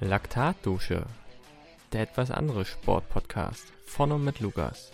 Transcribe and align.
Laktatdusche, 0.00 1.04
der 1.92 2.02
etwas 2.02 2.30
andere 2.30 2.64
Sportpodcast 2.64 3.72
von 3.84 4.12
und 4.12 4.24
mit 4.24 4.38
Lukas. 4.38 4.92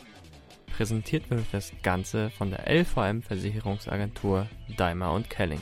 Präsentiert 0.75 1.29
wird 1.29 1.45
das 1.53 1.75
Ganze 1.83 2.31
von 2.31 2.49
der 2.51 2.67
LVM 2.67 3.21
Versicherungsagentur 3.21 4.49
Daimler 4.79 5.13
und 5.13 5.29
Kelling. 5.29 5.61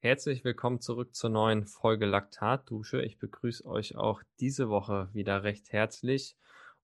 Herzlich 0.00 0.42
willkommen 0.42 0.80
zurück 0.80 1.14
zur 1.14 1.30
neuen 1.30 1.66
Folge 1.66 2.06
Laktatdusche. 2.06 3.00
Ich 3.00 3.20
begrüße 3.20 3.64
euch 3.64 3.94
auch 3.94 4.22
diese 4.40 4.68
Woche 4.68 5.08
wieder 5.12 5.44
recht 5.44 5.70
herzlich 5.70 6.36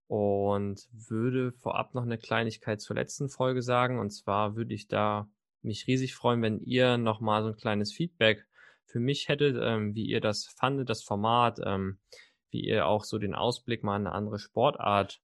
und 0.07 0.87
würde 0.93 1.51
vorab 1.51 1.93
noch 1.93 2.03
eine 2.03 2.17
Kleinigkeit 2.17 2.79
zur 2.79 2.95
letzten 2.95 3.27
Folge 3.27 3.61
sagen. 3.61 3.99
Und 3.99 4.11
zwar 4.11 4.55
würde 4.55 4.73
ich 4.73 4.87
da 4.87 5.27
mich 5.63 5.87
riesig 5.87 6.15
freuen, 6.15 6.41
wenn 6.41 6.59
ihr 6.59 6.97
nochmal 6.97 7.43
so 7.43 7.49
ein 7.49 7.55
kleines 7.55 7.93
Feedback 7.93 8.45
für 8.91 8.99
mich 8.99 9.29
hättet, 9.29 9.57
ähm, 9.59 9.95
wie 9.95 10.05
ihr 10.05 10.21
das 10.21 10.45
fandet, 10.45 10.89
das 10.89 11.03
Format, 11.03 11.59
ähm, 11.63 11.99
wie 12.49 12.61
ihr 12.61 12.85
auch 12.85 13.03
so 13.05 13.17
den 13.17 13.33
Ausblick 13.33 13.83
mal 13.83 13.95
in 13.95 14.07
eine 14.07 14.15
andere 14.15 14.37
Sportart 14.37 15.21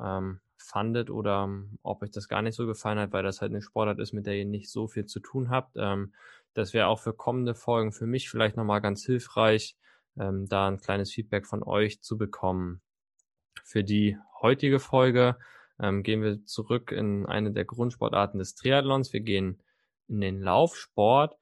ähm, 0.00 0.40
fandet 0.56 1.10
oder 1.10 1.44
ähm, 1.44 1.78
ob 1.82 2.02
euch 2.02 2.10
das 2.10 2.28
gar 2.28 2.42
nicht 2.42 2.54
so 2.54 2.66
gefallen 2.66 2.98
hat, 2.98 3.12
weil 3.12 3.22
das 3.22 3.40
halt 3.40 3.52
eine 3.52 3.62
Sportart 3.62 3.98
ist, 3.98 4.12
mit 4.12 4.26
der 4.26 4.36
ihr 4.36 4.46
nicht 4.46 4.70
so 4.70 4.88
viel 4.88 5.04
zu 5.04 5.20
tun 5.20 5.50
habt. 5.50 5.76
Ähm, 5.76 6.14
das 6.54 6.72
wäre 6.72 6.86
auch 6.86 7.00
für 7.00 7.12
kommende 7.12 7.54
Folgen 7.54 7.92
für 7.92 8.06
mich 8.06 8.30
vielleicht 8.30 8.56
nochmal 8.56 8.80
ganz 8.80 9.04
hilfreich, 9.04 9.76
ähm, 10.18 10.48
da 10.48 10.68
ein 10.68 10.80
kleines 10.80 11.12
Feedback 11.12 11.46
von 11.46 11.62
euch 11.62 12.00
zu 12.00 12.16
bekommen. 12.16 12.80
Für 13.64 13.84
die 13.84 14.16
heutige 14.40 14.80
Folge 14.80 15.36
gehen 15.78 16.22
wir 16.22 16.44
zurück 16.44 16.92
in 16.92 17.26
eine 17.26 17.50
der 17.50 17.64
Grundsportarten 17.64 18.38
des 18.38 18.54
Triathlons. 18.54 19.12
Wir 19.12 19.20
gehen 19.20 19.60
in 20.12 20.20
den 20.20 20.40
Laufsport 20.40 21.36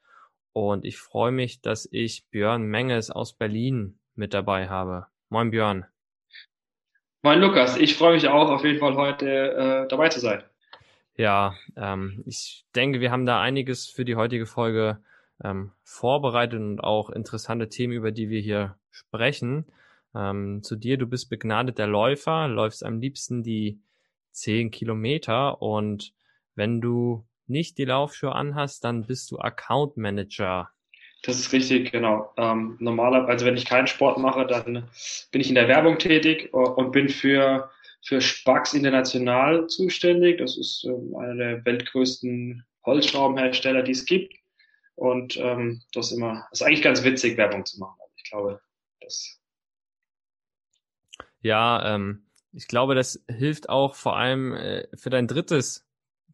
und 0.52 0.84
ich 0.84 0.98
freue 0.98 1.32
mich, 1.32 1.60
dass 1.60 1.88
ich 1.90 2.26
Björn 2.30 2.62
Menges 2.62 3.10
aus 3.10 3.36
Berlin 3.36 3.98
mit 4.14 4.32
dabei 4.32 4.68
habe. 4.68 5.06
Moin 5.28 5.50
Björn. 5.50 5.86
Moin 7.22 7.40
Lukas, 7.40 7.76
ich 7.76 7.96
freue 7.96 8.14
mich 8.14 8.28
auch 8.28 8.48
auf 8.50 8.64
jeden 8.64 8.78
Fall 8.78 8.96
heute 8.96 9.28
äh, 9.28 9.88
dabei 9.88 10.08
zu 10.08 10.20
sein. 10.20 10.42
Ja, 11.16 11.54
ähm, 11.76 12.22
ich 12.24 12.64
denke, 12.74 13.00
wir 13.00 13.10
haben 13.10 13.26
da 13.26 13.42
einiges 13.42 13.88
für 13.88 14.04
die 14.04 14.16
heutige 14.16 14.46
Folge 14.46 15.02
ähm, 15.44 15.72
vorbereitet 15.82 16.60
und 16.60 16.80
auch 16.80 17.10
interessante 17.10 17.68
Themen, 17.68 17.92
über 17.92 18.12
die 18.12 18.30
wir 18.30 18.40
hier 18.40 18.78
sprechen. 18.90 19.66
Ähm, 20.14 20.62
zu 20.62 20.76
dir, 20.76 20.96
du 20.96 21.06
bist 21.06 21.28
begnadeter 21.28 21.86
Läufer, 21.86 22.48
läufst 22.48 22.84
am 22.84 23.00
liebsten 23.00 23.42
die 23.42 23.80
zehn 24.30 24.70
Kilometer 24.70 25.60
und 25.60 26.14
wenn 26.54 26.80
du 26.80 27.26
nicht 27.50 27.78
die 27.78 27.84
Laufschuhe 27.84 28.32
anhast, 28.32 28.84
dann 28.84 29.06
bist 29.06 29.30
du 29.30 29.38
Account 29.38 29.96
Manager. 29.96 30.70
Das 31.22 31.38
ist 31.38 31.52
richtig, 31.52 31.92
genau. 31.92 32.32
Ähm, 32.38 32.76
normalerweise, 32.80 33.28
also 33.28 33.46
wenn 33.46 33.56
ich 33.56 33.66
keinen 33.66 33.86
Sport 33.86 34.18
mache, 34.18 34.46
dann 34.46 34.88
bin 35.30 35.40
ich 35.40 35.48
in 35.48 35.54
der 35.54 35.68
Werbung 35.68 35.98
tätig 35.98 36.52
und 36.54 36.92
bin 36.92 37.10
für, 37.10 37.70
für 38.02 38.20
Spax 38.20 38.72
International 38.72 39.66
zuständig. 39.66 40.38
Das 40.38 40.56
ist 40.56 40.84
ähm, 40.84 41.14
einer 41.16 41.34
der 41.34 41.64
weltgrößten 41.66 42.64
Holzschraubenhersteller, 42.86 43.82
die 43.82 43.92
es 43.92 44.06
gibt. 44.06 44.34
Und 44.94 45.36
ähm, 45.36 45.82
das 45.92 46.10
ist 46.10 46.16
immer, 46.16 46.46
das 46.50 46.60
ist 46.60 46.66
eigentlich 46.66 46.82
ganz 46.82 47.04
witzig, 47.04 47.36
Werbung 47.36 47.66
zu 47.66 47.78
machen. 47.78 47.98
Also 48.00 48.14
ich 48.16 48.30
glaube, 48.30 48.60
das 49.00 49.40
ja, 51.42 51.94
ähm, 51.94 52.26
ich 52.52 52.68
glaube, 52.68 52.94
das 52.94 53.24
hilft 53.28 53.68
auch 53.68 53.94
vor 53.94 54.16
allem 54.16 54.52
äh, 54.54 54.86
für 54.94 55.10
dein 55.10 55.26
drittes, 55.26 55.86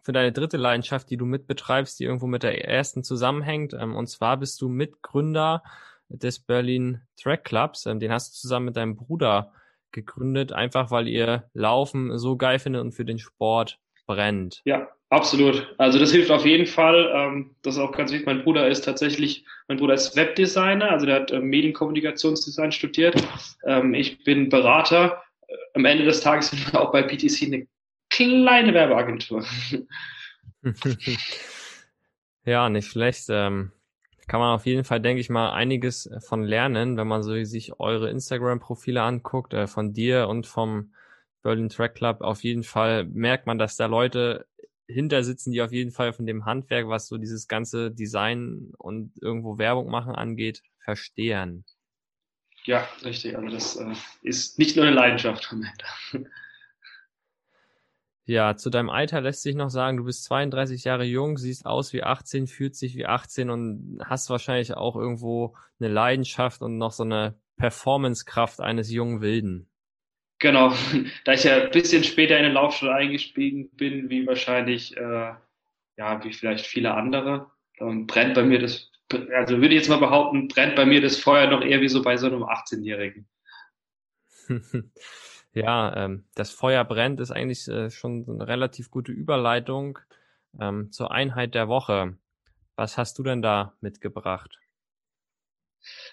für 0.07 0.13
deine 0.13 0.31
dritte 0.31 0.57
Leidenschaft, 0.57 1.11
die 1.11 1.17
du 1.17 1.27
mitbetreibst, 1.27 1.99
die 1.99 2.05
irgendwo 2.05 2.29
mit 2.29 2.45
der 2.45 2.65
ersten 2.65 3.03
zusammenhängt. 3.03 3.75
Ähm, 3.75 3.97
und 3.97 4.07
zwar 4.07 4.37
bist 4.37 4.63
du 4.63 4.69
Mitgründer 4.69 5.65
des 6.09 6.39
Berlin 6.39 7.01
Track 7.21 7.43
Clubs. 7.43 7.87
Ähm, 7.87 7.99
den 7.99 8.13
hast 8.13 8.31
du 8.31 8.39
zusammen 8.39 8.67
mit 8.67 8.77
deinem 8.77 8.95
Bruder 8.95 9.53
gegründet, 9.91 10.53
einfach 10.53 10.93
weil 10.93 11.09
ihr 11.09 11.51
Laufen 11.55 12.19
so 12.19 12.37
geil 12.37 12.61
findet 12.61 12.83
und 12.83 12.93
für 12.93 13.05
den 13.05 13.19
Sport 13.19 13.81
brennt. 14.07 14.63
Ja, 14.65 14.87
absolut. 15.11 15.75
Also 15.77 15.99
das 15.99 16.13
hilft 16.13 16.31
auf 16.31 16.47
jeden 16.47 16.67
Fall. 16.67 17.11
Ähm, 17.13 17.57
das 17.63 17.75
ist 17.75 17.81
auch 17.81 17.91
ganz 17.91 18.13
wichtig. 18.13 18.27
Mein 18.27 18.45
Bruder 18.45 18.69
ist 18.69 18.85
tatsächlich, 18.85 19.45
mein 19.67 19.79
Bruder 19.79 19.95
ist 19.95 20.15
Webdesigner, 20.15 20.89
also 20.89 21.05
der 21.05 21.17
hat 21.17 21.33
Medienkommunikationsdesign 21.33 22.71
studiert. 22.71 23.21
Ich 23.95 24.23
bin 24.23 24.51
Berater. 24.51 25.21
Am 25.75 25.85
Ende 25.85 26.05
des 26.05 26.21
Tages 26.21 26.51
sind 26.51 26.73
wir 26.73 26.81
auch 26.81 26.93
bei 26.93 27.03
PTC 27.03 27.47
eine 27.47 27.67
kleine 28.17 28.75
Werbeagentur. 28.75 29.45
ja, 32.45 32.69
nicht 32.69 32.89
schlecht. 32.89 33.27
Ähm, 33.29 33.73
kann 34.27 34.41
man 34.41 34.55
auf 34.55 34.67
jeden 34.67 34.85
Fall, 34.85 35.01
denke 35.01 35.21
ich 35.21 35.31
mal, 35.31 35.53
einiges 35.53 36.11
von 36.21 36.43
lernen, 36.43 36.97
wenn 36.97 37.07
man 37.07 37.23
so 37.23 37.43
sich 37.45 37.79
eure 37.79 38.11
Instagram-Profile 38.11 39.03
anguckt, 39.03 39.55
äh, 39.55 39.67
von 39.67 39.93
dir 39.93 40.29
und 40.29 40.47
vom 40.47 40.93
Berlin 41.43 41.69
Track 41.69 41.95
Club. 41.95 42.23
Auf 42.23 42.43
jeden 42.43 42.65
Fall 42.65 43.05
merkt 43.05 43.47
man, 43.47 43.59
dass 43.59 43.77
da 43.77 43.87
Leute 43.87 44.47
hinter 44.89 45.23
sitzen, 45.23 45.53
die 45.53 45.63
auf 45.63 45.73
jeden 45.73 45.91
Fall 45.91 46.13
von 46.13 46.27
dem 46.27 46.45
Handwerk, 46.45 46.89
was 46.89 47.07
so 47.07 47.19
dieses 47.19 47.49
ganze 47.49 47.91
Design 47.91 48.73
und 48.79 49.13
irgendwo 49.21 49.59
Werbung 49.59 49.91
machen 49.91 50.15
angeht, 50.15 50.63
verstehen. 50.79 51.65
Ja, 52.65 52.89
richtig. 53.05 53.37
Also 53.37 53.49
das 53.49 53.77
äh, 53.77 53.95
ist 54.23 54.59
nicht 54.59 54.77
nur 54.77 54.87
eine 54.87 54.95
Leidenschaft. 54.95 55.55
Ja, 58.29 58.57
zu 58.57 58.71
deinem 58.71 58.91
Alter 58.91 59.21
lässt 59.21 59.43
sich 59.43 59.55
noch 59.55 59.71
sagen, 59.71 59.99
du 59.99 60.05
bist 60.05 60.25
32 60.25 60.83
Jahre 60.83 61.05
jung, 61.05 61.39
siehst 61.39 61.65
aus 61.65 61.93
wie 61.93 62.03
18, 62.03 62.49
fühlt 62.49 62.75
sich 62.75 62.97
wie 62.97 63.07
18 63.07 63.51
und 63.51 64.01
hast 64.05 64.31
wahrscheinlich 64.31 64.75
auch 64.75 64.97
irgendwo 64.97 65.57
eine 65.79 65.89
Leidenschaft 65.89 66.61
und 66.61 66.77
noch 66.77 66.91
so 66.91 67.05
eine 67.05 67.37
Performancekraft 67.57 68.61
eines 68.61 68.91
jungen 68.91 69.21
Wilden. 69.21 69.71
Genau, 70.41 70.75
da 71.25 71.35
ich 71.35 71.45
ja 71.45 71.63
ein 71.63 71.71
bisschen 71.71 72.03
später 72.03 72.37
in 72.37 72.43
den 72.43 72.53
Laufschule 72.55 72.93
eingestiegen 72.93 73.71
bin, 73.71 74.11
wie 74.11 74.27
wahrscheinlich, 74.27 74.97
äh, 74.97 75.35
ja, 75.97 76.25
wie 76.25 76.33
vielleicht 76.33 76.67
viele 76.67 76.95
andere, 76.95 77.53
ähm, 77.79 78.09
brennt 78.09 78.35
bei 78.35 78.43
mir 78.43 78.59
das, 78.59 78.91
also 79.37 79.59
würde 79.59 79.69
ich 79.69 79.83
jetzt 79.83 79.89
mal 79.89 79.99
behaupten, 79.99 80.49
brennt 80.49 80.75
bei 80.75 80.85
mir 80.85 81.01
das 81.01 81.17
Feuer 81.17 81.47
noch 81.47 81.63
eher 81.63 81.81
wie 81.81 81.89
so 81.89 82.03
bei 82.03 82.17
so 82.17 82.27
einem 82.27 82.43
18-Jährigen. 82.43 83.29
ja, 85.57 85.97
ähm, 85.97 86.25
das 86.35 86.51
Feuer 86.51 86.85
brennt 86.85 87.19
ist 87.19 87.31
eigentlich 87.31 87.67
äh, 87.67 87.91
schon 87.91 88.27
eine 88.29 88.47
relativ 88.47 88.91
gute 88.91 89.11
Überleitung 89.11 89.99
ähm, 90.61 90.93
zur 90.93 91.11
Einheit 91.11 91.55
der 91.55 91.69
Woche. 91.69 92.19
Was 92.77 92.99
hast 92.99 93.19
du 93.19 93.23
denn 93.23 93.41
da 93.41 93.73
mitgebracht? 93.81 94.59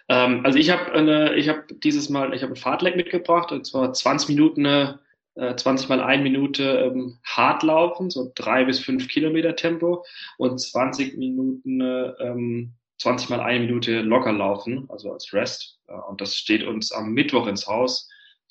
Ähm, 0.08 0.46
also 0.46 0.58
ich 0.58 0.70
habe 0.70 1.36
ich 1.36 1.50
habe 1.50 1.66
dieses 1.84 2.10
Mal, 2.10 2.34
ich 2.34 2.42
habe 2.42 2.54
ein 2.54 2.58
Fahrtleck 2.58 2.96
mitgebracht 2.96 3.52
und 3.52 3.66
zwar 3.66 3.92
20 3.92 4.30
Minuten, 4.30 4.66
äh, 4.66 5.56
20 5.56 5.90
mal 5.90 6.02
eine 6.02 6.24
Minute 6.24 6.64
ähm, 6.64 7.20
hart 7.26 7.64
laufen, 7.64 8.10
so 8.10 8.32
drei 8.36 8.64
bis 8.64 8.80
fünf 8.80 9.10
Kilometer 9.10 9.58
Tempo 9.58 10.06
und 10.38 10.58
20 10.58 11.18
Minuten, 11.18 11.82
ähm, 11.82 12.74
20 13.00 13.30
mal 13.30 13.42
eine 13.42 13.60
Minute 13.66 14.02
locker 14.02 14.32
laufen, 14.32 14.86
also 14.90 15.12
als 15.12 15.34
Rest. 15.34 15.80
Äh, 15.88 15.94
und 15.94 16.22
das 16.22 16.36
steht 16.36 16.64
uns 16.64 16.94
am 16.94 17.12
Mittwoch 17.12 17.48
ins 17.48 17.68
Haus. 17.68 18.10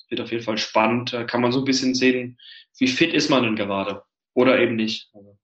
Wird 0.09 0.21
auf 0.21 0.31
jeden 0.31 0.43
Fall 0.43 0.57
spannend. 0.57 1.13
Da 1.13 1.23
kann 1.23 1.41
man 1.41 1.51
so 1.51 1.59
ein 1.59 1.65
bisschen 1.65 1.95
sehen, 1.95 2.39
wie 2.77 2.87
fit 2.87 3.13
ist 3.13 3.29
man 3.29 3.43
denn 3.43 3.55
gerade 3.55 4.03
oder 4.33 4.59
eben 4.59 4.75
nicht. 4.75 5.09
Also, 5.13 5.37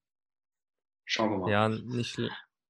schauen 1.06 1.32
wir 1.32 1.38
mal. 1.38 1.52
Ja, 1.52 1.70
nicht, 1.70 2.20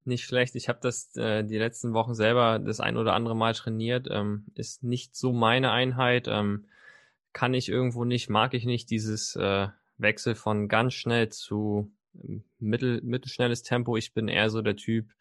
nicht 0.06 0.26
schlecht. 0.26 0.56
Ich 0.56 0.70
habe 0.70 0.80
das 0.82 1.16
äh, 1.16 1.44
die 1.44 1.58
letzten 1.58 1.94
Wochen 1.94 2.16
selber 2.16 2.60
das 2.60 2.80
ein 2.80 2.98
oder 2.98 3.14
andere 3.14 3.36
Mal 3.36 3.54
trainiert. 3.54 4.08
Ähm, 4.10 4.46
ist 4.56 4.84
nicht 4.84 5.16
so 5.16 5.34
meine 5.34 5.72
Einheit. 5.72 6.28
Ähm, 6.28 6.68
kann 7.34 7.54
ich 7.54 7.70
irgendwo 7.70 8.06
nicht, 8.06 8.30
mag 8.30 8.54
ich 8.54 8.66
nicht 8.66 8.90
dieses 8.90 9.36
äh, 9.36 9.68
Wechsel 9.98 10.36
von 10.36 10.68
ganz 10.68 10.94
schnell 10.94 11.30
zu 11.30 11.92
ähm, 12.16 12.44
mittel, 12.60 13.02
mittelschnelles 13.04 13.64
Tempo. 13.64 13.98
Ich 13.98 14.14
bin 14.14 14.28
eher 14.28 14.50
so 14.50 14.62
der 14.62 14.76
Typ 14.76 15.14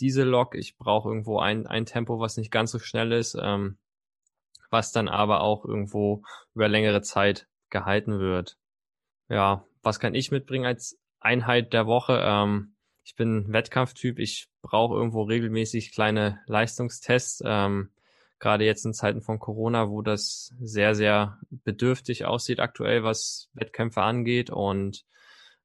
diese 0.00 0.24
Lok. 0.24 0.54
Ich 0.54 0.76
brauche 0.76 1.08
irgendwo 1.08 1.38
ein, 1.38 1.66
ein 1.66 1.86
Tempo, 1.86 2.18
was 2.18 2.36
nicht 2.36 2.50
ganz 2.50 2.72
so 2.72 2.78
schnell 2.78 3.12
ist, 3.12 3.36
ähm, 3.40 3.76
was 4.72 4.90
dann 4.90 5.08
aber 5.08 5.42
auch 5.42 5.64
irgendwo 5.64 6.22
über 6.54 6.66
längere 6.66 7.02
Zeit 7.02 7.46
gehalten 7.70 8.18
wird. 8.18 8.56
Ja, 9.28 9.64
was 9.82 10.00
kann 10.00 10.14
ich 10.14 10.30
mitbringen 10.30 10.66
als 10.66 10.98
Einheit 11.20 11.72
der 11.72 11.86
Woche? 11.86 12.20
Ähm, 12.24 12.74
ich 13.04 13.14
bin 13.14 13.52
Wettkampftyp, 13.52 14.18
ich 14.18 14.48
brauche 14.62 14.94
irgendwo 14.94 15.22
regelmäßig 15.22 15.92
kleine 15.92 16.40
Leistungstests. 16.46 17.42
Ähm, 17.44 17.90
Gerade 18.38 18.64
jetzt 18.64 18.84
in 18.84 18.92
Zeiten 18.92 19.20
von 19.22 19.38
Corona, 19.38 19.88
wo 19.88 20.02
das 20.02 20.52
sehr, 20.60 20.96
sehr 20.96 21.38
bedürftig 21.50 22.24
aussieht 22.24 22.58
aktuell, 22.58 23.04
was 23.04 23.50
Wettkämpfe 23.52 24.02
angeht. 24.02 24.50
Und 24.50 25.04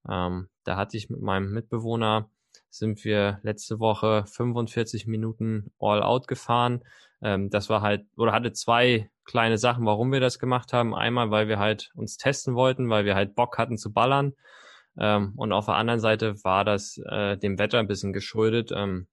ähm, 0.08 0.50
da 0.64 0.76
hatte 0.78 0.98
ich 0.98 1.10
mit 1.10 1.22
meinem 1.22 1.52
Mitbewohner, 1.52 2.30
sind 2.70 3.04
wir 3.04 3.40
letzte 3.42 3.80
Woche 3.80 4.26
45 4.28 5.08
Minuten 5.08 5.72
All-Out 5.80 6.28
gefahren. 6.28 6.84
Ähm, 7.22 7.50
das 7.50 7.70
war 7.70 7.82
halt, 7.82 8.06
oder 8.16 8.32
hatte 8.32 8.54
zwei 8.54 9.10
kleine 9.26 9.58
Sachen, 9.58 9.86
warum 9.86 10.12
wir 10.12 10.20
das 10.20 10.40
gemacht 10.40 10.74
haben. 10.74 10.96
Einmal, 10.96 11.32
weil 11.32 11.48
wir 11.48 11.60
halt 11.60 11.92
uns 11.96 12.18
testen 12.18 12.56
wollten, 12.56 12.90
weil 12.90 13.06
wir 13.06 13.16
halt 13.16 13.36
Bock 13.36 13.58
hatten 13.58 13.78
zu 13.78 13.92
ballern. 13.92 14.34
Ähm, 15.00 15.34
und 15.36 15.52
auf 15.52 15.66
der 15.66 15.76
anderen 15.76 16.00
Seite 16.00 16.44
war 16.44 16.66
das 16.66 16.98
äh, 17.10 17.38
dem 17.38 17.60
Wetter 17.60 17.80
ein 17.80 17.88
bisschen 17.88 18.14
geschuldet. 18.14 18.72
Ähm, 18.74 19.08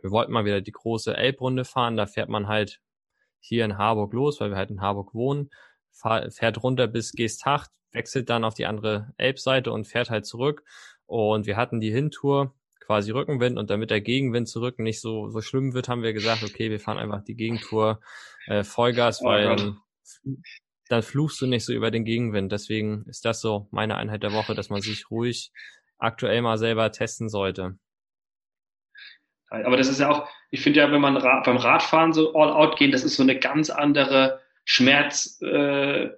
wir 0.00 0.10
wollten 0.10 0.32
mal 0.32 0.44
wieder 0.44 0.60
die 0.60 0.72
große 0.72 1.16
Elbrunde 1.16 1.64
fahren. 1.64 1.96
Da 1.96 2.06
fährt 2.06 2.28
man 2.28 2.48
halt 2.48 2.80
hier 3.40 3.64
in 3.64 3.78
Harburg 3.78 4.12
los, 4.12 4.40
weil 4.40 4.50
wir 4.50 4.56
halt 4.56 4.70
in 4.70 4.80
Harburg 4.80 5.14
wohnen, 5.14 5.50
fahr, 5.92 6.30
fährt 6.30 6.62
runter 6.62 6.86
bis 6.86 7.12
Geesthacht, 7.12 7.70
wechselt 7.92 8.30
dann 8.30 8.44
auf 8.44 8.54
die 8.54 8.66
andere 8.66 9.12
Elbseite 9.18 9.70
und 9.72 9.86
fährt 9.86 10.10
halt 10.10 10.26
zurück. 10.26 10.64
Und 11.06 11.46
wir 11.46 11.56
hatten 11.56 11.80
die 11.80 11.92
Hintour 11.92 12.54
quasi 12.86 13.10
Rückenwind 13.10 13.58
und 13.58 13.70
damit 13.70 13.90
der 13.90 14.00
Gegenwind 14.00 14.48
zurück 14.48 14.78
nicht 14.78 15.00
so, 15.00 15.30
so 15.30 15.40
schlimm 15.40 15.74
wird, 15.74 15.88
haben 15.88 16.02
wir 16.02 16.12
gesagt, 16.12 16.42
okay, 16.42 16.70
wir 16.70 16.80
fahren 16.80 16.98
einfach 16.98 17.22
die 17.22 17.34
Gegentour 17.34 18.00
äh, 18.46 18.64
Vollgas, 18.64 19.20
oh 19.22 19.26
weil 19.26 19.56
dann, 19.56 19.78
dann 20.88 21.02
fluchst 21.02 21.40
du 21.40 21.46
nicht 21.46 21.64
so 21.64 21.72
über 21.72 21.90
den 21.90 22.04
Gegenwind. 22.04 22.52
Deswegen 22.52 23.04
ist 23.06 23.24
das 23.24 23.40
so 23.40 23.68
meine 23.70 23.96
Einheit 23.96 24.22
der 24.22 24.32
Woche, 24.32 24.54
dass 24.54 24.70
man 24.70 24.80
sich 24.80 25.10
ruhig 25.10 25.52
aktuell 25.98 26.42
mal 26.42 26.58
selber 26.58 26.90
testen 26.92 27.28
sollte. 27.28 27.78
Aber 29.48 29.76
das 29.76 29.88
ist 29.88 30.00
ja 30.00 30.10
auch, 30.10 30.28
ich 30.50 30.62
finde 30.62 30.80
ja, 30.80 30.90
wenn 30.90 31.00
man 31.00 31.14
beim 31.14 31.56
Radfahren 31.56 32.12
so 32.12 32.34
all 32.34 32.50
out 32.50 32.76
gehen, 32.76 32.90
das 32.90 33.04
ist 33.04 33.16
so 33.16 33.22
eine 33.22 33.38
ganz 33.38 33.70
andere 33.70 34.40
Schmerz, 34.64 35.40
äh, 35.42 36.10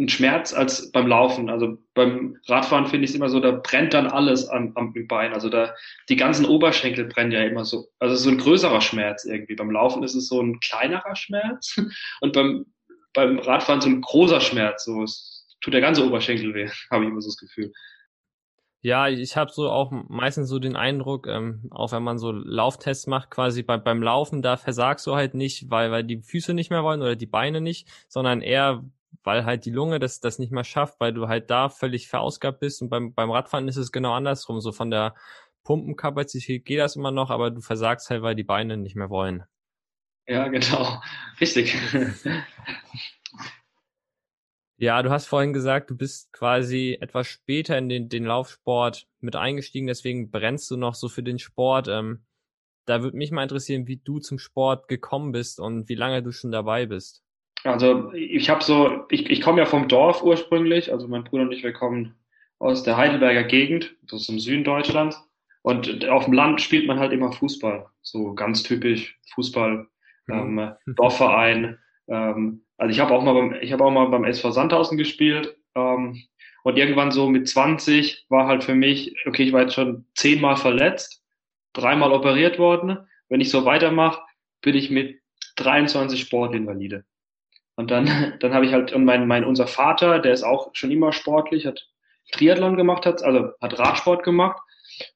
ein 0.00 0.08
Schmerz 0.08 0.52
als 0.52 0.90
beim 0.92 1.06
Laufen. 1.06 1.50
Also 1.50 1.78
beim 1.94 2.36
Radfahren 2.46 2.86
finde 2.86 3.04
ich 3.04 3.10
es 3.10 3.16
immer 3.16 3.28
so, 3.28 3.40
da 3.40 3.52
brennt 3.52 3.94
dann 3.94 4.06
alles 4.06 4.48
am, 4.48 4.72
am 4.74 4.94
Bein. 5.06 5.32
Also 5.32 5.48
da 5.48 5.74
die 6.08 6.16
ganzen 6.16 6.46
Oberschenkel 6.46 7.04
brennen 7.04 7.32
ja 7.32 7.42
immer 7.42 7.64
so. 7.64 7.88
Also 7.98 8.16
so 8.16 8.30
ein 8.30 8.38
größerer 8.38 8.80
Schmerz 8.80 9.24
irgendwie. 9.24 9.54
Beim 9.54 9.70
Laufen 9.70 10.02
ist 10.02 10.14
es 10.14 10.28
so 10.28 10.40
ein 10.40 10.60
kleinerer 10.60 11.14
Schmerz 11.16 11.76
und 12.20 12.32
beim 12.32 12.66
beim 13.12 13.38
Radfahren 13.38 13.80
so 13.80 13.88
ein 13.88 14.00
großer 14.00 14.40
Schmerz. 14.40 14.84
So 14.84 15.02
es 15.02 15.46
tut 15.60 15.74
der 15.74 15.80
ganze 15.80 16.04
Oberschenkel 16.06 16.54
weh, 16.54 16.68
habe 16.90 17.04
ich 17.04 17.10
immer 17.10 17.20
so 17.20 17.28
das 17.28 17.36
Gefühl. 17.36 17.72
Ja, 18.82 19.08
ich 19.08 19.36
habe 19.36 19.50
so 19.52 19.68
auch 19.68 19.90
meistens 19.90 20.48
so 20.48 20.58
den 20.58 20.74
Eindruck, 20.74 21.26
ähm, 21.26 21.68
auch 21.70 21.92
wenn 21.92 22.02
man 22.02 22.18
so 22.18 22.32
Lauftests 22.32 23.06
macht, 23.06 23.30
quasi 23.30 23.62
bei, 23.62 23.76
beim 23.76 24.02
Laufen, 24.02 24.40
da 24.40 24.56
versagst 24.56 25.06
du 25.06 25.14
halt 25.16 25.34
nicht, 25.34 25.70
weil, 25.70 25.90
weil 25.90 26.02
die 26.02 26.22
Füße 26.22 26.54
nicht 26.54 26.70
mehr 26.70 26.82
wollen 26.82 27.02
oder 27.02 27.14
die 27.14 27.26
Beine 27.26 27.60
nicht, 27.60 27.88
sondern 28.08 28.40
eher, 28.40 28.82
weil 29.22 29.44
halt 29.44 29.64
die 29.64 29.70
Lunge 29.70 29.98
das, 29.98 30.20
das 30.20 30.38
nicht 30.38 30.52
mehr 30.52 30.64
schafft, 30.64 31.00
weil 31.00 31.12
du 31.12 31.28
halt 31.28 31.50
da 31.50 31.68
völlig 31.68 32.08
verausgabt 32.08 32.60
bist. 32.60 32.82
Und 32.82 32.88
beim, 32.88 33.14
beim 33.14 33.30
Radfahren 33.30 33.68
ist 33.68 33.76
es 33.76 33.92
genau 33.92 34.12
andersrum. 34.12 34.60
So 34.60 34.72
von 34.72 34.90
der 34.90 35.14
Pumpenkapazität 35.64 36.64
geht 36.64 36.78
das 36.78 36.96
immer 36.96 37.10
noch, 37.10 37.30
aber 37.30 37.50
du 37.50 37.60
versagst 37.60 38.10
halt, 38.10 38.22
weil 38.22 38.34
die 38.34 38.44
Beine 38.44 38.76
nicht 38.76 38.96
mehr 38.96 39.10
wollen. 39.10 39.44
Ja, 40.26 40.48
genau. 40.48 41.00
Richtig. 41.40 41.76
Ja, 44.82 45.02
du 45.02 45.10
hast 45.10 45.26
vorhin 45.26 45.52
gesagt, 45.52 45.90
du 45.90 45.94
bist 45.94 46.32
quasi 46.32 46.96
etwas 47.02 47.26
später 47.26 47.76
in 47.76 47.90
den, 47.90 48.08
den 48.08 48.24
Laufsport 48.24 49.06
mit 49.20 49.36
eingestiegen, 49.36 49.86
deswegen 49.86 50.30
brennst 50.30 50.70
du 50.70 50.78
noch 50.78 50.94
so 50.94 51.10
für 51.10 51.22
den 51.22 51.38
Sport. 51.38 51.88
Ähm, 51.88 52.24
da 52.86 53.02
würde 53.02 53.18
mich 53.18 53.30
mal 53.30 53.42
interessieren, 53.42 53.86
wie 53.88 53.98
du 53.98 54.20
zum 54.20 54.38
Sport 54.38 54.88
gekommen 54.88 55.32
bist 55.32 55.60
und 55.60 55.90
wie 55.90 55.96
lange 55.96 56.22
du 56.22 56.32
schon 56.32 56.50
dabei 56.50 56.86
bist. 56.86 57.22
Also 57.64 58.12
ich 58.14 58.48
habe 58.48 58.62
so, 58.62 59.04
ich, 59.10 59.28
ich 59.28 59.40
komme 59.40 59.58
ja 59.58 59.66
vom 59.66 59.88
Dorf 59.88 60.22
ursprünglich, 60.22 60.92
also 60.92 61.08
mein 61.08 61.24
Bruder 61.24 61.42
und 61.44 61.52
ich, 61.52 61.62
wir 61.62 61.72
kommen 61.72 62.14
aus 62.58 62.82
der 62.82 62.96
Heidelberger 62.96 63.44
Gegend, 63.44 63.96
das 64.02 64.22
ist 64.22 64.28
im 64.28 64.38
Süden 64.38 64.64
Deutschlands. 64.64 65.22
Und 65.62 66.08
auf 66.08 66.24
dem 66.24 66.32
Land 66.32 66.60
spielt 66.62 66.86
man 66.86 66.98
halt 66.98 67.12
immer 67.12 67.32
Fußball, 67.32 67.86
so 68.00 68.34
ganz 68.34 68.62
typisch 68.62 69.18
Fußball, 69.34 69.86
mhm. 70.26 70.58
ähm, 70.58 70.72
Dorfverein. 70.96 71.78
Ähm, 72.08 72.64
also 72.78 72.90
ich 72.90 73.00
habe 73.00 73.14
auch 73.14 73.22
mal 73.22 73.34
beim, 73.34 73.54
ich 73.60 73.72
habe 73.72 73.84
auch 73.84 73.90
mal 73.90 74.06
beim 74.06 74.24
SV 74.24 74.52
Sandhausen 74.52 74.96
gespielt. 74.96 75.56
Ähm, 75.74 76.22
und 76.62 76.76
irgendwann 76.76 77.10
so 77.10 77.28
mit 77.28 77.48
20 77.48 78.26
war 78.28 78.46
halt 78.46 78.64
für 78.64 78.74
mich, 78.74 79.14
okay, 79.26 79.44
ich 79.44 79.52
war 79.52 79.62
jetzt 79.62 79.74
schon 79.74 80.06
zehnmal 80.14 80.56
verletzt, 80.56 81.22
dreimal 81.72 82.12
operiert 82.12 82.58
worden. 82.58 82.98
Wenn 83.28 83.40
ich 83.40 83.50
so 83.50 83.64
weitermache, 83.64 84.22
bin 84.60 84.74
ich 84.74 84.90
mit 84.90 85.20
23 85.56 86.20
Sportinvalide. 86.20 87.04
Und 87.80 87.90
dann, 87.90 88.34
dann 88.40 88.54
habe 88.54 88.66
ich 88.66 88.72
halt, 88.72 88.92
und 88.92 89.04
mein, 89.04 89.26
mein, 89.26 89.44
unser 89.44 89.66
Vater, 89.66 90.18
der 90.18 90.32
ist 90.32 90.42
auch 90.42 90.70
schon 90.74 90.90
immer 90.90 91.12
sportlich, 91.12 91.66
hat 91.66 91.88
Triathlon 92.32 92.76
gemacht, 92.76 93.06
hat, 93.06 93.22
also 93.22 93.52
hat 93.60 93.78
Radsport 93.78 94.22
gemacht. 94.22 94.60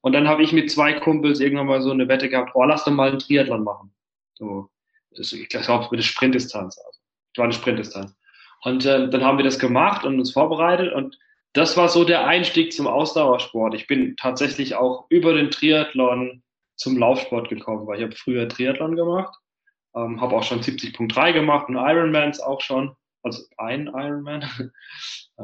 Und 0.01 0.13
dann 0.13 0.27
habe 0.27 0.43
ich 0.43 0.53
mit 0.53 0.71
zwei 0.71 0.95
Kumpels 0.95 1.41
irgendwann 1.41 1.67
mal 1.67 1.83
so 1.83 1.91
eine 1.91 2.09
Wette 2.09 2.31
gehabt, 2.31 2.53
oh, 2.55 2.65
lass 2.65 2.85
doch 2.85 2.93
mal 2.93 3.11
einen 3.11 3.19
Triathlon 3.19 3.63
machen. 3.63 3.95
So, 4.33 4.71
das, 5.11 5.33
ich 5.33 5.49
glaube, 5.49 5.89
mit 5.91 6.01
der 6.01 6.05
Sprintdistanz. 6.05 6.79
Also 6.79 6.99
war 7.37 7.45
eine 7.45 7.53
Sprintdistanz. 7.53 8.17
Und 8.63 8.87
äh, 8.87 9.11
dann 9.11 9.23
haben 9.23 9.39
wir 9.39 9.45
das 9.45 9.59
gemacht 9.59 10.05
und 10.05 10.19
uns 10.19 10.33
vorbereitet 10.33 10.93
und 10.95 11.19
das 11.53 11.77
war 11.77 11.89
so 11.89 12.05
der 12.05 12.27
Einstieg 12.27 12.73
zum 12.73 12.89
Ausdauersport. 12.89 13.75
Ich 13.75 13.87
bin 13.87 14.17
tatsächlich 14.17 14.75
auch 14.75 15.07
über 15.11 15.35
den 15.35 15.51
Triathlon 15.51 16.43
zum 16.77 16.97
Laufsport 16.99 17.49
gekommen, 17.49 17.87
weil 17.87 17.99
ich 17.99 18.05
habe 18.05 18.17
früher 18.17 18.49
Triathlon 18.49 18.97
gemacht, 18.97 19.37
ähm, 19.95 20.21
habe 20.21 20.37
auch 20.37 20.43
schon 20.43 20.61
70.3 20.61 21.33
gemacht 21.33 21.69
und 21.69 21.77
Ironmans 21.77 22.41
auch 22.41 22.61
schon, 22.61 22.97
also 23.23 23.43
ein 23.57 23.87
Ironman. 23.87 24.43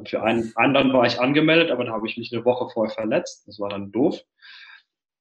Für 0.06 0.23
einen 0.23 0.52
anderen 0.56 0.93
war 0.93 1.06
ich 1.06 1.20
angemeldet, 1.20 1.70
aber 1.70 1.85
da 1.85 1.93
habe 1.93 2.06
ich 2.06 2.17
mich 2.17 2.32
eine 2.32 2.44
Woche 2.44 2.69
vorher 2.73 2.94
verletzt. 2.94 3.49
Das 3.49 3.58
war 3.58 3.70
dann 3.70 3.91
doof. 3.91 4.20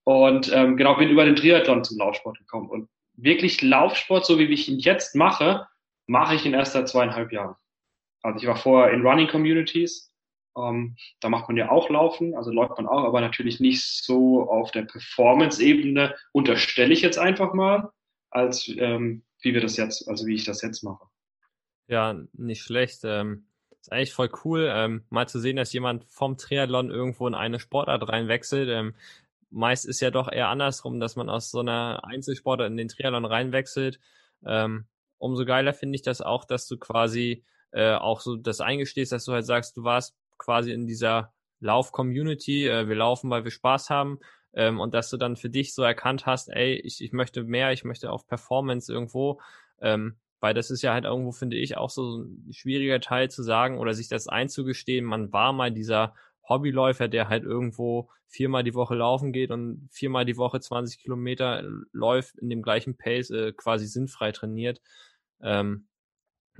Und 0.03 0.51
ähm, 0.53 0.77
genau, 0.77 0.95
bin 0.95 1.09
über 1.09 1.25
den 1.25 1.35
Triathlon 1.35 1.83
zum 1.83 1.97
Laufsport 1.97 2.37
gekommen. 2.37 2.69
Und 2.69 2.89
wirklich 3.13 3.61
Laufsport, 3.61 4.25
so 4.25 4.37
wie 4.37 4.45
ich 4.45 4.69
ihn 4.69 4.79
jetzt 4.79 5.15
mache, 5.15 5.67
mache 6.07 6.35
ich 6.35 6.45
in 6.45 6.53
erst 6.53 6.73
seit 6.73 6.87
zweieinhalb 6.87 7.31
Jahren. 7.31 7.55
Also 8.21 8.39
ich 8.39 8.47
war 8.47 8.55
vorher 8.55 8.93
in 8.93 9.05
Running 9.05 9.27
Communities. 9.27 10.13
Ähm, 10.57 10.95
da 11.19 11.29
macht 11.29 11.47
man 11.47 11.57
ja 11.57 11.69
auch 11.69 11.89
Laufen, 11.89 12.35
also 12.35 12.51
läuft 12.51 12.77
man 12.77 12.87
auch, 12.87 13.03
aber 13.03 13.21
natürlich 13.21 13.59
nicht 13.59 13.83
so 13.83 14.49
auf 14.49 14.71
der 14.71 14.81
Performance-Ebene, 14.83 16.15
unterstelle 16.31 16.93
ich 16.93 17.01
jetzt 17.01 17.19
einfach 17.19 17.53
mal, 17.53 17.91
als 18.29 18.67
ähm, 18.77 19.23
wie 19.41 19.53
wir 19.53 19.61
das 19.61 19.77
jetzt, 19.77 20.07
also 20.07 20.25
wie 20.25 20.35
ich 20.35 20.45
das 20.45 20.61
jetzt 20.61 20.83
mache. 20.83 21.05
Ja, 21.87 22.15
nicht 22.33 22.61
schlecht. 22.61 23.01
Ähm, 23.03 23.45
ist 23.81 23.91
eigentlich 23.91 24.13
voll 24.13 24.29
cool, 24.43 24.69
ähm, 24.71 25.03
mal 25.09 25.27
zu 25.27 25.39
sehen, 25.39 25.55
dass 25.55 25.73
jemand 25.73 26.05
vom 26.05 26.37
Triathlon 26.37 26.91
irgendwo 26.91 27.27
in 27.27 27.35
eine 27.35 27.59
Sportart 27.59 28.07
reinwechselt. 28.07 28.69
Ähm, 28.69 28.93
meist 29.49 29.85
ist 29.85 30.01
ja 30.01 30.11
doch 30.11 30.31
eher 30.31 30.49
andersrum, 30.49 30.99
dass 30.99 31.15
man 31.15 31.29
aus 31.29 31.49
so 31.49 31.59
einer 31.59 32.01
Einzelsportart 32.03 32.69
in 32.69 32.77
den 32.77 32.89
Triathlon 32.89 33.25
reinwechselt. 33.25 33.99
Ähm, 34.45 34.85
umso 35.17 35.45
geiler 35.45 35.73
finde 35.73 35.95
ich 35.95 36.01
das 36.01 36.21
auch, 36.21 36.45
dass 36.45 36.67
du 36.67 36.77
quasi 36.77 37.43
äh, 37.71 37.93
auch 37.93 38.19
so 38.19 38.35
das 38.35 38.61
eingestehst, 38.61 39.11
dass 39.11 39.25
du 39.25 39.33
halt 39.33 39.45
sagst, 39.45 39.77
du 39.77 39.83
warst 39.83 40.15
quasi 40.37 40.71
in 40.71 40.87
dieser 40.87 41.33
Lauf-Community, 41.62 42.67
äh, 42.67 42.88
wir 42.88 42.95
laufen, 42.95 43.29
weil 43.29 43.43
wir 43.43 43.51
Spaß 43.51 43.89
haben 43.89 44.19
ähm, 44.53 44.79
und 44.79 44.94
dass 44.94 45.10
du 45.10 45.18
dann 45.18 45.36
für 45.36 45.50
dich 45.50 45.74
so 45.74 45.84
erkannt 45.84 46.25
hast, 46.25 46.50
ey, 46.50 46.75
ich, 46.75 47.03
ich 47.03 47.13
möchte 47.13 47.44
mehr, 47.44 47.72
ich 47.72 47.84
möchte 47.84 48.12
auf 48.12 48.27
Performance 48.27 48.91
irgendwo, 48.91 49.39
ähm, 49.82 50.18
weil 50.39 50.53
das 50.53 50.72
ist 50.72 50.82
ja 50.82 50.94
halt 50.94 51.06
irgendwo, 51.06 51.32
finde 51.32 51.58
ich, 51.58 51.77
auch 51.77 51.89
so 51.89 52.24
ein 52.24 52.53
schwieriger 52.53 53.00
Teil 53.01 53.29
zu 53.29 53.44
sagen 53.44 53.77
oder 53.77 53.94
sich 53.94 54.08
das 54.08 54.27
einzugestehen, 54.27 55.06
man 55.06 55.32
war 55.34 55.53
mal 55.53 55.72
dieser 55.72 56.15
Hobbyläufer, 56.48 57.08
der 57.08 57.29
halt 57.29 57.44
irgendwo 57.44 58.10
viermal 58.27 58.63
die 58.63 58.74
Woche 58.74 58.96
laufen 58.96 59.34
geht 59.34 59.51
und 59.51 59.88
viermal 59.91 60.25
die 60.25 60.38
Woche 60.38 60.60
20 60.60 61.00
Kilometer 61.00 61.63
läuft 61.91 62.38
in 62.38 62.50
dem 62.50 62.62
gleichen 62.62 62.98
Pace, 62.98 63.32
äh, 63.32 63.53
quasi 63.53 63.88
sinnfrei 63.88 64.32
trainiert. 64.32 64.82
Ähm, 65.41 65.88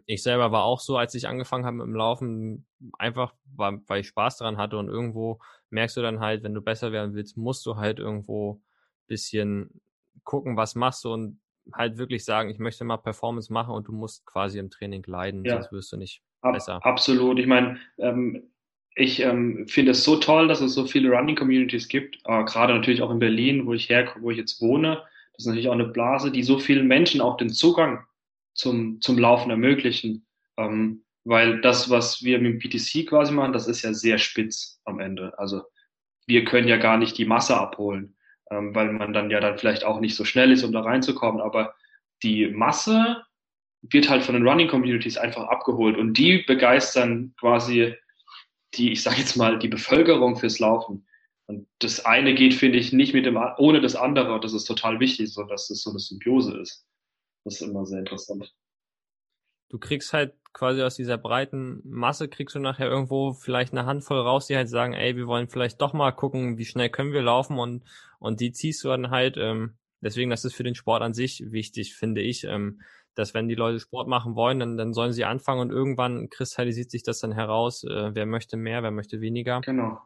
ich 0.06 0.24
selber 0.24 0.52
war 0.52 0.64
auch 0.64 0.80
so, 0.80 0.98
als 0.98 1.14
ich 1.16 1.28
angefangen 1.28 1.66
habe 1.66 1.78
mit 1.78 1.86
dem 1.86 1.96
Laufen, 1.96 2.66
einfach, 2.98 3.34
weil, 3.56 3.82
weil 3.88 4.02
ich 4.02 4.08
Spaß 4.08 4.38
daran 4.38 4.58
hatte 4.58 4.78
und 4.78 4.88
irgendwo 4.88 5.40
merkst 5.70 5.98
du 5.98 6.02
dann 6.02 6.20
halt, 6.20 6.44
wenn 6.44 6.54
du 6.54 6.62
besser 6.62 6.92
werden 6.92 7.14
willst, 7.14 7.38
musst 7.38 7.66
du 7.66 7.76
halt 7.76 8.00
irgendwo 8.00 8.62
bisschen 9.08 9.82
gucken, 10.24 10.58
was 10.58 10.76
machst 10.76 11.04
du 11.04 11.14
und 11.14 11.40
halt 11.74 11.98
wirklich 11.98 12.24
sagen, 12.24 12.50
ich 12.50 12.60
möchte 12.60 12.84
mal 12.84 12.98
Performance 12.98 13.52
machen 13.52 13.74
und 13.74 13.88
du 13.88 13.92
musst 13.92 14.26
quasi 14.26 14.60
im 14.60 14.70
Training 14.70 15.04
leiden, 15.06 15.44
ja. 15.44 15.54
sonst 15.54 15.72
wirst 15.72 15.92
du 15.92 15.98
nicht 15.98 16.22
Ab, 16.42 16.54
besser. 16.54 16.86
Absolut. 16.86 17.40
Ich 17.40 17.48
meine, 17.48 17.78
ähm, 17.98 18.52
ich 18.96 19.22
ähm, 19.22 19.68
finde 19.68 19.92
es 19.92 20.04
so 20.04 20.18
toll, 20.18 20.48
dass 20.48 20.62
es 20.62 20.74
so 20.74 20.86
viele 20.86 21.10
Running 21.10 21.36
Communities 21.36 21.88
gibt, 21.88 22.18
äh, 22.26 22.44
gerade 22.44 22.74
natürlich 22.74 23.02
auch 23.02 23.12
in 23.12 23.20
Berlin, 23.20 23.66
wo 23.66 23.74
ich 23.74 23.90
her, 23.90 24.14
wo 24.20 24.32
ich 24.32 24.38
jetzt 24.38 24.62
wohne. 24.62 25.04
Das 25.34 25.44
ist 25.44 25.48
natürlich 25.48 25.70
auch 25.70 25.74
eine 25.74 25.88
Blase, 25.88 26.32
die 26.32 26.44
so 26.44 26.60
vielen 26.60 26.88
Menschen 26.88 27.22
auch 27.22 27.38
den 27.38 27.50
Zugang 27.50 28.06
zum, 28.54 29.00
zum 29.02 29.18
Laufen 29.18 29.52
ermöglichen. 29.52 30.26
Ähm, 30.58 31.04
weil 31.30 31.62
das, 31.62 31.92
was 31.92 32.24
wir 32.24 32.40
mit 32.40 32.54
dem 32.54 32.60
PTC 32.60 33.08
quasi 33.08 33.32
machen, 33.32 33.54
das 33.54 33.68
ist 33.68 33.84
ja 33.84 33.94
sehr 33.94 34.18
spitz 34.18 34.82
am 34.84 35.00
Ende. 35.00 35.38
Also 35.38 35.62
wir 36.26 36.44
können 36.44 36.68
ja 36.68 36.78
gar 36.78 36.98
nicht 36.98 37.20
die 37.20 37.26
Masse 37.26 37.56
abholen, 37.56 38.18
ähm, 38.50 38.74
weil 38.74 38.92
man 38.92 39.14
dann 39.14 39.30
ja 39.30 39.40
dann 39.40 39.60
vielleicht 39.60 39.84
auch 39.84 40.00
nicht 40.00 40.16
so 40.16 40.26
schnell 40.26 40.52
ist, 40.52 40.64
um 40.64 40.72
da 40.72 40.82
reinzukommen. 40.82 41.40
Aber 41.40 41.76
die 42.24 42.48
Masse 42.48 43.22
wird 43.84 44.10
halt 44.10 44.24
von 44.24 44.34
den 44.34 44.48
Running 44.48 44.68
Communities 44.68 45.18
einfach 45.18 45.48
abgeholt 45.50 45.98
und 45.98 46.18
die 46.18 46.40
begeistern 46.40 47.36
quasi 47.40 47.94
die, 48.74 48.92
ich 48.92 49.04
sage 49.04 49.18
jetzt 49.18 49.36
mal, 49.36 49.60
die 49.60 49.68
Bevölkerung 49.68 50.36
fürs 50.36 50.58
Laufen. 50.58 51.08
Und 51.46 51.68
das 51.78 52.06
eine 52.06 52.34
geht, 52.34 52.56
finde 52.56 52.80
ich, 52.80 52.92
nicht 52.92 53.14
mit 53.14 53.28
dem, 53.28 53.38
ohne 53.58 53.82
das 53.82 53.96
andere. 53.96 54.40
Das 54.40 54.54
ist 54.54 54.66
total 54.66 55.00
wichtig, 55.00 55.32
so 55.32 55.44
dass 55.44 55.70
es 55.70 55.84
so 55.84 55.92
eine 55.92 56.00
Symbiose 56.00 56.58
ist. 56.58 56.88
Das 57.44 57.62
ist 57.62 57.68
immer 57.68 57.86
sehr 57.86 58.00
interessant. 58.00 58.52
Du 59.70 59.78
kriegst 59.78 60.14
halt 60.14 60.34
quasi 60.52 60.82
aus 60.82 60.96
dieser 60.96 61.18
breiten 61.18 61.82
Masse 61.86 62.28
kriegst 62.28 62.56
du 62.56 62.60
nachher 62.60 62.90
irgendwo 62.90 63.34
vielleicht 63.34 63.72
eine 63.72 63.86
Handvoll 63.86 64.20
raus, 64.20 64.48
die 64.48 64.56
halt 64.56 64.70
sagen, 64.70 64.94
ey, 64.94 65.16
wir 65.16 65.28
wollen 65.28 65.48
vielleicht 65.48 65.80
doch 65.82 65.94
mal 65.94 66.12
gucken, 66.12 66.58
wie 66.58 66.66
schnell 66.66 66.90
können 66.90 67.14
wir 67.14 67.22
laufen 67.22 67.60
und, 67.60 67.84
und 68.20 68.40
die 68.40 68.52
ziehst 68.52 68.84
du 68.84 68.90
dann 68.90 69.12
halt, 69.12 69.38
ähm, 69.38 69.78
deswegen, 70.02 70.30
das 70.30 70.46
ist 70.46 70.56
für 70.56 70.64
den 70.64 70.76
Sport 70.76 71.04
an 71.04 71.14
sich 71.14 71.52
wichtig, 71.52 71.96
finde 71.96 72.22
ich, 72.22 72.44
ähm, 72.46 72.82
dass 73.16 73.34
wenn 73.34 73.48
die 73.48 73.56
Leute 73.56 73.80
Sport 73.80 74.08
machen 74.08 74.36
wollen, 74.36 74.60
dann, 74.60 74.78
dann 74.78 74.94
sollen 74.94 75.14
sie 75.14 75.26
anfangen 75.26 75.62
und 75.62 75.72
irgendwann 75.72 76.30
kristallisiert 76.30 76.90
sich 76.90 77.04
das 77.04 77.20
dann 77.20 77.32
heraus, 77.32 77.84
äh, 77.84 78.16
wer 78.16 78.26
möchte 78.26 78.58
mehr, 78.58 78.82
wer 78.82 78.92
möchte 78.92 79.22
weniger. 79.22 79.62
Genau, 79.62 80.00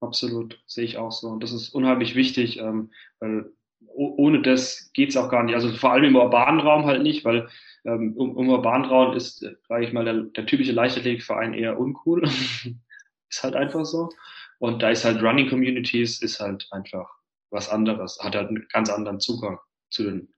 absolut, 0.00 0.60
sehe 0.66 0.84
ich 0.84 0.98
auch 0.98 1.12
so. 1.12 1.28
Und 1.28 1.42
das 1.42 1.52
ist 1.52 1.70
unheimlich 1.70 2.14
wichtig, 2.14 2.58
ähm, 2.58 2.90
weil 3.18 3.52
ohne 3.96 4.42
das 4.42 4.90
geht's 4.92 5.16
auch 5.16 5.30
gar 5.30 5.42
nicht. 5.42 5.54
Also 5.54 5.70
vor 5.72 5.92
allem 5.92 6.04
im 6.04 6.16
urbanen 6.16 6.60
Raum 6.60 6.84
halt 6.84 7.02
nicht, 7.02 7.24
weil 7.24 7.48
ähm, 7.84 8.14
um, 8.16 8.36
um 8.36 8.48
urbanen 8.48 8.88
Raum 8.88 9.16
ist, 9.16 9.42
äh, 9.42 9.54
sage 9.68 9.86
ich 9.86 9.92
mal, 9.92 10.04
der, 10.04 10.22
der 10.22 10.46
typische 10.46 10.72
Leichtathletikverein 10.72 11.54
eher 11.54 11.78
uncool. 11.78 12.22
ist 13.28 13.42
halt 13.42 13.56
einfach 13.56 13.84
so. 13.84 14.10
Und 14.58 14.82
da 14.82 14.90
ist 14.90 15.04
halt 15.04 15.22
Running 15.22 15.48
Communities, 15.48 16.20
ist 16.22 16.40
halt 16.40 16.66
einfach 16.70 17.08
was 17.50 17.68
anderes, 17.68 18.18
hat 18.22 18.34
halt 18.34 18.48
einen 18.48 18.66
ganz 18.72 18.90
anderen 18.90 19.20
Zugang 19.20 19.58
zu 19.90 20.04
den 20.04 20.28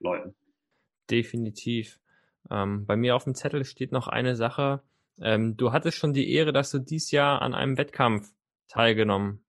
Leuten. 0.00 0.34
Definitiv. 1.10 1.98
Ähm, 2.50 2.84
bei 2.86 2.96
mir 2.96 3.16
auf 3.16 3.24
dem 3.24 3.34
Zettel 3.34 3.64
steht 3.64 3.92
noch 3.92 4.08
eine 4.08 4.36
Sache. 4.36 4.82
Ähm, 5.20 5.56
du 5.56 5.72
hattest 5.72 5.98
schon 5.98 6.12
die 6.12 6.32
Ehre, 6.32 6.52
dass 6.52 6.70
du 6.70 6.78
dies 6.78 7.10
Jahr 7.10 7.40
an 7.42 7.54
einem 7.54 7.78
Wettkampf 7.78 8.32
teilgenommen 8.68 9.44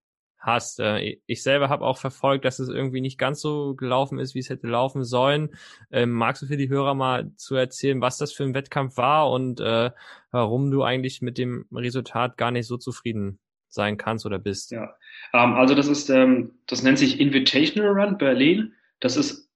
hast. 0.45 0.79
Äh, 0.79 1.17
ich 1.25 1.43
selber 1.43 1.69
habe 1.69 1.85
auch 1.85 1.97
verfolgt, 1.97 2.45
dass 2.45 2.59
es 2.59 2.69
irgendwie 2.69 3.01
nicht 3.01 3.17
ganz 3.17 3.41
so 3.41 3.75
gelaufen 3.75 4.19
ist, 4.19 4.35
wie 4.35 4.39
es 4.39 4.49
hätte 4.49 4.67
laufen 4.67 5.03
sollen. 5.03 5.55
Ähm, 5.91 6.11
magst 6.11 6.41
du 6.41 6.45
für 6.45 6.57
die 6.57 6.69
Hörer 6.69 6.93
mal 6.93 7.31
zu 7.35 7.55
erzählen, 7.55 8.01
was 8.01 8.17
das 8.17 8.31
für 8.33 8.43
ein 8.43 8.53
Wettkampf 8.53 8.97
war 8.97 9.31
und 9.31 9.59
äh, 9.59 9.91
warum 10.31 10.71
du 10.71 10.83
eigentlich 10.83 11.21
mit 11.21 11.37
dem 11.37 11.65
Resultat 11.71 12.37
gar 12.37 12.51
nicht 12.51 12.67
so 12.67 12.77
zufrieden 12.77 13.39
sein 13.67 13.97
kannst 13.97 14.25
oder 14.25 14.39
bist? 14.39 14.71
Ja, 14.71 14.95
ähm, 15.33 15.53
also 15.53 15.75
das 15.75 15.87
ist, 15.87 16.09
ähm, 16.09 16.53
das 16.67 16.83
nennt 16.83 16.99
sich 16.99 17.19
Invitational 17.19 17.91
Run 17.91 18.17
Berlin. 18.17 18.73
Das 18.99 19.17
ist, 19.17 19.49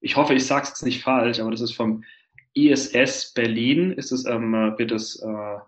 ich 0.00 0.16
hoffe, 0.16 0.34
ich 0.34 0.46
sage 0.46 0.68
es 0.72 0.82
nicht 0.82 1.02
falsch, 1.02 1.40
aber 1.40 1.50
das 1.50 1.62
ist 1.62 1.72
vom 1.72 2.04
ISS 2.52 3.32
Berlin. 3.32 3.92
Ist 3.92 4.12
es, 4.12 4.26
ähm, 4.26 4.52
wird 4.76 4.92
es 4.92 5.20
äh, 5.22 5.58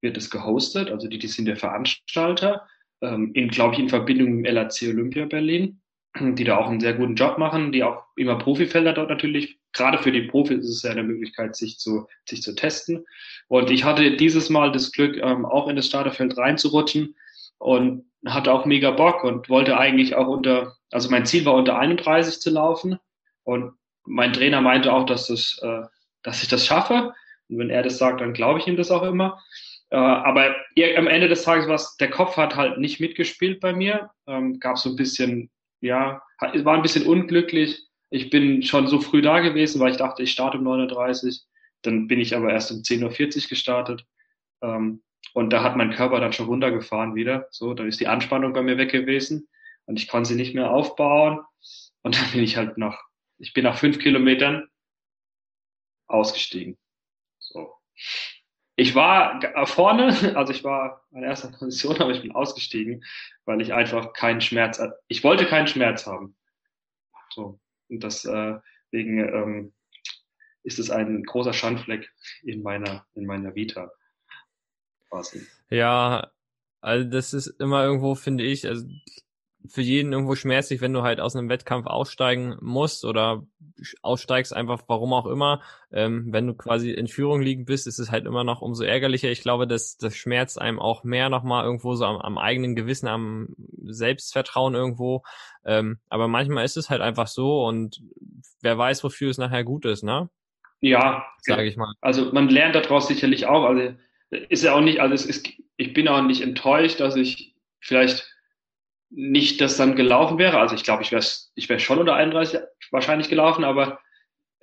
wird 0.00 0.16
es 0.16 0.30
gehostet, 0.30 0.90
also 0.90 1.08
die, 1.08 1.18
die 1.18 1.28
sind 1.28 1.46
der 1.46 1.56
Veranstalter 1.56 2.66
ähm, 3.02 3.32
in, 3.34 3.48
glaube 3.48 3.74
ich, 3.74 3.80
in 3.80 3.88
Verbindung 3.88 4.36
mit 4.36 4.46
dem 4.46 4.54
LAC 4.54 4.82
Olympia 4.82 5.26
Berlin, 5.26 5.80
die 6.20 6.44
da 6.44 6.58
auch 6.58 6.68
einen 6.68 6.80
sehr 6.80 6.94
guten 6.94 7.14
Job 7.14 7.38
machen, 7.38 7.72
die 7.72 7.84
auch 7.84 8.04
immer 8.16 8.38
Profifelder 8.38 8.92
dort 8.92 9.10
natürlich. 9.10 9.58
Gerade 9.72 9.98
für 9.98 10.12
die 10.12 10.22
Profis 10.22 10.64
ist 10.64 10.76
es 10.76 10.82
ja 10.82 10.90
eine 10.90 11.02
Möglichkeit, 11.04 11.54
sich 11.56 11.78
zu, 11.78 12.06
sich 12.28 12.42
zu 12.42 12.54
testen. 12.54 13.04
Und 13.48 13.70
ich 13.70 13.84
hatte 13.84 14.16
dieses 14.16 14.50
Mal 14.50 14.72
das 14.72 14.92
Glück, 14.92 15.16
ähm, 15.16 15.46
auch 15.46 15.68
in 15.68 15.76
das 15.76 15.86
Starterfeld 15.86 16.36
reinzurutschen 16.36 17.14
und 17.58 18.04
hatte 18.26 18.52
auch 18.52 18.66
mega 18.66 18.90
Bock 18.90 19.24
und 19.24 19.48
wollte 19.48 19.78
eigentlich 19.78 20.14
auch 20.14 20.26
unter, 20.26 20.76
also 20.90 21.08
mein 21.10 21.26
Ziel 21.26 21.44
war 21.44 21.54
unter 21.54 21.78
31 21.78 22.40
zu 22.40 22.50
laufen. 22.50 22.98
Und 23.44 23.72
mein 24.04 24.32
Trainer 24.32 24.60
meinte 24.60 24.92
auch, 24.92 25.06
dass 25.06 25.28
das, 25.28 25.58
äh, 25.62 25.82
dass 26.22 26.42
ich 26.42 26.48
das 26.48 26.66
schaffe. 26.66 27.14
Und 27.48 27.58
wenn 27.58 27.70
er 27.70 27.82
das 27.82 27.98
sagt, 27.98 28.20
dann 28.20 28.32
glaube 28.32 28.58
ich 28.58 28.66
ihm 28.66 28.76
das 28.76 28.90
auch 28.90 29.02
immer. 29.02 29.40
Äh, 29.90 29.96
aber 29.96 30.54
am 30.96 31.06
Ende 31.08 31.28
des 31.28 31.42
Tages 31.42 31.66
war 31.68 31.80
der 31.98 32.10
Kopf 32.10 32.36
hat 32.36 32.56
halt 32.56 32.78
nicht 32.78 33.00
mitgespielt 33.00 33.60
bei 33.60 33.72
mir. 33.72 34.10
Ähm, 34.26 34.60
gab 34.60 34.78
so 34.78 34.90
ein 34.90 34.96
bisschen, 34.96 35.50
ja, 35.80 36.22
war 36.40 36.74
ein 36.74 36.82
bisschen 36.82 37.06
unglücklich. 37.06 37.86
Ich 38.10 38.30
bin 38.30 38.62
schon 38.62 38.86
so 38.86 39.00
früh 39.00 39.22
da 39.22 39.40
gewesen, 39.40 39.80
weil 39.80 39.92
ich 39.92 39.98
dachte, 39.98 40.22
ich 40.22 40.32
starte 40.32 40.58
um 40.58 40.66
9.30 40.66 41.42
Dann 41.82 42.08
bin 42.08 42.20
ich 42.20 42.36
aber 42.36 42.50
erst 42.52 42.70
um 42.72 42.78
10.40 42.78 43.44
Uhr 43.44 43.48
gestartet. 43.48 44.04
Ähm, 44.62 45.02
und 45.32 45.50
da 45.50 45.62
hat 45.62 45.76
mein 45.76 45.92
Körper 45.92 46.20
dann 46.20 46.32
schon 46.32 46.46
runtergefahren 46.46 47.14
wieder. 47.14 47.46
So, 47.50 47.74
dann 47.74 47.88
ist 47.88 48.00
die 48.00 48.08
Anspannung 48.08 48.52
bei 48.52 48.62
mir 48.62 48.78
weg 48.78 48.90
gewesen 48.90 49.48
und 49.86 49.98
ich 49.98 50.08
konnte 50.08 50.28
sie 50.28 50.34
nicht 50.36 50.54
mehr 50.54 50.70
aufbauen. 50.70 51.40
Und 52.02 52.16
dann 52.20 52.30
bin 52.32 52.42
ich 52.42 52.56
halt 52.56 52.78
nach, 52.78 53.00
ich 53.38 53.52
bin 53.52 53.64
nach 53.64 53.78
fünf 53.78 53.98
Kilometern 53.98 54.68
ausgestiegen. 56.06 56.78
So. 57.38 57.74
Ich 58.80 58.94
war 58.94 59.66
vorne, 59.66 60.06
also 60.36 60.54
ich 60.54 60.64
war 60.64 61.04
in 61.12 61.22
erster 61.22 61.50
Position, 61.58 62.00
aber 62.00 62.12
ich 62.12 62.22
bin 62.22 62.32
ausgestiegen, 62.32 63.04
weil 63.44 63.60
ich 63.60 63.74
einfach 63.74 64.14
keinen 64.14 64.40
Schmerz, 64.40 64.80
ich 65.08 65.22
wollte 65.22 65.44
keinen 65.44 65.66
Schmerz 65.66 66.06
haben. 66.06 66.34
So. 67.28 67.60
Und 67.90 68.02
deswegen 68.02 69.18
äh, 69.18 69.30
ähm, 69.32 69.74
ist 70.62 70.78
es 70.78 70.90
ein 70.90 71.24
großer 71.24 71.52
Schandfleck 71.52 72.10
in 72.42 72.62
meiner, 72.62 73.04
in 73.12 73.26
meiner 73.26 73.54
Vita. 73.54 73.90
Quasi. 75.10 75.46
Ja, 75.68 76.30
also 76.80 77.06
das 77.06 77.34
ist 77.34 77.48
immer 77.60 77.84
irgendwo, 77.84 78.14
finde 78.14 78.44
ich, 78.44 78.66
also 78.66 78.88
für 79.68 79.82
jeden 79.82 80.12
irgendwo 80.12 80.34
schmerzlich, 80.34 80.80
wenn 80.80 80.92
du 80.92 81.02
halt 81.02 81.20
aus 81.20 81.36
einem 81.36 81.48
Wettkampf 81.48 81.86
aussteigen 81.86 82.56
musst 82.60 83.04
oder 83.04 83.46
aussteigst, 84.02 84.54
einfach 84.54 84.82
warum 84.86 85.12
auch 85.12 85.26
immer. 85.26 85.62
Ähm, 85.92 86.28
wenn 86.30 86.46
du 86.46 86.54
quasi 86.54 86.90
in 86.90 87.08
Führung 87.08 87.42
liegen 87.42 87.64
bist, 87.64 87.86
ist 87.86 87.98
es 87.98 88.10
halt 88.10 88.26
immer 88.26 88.44
noch 88.44 88.62
umso 88.62 88.84
ärgerlicher. 88.84 89.30
Ich 89.30 89.42
glaube, 89.42 89.66
dass 89.66 89.96
das 89.96 90.16
schmerzt 90.16 90.60
einem 90.60 90.78
auch 90.78 91.04
mehr 91.04 91.28
nochmal 91.28 91.64
irgendwo 91.64 91.94
so 91.94 92.04
am, 92.04 92.16
am, 92.16 92.38
eigenen 92.38 92.74
Gewissen, 92.74 93.08
am 93.08 93.54
Selbstvertrauen 93.82 94.74
irgendwo. 94.74 95.22
Ähm, 95.64 95.98
aber 96.08 96.28
manchmal 96.28 96.64
ist 96.64 96.76
es 96.76 96.90
halt 96.90 97.00
einfach 97.00 97.26
so 97.26 97.64
und 97.64 98.00
wer 98.62 98.78
weiß, 98.78 99.04
wofür 99.04 99.30
es 99.30 99.38
nachher 99.38 99.64
gut 99.64 99.84
ist, 99.84 100.02
ne? 100.02 100.30
Ja, 100.80 101.26
sage 101.40 101.64
ich 101.64 101.76
mal. 101.76 101.92
Also 102.00 102.32
man 102.32 102.48
lernt 102.48 102.74
daraus 102.74 103.08
sicherlich 103.08 103.46
auch. 103.46 103.64
Also 103.64 103.94
ist 104.30 104.64
ja 104.64 104.74
auch 104.74 104.80
nicht, 104.80 105.00
also 105.00 105.14
es 105.14 105.26
ist, 105.26 105.48
ich 105.76 105.92
bin 105.92 106.08
auch 106.08 106.22
nicht 106.22 106.40
enttäuscht, 106.40 107.00
dass 107.00 107.16
ich 107.16 107.54
vielleicht 107.80 108.29
nicht 109.10 109.60
das 109.60 109.76
dann 109.76 109.96
gelaufen 109.96 110.38
wäre. 110.38 110.58
Also 110.58 110.74
ich 110.74 110.84
glaube, 110.84 111.02
ich 111.02 111.12
wäre 111.12 111.24
ich 111.54 111.68
wär 111.68 111.78
schon 111.78 111.98
unter 111.98 112.14
31 112.14 112.60
wahrscheinlich 112.90 113.28
gelaufen, 113.28 113.64
aber 113.64 114.00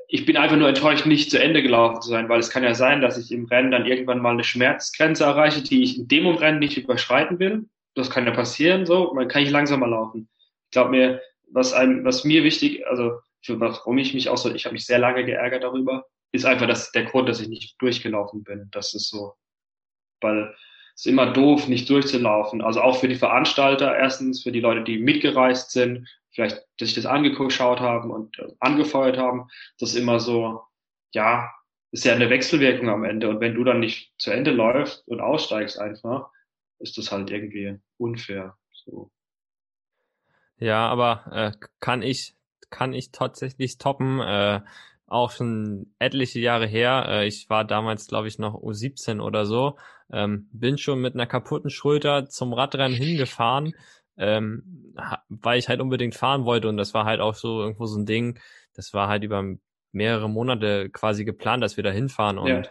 ich 0.08 0.26
bin 0.26 0.38
einfach 0.38 0.56
nur 0.56 0.70
enttäuscht, 0.70 1.06
nicht 1.06 1.30
zu 1.30 1.42
Ende 1.42 1.62
gelaufen 1.62 2.02
zu 2.02 2.10
sein, 2.10 2.30
weil 2.30 2.40
es 2.40 2.50
kann 2.50 2.64
ja 2.64 2.74
sein, 2.74 3.02
dass 3.02 3.18
ich 3.18 3.32
im 3.32 3.46
Rennen 3.46 3.72
dann 3.72 3.86
irgendwann 3.86 4.20
mal 4.20 4.32
eine 4.32 4.46
Schmerzgrenze 4.46 5.26
erreiche, 5.26 5.62
die 5.62 5.84
ich 5.84 5.98
in 5.98 6.08
dem 6.08 6.28
Rennen 6.28 6.60
nicht 6.60 6.78
überschreiten 6.78 7.40
will. 7.40 7.66
Das 7.94 8.10
kann 8.10 8.26
ja 8.26 8.32
passieren, 8.32 8.86
so, 8.86 9.14
man 9.14 9.28
kann 9.28 9.44
ich 9.44 9.50
langsamer 9.50 9.88
laufen. 9.88 10.30
Ich 10.66 10.72
glaube 10.72 10.92
mir, 10.92 11.22
was 11.52 11.74
einem, 11.74 12.06
was 12.06 12.24
mir 12.24 12.44
wichtig, 12.44 12.88
also 12.88 13.20
für 13.42 13.60
warum 13.60 13.98
ich 13.98 14.14
mich 14.14 14.30
auch 14.30 14.38
so, 14.38 14.54
ich 14.54 14.66
habe 14.66 14.74
mich 14.74 14.86
sehr 14.86 15.00
lange 15.00 15.26
geärgert 15.26 15.64
darüber, 15.64 16.06
ist 16.32 16.46
einfach 16.46 16.68
das, 16.68 16.92
der 16.92 17.06
Grund, 17.06 17.28
dass 17.28 17.42
ich 17.42 17.50
nicht 17.50 17.76
durchgelaufen 17.82 18.44
bin. 18.44 18.70
Das 18.72 18.94
ist 18.94 19.10
so, 19.10 19.34
weil 20.22 20.56
ist 20.98 21.06
immer 21.06 21.32
doof, 21.32 21.68
nicht 21.68 21.90
durchzulaufen. 21.90 22.62
Also 22.62 22.82
auch 22.82 23.00
für 23.00 23.08
die 23.08 23.16
Veranstalter, 23.16 23.96
erstens 23.96 24.42
für 24.42 24.52
die 24.52 24.60
Leute, 24.60 24.84
die 24.84 24.98
mitgereist 24.98 25.72
sind, 25.72 26.10
vielleicht, 26.32 26.58
dass 26.80 26.90
sich 26.90 26.96
das 26.96 27.06
angeschaut 27.06 27.80
haben 27.80 28.10
und 28.10 28.40
äh, 28.40 28.48
angefeuert 28.60 29.18
haben. 29.18 29.48
Das 29.80 29.92
ist 29.92 29.96
immer 29.96 30.20
so, 30.20 30.64
ja, 31.14 31.52
ist 31.92 32.04
ja 32.04 32.14
eine 32.14 32.32
Wechselwirkung 32.32 32.90
am 32.90 33.04
Ende. 33.04 33.30
Und 33.30 33.40
wenn 33.40 33.54
du 33.54 33.64
dann 33.64 33.80
nicht 33.80 34.12
zu 34.18 34.32
Ende 34.32 34.52
läufst 34.52 35.08
und 35.08 35.22
aussteigst 35.22 35.80
einfach, 35.80 36.32
ist 36.80 36.98
das 36.98 37.12
halt 37.12 37.30
irgendwie 37.30 37.80
unfair. 37.98 38.58
So. 38.72 39.12
Ja, 40.58 40.88
aber 40.88 41.32
äh, 41.32 41.52
kann 41.80 42.02
ich 42.02 42.36
kann 42.70 42.94
ich 42.94 43.12
tatsächlich 43.12 43.78
toppen. 43.78 44.20
Äh, 44.20 44.62
auch 45.10 45.32
schon 45.32 45.94
etliche 46.00 46.40
Jahre 46.40 46.68
her. 46.68 47.06
Äh, 47.08 47.28
ich 47.28 47.50
war 47.50 47.64
damals, 47.64 48.08
glaube 48.08 48.28
ich, 48.28 48.40
noch 48.40 48.56
U17 48.56 49.22
oder 49.22 49.46
so. 49.46 49.78
Ähm, 50.12 50.48
bin 50.52 50.78
schon 50.78 51.02
mit 51.02 51.14
einer 51.14 51.28
kaputten 51.28 51.70
Schulter 51.70 52.28
zum 52.28 52.54
Radrennen 52.54 52.96
hingefahren, 52.96 53.74
ähm, 54.18 54.94
weil 55.30 55.60
ich 55.60 55.68
halt 55.68 55.82
unbedingt 55.82 56.16
fahren 56.16 56.46
wollte. 56.46 56.70
Und 56.70 56.78
das 56.78 56.94
war 56.94 57.06
halt 57.06 57.20
auch 57.20 57.36
so 57.36 57.62
irgendwo 57.62 57.86
so 57.86 58.00
ein 58.00 58.06
Ding. 58.06 58.40
Das 58.74 58.94
war 58.94 59.08
halt 59.08 59.24
über 59.24 59.44
mehrere 59.92 60.30
Monate 60.30 60.90
quasi 60.90 61.26
geplant, 61.26 61.64
dass 61.64 61.78
wir 61.78 61.84
da 61.84 61.92
hinfahren. 61.92 62.38
Und 62.38 62.48
ja. 62.48 62.64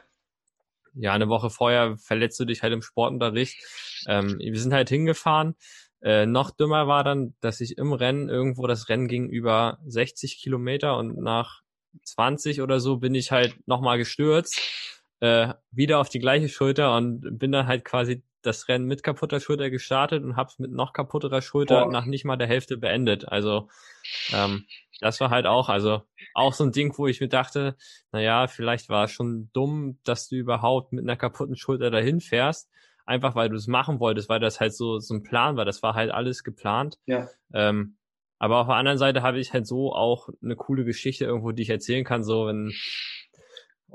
ja, 0.95 1.13
eine 1.13 1.29
Woche 1.29 1.51
vorher 1.51 1.97
verletzt 1.99 2.41
du 2.41 2.45
dich 2.45 2.63
halt 2.63 2.73
im 2.73 2.83
Sportunterricht. 2.83 3.63
Ähm, 4.09 4.39
wir 4.39 4.59
sind 4.59 4.73
halt 4.73 4.89
hingefahren. 4.89 5.57
Äh, 6.03 6.27
noch 6.27 6.51
dümmer 6.51 6.87
war 6.87 7.05
dann, 7.05 7.35
dass 7.41 7.61
ich 7.61 7.79
im 7.79 7.93
Rennen 7.93 8.29
irgendwo 8.29 8.67
das 8.67 8.89
Rennen 8.89 9.09
ging 9.09 9.29
über 9.29 9.79
60 9.87 10.39
Kilometer 10.39 10.97
und 10.97 11.19
nach 11.21 11.63
20 12.05 12.61
oder 12.61 12.81
so 12.81 12.99
bin 12.99 13.15
ich 13.15 13.33
halt 13.33 13.57
nochmal 13.67 13.99
gestürzt, 13.99 14.61
äh, 15.21 15.55
wieder 15.71 15.99
auf 15.99 16.09
die 16.09 16.19
gleiche 16.19 16.49
Schulter 16.49 16.95
und 16.97 17.39
bin 17.39 17.53
dann 17.53 17.67
halt 17.67 17.85
quasi 17.85 18.23
das 18.43 18.69
Rennen 18.69 18.87
mit 18.87 19.03
kaputter 19.03 19.41
Schulter 19.41 19.71
gestartet 19.71 20.23
und 20.23 20.37
hab's 20.37 20.59
mit 20.59 20.71
noch 20.71 20.93
kaputterer 20.93 21.43
Schulter 21.43 21.85
Boah. 21.85 21.93
nach 21.93 22.07
nicht 22.07 22.25
mal 22.25 22.37
der 22.37 22.47
Hälfte 22.47 22.77
beendet. 22.77 23.29
Also 23.29 23.69
ähm, 24.33 24.65
das 25.01 25.21
war 25.21 25.31
halt 25.31 25.47
auch, 25.47 25.69
also 25.69 26.03
auch 26.35 26.55
so 26.55 26.65
ein 26.65 26.73
Ding, 26.73 26.97
wo 26.97 27.07
ich 27.07 27.21
mir 27.21 27.29
dachte, 27.29 27.77
naja, 28.13 28.47
vielleicht 28.47 28.89
war 28.89 29.05
es 29.05 29.11
schon 29.11 29.51
dumm, 29.53 29.99
dass 30.05 30.29
du 30.29 30.37
überhaupt 30.37 30.93
mit 30.93 31.05
einer 31.05 31.17
kaputten 31.17 31.57
Schulter 31.57 31.91
dahin 31.91 32.21
fährst. 32.21 32.71
Einfach 33.05 33.35
weil 33.35 33.49
du 33.49 33.57
es 33.57 33.69
machen 33.69 34.01
wolltest, 34.01 34.29
weil 34.29 34.41
das 34.41 34.59
halt 34.59 34.75
so, 34.75 34.99
so 34.99 35.15
ein 35.15 35.23
Plan 35.23 35.57
war. 35.57 35.65
Das 35.65 35.83
war 35.83 35.95
halt 35.95 36.11
alles 36.11 36.43
geplant. 36.43 36.99
Ja. 37.07 37.29
Ähm, 37.53 37.97
aber 38.39 38.59
auf 38.59 38.67
der 38.67 38.77
anderen 38.77 38.99
Seite 38.99 39.23
habe 39.23 39.39
ich 39.39 39.53
halt 39.53 39.67
so 39.67 39.93
auch 39.93 40.29
eine 40.43 40.57
coole 40.57 40.85
Geschichte 40.85 41.25
irgendwo, 41.25 41.53
die 41.53 41.63
ich 41.63 41.71
erzählen 41.71 42.05
kann, 42.05 42.23
so 42.23 42.47
wenn 42.47 42.73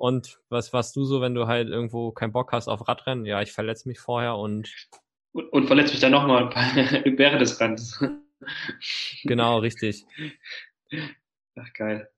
Und 0.02 0.40
was 0.50 0.74
warst 0.74 0.96
du 0.96 1.06
so, 1.06 1.22
wenn 1.22 1.36
du 1.36 1.46
halt 1.46 1.70
irgendwo 1.70 2.12
keinen 2.12 2.32
Bock 2.32 2.54
hast 2.54 2.68
auf 2.68 2.88
Radrennen? 2.88 3.24
Ja, 3.24 3.40
ich 3.44 3.52
verletze 3.52 3.88
mich 3.88 4.00
vorher 4.00 4.36
und. 4.36 4.68
Und, 5.32 5.48
und 5.54 5.68
verletze 5.68 5.92
mich 5.92 6.02
dann 6.02 6.12
nochmal 6.12 6.50
während 7.18 7.40
des 7.40 7.60
Rennens. 7.60 8.04
genau, 9.24 9.60
richtig. 9.60 10.04
Ach, 11.56 11.72
geil. 11.74 12.10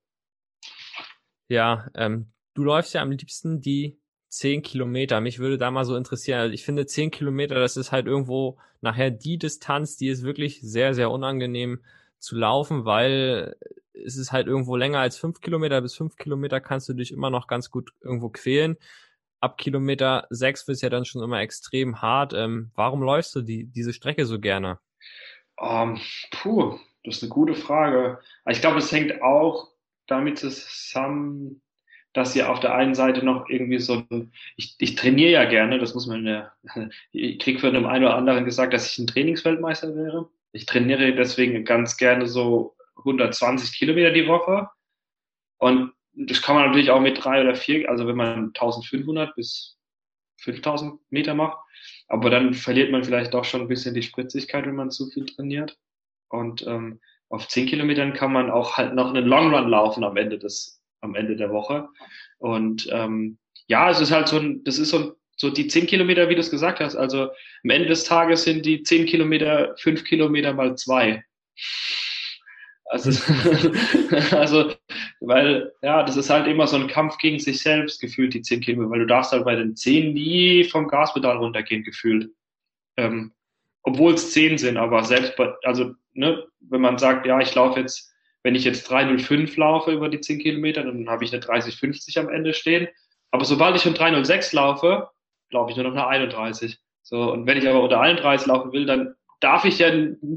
Ja, 1.49 1.89
ähm, 1.93 2.31
du 2.53 2.63
läufst 2.63 2.93
ja 2.93 3.01
am 3.01 3.11
liebsten 3.11 3.59
die 3.59 3.99
zehn 4.29 4.61
Kilometer. 4.61 5.19
Mich 5.19 5.39
würde 5.39 5.57
da 5.57 5.69
mal 5.69 5.83
so 5.83 5.97
interessieren. 5.97 6.39
Also 6.39 6.53
ich 6.53 6.63
finde 6.63 6.85
zehn 6.85 7.11
Kilometer, 7.11 7.55
das 7.55 7.75
ist 7.75 7.91
halt 7.91 8.07
irgendwo 8.07 8.57
nachher 8.79 9.11
die 9.11 9.37
Distanz, 9.37 9.97
die 9.97 10.07
ist 10.07 10.23
wirklich 10.23 10.61
sehr, 10.61 10.93
sehr 10.93 11.11
unangenehm 11.11 11.83
zu 12.23 12.35
laufen, 12.35 12.85
weil 12.85 13.55
es 13.93 14.17
ist 14.17 14.31
halt 14.31 14.47
irgendwo 14.47 14.75
länger 14.75 14.99
als 14.99 15.17
fünf 15.17 15.41
Kilometer. 15.41 15.81
Bis 15.81 15.95
fünf 15.95 16.15
Kilometer 16.15 16.59
kannst 16.59 16.89
du 16.89 16.93
dich 16.93 17.11
immer 17.11 17.29
noch 17.29 17.47
ganz 17.47 17.69
gut 17.69 17.91
irgendwo 18.01 18.29
quälen. 18.29 18.77
Ab 19.39 19.57
Kilometer 19.57 20.25
sechs 20.29 20.67
wird 20.67 20.77
es 20.77 20.81
ja 20.81 20.89
dann 20.89 21.05
schon 21.05 21.21
immer 21.21 21.41
extrem 21.41 22.01
hart. 22.01 22.33
Ähm, 22.33 22.71
warum 22.75 23.01
läufst 23.03 23.35
du 23.35 23.41
die, 23.41 23.65
diese 23.65 23.93
Strecke 23.93 24.25
so 24.25 24.39
gerne? 24.39 24.79
Um, 25.57 25.95
ähm, 25.95 25.99
puh, 26.31 26.79
das 27.03 27.17
ist 27.17 27.23
eine 27.23 27.29
gute 27.29 27.55
Frage. 27.55 28.19
Ich 28.49 28.61
glaube, 28.61 28.79
es 28.79 28.91
hängt 28.91 29.21
auch 29.21 29.69
damit 30.07 30.39
zusammen, 30.39 31.61
dass 32.13 32.35
ihr 32.35 32.49
auf 32.49 32.59
der 32.59 32.75
einen 32.75 32.95
Seite 32.95 33.25
noch 33.25 33.49
irgendwie 33.49 33.79
so, 33.79 34.03
ich, 34.55 34.75
ich 34.77 34.95
trainiere 34.95 35.31
ja 35.31 35.45
gerne, 35.45 35.79
das 35.79 35.93
muss 35.93 36.07
man 36.07 36.25
ja, 36.25 36.51
ich 37.11 37.39
krieg 37.39 37.59
von 37.59 37.73
dem 37.73 37.85
einen 37.85 38.05
oder 38.05 38.15
anderen 38.15 38.45
gesagt, 38.45 38.73
dass 38.73 38.91
ich 38.91 38.99
ein 38.99 39.07
Trainingsweltmeister 39.07 39.95
wäre. 39.95 40.29
Ich 40.53 40.65
trainiere 40.65 41.13
deswegen 41.13 41.65
ganz 41.65 41.97
gerne 41.97 42.27
so 42.27 42.75
120 42.97 43.77
Kilometer 43.77 44.11
die 44.11 44.27
Woche. 44.27 44.69
Und 45.57 45.93
das 46.13 46.41
kann 46.41 46.55
man 46.55 46.67
natürlich 46.67 46.91
auch 46.91 47.01
mit 47.01 47.23
drei 47.23 47.41
oder 47.41 47.55
vier, 47.55 47.89
also 47.89 48.07
wenn 48.07 48.15
man 48.15 48.47
1500 48.47 49.35
bis 49.35 49.77
5000 50.37 50.99
Meter 51.09 51.33
macht. 51.33 51.57
Aber 52.07 52.29
dann 52.29 52.53
verliert 52.53 52.91
man 52.91 53.03
vielleicht 53.03 53.33
doch 53.33 53.45
schon 53.45 53.61
ein 53.61 53.67
bisschen 53.67 53.95
die 53.95 54.03
Spritzigkeit, 54.03 54.65
wenn 54.65 54.75
man 54.75 54.91
zu 54.91 55.09
viel 55.09 55.25
trainiert. 55.25 55.77
Und 56.29 56.65
ähm, 56.67 56.99
auf 57.29 57.47
10 57.47 57.65
Kilometern 57.65 58.13
kann 58.13 58.31
man 58.31 58.51
auch 58.51 58.77
halt 58.77 58.93
noch 58.93 59.09
einen 59.09 59.25
Long 59.25 59.53
Run 59.53 59.69
laufen 59.69 60.03
am 60.03 60.17
Ende 60.17 60.37
des, 60.37 60.81
am 61.01 61.15
Ende 61.15 61.35
der 61.35 61.51
Woche. 61.51 61.89
Und 62.37 62.87
ähm, 62.91 63.39
ja, 63.67 63.89
es 63.89 63.99
ist 63.99 64.11
halt 64.11 64.27
so 64.27 64.37
ein, 64.37 64.63
das 64.63 64.77
ist 64.77 64.89
so, 64.89 65.15
so 65.43 65.49
die 65.49 65.67
10 65.67 65.87
Kilometer, 65.87 66.29
wie 66.29 66.35
du 66.35 66.39
es 66.39 66.49
gesagt 66.49 66.79
hast. 66.79 66.95
Also 66.95 67.23
am 67.23 67.69
Ende 67.69 67.89
des 67.89 68.05
Tages 68.05 68.45
sind 68.45 68.65
die 68.65 68.81
10 68.81 69.05
Kilometer 69.05 69.75
5 69.77 70.05
Kilometer 70.05 70.53
mal 70.53 70.75
zwei. 70.77 71.25
Also, 72.85 73.11
also, 74.31 74.73
weil, 75.19 75.73
ja, 75.81 76.03
das 76.03 76.15
ist 76.15 76.29
halt 76.29 76.47
immer 76.47 76.65
so 76.65 76.77
ein 76.77 76.87
Kampf 76.87 77.17
gegen 77.17 77.39
sich 77.39 77.61
selbst 77.61 77.99
gefühlt, 77.99 78.33
die 78.33 78.41
10 78.41 78.61
Kilometer, 78.61 78.91
weil 78.91 78.99
du 78.99 79.07
darfst 79.07 79.33
halt 79.33 79.43
bei 79.43 79.55
den 79.55 79.75
10 79.75 80.13
nie 80.13 80.63
vom 80.63 80.87
Gaspedal 80.87 81.37
runtergehen, 81.37 81.83
gefühlt. 81.83 82.31
Ähm, 82.95 83.33
obwohl 83.81 84.13
es 84.13 84.31
10 84.31 84.57
sind, 84.57 84.77
aber 84.77 85.03
selbst 85.03 85.35
bei, 85.35 85.51
also, 85.63 85.93
ne, 86.13 86.41
wenn 86.61 86.81
man 86.81 86.97
sagt, 86.97 87.25
ja, 87.25 87.37
ich 87.41 87.53
laufe 87.53 87.81
jetzt, 87.81 88.13
wenn 88.43 88.55
ich 88.55 88.63
jetzt 88.63 88.89
305 88.89 89.57
laufe 89.57 89.91
über 89.91 90.07
die 90.07 90.21
10 90.21 90.39
Kilometer, 90.39 90.83
dann 90.83 91.09
habe 91.09 91.25
ich 91.25 91.33
eine 91.33 91.41
3050 91.41 92.17
am 92.17 92.29
Ende 92.29 92.53
stehen. 92.53 92.87
Aber 93.31 93.45
sobald 93.45 93.75
ich 93.75 93.81
schon 93.81 93.95
306 93.95 94.53
laufe, 94.53 95.09
laufe 95.53 95.71
ich 95.71 95.77
nur 95.77 95.85
noch 95.85 95.93
eine 95.93 96.07
31. 96.07 96.77
So, 97.03 97.31
und 97.31 97.45
wenn 97.45 97.57
ich 97.57 97.67
aber 97.67 97.81
unter 97.83 97.99
31 97.99 98.47
laufen 98.47 98.71
will, 98.71 98.85
dann 98.85 99.15
darf 99.39 99.65
ich 99.65 99.79
ja 99.79 99.89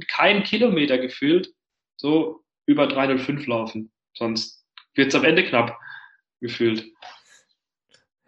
keinen 0.08 0.42
Kilometer 0.42 0.98
gefühlt 0.98 1.52
so 1.96 2.44
über 2.66 2.86
305 2.86 3.46
laufen. 3.46 3.92
Sonst 4.14 4.64
wird 4.94 5.08
es 5.08 5.14
am 5.14 5.24
Ende 5.24 5.44
knapp 5.44 5.78
gefühlt. 6.40 6.84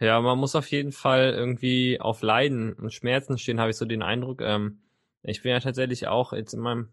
Ja, 0.00 0.20
man 0.20 0.38
muss 0.38 0.54
auf 0.54 0.70
jeden 0.70 0.92
Fall 0.92 1.34
irgendwie 1.36 2.00
auf 2.00 2.22
Leiden 2.22 2.72
und 2.74 2.92
Schmerzen 2.92 3.36
stehen, 3.36 3.60
habe 3.60 3.70
ich 3.70 3.76
so 3.76 3.84
den 3.84 4.02
Eindruck. 4.02 4.40
Ähm, 4.40 4.82
ich 5.22 5.42
bin 5.42 5.50
ja 5.50 5.60
tatsächlich 5.60 6.06
auch 6.06 6.32
jetzt 6.32 6.54
in 6.54 6.60
meinem 6.60 6.92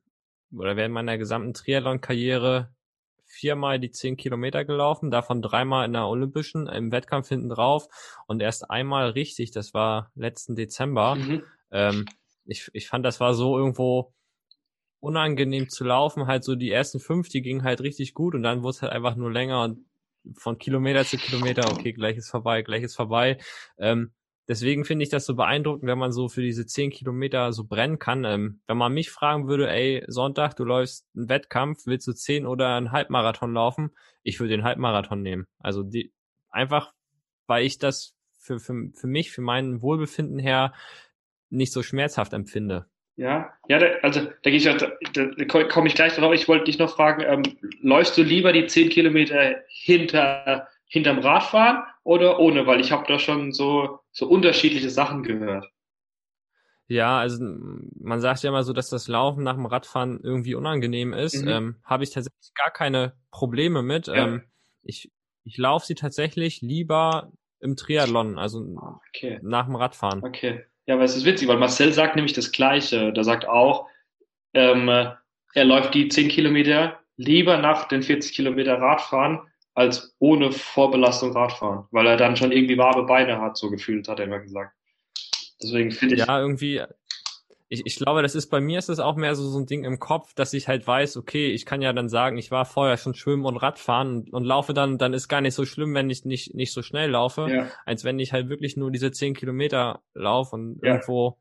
oder 0.52 0.76
während 0.76 0.94
meiner 0.94 1.18
gesamten 1.18 1.54
Triathlon-Karriere 1.54 2.74
viermal 3.36 3.80
die 3.80 3.92
zehn 3.92 4.16
Kilometer 4.16 4.64
gelaufen, 4.66 5.12
davon 5.12 5.42
dreimal 5.42 5.86
in 5.86 5.94
der 5.94 6.08
Olympischen, 6.08 6.68
im 6.68 6.92
Wettkampf 6.92 7.28
hinten 7.28 7.50
drauf 7.50 7.88
und 8.28 8.42
erst 8.42 8.70
einmal 8.70 9.10
richtig, 9.10 9.52
das 9.52 9.74
war 9.74 10.12
letzten 10.16 10.56
Dezember. 10.56 11.16
Mhm. 11.16 11.44
Ähm, 11.72 12.06
ich, 12.46 12.70
ich 12.74 12.88
fand, 12.88 13.06
das 13.06 13.20
war 13.20 13.34
so 13.34 13.58
irgendwo 13.58 14.14
unangenehm 15.00 15.70
zu 15.70 15.84
laufen. 15.84 16.28
Halt 16.28 16.44
so 16.44 16.56
die 16.56 16.72
ersten 16.72 17.00
fünf, 17.00 17.30
die 17.30 17.42
gingen 17.42 17.64
halt 17.64 17.82
richtig 17.82 18.14
gut 18.14 18.36
und 18.36 18.44
dann 18.44 18.64
wurde 18.64 18.72
es 18.72 18.82
halt 18.82 18.94
einfach 18.94 19.16
nur 19.16 19.32
länger 19.32 19.64
und 19.64 19.86
von 20.34 20.58
Kilometer 20.58 21.06
zu 21.06 21.18
Kilometer, 21.18 21.72
okay, 21.72 21.94
gleich 21.94 22.18
ist 22.18 22.30
vorbei, 22.30 22.64
gleich 22.64 22.84
ist 22.84 22.96
vorbei. 22.96 23.38
Ähm, 23.78 24.12
deswegen 24.48 24.86
finde 24.86 25.04
ich 25.04 25.10
das 25.10 25.26
so 25.26 25.36
beeindruckend, 25.36 25.88
wenn 25.88 25.98
man 25.98 26.12
so 26.12 26.30
für 26.30 26.42
diese 26.42 26.66
zehn 26.66 26.92
Kilometer 26.92 27.52
so 27.54 27.66
brennen 27.66 28.00
kann. 28.00 28.24
Ähm, 28.26 28.62
wenn 28.68 28.78
man 28.78 28.94
mich 28.94 29.12
fragen 29.12 29.48
würde, 29.48 29.70
ey, 29.70 30.04
Sonntag, 30.08 30.56
du 30.56 30.64
läufst 30.64 31.06
einen 31.16 31.30
Wettkampf, 31.30 31.86
willst 31.86 32.08
du 32.08 32.14
zehn 32.14 32.46
oder 32.46 32.76
einen 32.76 32.92
Halbmarathon 32.92 33.54
laufen? 33.54 33.92
Ich 34.24 34.40
würde 34.40 34.56
den 34.56 34.64
Halbmarathon 34.64 35.22
nehmen. 35.22 35.48
Also 35.60 35.84
die, 35.84 36.14
einfach, 36.50 36.94
weil 37.48 37.66
ich 37.66 37.78
das 37.80 38.16
für, 38.40 38.60
für, 38.60 38.90
für 38.94 39.08
mich, 39.08 39.32
für 39.32 39.42
mein 39.42 39.82
Wohlbefinden 39.82 40.40
her 40.40 40.74
nicht 41.50 41.74
so 41.74 41.84
schmerzhaft 41.84 42.34
empfinde. 42.34 42.86
Ja, 43.18 43.54
ja, 43.70 43.80
da, 43.80 43.88
also 44.02 44.28
da, 44.44 44.50
ich, 44.50 44.64
da, 44.66 44.76
da 44.76 45.64
komme 45.64 45.88
ich 45.88 45.96
gleich 45.96 46.16
drauf. 46.16 46.34
Ich 46.34 46.50
wollte 46.50 46.66
dich 46.66 46.78
noch 46.78 46.94
fragen, 46.94 47.24
ähm, 47.26 47.44
läufst 47.82 48.18
du 48.18 48.24
lieber 48.24 48.52
die 48.52 48.68
zehn 48.68 48.90
Kilometer 48.90 49.56
hinter 49.70 50.68
hinterm 50.88 51.20
Radfahren 51.20 51.84
oder 52.06 52.40
ohne? 52.40 52.66
Weil 52.66 52.80
ich 52.80 52.94
habe 52.94 53.04
da 53.08 53.20
schon 53.20 53.52
so 53.52 54.00
so 54.12 54.28
unterschiedliche 54.28 54.90
Sachen 54.90 55.24
gehört. 55.24 55.68
Ja, 56.88 57.18
also 57.18 57.44
man 58.00 58.22
sagt 58.22 58.44
ja 58.44 58.50
immer 58.50 58.64
so, 58.64 58.72
dass 58.72 58.90
das 58.90 59.08
Laufen 59.08 59.44
nach 59.44 59.56
dem 59.56 59.66
Radfahren 59.66 60.22
irgendwie 60.24 60.54
unangenehm 60.54 61.14
ist. 61.14 61.42
Mhm. 61.42 61.48
Ähm, 61.48 61.76
habe 61.84 62.04
ich 62.04 62.12
tatsächlich 62.12 62.54
gar 62.54 62.72
keine 62.72 63.14
Probleme 63.32 63.82
mit. 63.82 64.08
Ja. 64.08 64.28
Ähm, 64.28 64.44
ich 64.84 65.12
ich 65.44 65.58
laufe 65.58 65.86
sie 65.86 65.96
tatsächlich 65.96 66.62
lieber 66.62 67.32
im 67.60 67.76
Triathlon, 67.76 68.38
also 68.38 68.66
okay. 69.10 69.40
nach 69.42 69.66
dem 69.66 69.76
Radfahren. 69.76 70.24
Okay. 70.24 70.66
Ja, 70.86 70.96
aber 70.96 71.04
es 71.04 71.16
ist 71.16 71.26
witzig, 71.26 71.48
weil 71.48 71.58
Marcel 71.58 71.92
sagt 71.94 72.16
nämlich 72.16 72.34
das 72.34 72.52
Gleiche. 72.52 73.12
Der 73.12 73.24
sagt 73.24 73.48
auch, 73.48 73.88
ähm, 74.54 74.88
er 74.88 75.66
läuft 75.66 75.96
die 75.96 76.10
10 76.10 76.30
Kilometer 76.30 77.00
lieber 77.18 77.58
nach 77.58 77.88
den 77.88 78.04
40 78.04 78.34
Kilometer 78.36 78.80
Radfahren 78.80 79.40
als 79.76 80.16
ohne 80.20 80.52
Vorbelastung 80.52 81.34
Radfahren, 81.34 81.86
weil 81.92 82.08
er 82.08 82.18
dann 82.18 82.36
schon 82.38 82.52
irgendwie 82.52 82.78
warme 82.78 83.04
Beine 83.04 83.40
hat, 83.42 83.58
so 83.58 83.70
gefühlt, 83.70 84.08
hat 84.08 84.20
er 84.20 84.26
immer 84.26 84.40
gesagt. 84.40 84.74
Deswegen 85.62 85.92
finde 85.92 86.16
ich. 86.16 86.26
Ja, 86.26 86.40
irgendwie, 86.40 86.82
ich, 87.68 87.86
ich 87.86 87.96
glaube, 87.98 88.22
das 88.22 88.36
ist 88.36 88.50
bei 88.50 88.62
mir 88.62 88.80
ist 88.80 88.90
es 88.90 89.00
auch 89.00 89.16
mehr 89.16 89.36
so, 89.36 89.48
so 89.50 89.60
ein 89.60 89.66
Ding 89.66 89.84
im 89.84 90.00
Kopf, 90.00 90.34
dass 90.34 90.54
ich 90.54 90.68
halt 90.70 90.88
weiß, 90.88 91.18
okay, 91.18 91.48
ich 91.48 91.66
kann 91.66 91.82
ja 91.82 91.92
dann 91.92 92.08
sagen, 92.08 92.38
ich 92.38 92.52
war 92.52 92.66
vorher 92.66 92.98
schon 92.98 93.16
schwimmen 93.16 93.46
und 93.46 93.58
Radfahren 93.58 94.18
und, 94.18 94.34
und 94.34 94.46
laufe 94.46 94.74
dann, 94.74 94.98
dann 94.98 95.14
ist 95.14 95.28
gar 95.28 95.42
nicht 95.42 95.56
so 95.56 95.66
schlimm, 95.66 95.94
wenn 95.94 96.10
ich 96.10 96.24
nicht, 96.24 96.56
nicht 96.56 96.72
so 96.72 96.82
schnell 96.82 97.10
laufe, 97.10 97.48
ja. 97.50 97.70
als 97.86 98.06
wenn 98.06 98.18
ich 98.20 98.34
halt 98.34 98.50
wirklich 98.50 98.78
nur 98.78 98.92
diese 98.92 99.12
zehn 99.12 99.34
Kilometer 99.34 100.02
laufe 100.14 100.56
und 100.56 100.80
ja. 100.84 100.94
irgendwo. 100.94 101.38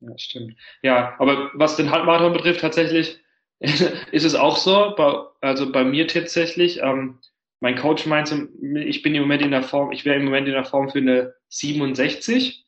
Ja, 0.00 0.16
stimmt. 0.16 0.54
Ja, 0.82 1.14
aber 1.18 1.50
was 1.54 1.76
den 1.76 1.90
Halbmarathon 1.90 2.32
betrifft, 2.32 2.60
tatsächlich 2.60 3.20
ist 3.58 4.24
es 4.24 4.34
auch 4.34 4.56
so, 4.56 4.94
bei, 4.96 5.24
also 5.42 5.70
bei 5.72 5.84
mir 5.84 6.06
tatsächlich, 6.06 6.80
ähm, 6.82 7.18
mein 7.60 7.76
Coach 7.76 8.06
meinte, 8.06 8.48
ich 8.76 9.02
bin 9.02 9.14
im 9.14 9.22
Moment 9.22 9.42
in 9.42 9.50
der 9.50 9.62
Form, 9.62 9.92
ich 9.92 10.04
wäre 10.04 10.16
im 10.16 10.24
Moment 10.24 10.46
in 10.46 10.54
der 10.54 10.64
Form 10.64 10.88
für 10.88 10.98
eine 10.98 11.34
67, 11.48 12.64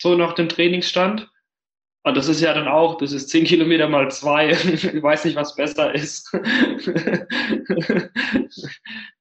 so 0.00 0.14
nach 0.16 0.32
dem 0.32 0.48
Trainingsstand. 0.48 1.30
Und 2.04 2.16
das 2.16 2.28
ist 2.28 2.40
ja 2.40 2.54
dann 2.54 2.68
auch, 2.68 2.98
das 2.98 3.12
ist 3.12 3.30
10 3.30 3.44
Kilometer 3.44 3.88
mal 3.88 4.10
zwei. 4.10 4.50
ich 4.50 5.02
weiß 5.02 5.24
nicht, 5.24 5.36
was 5.36 5.54
besser 5.54 5.94
ist. 5.94 6.32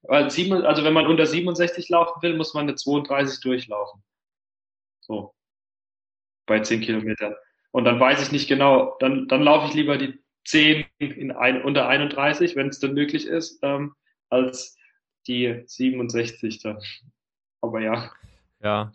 Also 0.08 0.84
wenn 0.84 0.94
man 0.94 1.08
unter 1.08 1.26
67 1.26 1.90
laufen 1.90 2.22
will, 2.22 2.38
muss 2.38 2.54
man 2.54 2.68
eine 2.68 2.76
32 2.76 3.40
durchlaufen. 3.42 4.04
So. 5.02 5.34
Bei 6.46 6.60
10 6.60 6.82
Kilometern. 6.82 7.34
Und 7.72 7.86
dann 7.86 8.00
weiß 8.00 8.22
ich 8.22 8.32
nicht 8.32 8.48
genau, 8.48 8.96
dann, 9.00 9.28
dann 9.28 9.42
laufe 9.42 9.68
ich 9.68 9.74
lieber 9.74 9.98
die 9.98 10.24
10 10.46 10.86
in 11.00 11.32
ein, 11.32 11.62
unter 11.62 11.88
31, 11.88 12.56
wenn 12.56 12.70
es 12.70 12.80
dann 12.80 12.94
möglich 12.94 13.28
ist, 13.28 13.60
ähm, 13.64 13.96
als 14.30 14.78
die 15.28 15.64
67 15.66 16.62
dann. 16.62 16.80
Aber 17.62 17.82
ja. 17.82 18.12
Ja, 18.62 18.94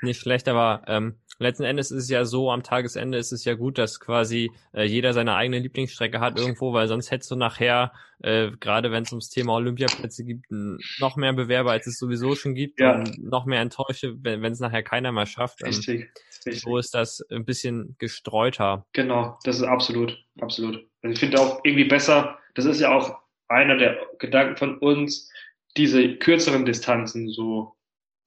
nicht 0.00 0.20
schlecht, 0.20 0.48
aber 0.48 0.82
ähm, 0.86 1.18
letzten 1.44 1.62
Endes 1.62 1.92
ist 1.92 2.04
es 2.04 2.10
ja 2.10 2.24
so, 2.24 2.50
am 2.50 2.62
Tagesende 2.62 3.18
ist 3.18 3.30
es 3.30 3.44
ja 3.44 3.54
gut, 3.54 3.78
dass 3.78 4.00
quasi 4.00 4.50
äh, 4.72 4.82
jeder 4.82 5.12
seine 5.12 5.36
eigene 5.36 5.60
Lieblingsstrecke 5.60 6.18
hat 6.18 6.38
irgendwo, 6.38 6.72
weil 6.72 6.88
sonst 6.88 7.10
hättest 7.10 7.30
du 7.30 7.36
nachher, 7.36 7.92
äh, 8.22 8.50
gerade 8.58 8.90
wenn 8.90 9.04
es 9.04 9.12
ums 9.12 9.30
Thema 9.30 9.54
Olympiaplätze 9.54 10.24
gibt, 10.24 10.46
noch 10.50 11.16
mehr 11.16 11.32
Bewerber, 11.32 11.70
als 11.70 11.86
es 11.86 11.98
sowieso 11.98 12.34
schon 12.34 12.54
gibt 12.54 12.80
ja. 12.80 12.96
und 12.96 13.22
noch 13.22 13.46
mehr 13.46 13.60
Enttäusche, 13.60 14.16
wenn 14.22 14.44
es 14.44 14.60
nachher 14.60 14.82
keiner 14.82 15.12
mehr 15.12 15.26
schafft. 15.26 15.62
Richtig, 15.62 16.10
richtig. 16.46 16.62
So 16.62 16.78
ist 16.78 16.94
das 16.94 17.24
ein 17.30 17.44
bisschen 17.44 17.94
gestreuter. 17.98 18.86
Genau, 18.92 19.38
das 19.44 19.56
ist 19.56 19.62
absolut, 19.62 20.18
absolut. 20.40 20.84
Also 21.02 21.12
ich 21.12 21.20
finde 21.20 21.40
auch 21.40 21.60
irgendwie 21.62 21.84
besser, 21.84 22.38
das 22.54 22.64
ist 22.64 22.80
ja 22.80 22.92
auch 22.92 23.18
einer 23.48 23.76
der 23.76 23.98
Gedanken 24.18 24.56
von 24.56 24.78
uns, 24.78 25.30
diese 25.76 26.16
kürzeren 26.16 26.64
Distanzen 26.64 27.28
so 27.28 27.76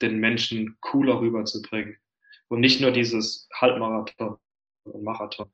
den 0.02 0.20
Menschen 0.20 0.78
cooler 0.80 1.20
rüberzubringen 1.20 1.98
und 2.50 2.60
nicht 2.60 2.82
nur 2.82 2.92
dieses 2.92 3.48
Halbmarathon 3.54 4.38
und 4.84 5.04
Marathon. 5.04 5.52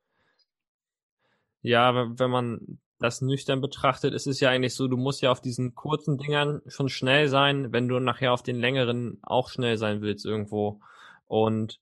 Ja, 1.62 2.18
wenn 2.18 2.30
man 2.30 2.80
das 2.98 3.20
nüchtern 3.20 3.60
betrachtet, 3.60 4.14
ist 4.14 4.26
es 4.26 4.40
ja 4.40 4.50
eigentlich 4.50 4.74
so, 4.74 4.88
du 4.88 4.96
musst 4.96 5.22
ja 5.22 5.30
auf 5.30 5.40
diesen 5.40 5.74
kurzen 5.74 6.18
Dingern 6.18 6.62
schon 6.66 6.88
schnell 6.88 7.28
sein, 7.28 7.72
wenn 7.72 7.88
du 7.88 7.98
nachher 7.98 8.32
auf 8.32 8.42
den 8.42 8.56
längeren 8.56 9.18
auch 9.22 9.48
schnell 9.48 9.76
sein 9.76 10.00
willst 10.00 10.24
irgendwo. 10.24 10.80
Und 11.26 11.80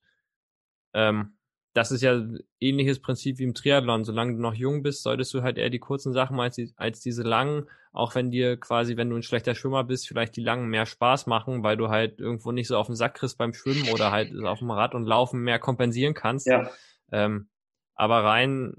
ähm, 0.93 1.37
das 1.73 1.91
ist 1.91 2.01
ja 2.01 2.21
ähnliches 2.59 3.01
Prinzip 3.01 3.39
wie 3.39 3.43
im 3.43 3.53
Triathlon. 3.53 4.05
Solange 4.05 4.33
du 4.35 4.41
noch 4.41 4.53
jung 4.53 4.83
bist, 4.83 5.03
solltest 5.03 5.33
du 5.33 5.41
halt 5.41 5.57
eher 5.57 5.69
die 5.69 5.79
kurzen 5.79 6.13
Sachen 6.13 6.39
als, 6.39 6.55
die, 6.55 6.71
als 6.75 6.99
diese 6.99 7.23
langen, 7.23 7.67
auch 7.91 8.13
wenn 8.15 8.31
dir 8.31 8.57
quasi, 8.57 8.95
wenn 8.95 9.09
du 9.09 9.15
ein 9.15 9.23
schlechter 9.23 9.55
Schwimmer 9.55 9.83
bist, 9.83 10.07
vielleicht 10.07 10.35
die 10.35 10.43
langen 10.43 10.67
mehr 10.69 10.85
Spaß 10.85 11.25
machen, 11.25 11.63
weil 11.63 11.77
du 11.77 11.89
halt 11.89 12.19
irgendwo 12.19 12.51
nicht 12.51 12.67
so 12.67 12.77
auf 12.77 12.87
den 12.87 12.95
Sack 12.95 13.15
kriegst 13.15 13.37
beim 13.37 13.53
Schwimmen 13.53 13.89
oder 13.89 14.11
halt 14.11 14.31
auf 14.45 14.59
dem 14.59 14.71
Rad 14.71 14.93
und 14.93 15.05
Laufen 15.05 15.41
mehr 15.41 15.59
kompensieren 15.59 16.13
kannst. 16.13 16.47
Ja. 16.47 16.69
Ähm, 17.11 17.49
aber 17.95 18.23
rein 18.23 18.75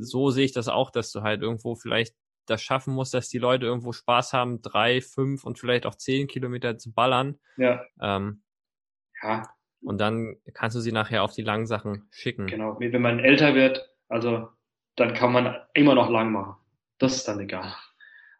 so 0.00 0.30
sehe 0.30 0.44
ich 0.44 0.52
das 0.52 0.68
auch, 0.68 0.90
dass 0.90 1.12
du 1.12 1.22
halt 1.22 1.42
irgendwo 1.42 1.74
vielleicht 1.74 2.14
das 2.46 2.62
schaffen 2.62 2.94
musst, 2.94 3.14
dass 3.14 3.28
die 3.28 3.38
Leute 3.38 3.66
irgendwo 3.66 3.92
Spaß 3.92 4.32
haben, 4.32 4.60
drei, 4.60 5.00
fünf 5.00 5.44
und 5.44 5.58
vielleicht 5.58 5.86
auch 5.86 5.94
zehn 5.94 6.26
Kilometer 6.26 6.76
zu 6.78 6.92
ballern. 6.92 7.38
Ja. 7.56 7.84
Ähm, 8.00 8.42
ja. 9.22 9.42
Und 9.82 9.98
dann 9.98 10.36
kannst 10.54 10.76
du 10.76 10.80
sie 10.80 10.92
nachher 10.92 11.22
auf 11.22 11.32
die 11.32 11.42
langen 11.42 11.66
Sachen 11.66 12.08
schicken. 12.10 12.46
Genau. 12.46 12.76
Wenn 12.78 13.02
man 13.02 13.18
älter 13.18 13.54
wird, 13.54 13.88
also 14.08 14.48
dann 14.96 15.14
kann 15.14 15.32
man 15.32 15.56
immer 15.74 15.94
noch 15.94 16.10
lang 16.10 16.32
machen. 16.32 16.56
Das 16.98 17.16
ist 17.16 17.28
dann 17.28 17.40
egal. 17.40 17.74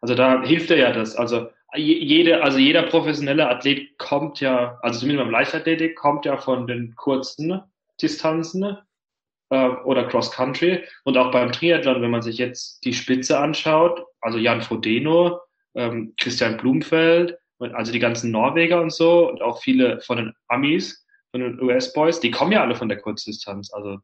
Also 0.01 0.15
da 0.15 0.43
hilft 0.43 0.69
dir 0.69 0.77
ja 0.77 0.91
das. 0.91 1.15
Also 1.15 1.49
jede, 1.75 2.43
also 2.43 2.57
jeder 2.57 2.83
professionelle 2.83 3.49
Athlet 3.49 3.97
kommt 3.97 4.39
ja, 4.41 4.77
also 4.81 4.99
zumindest 4.99 5.25
beim 5.25 5.31
Leichtathletik, 5.31 5.95
kommt 5.95 6.25
ja 6.25 6.37
von 6.37 6.67
den 6.67 6.95
kurzen 6.95 7.61
Distanzen 8.01 8.77
äh, 9.49 9.69
oder 9.85 10.07
Cross 10.07 10.31
Country 10.31 10.83
und 11.05 11.17
auch 11.17 11.31
beim 11.31 11.51
Triathlon, 11.51 12.01
wenn 12.01 12.11
man 12.11 12.21
sich 12.21 12.37
jetzt 12.37 12.83
die 12.83 12.93
Spitze 12.93 13.39
anschaut, 13.39 14.03
also 14.19 14.37
Jan 14.37 14.61
Frodeno, 14.61 15.39
ähm, 15.75 16.13
Christian 16.19 16.57
Blumfeld, 16.57 17.37
also 17.59 17.91
die 17.91 17.99
ganzen 17.99 18.31
Norweger 18.31 18.81
und 18.81 18.91
so 18.91 19.29
und 19.29 19.41
auch 19.41 19.61
viele 19.61 20.01
von 20.01 20.17
den 20.17 20.33
Amis, 20.47 21.05
von 21.31 21.41
den 21.41 21.61
US-Boys, 21.61 22.19
die 22.19 22.31
kommen 22.31 22.51
ja 22.51 22.61
alle 22.61 22.75
von 22.75 22.89
der 22.89 22.99
Kurzdistanz. 22.99 23.73
Also 23.73 23.99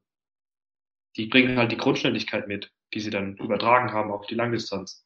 die 1.16 1.28
bringen 1.28 1.58
halt 1.58 1.72
die 1.72 1.78
Grundschnelligkeit 1.78 2.48
mit, 2.48 2.72
die 2.94 3.00
sie 3.00 3.10
dann 3.10 3.36
übertragen 3.38 3.92
haben 3.92 4.12
auf 4.12 4.26
die 4.28 4.36
Langdistanz. 4.36 5.06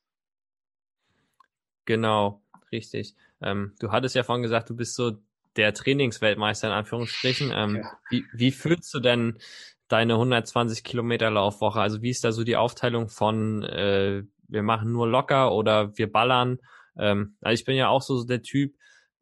Genau, 1.86 2.44
richtig. 2.72 3.16
Ähm, 3.42 3.74
du 3.80 3.92
hattest 3.92 4.16
ja 4.16 4.24
vorhin 4.24 4.44
gesagt, 4.44 4.70
du 4.70 4.76
bist 4.76 4.96
so 4.96 5.18
der 5.56 5.74
Trainingsweltmeister 5.74 6.68
in 6.68 6.74
Anführungsstrichen. 6.74 7.52
Ähm, 7.54 7.76
ja. 7.78 7.98
wie, 8.10 8.26
wie 8.34 8.52
fühlst 8.52 8.94
du 8.94 9.00
denn 9.00 9.40
deine 9.88 10.14
120 10.14 10.84
Kilometer 10.84 11.30
Laufwoche? 11.32 11.82
Also 11.82 12.02
wie 12.02 12.12
ist 12.12 12.24
da 12.24 12.32
so 12.32 12.44
die 12.44 12.56
Aufteilung 12.56 13.10
von 13.10 13.64
äh, 13.64 14.24
wir 14.48 14.64
machen 14.64 14.92
nur 14.92 15.08
locker 15.08 15.54
oder 15.54 15.98
wir 15.98 16.12
ballern? 16.12 16.60
Ähm, 16.98 17.36
also 17.42 17.54
ich 17.54 17.66
bin 17.66 17.76
ja 17.76 17.90
auch 17.90 18.02
so 18.02 18.24
der 18.24 18.42
Typ, 18.42 18.76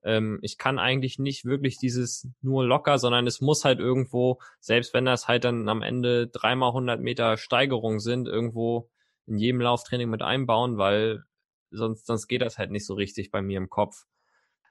ähm, 0.03 0.39
ich 0.41 0.57
kann 0.57 0.79
eigentlich 0.79 1.19
nicht 1.19 1.45
wirklich 1.45 1.77
dieses 1.77 2.27
nur 2.41 2.65
locker, 2.65 2.97
sondern 2.97 3.27
es 3.27 3.41
muss 3.41 3.65
halt 3.65 3.79
irgendwo, 3.79 4.39
selbst 4.59 4.93
wenn 4.93 5.05
das 5.05 5.27
halt 5.27 5.43
dann 5.43 5.67
am 5.69 5.81
Ende 5.81 6.27
dreimal 6.27 6.69
100 6.69 6.99
Meter 6.99 7.37
Steigerung 7.37 7.99
sind, 7.99 8.27
irgendwo 8.27 8.89
in 9.27 9.37
jedem 9.37 9.61
Lauftraining 9.61 10.09
mit 10.09 10.21
einbauen, 10.21 10.77
weil 10.77 11.23
sonst, 11.71 12.05
sonst 12.05 12.27
geht 12.27 12.41
das 12.41 12.57
halt 12.57 12.71
nicht 12.71 12.85
so 12.85 12.93
richtig 12.93 13.31
bei 13.31 13.41
mir 13.41 13.57
im 13.57 13.69
Kopf. 13.69 14.05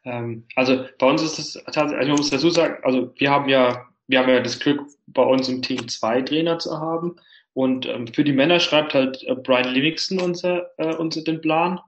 Ähm, 0.05 0.47
also 0.57 0.85
bei 0.99 1.09
uns 1.09 1.23
ist 1.23 1.39
es 1.39 1.53
tatsächlich, 1.65 1.99
also 1.99 2.13
ich 2.13 2.19
muss 2.19 2.31
dazu 2.31 2.51
sagen, 2.51 2.79
also 2.83 3.13
wir 3.17 3.31
haben 3.31 3.49
ja 3.49 3.89
wir 4.09 4.19
haben 4.19 4.29
ja 4.31 4.41
das 4.41 4.59
Glück, 4.59 4.81
bei 5.07 5.23
uns 5.23 5.49
im 5.49 5.63
Team 5.63 5.87
zwei 5.87 6.23
Trainer 6.23 6.59
zu 6.59 6.81
haben. 6.81 7.17
Und 7.53 7.87
ähm, 7.87 8.07
für 8.09 8.25
die 8.25 8.33
Männer 8.33 8.59
schreibt 8.59 8.95
halt 8.95 9.23
äh, 9.25 9.35
Brian 9.35 9.69
Livingston 9.69 10.19
unser, 10.21 10.71
äh, 10.79 10.95
unser 10.95 11.23
den 11.23 11.41
Plan. 11.41 11.79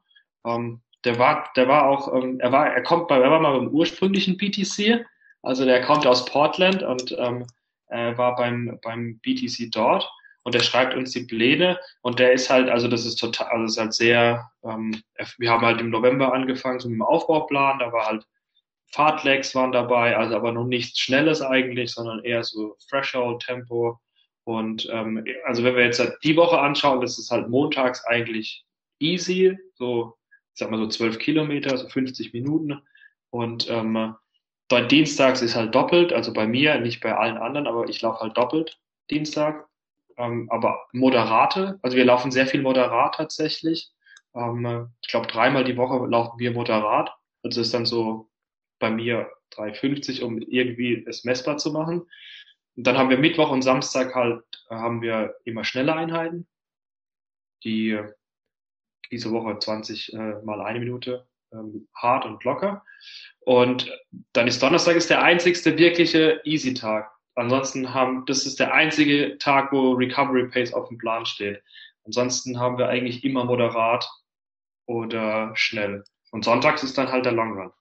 Ähm, 0.45 0.83
der 1.05 1.19
war, 1.19 1.51
der 1.57 1.69
war 1.69 1.89
auch, 1.89 2.15
ähm, 2.15 2.41
er 2.41 2.53
war, 2.53 2.67
er 2.69 2.83
kommt 2.83 3.09
bei, 3.09 3.19
er 3.19 3.31
war 3.31 3.41
mal 3.41 3.59
beim 3.59 3.69
ursprünglichen 3.69 4.37
BTC. 4.37 5.05
Also 5.43 5.65
der 5.65 5.83
kommt 5.83 6.07
aus 6.07 6.25
Portland 6.27 6.83
und 6.83 7.17
ähm, 7.19 7.47
er 7.87 8.19
war 8.19 8.37
beim, 8.37 8.79
beim 8.83 9.19
BTC 9.21 9.71
dort 9.73 10.09
und 10.43 10.55
der 10.55 10.61
schreibt 10.61 10.95
uns 10.95 11.13
die 11.13 11.25
Pläne 11.25 11.79
und 12.03 12.19
der 12.19 12.33
ist 12.33 12.51
halt, 12.51 12.69
also 12.69 12.89
das 12.89 13.07
ist 13.07 13.17
total, 13.17 13.49
also 13.49 13.65
das 13.65 13.73
ist 13.73 13.81
halt 13.81 13.95
sehr, 13.95 14.51
ähm, 14.65 15.03
wir 15.39 15.51
haben 15.51 15.65
halt 15.65 15.81
im 15.81 15.91
November 15.91 16.33
angefangen 16.33 16.81
so 16.81 16.89
mit 16.89 16.97
dem 16.97 17.03
Aufbauplan, 17.03 17.79
da 17.79 17.93
war 17.93 18.07
halt 18.07 18.27
Fahrtlegs 18.93 19.55
waren 19.55 19.73
dabei, 19.73 20.17
also 20.17 20.35
aber 20.35 20.53
noch 20.53 20.67
nichts 20.67 20.99
Schnelles 20.99 21.43
eigentlich, 21.43 21.93
sondern 21.93 22.25
eher 22.25 22.43
so 22.43 22.77
Threshold, 22.89 23.41
Tempo. 23.43 24.01
Und 24.45 24.89
ähm, 24.91 25.25
also 25.45 25.63
wenn 25.63 25.77
wir 25.77 25.85
jetzt 25.85 26.01
halt 26.01 26.17
die 26.25 26.37
Woche 26.37 26.59
anschauen, 26.59 27.01
das 27.01 27.19
ist 27.19 27.31
halt 27.31 27.49
montags 27.49 28.05
eigentlich 28.07 28.65
easy, 28.99 29.57
so 29.75 30.17
ich 30.55 30.59
sag 30.59 30.71
mal 30.71 30.79
so 30.79 30.89
zwölf 30.89 31.19
Kilometer, 31.19 31.77
so 31.77 31.89
50 31.89 32.33
Minuten. 32.33 32.81
Und 33.31 33.71
ähm, 33.71 34.15
bei 34.69 34.83
Dienstags 34.83 35.43
ist 35.43 35.57
halt 35.57 35.75
doppelt, 35.75 36.13
also 36.13 36.33
bei 36.33 36.47
mir, 36.47 36.79
nicht 36.81 37.01
bei 37.01 37.17
allen 37.17 37.37
anderen, 37.37 37.67
aber 37.67 37.89
ich 37.89 38.01
laufe 38.03 38.21
halt 38.21 38.37
doppelt 38.37 38.79
Dienstag. 39.11 39.69
Ähm, 40.17 40.49
aber 40.51 40.87
moderate, 40.93 41.79
also 41.83 41.97
wir 41.97 42.05
laufen 42.05 42.31
sehr 42.31 42.47
viel 42.47 42.63
moderat 42.63 43.15
tatsächlich. 43.17 43.91
Ähm, 44.35 44.89
ich 45.03 45.09
glaube, 45.09 45.27
dreimal 45.27 45.65
die 45.65 45.77
Woche 45.77 46.07
laufen 46.07 46.39
wir 46.39 46.53
moderat. 46.53 47.13
Also 47.43 47.61
ist 47.61 47.75
dann 47.75 47.87
so 47.87 48.31
bei 48.79 48.91
mir 48.91 49.31
3,50, 49.55 50.23
um 50.23 50.39
irgendwie 50.39 51.05
es 51.07 51.25
messbar 51.25 51.57
zu 51.59 51.73
machen. 51.73 52.07
Und 52.77 52.87
dann 52.87 52.97
haben 52.97 53.11
wir 53.11 53.19
Mittwoch 53.19 53.51
und 53.51 53.63
Samstag 53.63 54.15
halt, 54.15 54.45
haben 54.69 55.03
wir 55.03 55.35
immer 55.45 55.65
schnelle 55.65 55.95
Einheiten, 55.95 56.47
die 57.65 57.99
diese 59.11 59.31
Woche 59.31 59.59
20 59.59 60.13
äh, 60.13 60.17
mal 60.45 60.61
eine 60.61 60.79
Minute 60.79 61.27
ähm, 61.53 61.89
hart 61.95 62.25
und 62.25 62.45
locker. 62.45 62.85
Und 63.41 63.91
dann 64.33 64.47
ist 64.47 64.63
Donnerstag 64.63 64.97
ist 64.97 65.11
der 65.11 65.23
einzigste 65.23 65.77
wirkliche 65.79 66.41
Easy-Tag. 66.45 67.11
Ansonsten 67.35 67.95
haben, 67.95 68.27
das 68.27 68.47
ist 68.47 68.61
der 68.61 68.75
einzige 68.75 69.39
Tag, 69.39 69.73
wo 69.73 69.93
Recovery 69.93 70.49
Pace 70.49 70.75
auf 70.75 70.89
dem 70.89 70.99
Plan 70.99 71.25
steht. 71.25 71.63
Ansonsten 72.05 72.59
haben 72.59 72.77
wir 72.79 72.89
eigentlich 72.89 73.25
immer 73.25 73.45
moderat 73.45 74.09
oder 74.87 75.53
schnell. 75.55 76.05
Und 76.33 76.45
sonntags 76.45 76.83
ist 76.83 76.99
dann 76.99 77.11
halt 77.11 77.25
der 77.25 77.33
Long 77.33 77.59
Run. 77.59 77.73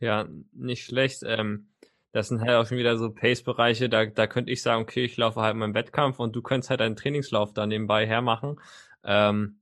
Ja, 0.00 0.26
nicht 0.52 0.84
schlecht. 0.84 1.22
Ähm, 1.24 1.68
das 2.12 2.28
sind 2.28 2.40
halt 2.40 2.52
auch 2.52 2.66
schon 2.66 2.78
wieder 2.78 2.96
so 2.96 3.10
Pace-Bereiche, 3.10 3.88
da, 3.88 4.06
da 4.06 4.28
könnte 4.28 4.52
ich 4.52 4.62
sagen, 4.62 4.82
okay, 4.82 5.04
ich 5.04 5.16
laufe 5.16 5.40
halt 5.40 5.56
meinen 5.56 5.74
Wettkampf 5.74 6.20
und 6.20 6.34
du 6.36 6.42
könntest 6.42 6.70
halt 6.70 6.80
einen 6.80 6.94
Trainingslauf 6.94 7.52
da 7.52 7.66
nebenbei 7.66 8.06
hermachen. 8.06 8.60
Ähm, 9.04 9.60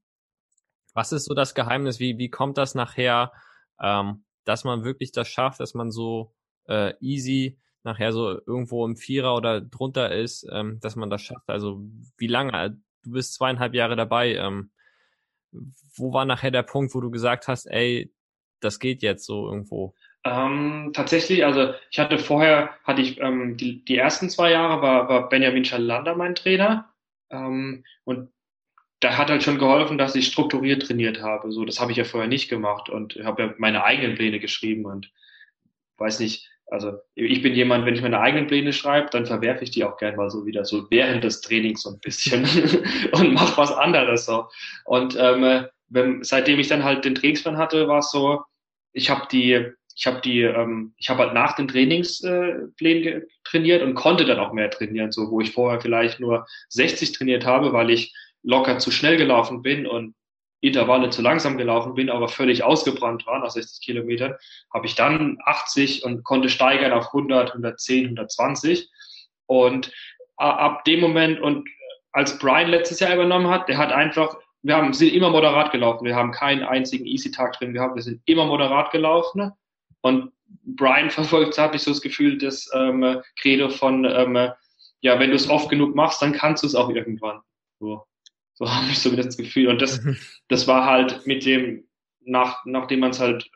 was 0.94 1.12
ist 1.12 1.24
so 1.24 1.34
das 1.34 1.54
Geheimnis? 1.54 2.00
Wie, 2.00 2.18
wie 2.18 2.28
kommt 2.30 2.58
das 2.58 2.74
nachher, 2.74 3.32
ähm, 3.80 4.24
dass 4.44 4.64
man 4.64 4.84
wirklich 4.84 5.12
das 5.12 5.28
schafft, 5.28 5.60
dass 5.60 5.74
man 5.74 5.90
so 5.90 6.34
äh, 6.68 6.94
easy 7.00 7.58
nachher 7.84 8.12
so 8.12 8.38
irgendwo 8.46 8.84
im 8.84 8.96
Vierer 8.96 9.34
oder 9.34 9.60
drunter 9.60 10.14
ist, 10.14 10.46
ähm, 10.52 10.78
dass 10.80 10.96
man 10.96 11.10
das 11.10 11.22
schafft? 11.22 11.48
Also 11.48 11.82
wie 12.16 12.26
lange? 12.26 12.78
Du 13.02 13.12
bist 13.12 13.34
zweieinhalb 13.34 13.74
Jahre 13.74 13.96
dabei. 13.96 14.34
Ähm, 14.34 14.70
wo 15.96 16.12
war 16.12 16.24
nachher 16.24 16.50
der 16.50 16.62
Punkt, 16.62 16.94
wo 16.94 17.00
du 17.00 17.10
gesagt 17.10 17.48
hast, 17.48 17.66
ey, 17.66 18.12
das 18.60 18.78
geht 18.78 19.02
jetzt 19.02 19.26
so 19.26 19.48
irgendwo? 19.48 19.94
Ähm, 20.24 20.92
tatsächlich, 20.94 21.44
also 21.44 21.74
ich 21.90 21.98
hatte 21.98 22.18
vorher, 22.18 22.70
hatte 22.84 23.02
ich 23.02 23.20
ähm, 23.20 23.56
die, 23.56 23.84
die 23.84 23.96
ersten 23.96 24.30
zwei 24.30 24.52
Jahre 24.52 24.80
war, 24.80 25.08
war 25.08 25.28
Benjamin 25.28 25.64
Schalander 25.64 26.14
mein 26.14 26.36
Trainer 26.36 26.92
ähm, 27.30 27.84
und 28.04 28.30
da 29.02 29.18
hat 29.18 29.30
halt 29.30 29.42
schon 29.42 29.58
geholfen, 29.58 29.98
dass 29.98 30.14
ich 30.14 30.28
strukturiert 30.28 30.82
trainiert 30.82 31.20
habe. 31.20 31.50
So, 31.50 31.64
das 31.64 31.80
habe 31.80 31.90
ich 31.90 31.98
ja 31.98 32.04
vorher 32.04 32.28
nicht 32.28 32.48
gemacht 32.48 32.88
und 32.88 33.16
habe 33.24 33.42
ja 33.42 33.54
meine 33.58 33.84
eigenen 33.84 34.14
Pläne 34.14 34.38
geschrieben 34.38 34.86
und 34.86 35.10
weiß 35.98 36.20
nicht, 36.20 36.48
also 36.68 36.98
ich 37.14 37.42
bin 37.42 37.52
jemand, 37.54 37.84
wenn 37.84 37.94
ich 37.94 38.00
meine 38.00 38.20
eigenen 38.20 38.46
Pläne 38.46 38.72
schreibe, 38.72 39.10
dann 39.10 39.26
verwerfe 39.26 39.64
ich 39.64 39.72
die 39.72 39.84
auch 39.84 39.98
gern 39.98 40.16
mal 40.16 40.30
so 40.30 40.46
wieder 40.46 40.64
so 40.64 40.86
während 40.90 41.24
des 41.24 41.40
Trainings 41.40 41.82
so 41.82 41.90
ein 41.90 42.00
bisschen 42.00 42.44
und 43.12 43.34
mach 43.34 43.58
was 43.58 43.72
anderes 43.72 44.24
so. 44.24 44.46
Und 44.84 45.16
ähm, 45.18 45.66
wenn, 45.88 46.22
seitdem 46.22 46.60
ich 46.60 46.68
dann 46.68 46.84
halt 46.84 47.04
den 47.04 47.16
Trainingsplan 47.16 47.58
hatte, 47.58 47.88
war 47.88 47.98
es 47.98 48.10
so, 48.10 48.42
ich 48.92 49.10
habe 49.10 49.26
die 49.30 49.72
ich 49.94 50.06
habe 50.06 50.22
die, 50.22 50.40
ähm, 50.40 50.94
ich 50.96 51.10
habe 51.10 51.24
halt 51.24 51.34
nach 51.34 51.54
den 51.54 51.68
Trainingsplänen 51.68 52.72
äh, 52.78 53.26
trainiert 53.44 53.82
und 53.82 53.94
konnte 53.94 54.24
dann 54.24 54.38
auch 54.38 54.54
mehr 54.54 54.70
trainieren, 54.70 55.12
so 55.12 55.30
wo 55.30 55.42
ich 55.42 55.52
vorher 55.52 55.82
vielleicht 55.82 56.18
nur 56.18 56.46
60 56.70 57.12
trainiert 57.12 57.44
habe, 57.44 57.74
weil 57.74 57.90
ich 57.90 58.14
locker 58.42 58.78
zu 58.78 58.90
schnell 58.90 59.16
gelaufen 59.16 59.62
bin 59.62 59.86
und 59.86 60.14
Intervalle 60.60 61.10
zu 61.10 61.22
langsam 61.22 61.58
gelaufen 61.58 61.94
bin, 61.94 62.08
aber 62.08 62.28
völlig 62.28 62.62
ausgebrannt 62.62 63.26
war 63.26 63.40
nach 63.40 63.50
60 63.50 63.84
Kilometern, 63.84 64.34
habe 64.72 64.86
ich 64.86 64.94
dann 64.94 65.38
80 65.44 66.04
und 66.04 66.22
konnte 66.22 66.48
steigern 66.48 66.92
auf 66.92 67.06
100, 67.06 67.50
110, 67.50 68.04
120 68.04 68.88
und 69.46 69.92
ab 70.36 70.84
dem 70.84 71.00
Moment 71.00 71.40
und 71.40 71.68
als 72.12 72.38
Brian 72.38 72.68
letztes 72.68 73.00
Jahr 73.00 73.14
übernommen 73.14 73.48
hat, 73.48 73.68
der 73.68 73.78
hat 73.78 73.90
einfach 73.90 74.36
wir 74.62 74.76
haben, 74.76 74.92
sind 74.92 75.12
immer 75.12 75.30
moderat 75.30 75.72
gelaufen. 75.72 76.04
Wir 76.04 76.14
haben 76.14 76.30
keinen 76.30 76.62
einzigen 76.62 77.04
Easy-Tag 77.04 77.54
drin 77.54 77.72
gehabt. 77.72 77.96
Wir 77.96 78.02
sind 78.02 78.22
immer 78.26 78.46
moderat 78.46 78.92
gelaufen. 78.92 79.52
Und 80.00 80.32
Brian 80.64 81.10
verfolgt, 81.10 81.58
habe 81.58 81.76
ich 81.76 81.82
so 81.82 81.90
das 81.90 82.00
Gefühl, 82.00 82.38
das 82.38 82.70
ähm, 82.74 83.20
Credo 83.40 83.68
von, 83.68 84.04
ähm, 84.04 84.50
ja, 85.00 85.18
wenn 85.18 85.30
du 85.30 85.36
es 85.36 85.50
oft 85.50 85.68
genug 85.68 85.94
machst, 85.94 86.22
dann 86.22 86.32
kannst 86.32 86.62
du 86.62 86.68
es 86.68 86.74
auch 86.74 86.90
irgendwann. 86.90 87.40
So, 87.80 88.04
so 88.62 88.70
habe 88.74 88.90
ich 88.90 88.98
so 88.98 89.14
das 89.14 89.36
Gefühl. 89.36 89.68
Und 89.68 89.82
das, 89.82 90.00
das 90.48 90.68
war 90.68 90.86
halt 90.86 91.26
mit 91.26 91.44
dem, 91.44 91.84
nach, 92.20 92.64
nachdem 92.64 93.00
man 93.00 93.10
es 93.10 93.20
halt 93.20 93.50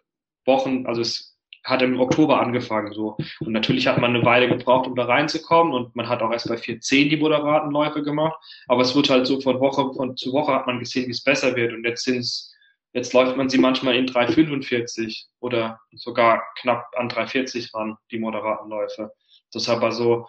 Wochen, 0.44 0.86
also 0.86 1.00
es 1.00 1.36
hat 1.64 1.82
im 1.82 1.98
Oktober 1.98 2.40
angefangen 2.40 2.92
so. 2.92 3.16
Und 3.40 3.52
natürlich 3.52 3.86
hat 3.88 3.98
man 3.98 4.14
eine 4.14 4.24
Weile 4.24 4.48
gebraucht, 4.48 4.86
um 4.86 4.94
da 4.94 5.04
reinzukommen 5.04 5.72
und 5.72 5.96
man 5.96 6.08
hat 6.08 6.22
auch 6.22 6.30
erst 6.30 6.48
bei 6.48 6.54
4.10 6.54 7.10
die 7.10 7.16
moderaten 7.16 7.72
Läufe 7.72 8.02
gemacht. 8.02 8.38
Aber 8.68 8.82
es 8.82 8.94
wird 8.94 9.10
halt 9.10 9.26
so 9.26 9.40
von 9.40 9.58
Woche 9.58 9.92
von 9.94 10.16
zu 10.16 10.32
Woche 10.32 10.52
hat 10.52 10.66
man 10.66 10.78
gesehen, 10.78 11.06
wie 11.06 11.12
es 11.12 11.24
besser 11.24 11.56
wird. 11.56 11.72
Und 11.72 11.84
jetzt 11.84 12.04
sind's, 12.04 12.54
jetzt 12.92 13.12
läuft 13.12 13.36
man 13.36 13.48
sie 13.48 13.58
manchmal 13.58 13.96
in 13.96 14.06
3.45 14.06 15.24
oder 15.40 15.80
sogar 15.92 16.44
knapp 16.60 16.86
an 16.96 17.08
3.40 17.08 17.74
ran, 17.74 17.96
die 18.12 18.20
moderaten 18.20 18.70
Läufe. 18.70 19.12
Deshalb 19.52 19.82
also 19.82 20.28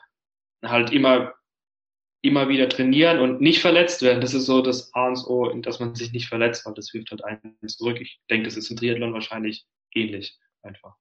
halt 0.64 0.92
immer, 0.92 1.34
immer 2.22 2.50
wieder 2.50 2.68
trainieren 2.68 3.20
und 3.20 3.42
nicht 3.42 3.62
verletzt 3.62 4.02
werden. 4.02 4.22
Das 4.22 4.34
ist 4.34 4.46
so 4.46 4.62
das 4.62 4.94
A 4.94 5.08
und 5.08 5.18
O, 5.28 5.52
dass 5.62 5.80
man 5.80 5.96
sich 5.96 6.12
nicht 6.12 6.28
verletzt, 6.28 6.66
weil 6.66 6.74
das 6.74 6.90
hilft 6.92 7.12
halt 7.12 7.24
einen 7.24 7.56
zurück. 7.68 8.00
Ich 8.02 8.20
denke, 8.30 8.46
das 8.46 8.58
ist 8.58 8.70
im 8.70 8.78
Triathlon 8.78 9.14
wahrscheinlich 9.14 9.66
ähnlich 9.94 10.38
einfach. 10.64 10.96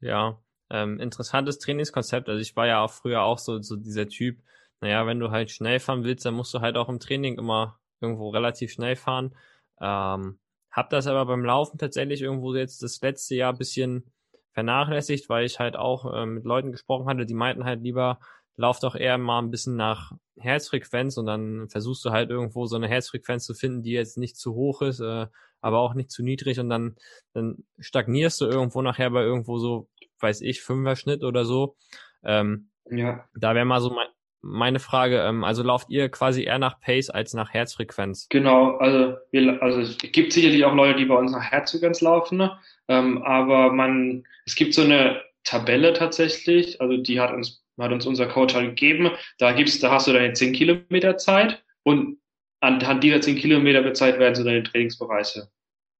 Ja, 0.00 0.40
ähm, 0.70 1.00
interessantes 1.00 1.58
Trainingskonzept. 1.58 2.28
Also 2.28 2.40
ich 2.40 2.54
war 2.56 2.66
ja 2.66 2.82
auch 2.82 2.90
früher 2.90 3.22
auch 3.22 3.38
so, 3.38 3.60
so 3.62 3.76
dieser 3.76 4.08
Typ, 4.08 4.42
naja, 4.80 5.06
wenn 5.06 5.18
du 5.18 5.30
halt 5.30 5.50
schnell 5.50 5.80
fahren 5.80 6.04
willst, 6.04 6.26
dann 6.26 6.34
musst 6.34 6.52
du 6.52 6.60
halt 6.60 6.76
auch 6.76 6.88
im 6.88 7.00
Training 7.00 7.38
immer 7.38 7.78
irgendwo 8.00 8.28
relativ 8.28 8.72
schnell 8.72 8.96
fahren. 8.96 9.34
Ähm, 9.80 10.38
hab 10.70 10.90
das 10.90 11.06
aber 11.06 11.24
beim 11.24 11.44
Laufen 11.44 11.78
tatsächlich 11.78 12.20
irgendwo 12.20 12.54
jetzt 12.54 12.82
das 12.82 13.00
letzte 13.00 13.34
Jahr 13.34 13.54
bisschen 13.54 14.12
vernachlässigt, 14.52 15.28
weil 15.28 15.46
ich 15.46 15.58
halt 15.58 15.76
auch 15.76 16.12
äh, 16.12 16.26
mit 16.26 16.44
Leuten 16.44 16.72
gesprochen 16.72 17.06
hatte, 17.06 17.26
die 17.26 17.34
meinten 17.34 17.64
halt 17.64 17.82
lieber, 17.82 18.18
lauf 18.56 18.80
doch 18.80 18.94
eher 18.94 19.18
mal 19.18 19.40
ein 19.40 19.50
bisschen 19.50 19.76
nach 19.76 20.12
Herzfrequenz 20.38 21.16
und 21.16 21.26
dann 21.26 21.68
versuchst 21.68 22.04
du 22.04 22.10
halt 22.10 22.30
irgendwo 22.30 22.66
so 22.66 22.76
eine 22.76 22.88
Herzfrequenz 22.88 23.44
zu 23.44 23.54
finden, 23.54 23.82
die 23.82 23.92
jetzt 23.92 24.18
nicht 24.18 24.36
zu 24.36 24.54
hoch 24.54 24.82
ist, 24.82 25.00
äh, 25.00 25.26
aber 25.60 25.78
auch 25.80 25.94
nicht 25.94 26.10
zu 26.10 26.22
niedrig 26.22 26.60
und 26.60 26.68
dann, 26.68 26.96
dann 27.32 27.64
stagnierst 27.78 28.40
du 28.40 28.46
irgendwo 28.46 28.82
nachher 28.82 29.10
bei 29.10 29.22
irgendwo 29.22 29.58
so, 29.58 29.88
weiß 30.20 30.40
ich, 30.42 30.62
Fünfer-Schnitt 30.62 31.24
oder 31.24 31.44
so. 31.44 31.76
Ähm, 32.24 32.70
ja. 32.90 33.28
Da 33.34 33.54
wäre 33.54 33.64
mal 33.64 33.80
so 33.80 33.90
mein, 33.90 34.08
meine 34.42 34.78
Frage, 34.78 35.20
ähm, 35.22 35.44
also 35.44 35.62
lauft 35.62 35.90
ihr 35.90 36.08
quasi 36.08 36.44
eher 36.44 36.58
nach 36.58 36.80
Pace 36.80 37.10
als 37.10 37.34
nach 37.34 37.52
Herzfrequenz? 37.52 38.28
Genau, 38.28 38.76
also, 38.76 39.16
wir, 39.32 39.62
also 39.62 39.80
es 39.80 39.98
gibt 39.98 40.32
sicherlich 40.32 40.64
auch 40.64 40.74
Leute, 40.74 40.98
die 40.98 41.06
bei 41.06 41.16
uns 41.16 41.32
nach 41.32 41.42
Herzfrequenz 41.42 42.00
laufen, 42.00 42.38
ne? 42.38 42.58
ähm, 42.88 43.22
aber 43.22 43.72
man, 43.72 44.24
es 44.44 44.54
gibt 44.54 44.74
so 44.74 44.82
eine 44.82 45.20
Tabelle 45.44 45.92
tatsächlich, 45.92 46.80
also 46.80 46.96
die 46.96 47.20
hat 47.20 47.32
uns, 47.32 47.64
hat 47.84 47.92
uns 47.92 48.06
unser 48.06 48.26
Coach 48.26 48.54
halt 48.54 48.70
gegeben, 48.70 49.10
da 49.38 49.52
gibt's, 49.52 49.78
da 49.78 49.90
hast 49.90 50.06
du 50.06 50.12
deine 50.12 50.32
10 50.32 50.52
Kilometer 50.52 51.16
Zeit 51.18 51.62
und 51.82 52.18
anhand 52.60 53.04
dieser 53.04 53.20
10 53.20 53.36
Kilometer 53.36 53.92
Zeit 53.94 54.18
werden 54.18 54.34
so 54.34 54.44
deine 54.44 54.62
Trainingsbereiche 54.62 55.48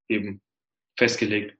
eben 0.09 0.41
festgelegt. 0.97 1.57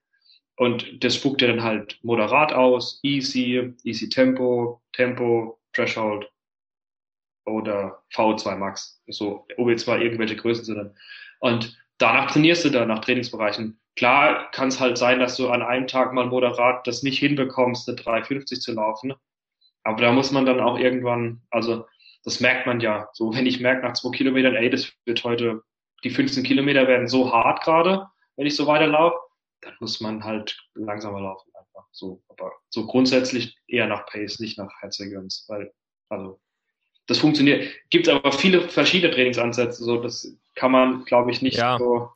Und 0.57 1.05
das 1.05 1.15
spuckt 1.15 1.43
er 1.43 1.49
dann 1.49 1.63
halt 1.63 1.99
moderat 2.03 2.53
aus, 2.53 3.01
easy, 3.03 3.75
easy 3.85 4.09
Tempo, 4.09 4.83
Tempo, 4.93 5.61
Threshold 5.75 6.31
oder 7.45 8.03
V2 8.15 8.57
Max. 8.57 9.03
So, 9.07 9.47
ob 9.59 9.69
jetzt 9.69 9.87
mal 9.87 10.03
irgendwelche 10.03 10.37
Größen 10.37 10.65
sind. 10.65 10.95
Und 11.41 11.79
danach 11.99 12.31
trainierst 12.31 12.65
du 12.65 12.71
dann 12.71 12.89
nach 12.89 13.01
Trainingsbereichen. 13.01 13.79
Klar 13.97 14.51
kann 14.51 14.69
es 14.69 14.81
halt 14.81 14.99
sein, 14.99 15.21
dass 15.21 15.37
du 15.37 15.49
an 15.49 15.63
einem 15.63 15.87
Tag 15.87 16.13
mal 16.13 16.27
moderat 16.27 16.87
das 16.87 17.03
nicht 17.03 17.19
hinbekommst, 17.19 17.89
eine 17.89 17.97
350 17.97 18.61
zu 18.61 18.73
laufen. 18.73 19.15
Aber 19.87 20.03
da 20.03 20.11
muss 20.11 20.33
man 20.33 20.45
dann 20.45 20.59
auch 20.59 20.79
irgendwann, 20.81 21.43
also 21.51 21.87
das 22.25 22.41
merkt 22.41 22.67
man 22.67 22.81
ja. 22.81 23.09
So, 23.13 23.33
wenn 23.33 23.47
ich 23.47 23.61
merke 23.61 23.87
nach 23.87 23.93
zwei 23.93 24.11
Kilometern, 24.11 24.57
ey, 24.57 24.69
das 24.69 24.93
wird 25.05 25.23
heute, 25.23 25.63
die 26.03 26.11
15 26.11 26.43
Kilometer 26.43 26.89
werden 26.89 27.07
so 27.07 27.33
hart 27.33 27.63
gerade, 27.63 28.09
wenn 28.35 28.49
ich 28.49 28.57
so 28.57 28.67
weiterlaufe, 28.67 29.17
dann 29.61 29.75
muss 29.79 30.01
man 30.01 30.25
halt 30.25 30.59
langsamer 30.75 31.21
laufen 31.21 31.53
einfach. 31.55 31.87
So, 31.93 32.21
aber 32.29 32.51
so 32.69 32.85
grundsätzlich 32.85 33.57
eher 33.69 33.87
nach 33.87 34.07
Pace, 34.07 34.41
nicht 34.41 34.59
nach 34.59 34.73
Herzfrequenz, 34.81 35.45
weil, 35.47 35.73
also, 36.09 36.41
das 37.07 37.19
funktioniert. 37.19 37.73
Gibt 37.91 38.09
aber 38.09 38.33
viele 38.33 38.69
verschiedene 38.69 39.15
Trainingsansätze, 39.15 39.85
so, 39.85 40.03
das 40.03 40.37
kann 40.57 40.73
man, 40.73 41.05
glaube 41.05 41.31
ich, 41.31 41.43
nicht 41.43 41.59
ja. 41.59 41.79
so, 41.79 42.11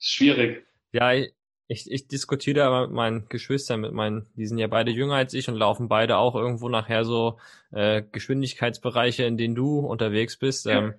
ist 0.00 0.14
schwierig. 0.14 0.66
Ja, 0.90 1.12
ich, 1.12 1.32
ich 1.68 2.08
diskutiere 2.08 2.60
da 2.60 2.80
mit 2.82 2.90
meinen 2.90 3.28
Geschwistern, 3.28 3.80
mit 3.80 3.92
meinen, 3.92 4.26
die 4.36 4.46
sind 4.46 4.56
ja 4.56 4.66
beide 4.68 4.90
jünger 4.90 5.16
als 5.16 5.34
ich 5.34 5.48
und 5.48 5.54
laufen 5.54 5.88
beide 5.88 6.16
auch 6.16 6.34
irgendwo 6.34 6.70
nachher 6.70 7.04
so 7.04 7.38
äh, 7.72 8.02
Geschwindigkeitsbereiche, 8.10 9.24
in 9.24 9.36
denen 9.36 9.54
du 9.54 9.80
unterwegs 9.80 10.38
bist. 10.38 10.64
Ja. 10.64 10.78
Ähm, 10.78 10.94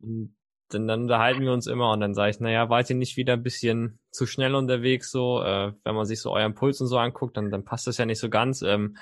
und 0.00 0.34
dann, 0.70 0.88
dann 0.88 1.02
unterhalten 1.02 1.42
wir 1.42 1.52
uns 1.52 1.66
immer 1.66 1.92
und 1.92 2.00
dann 2.00 2.14
sage 2.14 2.30
ich, 2.30 2.40
naja, 2.40 2.70
wart 2.70 2.88
ihr 2.88 2.96
nicht 2.96 3.18
wieder 3.18 3.34
ein 3.34 3.42
bisschen 3.42 3.98
zu 4.10 4.26
schnell 4.26 4.54
unterwegs 4.54 5.10
so? 5.10 5.42
Äh, 5.42 5.72
wenn 5.84 5.94
man 5.94 6.06
sich 6.06 6.20
so 6.20 6.32
euren 6.32 6.54
Puls 6.54 6.80
und 6.80 6.86
so 6.86 6.96
anguckt, 6.96 7.36
dann, 7.36 7.50
dann 7.50 7.64
passt 7.64 7.86
das 7.86 7.98
ja 7.98 8.06
nicht 8.06 8.20
so 8.20 8.30
ganz. 8.30 8.62
Ähm, 8.62 8.96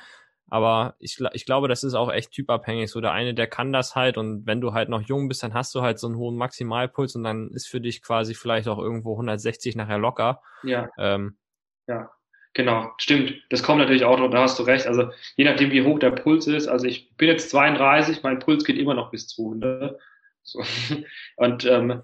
aber 0.50 0.94
ich, 0.98 1.18
ich 1.32 1.44
glaube, 1.44 1.68
das 1.68 1.84
ist 1.84 1.94
auch 1.94 2.10
echt 2.10 2.32
typabhängig. 2.32 2.90
So 2.90 3.00
der 3.00 3.12
eine, 3.12 3.34
der 3.34 3.46
kann 3.46 3.72
das 3.72 3.94
halt 3.94 4.16
und 4.16 4.46
wenn 4.46 4.60
du 4.60 4.72
halt 4.72 4.88
noch 4.88 5.02
jung 5.02 5.28
bist, 5.28 5.42
dann 5.42 5.54
hast 5.54 5.74
du 5.74 5.82
halt 5.82 5.98
so 5.98 6.06
einen 6.06 6.16
hohen 6.16 6.36
Maximalpuls 6.36 7.16
und 7.16 7.24
dann 7.24 7.50
ist 7.50 7.68
für 7.68 7.80
dich 7.80 8.02
quasi 8.02 8.34
vielleicht 8.34 8.68
auch 8.68 8.78
irgendwo 8.78 9.12
160 9.12 9.76
nachher 9.76 9.98
locker. 9.98 10.40
Ja. 10.62 10.88
Ähm, 10.98 11.36
ja, 11.86 12.10
genau, 12.54 12.92
stimmt. 12.98 13.34
Das 13.50 13.62
kommt 13.62 13.80
natürlich 13.80 14.04
auch, 14.04 14.16
da 14.30 14.42
hast 14.42 14.58
du 14.58 14.62
recht. 14.62 14.86
Also 14.86 15.10
je 15.36 15.44
nachdem, 15.44 15.70
wie 15.70 15.84
hoch 15.84 15.98
der 15.98 16.10
Puls 16.10 16.46
ist. 16.46 16.68
Also 16.68 16.86
ich 16.86 17.14
bin 17.16 17.28
jetzt 17.28 17.50
32, 17.50 18.22
mein 18.22 18.38
Puls 18.38 18.64
geht 18.64 18.78
immer 18.78 18.94
noch 18.94 19.10
bis 19.10 19.28
200. 19.28 19.98
So. 20.42 20.62
Und 21.36 21.66
ähm, 21.66 22.02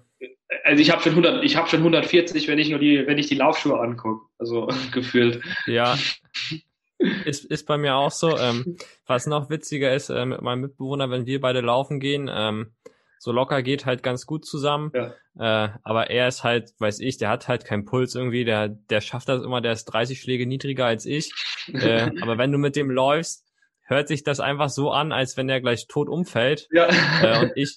also 0.63 0.81
ich 0.81 0.91
habe 0.91 1.01
schon 1.01 1.13
100, 1.13 1.43
ich 1.43 1.55
habe 1.55 1.67
schon 1.67 1.79
140, 1.79 2.47
wenn 2.47 2.59
ich 2.59 2.69
nur 2.69 2.79
die, 2.79 3.07
wenn 3.07 3.17
ich 3.17 3.27
die 3.27 3.35
Laufschuhe 3.35 3.79
angucke. 3.79 4.27
Also 4.37 4.67
gefühlt. 4.91 5.43
Ja. 5.65 5.97
Ist, 6.97 7.45
ist 7.45 7.67
bei 7.67 7.77
mir 7.77 7.95
auch 7.95 8.11
so. 8.11 8.37
Ähm, 8.37 8.77
was 9.05 9.27
noch 9.27 9.49
witziger 9.49 9.93
ist, 9.93 10.09
äh, 10.09 10.25
mit 10.25 10.41
meinem 10.41 10.61
Mitbewohner, 10.61 11.09
wenn 11.09 11.25
wir 11.25 11.41
beide 11.41 11.61
laufen 11.61 11.99
gehen, 11.99 12.29
ähm, 12.31 12.73
so 13.19 13.31
locker 13.31 13.63
geht 13.63 13.85
halt 13.85 14.03
ganz 14.03 14.25
gut 14.25 14.45
zusammen. 14.45 14.91
Ja. 14.93 15.65
Äh, 15.65 15.69
aber 15.83 16.09
er 16.09 16.27
ist 16.27 16.43
halt, 16.43 16.73
weiß 16.79 16.99
ich, 16.99 17.17
der 17.17 17.29
hat 17.29 17.47
halt 17.47 17.65
keinen 17.65 17.85
Puls 17.85 18.15
irgendwie, 18.15 18.45
der, 18.45 18.69
der 18.69 19.01
schafft 19.01 19.29
das 19.29 19.43
immer, 19.43 19.61
der 19.61 19.73
ist 19.73 19.85
30 19.85 20.21
Schläge 20.21 20.45
niedriger 20.45 20.85
als 20.85 21.05
ich. 21.05 21.33
Äh, 21.73 22.11
aber 22.21 22.37
wenn 22.37 22.51
du 22.51 22.57
mit 22.57 22.75
dem 22.75 22.89
läufst, 22.89 23.43
hört 23.81 24.07
sich 24.07 24.23
das 24.23 24.39
einfach 24.39 24.69
so 24.69 24.91
an, 24.91 25.11
als 25.11 25.37
wenn 25.37 25.49
er 25.49 25.59
gleich 25.59 25.87
tot 25.87 26.07
umfällt. 26.07 26.67
Ja. 26.71 26.87
Äh, 27.21 27.39
und 27.39 27.51
ich, 27.55 27.75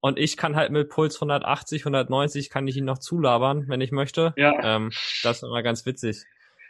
und 0.00 0.18
ich 0.18 0.36
kann 0.36 0.54
halt 0.54 0.70
mit 0.70 0.90
Puls 0.90 1.16
180, 1.16 1.82
190 1.82 2.50
kann 2.50 2.68
ich 2.68 2.76
ihn 2.76 2.84
noch 2.84 2.98
zulabern, 2.98 3.64
wenn 3.68 3.80
ich 3.80 3.90
möchte. 3.90 4.34
Ja. 4.36 4.76
Ähm, 4.76 4.90
das 5.22 5.38
ist 5.38 5.42
immer 5.44 5.62
ganz 5.62 5.86
witzig 5.86 6.24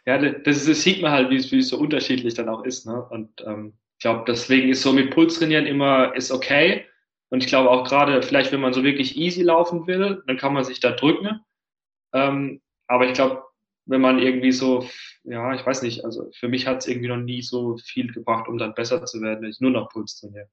ja, 0.07 0.19
das, 0.19 0.65
das 0.65 0.83
sieht 0.83 1.01
man 1.03 1.13
halt, 1.13 1.31
wie 1.31 1.37
es, 1.37 1.51
wie 1.51 1.61
es 1.61 1.69
so 1.69 1.79
unterschiedlich 1.79 2.35
dann 2.35 2.49
auch 2.49 2.65
ist. 2.65 2.87
Ne? 2.87 3.03
Und 3.09 3.43
ähm, 3.47 3.75
ich 3.97 4.03
glaube, 4.03 4.25
deswegen 4.27 4.69
ist 4.69 4.83
so 4.83 4.93
mit 4.93 5.11
Puls 5.11 5.39
trainieren 5.39 5.67
immer 5.67 6.15
ist 6.15 6.31
okay. 6.31 6.85
Und 7.31 7.43
ich 7.43 7.49
glaube 7.49 7.71
auch 7.71 7.89
gerade, 7.89 8.23
vielleicht 8.23 8.53
wenn 8.53 8.61
man 8.61 8.73
so 8.73 8.85
wirklich 8.85 9.17
easy 9.17 9.43
laufen 9.43 9.87
will, 9.87 10.23
dann 10.27 10.37
kann 10.37 10.53
man 10.53 10.65
sich 10.65 10.81
da 10.81 10.91
drücken. 10.93 11.41
Ähm, 12.13 12.61
aber 12.87 13.07
ich 13.07 13.15
glaube, 13.15 13.43
wenn 13.87 14.01
man 14.01 14.19
irgendwie 14.19 14.53
so, 14.53 14.87
ja, 15.25 15.55
ich 15.55 15.65
weiß 15.65 15.83
nicht, 15.83 16.05
also 16.05 16.31
für 16.39 16.49
mich 16.49 16.67
hat 16.67 16.79
es 16.79 16.87
irgendwie 16.87 17.09
noch 17.09 17.17
nie 17.17 17.43
so 17.43 17.77
viel 17.79 18.13
gebracht, 18.13 18.49
um 18.49 18.59
dann 18.59 18.75
besser 18.75 19.05
zu 19.05 19.21
werden, 19.21 19.43
wenn 19.43 19.51
ich 19.51 19.61
nur 19.61 19.71
noch 19.71 19.89
Puls 19.89 20.21
trainiere. 20.21 20.49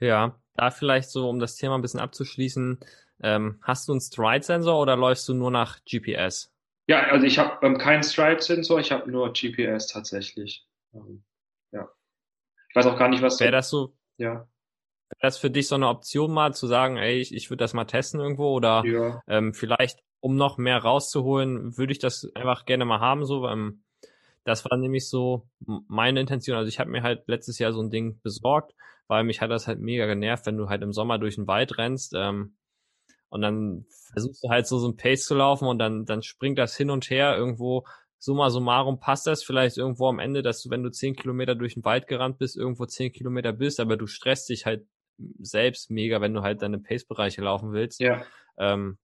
Ja, 0.00 0.40
da 0.54 0.70
vielleicht 0.70 1.10
so, 1.10 1.28
um 1.28 1.38
das 1.38 1.56
Thema 1.56 1.76
ein 1.76 1.82
bisschen 1.82 2.00
abzuschließen, 2.00 2.78
ähm, 3.22 3.58
hast 3.62 3.88
du 3.88 3.92
einen 3.92 4.00
Stride-Sensor 4.00 4.80
oder 4.80 4.96
läufst 4.96 5.28
du 5.28 5.34
nur 5.34 5.50
nach 5.50 5.78
GPS? 5.84 6.52
Ja, 6.88 7.02
also 7.10 7.26
ich 7.26 7.38
habe 7.38 7.64
ähm, 7.66 7.76
keinen 7.76 8.02
Stride-Sensor, 8.02 8.80
ich 8.80 8.90
habe 8.90 9.10
nur 9.10 9.32
GPS 9.32 9.88
tatsächlich. 9.88 10.66
Ähm, 10.94 11.22
ja. 11.70 11.86
Ich 12.70 12.74
weiß 12.74 12.86
auch 12.86 12.98
gar 12.98 13.08
nicht, 13.08 13.22
was. 13.22 13.38
Wäre 13.40 13.52
das 13.52 13.68
so? 13.68 13.94
Ja. 14.16 14.32
Wäre 15.10 15.20
das 15.20 15.36
für 15.36 15.50
dich 15.50 15.68
so 15.68 15.74
eine 15.74 15.88
Option 15.88 16.32
mal 16.32 16.54
zu 16.54 16.66
sagen, 16.66 16.96
ey, 16.96 17.20
ich, 17.20 17.34
ich 17.34 17.50
würde 17.50 17.62
das 17.62 17.74
mal 17.74 17.84
testen 17.84 18.20
irgendwo 18.20 18.54
oder 18.54 18.84
ja. 18.86 19.22
ähm, 19.28 19.52
vielleicht, 19.52 20.00
um 20.20 20.36
noch 20.36 20.56
mehr 20.56 20.78
rauszuholen, 20.78 21.76
würde 21.76 21.92
ich 21.92 21.98
das 21.98 22.26
einfach 22.34 22.64
gerne 22.64 22.86
mal 22.86 23.00
haben, 23.00 23.26
so, 23.26 23.46
ähm, 23.46 23.82
das 24.44 24.64
war 24.64 24.78
nämlich 24.78 25.10
so 25.10 25.46
meine 25.88 26.20
Intention. 26.20 26.56
Also 26.56 26.70
ich 26.70 26.80
habe 26.80 26.88
mir 26.88 27.02
halt 27.02 27.24
letztes 27.26 27.58
Jahr 27.58 27.74
so 27.74 27.82
ein 27.82 27.90
Ding 27.90 28.18
besorgt, 28.22 28.74
weil 29.06 29.24
mich 29.24 29.42
hat 29.42 29.50
das 29.50 29.66
halt 29.66 29.78
mega 29.78 30.06
genervt, 30.06 30.46
wenn 30.46 30.56
du 30.56 30.70
halt 30.70 30.82
im 30.82 30.94
Sommer 30.94 31.18
durch 31.18 31.34
den 31.34 31.46
Wald 31.46 31.76
rennst. 31.76 32.14
Ähm, 32.16 32.56
und 33.28 33.42
dann 33.42 33.84
versuchst 34.12 34.42
du 34.42 34.48
halt 34.48 34.66
so, 34.66 34.78
so 34.78 34.88
ein 34.88 34.96
Pace 34.96 35.24
zu 35.24 35.34
laufen 35.34 35.66
und 35.68 35.78
dann, 35.78 36.04
dann 36.04 36.22
springt 36.22 36.58
das 36.58 36.76
hin 36.76 36.90
und 36.90 37.10
her 37.10 37.36
irgendwo. 37.36 37.84
Summa 38.20 38.50
summarum 38.50 38.98
passt 38.98 39.26
das 39.26 39.44
vielleicht 39.44 39.76
irgendwo 39.76 40.08
am 40.08 40.18
Ende, 40.18 40.42
dass 40.42 40.62
du, 40.62 40.70
wenn 40.70 40.82
du 40.82 40.90
zehn 40.90 41.14
Kilometer 41.14 41.54
durch 41.54 41.74
den 41.74 41.84
Wald 41.84 42.08
gerannt 42.08 42.38
bist, 42.38 42.56
irgendwo 42.56 42.84
zehn 42.86 43.12
Kilometer 43.12 43.52
bist, 43.52 43.78
aber 43.78 43.96
du 43.96 44.06
stresst 44.06 44.48
dich 44.48 44.66
halt 44.66 44.86
selbst 45.38 45.90
mega, 45.90 46.20
wenn 46.20 46.34
du 46.34 46.42
halt 46.42 46.62
deine 46.62 46.78
Pace-Bereiche 46.78 47.42
laufen 47.42 47.72
willst. 47.72 48.00
Ja. 48.00 48.24
Ähm, 48.56 48.98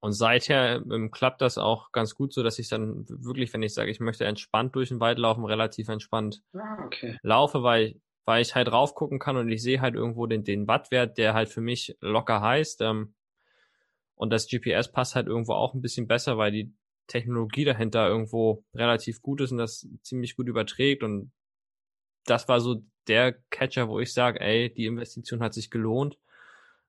und 0.00 0.12
seither 0.12 0.82
ähm, 0.90 1.10
klappt 1.10 1.42
das 1.42 1.58
auch 1.58 1.92
ganz 1.92 2.14
gut, 2.14 2.32
so 2.32 2.42
dass 2.42 2.58
ich 2.58 2.68
dann 2.68 3.04
wirklich, 3.08 3.52
wenn 3.52 3.62
ich 3.62 3.74
sage, 3.74 3.90
ich 3.90 4.00
möchte 4.00 4.24
entspannt 4.24 4.74
durch 4.74 4.88
den 4.88 5.00
Wald 5.00 5.18
laufen, 5.18 5.44
relativ 5.44 5.88
entspannt 5.88 6.42
ah, 6.54 6.84
okay. 6.86 7.18
laufe, 7.22 7.62
weil, 7.62 8.00
weil 8.24 8.40
ich 8.40 8.54
halt 8.54 8.72
raufgucken 8.72 9.18
kann 9.18 9.36
und 9.36 9.50
ich 9.50 9.62
sehe 9.62 9.80
halt 9.80 9.94
irgendwo 9.94 10.26
den, 10.26 10.42
den 10.42 10.66
Wattwert, 10.66 11.18
der 11.18 11.34
halt 11.34 11.50
für 11.50 11.60
mich 11.60 11.96
locker 12.00 12.40
heißt. 12.40 12.80
Ähm, 12.80 13.14
und 14.20 14.28
das 14.28 14.48
GPS 14.48 14.92
passt 14.92 15.14
halt 15.14 15.28
irgendwo 15.28 15.54
auch 15.54 15.72
ein 15.72 15.80
bisschen 15.80 16.06
besser, 16.06 16.36
weil 16.36 16.52
die 16.52 16.74
Technologie 17.06 17.64
dahinter 17.64 18.06
irgendwo 18.06 18.62
relativ 18.74 19.22
gut 19.22 19.40
ist 19.40 19.50
und 19.50 19.56
das 19.56 19.88
ziemlich 20.02 20.36
gut 20.36 20.46
überträgt. 20.46 21.02
Und 21.02 21.32
das 22.26 22.46
war 22.46 22.60
so 22.60 22.82
der 23.08 23.32
Catcher, 23.48 23.88
wo 23.88 23.98
ich 23.98 24.12
sage, 24.12 24.38
ey, 24.38 24.74
die 24.74 24.84
Investition 24.84 25.40
hat 25.40 25.54
sich 25.54 25.70
gelohnt. 25.70 26.18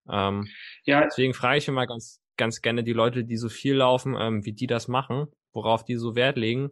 Ähm, 0.09 0.49
ja. 0.83 1.05
Deswegen 1.05 1.33
frage 1.33 1.59
ich 1.59 1.69
immer 1.69 1.87
ganz, 1.87 2.21
ganz 2.35 2.61
gerne 2.61 2.83
die 2.83 2.91
Leute, 2.91 3.23
die 3.23 3.37
so 3.37 3.47
viel 3.47 3.75
laufen, 3.75 4.17
ähm, 4.19 4.43
wie 4.43 4.51
die 4.51 4.67
das 4.67 4.89
machen, 4.89 5.27
worauf 5.53 5.85
die 5.85 5.95
so 5.95 6.17
Wert 6.17 6.35
legen. 6.35 6.71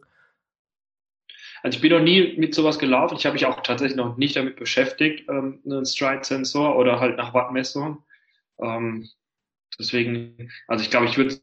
Also 1.62 1.76
ich 1.76 1.80
bin 1.80 1.90
noch 1.90 2.02
nie 2.02 2.36
mit 2.36 2.54
sowas 2.54 2.78
gelaufen. 2.78 3.16
Ich 3.16 3.24
habe 3.24 3.32
mich 3.32 3.46
auch 3.46 3.62
tatsächlich 3.62 3.96
noch 3.96 4.18
nicht 4.18 4.36
damit 4.36 4.56
beschäftigt, 4.56 5.26
ähm, 5.30 5.62
einen 5.64 5.86
Stride-Sensor 5.86 6.76
oder 6.76 7.00
halt 7.00 7.16
nach 7.16 7.32
Wattmessungen. 7.32 8.02
Ähm, 8.58 9.08
deswegen, 9.78 10.50
also 10.66 10.82
ich 10.82 10.90
glaube, 10.90 11.06
ich 11.06 11.16
würde 11.16 11.40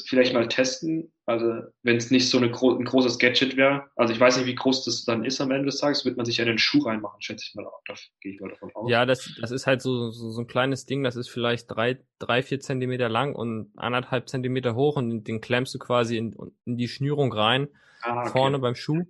vielleicht 0.00 0.34
mal 0.34 0.48
testen. 0.48 1.12
Also 1.26 1.62
wenn 1.82 1.96
es 1.96 2.10
nicht 2.10 2.28
so 2.28 2.38
eine 2.38 2.46
ein 2.46 2.84
großes 2.84 3.18
Gadget 3.18 3.56
wäre. 3.56 3.84
Also 3.96 4.12
ich 4.12 4.20
weiß 4.20 4.38
nicht, 4.38 4.46
wie 4.46 4.54
groß 4.54 4.84
das 4.84 5.04
dann 5.04 5.24
ist 5.24 5.40
am 5.40 5.50
Ende 5.50 5.66
des 5.66 5.78
Tages, 5.78 6.04
wird 6.04 6.16
man 6.16 6.26
sich 6.26 6.38
ja 6.38 6.44
den 6.44 6.58
Schuh 6.58 6.80
reinmachen, 6.80 7.20
schätze 7.20 7.44
ich 7.48 7.54
mal. 7.54 7.66
Da 7.86 7.94
gehe 8.20 8.34
ich 8.34 8.40
mal 8.40 8.50
davon 8.50 8.70
aus. 8.74 8.90
Ja, 8.90 9.06
das, 9.06 9.30
das 9.40 9.50
ist 9.50 9.66
halt 9.66 9.82
so, 9.82 10.10
so, 10.10 10.30
so 10.30 10.40
ein 10.40 10.46
kleines 10.46 10.86
Ding, 10.86 11.02
das 11.02 11.16
ist 11.16 11.28
vielleicht 11.28 11.70
drei, 11.70 11.98
drei, 12.18 12.42
vier 12.42 12.60
Zentimeter 12.60 13.08
lang 13.08 13.34
und 13.34 13.72
anderthalb 13.76 14.28
Zentimeter 14.28 14.74
hoch 14.74 14.96
und 14.96 15.24
den 15.24 15.40
klemmst 15.40 15.74
du 15.74 15.78
quasi 15.78 16.16
in, 16.16 16.34
in 16.64 16.76
die 16.76 16.88
Schnürung 16.88 17.32
rein, 17.32 17.68
ah, 18.02 18.22
okay. 18.22 18.30
vorne 18.30 18.58
beim 18.58 18.74
Schuh. 18.74 19.04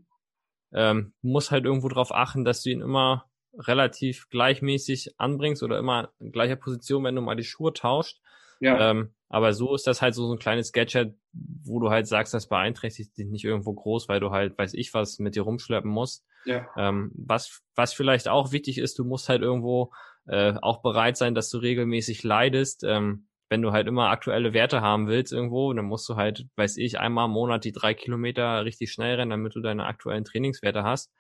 Ähm, 0.75 1.13
muss 1.21 1.51
halt 1.51 1.67
irgendwo 1.67 1.89
darauf 1.89 2.15
achten, 2.15 2.45
dass 2.45 2.63
du 2.63 2.71
ihn 2.71 2.81
immer 2.81 3.27
relativ 3.59 4.31
gleichmäßig 4.31 5.19
anbringst 5.19 5.63
oder 5.63 5.79
immer 5.79 6.11
in 6.19 6.33
gleicher 6.33 6.57
Position, 6.57 7.05
wenn 7.05 7.15
du 7.15 7.21
mal 7.21 7.37
die 7.37 7.45
Schuhe 7.45 7.75
tauscht. 7.75 8.23
Ja. 8.63 8.91
Ähm, 8.91 9.13
aber 9.29 9.53
so 9.55 9.75
ist 9.75 9.87
das 9.87 10.03
halt 10.03 10.15
so, 10.15 10.27
so 10.27 10.35
ein 10.35 10.39
kleines 10.39 10.73
Gadget, 10.73 11.15
wo 11.33 11.81
du 11.81 11.91
halt 11.91 12.07
sagst, 12.07 12.33
das 12.33 12.49
beeinträchtigt 12.49 13.17
dich 13.17 13.27
nicht 13.27 13.45
irgendwo 13.45 13.73
groß, 13.73 14.09
weil 14.09 14.21
du 14.21 14.31
halt, 14.31 14.57
weiß 14.57 14.75
ich 14.75 14.95
was, 14.95 15.19
mit 15.19 15.35
dir 15.35 15.43
rumschleppen 15.43 15.91
musst. 15.91 16.25
Ja. 16.45 16.69
Ähm, 16.77 17.11
was, 17.15 17.63
was 17.75 17.93
vielleicht 17.93 18.29
auch 18.29 18.53
wichtig 18.53 18.79
ist, 18.79 18.99
du 18.99 19.05
musst 19.05 19.29
halt 19.29 19.43
irgendwo 19.43 19.93
äh, 20.27 20.55
auch 20.61 20.83
bereit 20.83 21.17
sein, 21.17 21.35
dass 21.35 21.51
du 21.51 21.59
regelmäßig 21.59 22.23
leidest. 22.23 22.85
Ähm, 22.85 23.27
wenn 23.49 23.63
du 23.63 23.73
halt 23.73 23.87
immer 23.87 24.11
aktuelle 24.11 24.55
Werte 24.55 24.81
haben 24.81 25.09
willst 25.09 25.33
irgendwo, 25.33 25.73
dann 25.73 25.85
musst 25.87 26.09
du 26.09 26.17
halt, 26.17 26.47
weiß 26.57 26.77
ich, 26.77 27.01
einmal 27.01 27.27
im 27.27 27.33
Monat 27.33 27.65
die 27.65 27.73
drei 27.73 27.95
Kilometer 27.95 28.65
richtig 28.65 28.93
schnell 28.93 29.17
rennen, 29.17 29.31
damit 29.31 29.55
du 29.55 29.61
deine 29.61 29.87
aktuellen 29.87 30.25
Trainingswerte 30.25 30.85
hast. 30.85 31.11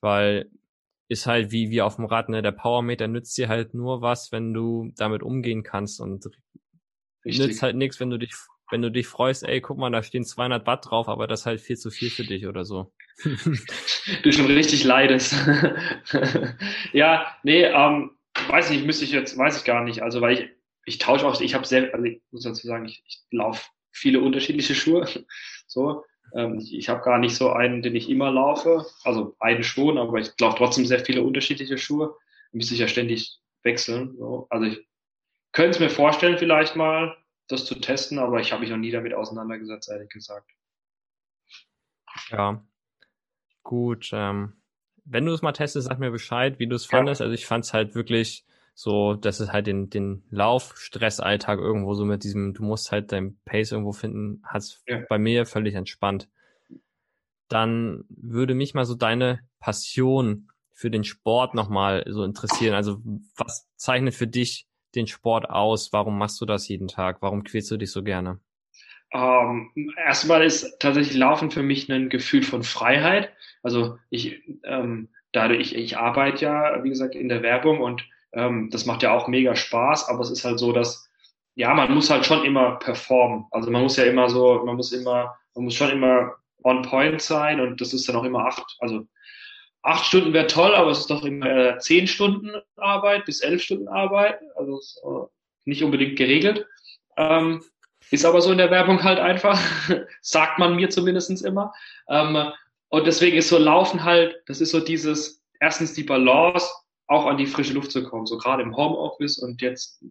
Weil 0.00 0.50
ist 1.10 1.26
halt 1.26 1.50
wie, 1.50 1.70
wie 1.70 1.82
auf 1.82 1.96
dem 1.96 2.04
Rad, 2.04 2.28
ne? 2.28 2.40
Der 2.40 2.52
Powermeter 2.52 3.08
nützt 3.08 3.36
dir 3.36 3.48
halt 3.48 3.74
nur 3.74 4.00
was, 4.00 4.30
wenn 4.30 4.54
du 4.54 4.92
damit 4.96 5.24
umgehen 5.24 5.64
kannst 5.64 6.00
und 6.00 6.24
Richtig. 7.24 7.46
nützt 7.46 7.62
halt 7.62 7.74
nichts, 7.74 7.98
wenn 7.98 8.10
du 8.10 8.16
dich, 8.16 8.32
wenn 8.70 8.80
du 8.80 8.92
dich 8.92 9.08
freust, 9.08 9.42
ey, 9.42 9.60
guck 9.60 9.76
mal, 9.76 9.90
da 9.90 10.04
stehen 10.04 10.24
200 10.24 10.68
Watt 10.68 10.88
drauf, 10.88 11.08
aber 11.08 11.26
das 11.26 11.40
ist 11.40 11.46
halt 11.46 11.60
viel 11.60 11.76
zu 11.76 11.90
viel 11.90 12.10
für 12.10 12.22
dich 12.22 12.46
oder 12.46 12.64
so. 12.64 12.92
du 14.22 14.32
schon 14.32 14.46
richtig 14.46 14.84
leidest. 14.84 15.34
ja, 16.92 17.26
nee, 17.42 17.64
ähm, 17.64 18.12
weiß 18.46 18.70
nicht, 18.70 18.86
müsste 18.86 19.04
ich 19.04 19.10
jetzt, 19.10 19.36
weiß 19.36 19.58
ich 19.58 19.64
gar 19.64 19.82
nicht. 19.82 20.04
Also, 20.04 20.20
weil 20.20 20.38
ich, 20.38 20.48
ich 20.84 20.98
tausche 20.98 21.26
auch, 21.26 21.40
ich 21.40 21.54
habe 21.56 21.66
sehr, 21.66 21.92
also 21.92 22.06
ich 22.06 22.22
muss 22.30 22.44
dazu 22.44 22.68
sagen, 22.68 22.84
ich, 22.84 23.02
ich 23.04 23.20
laufe 23.32 23.68
viele 23.90 24.20
unterschiedliche 24.20 24.76
Schuhe. 24.76 25.06
So, 25.66 26.02
ähm, 26.34 26.58
ich 26.58 26.74
ich 26.74 26.88
habe 26.88 27.02
gar 27.02 27.18
nicht 27.18 27.34
so 27.34 27.50
einen, 27.50 27.82
den 27.82 27.96
ich 27.96 28.08
immer 28.08 28.30
laufe. 28.30 28.86
Also 29.04 29.36
einen 29.40 29.62
schon, 29.62 29.98
aber 29.98 30.18
ich 30.18 30.32
laufe 30.40 30.58
trotzdem 30.58 30.86
sehr 30.86 31.00
viele 31.00 31.22
unterschiedliche 31.22 31.78
Schuhe. 31.78 32.16
Müsste 32.52 32.74
ich 32.74 32.80
ja 32.80 32.88
ständig 32.88 33.38
wechseln. 33.62 34.16
So. 34.16 34.46
Also 34.50 34.66
ich 34.66 34.86
könnte 35.52 35.70
es 35.70 35.80
mir 35.80 35.90
vorstellen, 35.90 36.38
vielleicht 36.38 36.76
mal 36.76 37.16
das 37.48 37.64
zu 37.64 37.74
testen, 37.74 38.18
aber 38.18 38.40
ich 38.40 38.52
habe 38.52 38.60
mich 38.60 38.70
noch 38.70 38.76
nie 38.76 38.90
damit 38.90 39.14
auseinandergesetzt, 39.14 39.90
ehrlich 39.90 40.10
gesagt. 40.10 40.50
Ja, 42.30 42.64
gut. 43.62 44.10
Ähm, 44.12 44.54
wenn 45.04 45.26
du 45.26 45.32
es 45.32 45.42
mal 45.42 45.52
testest, 45.52 45.88
sag 45.88 45.98
mir 45.98 46.10
Bescheid, 46.10 46.58
wie 46.58 46.66
du 46.66 46.76
es 46.76 46.86
fandest. 46.86 47.20
Ja. 47.20 47.26
Also 47.26 47.34
ich 47.34 47.46
fand 47.46 47.64
es 47.64 47.72
halt 47.72 47.94
wirklich 47.94 48.44
so, 48.82 49.12
dass 49.12 49.40
es 49.40 49.52
halt 49.52 49.66
den, 49.66 49.90
den 49.90 50.24
Lauf-Stress-Alltag 50.30 51.58
irgendwo 51.58 51.92
so 51.92 52.06
mit 52.06 52.24
diesem, 52.24 52.54
du 52.54 52.62
musst 52.62 52.90
halt 52.92 53.12
dein 53.12 53.38
Pace 53.44 53.72
irgendwo 53.72 53.92
finden, 53.92 54.42
hat's 54.42 54.82
ja. 54.86 55.02
bei 55.06 55.18
mir 55.18 55.44
völlig 55.44 55.74
entspannt. 55.74 56.30
Dann 57.48 58.04
würde 58.08 58.54
mich 58.54 58.72
mal 58.72 58.86
so 58.86 58.94
deine 58.94 59.40
Passion 59.58 60.48
für 60.72 60.90
den 60.90 61.04
Sport 61.04 61.54
nochmal 61.54 62.04
so 62.06 62.24
interessieren. 62.24 62.72
Also 62.72 63.02
was 63.36 63.68
zeichnet 63.76 64.14
für 64.14 64.26
dich 64.26 64.66
den 64.94 65.06
Sport 65.06 65.50
aus? 65.50 65.92
Warum 65.92 66.16
machst 66.16 66.40
du 66.40 66.46
das 66.46 66.66
jeden 66.66 66.88
Tag? 66.88 67.18
Warum 67.20 67.44
quälst 67.44 67.70
du 67.70 67.76
dich 67.76 67.92
so 67.92 68.02
gerne? 68.02 68.40
Ähm, 69.12 69.72
erstmal 70.06 70.42
ist 70.42 70.80
tatsächlich 70.80 71.18
Laufen 71.18 71.50
für 71.50 71.62
mich 71.62 71.92
ein 71.92 72.08
Gefühl 72.08 72.44
von 72.44 72.62
Freiheit. 72.62 73.30
Also 73.62 73.98
ich, 74.08 74.40
ähm, 74.64 75.10
dadurch, 75.32 75.60
ich, 75.60 75.74
ich 75.74 75.98
arbeite 75.98 76.46
ja, 76.46 76.82
wie 76.82 76.88
gesagt, 76.88 77.14
in 77.14 77.28
der 77.28 77.42
Werbung 77.42 77.82
und 77.82 78.08
ähm, 78.32 78.70
das 78.70 78.86
macht 78.86 79.02
ja 79.02 79.12
auch 79.12 79.28
mega 79.28 79.56
Spaß, 79.56 80.08
aber 80.08 80.20
es 80.20 80.30
ist 80.30 80.44
halt 80.44 80.58
so, 80.58 80.72
dass 80.72 81.08
ja, 81.54 81.74
man 81.74 81.92
muss 81.92 82.10
halt 82.10 82.24
schon 82.24 82.44
immer 82.44 82.76
performen. 82.76 83.46
Also 83.50 83.70
man 83.70 83.82
muss 83.82 83.96
ja 83.96 84.04
immer 84.04 84.30
so, 84.30 84.62
man 84.64 84.76
muss 84.76 84.92
immer, 84.92 85.36
man 85.54 85.64
muss 85.64 85.74
schon 85.74 85.90
immer 85.90 86.34
on 86.62 86.82
point 86.82 87.20
sein 87.20 87.60
und 87.60 87.80
das 87.80 87.92
ist 87.92 88.08
dann 88.08 88.16
auch 88.16 88.24
immer 88.24 88.46
acht, 88.46 88.76
also 88.78 89.06
acht 89.82 90.04
Stunden 90.04 90.32
wäre 90.32 90.46
toll, 90.46 90.74
aber 90.74 90.90
es 90.90 91.00
ist 91.00 91.10
doch 91.10 91.24
immer 91.24 91.46
äh, 91.46 91.78
zehn 91.78 92.06
Stunden 92.06 92.50
Arbeit 92.76 93.24
bis 93.24 93.40
elf 93.40 93.62
Stunden 93.62 93.88
Arbeit. 93.88 94.40
Also 94.56 94.78
ist, 94.78 95.02
äh, 95.04 95.26
nicht 95.64 95.82
unbedingt 95.82 96.16
geregelt. 96.16 96.66
Ähm, 97.16 97.62
ist 98.10 98.24
aber 98.24 98.40
so 98.40 98.50
in 98.50 98.58
der 98.58 98.70
Werbung 98.70 99.02
halt 99.02 99.18
einfach, 99.18 99.60
sagt 100.20 100.58
man 100.58 100.76
mir 100.76 100.90
zumindestens 100.90 101.42
immer. 101.42 101.72
Ähm, 102.08 102.52
und 102.88 103.06
deswegen 103.06 103.36
ist 103.36 103.48
so 103.48 103.58
Laufen 103.58 104.02
halt, 104.02 104.42
das 104.46 104.60
ist 104.60 104.70
so 104.70 104.80
dieses, 104.80 105.42
erstens 105.60 105.94
die 105.94 106.02
Balance, 106.02 106.68
auch 107.10 107.26
an 107.26 107.38
die 107.38 107.46
frische 107.46 107.72
Luft 107.72 107.90
zu 107.90 108.04
kommen, 108.04 108.26
so 108.26 108.38
gerade 108.38 108.62
im 108.62 108.76
Homeoffice 108.76 109.38
und 109.38 109.60
jetzt, 109.60 110.04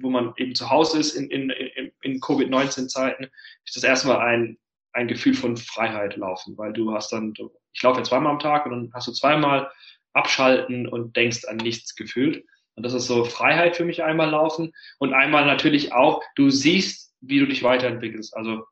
wo 0.00 0.08
man 0.08 0.32
eben 0.38 0.54
zu 0.54 0.70
Hause 0.70 0.98
ist 0.98 1.14
in, 1.14 1.30
in, 1.30 1.50
in, 1.50 1.92
in 2.00 2.20
Covid-19-Zeiten, 2.20 3.24
ist 3.66 3.76
das 3.76 3.84
erstmal 3.84 4.18
ein, 4.20 4.58
ein 4.94 5.08
Gefühl 5.08 5.34
von 5.34 5.58
Freiheit 5.58 6.16
laufen, 6.16 6.56
weil 6.56 6.72
du 6.72 6.94
hast 6.94 7.12
dann, 7.12 7.34
ich 7.74 7.82
laufe 7.82 7.98
ja 7.98 8.04
zweimal 8.04 8.32
am 8.32 8.38
Tag 8.38 8.64
und 8.64 8.72
dann 8.72 8.90
hast 8.94 9.06
du 9.08 9.12
zweimal 9.12 9.70
abschalten 10.14 10.88
und 10.88 11.16
denkst 11.16 11.44
an 11.44 11.58
nichts 11.58 11.94
gefühlt. 11.94 12.42
Und 12.76 12.82
das 12.82 12.94
ist 12.94 13.08
so 13.08 13.26
Freiheit 13.26 13.76
für 13.76 13.84
mich 13.84 14.02
einmal 14.02 14.30
laufen 14.30 14.72
und 14.98 15.12
einmal 15.12 15.44
natürlich 15.44 15.92
auch, 15.92 16.22
du 16.34 16.48
siehst, 16.48 17.12
wie 17.20 17.40
du 17.40 17.46
dich 17.46 17.62
weiterentwickelst. 17.62 18.34
Also 18.34 18.64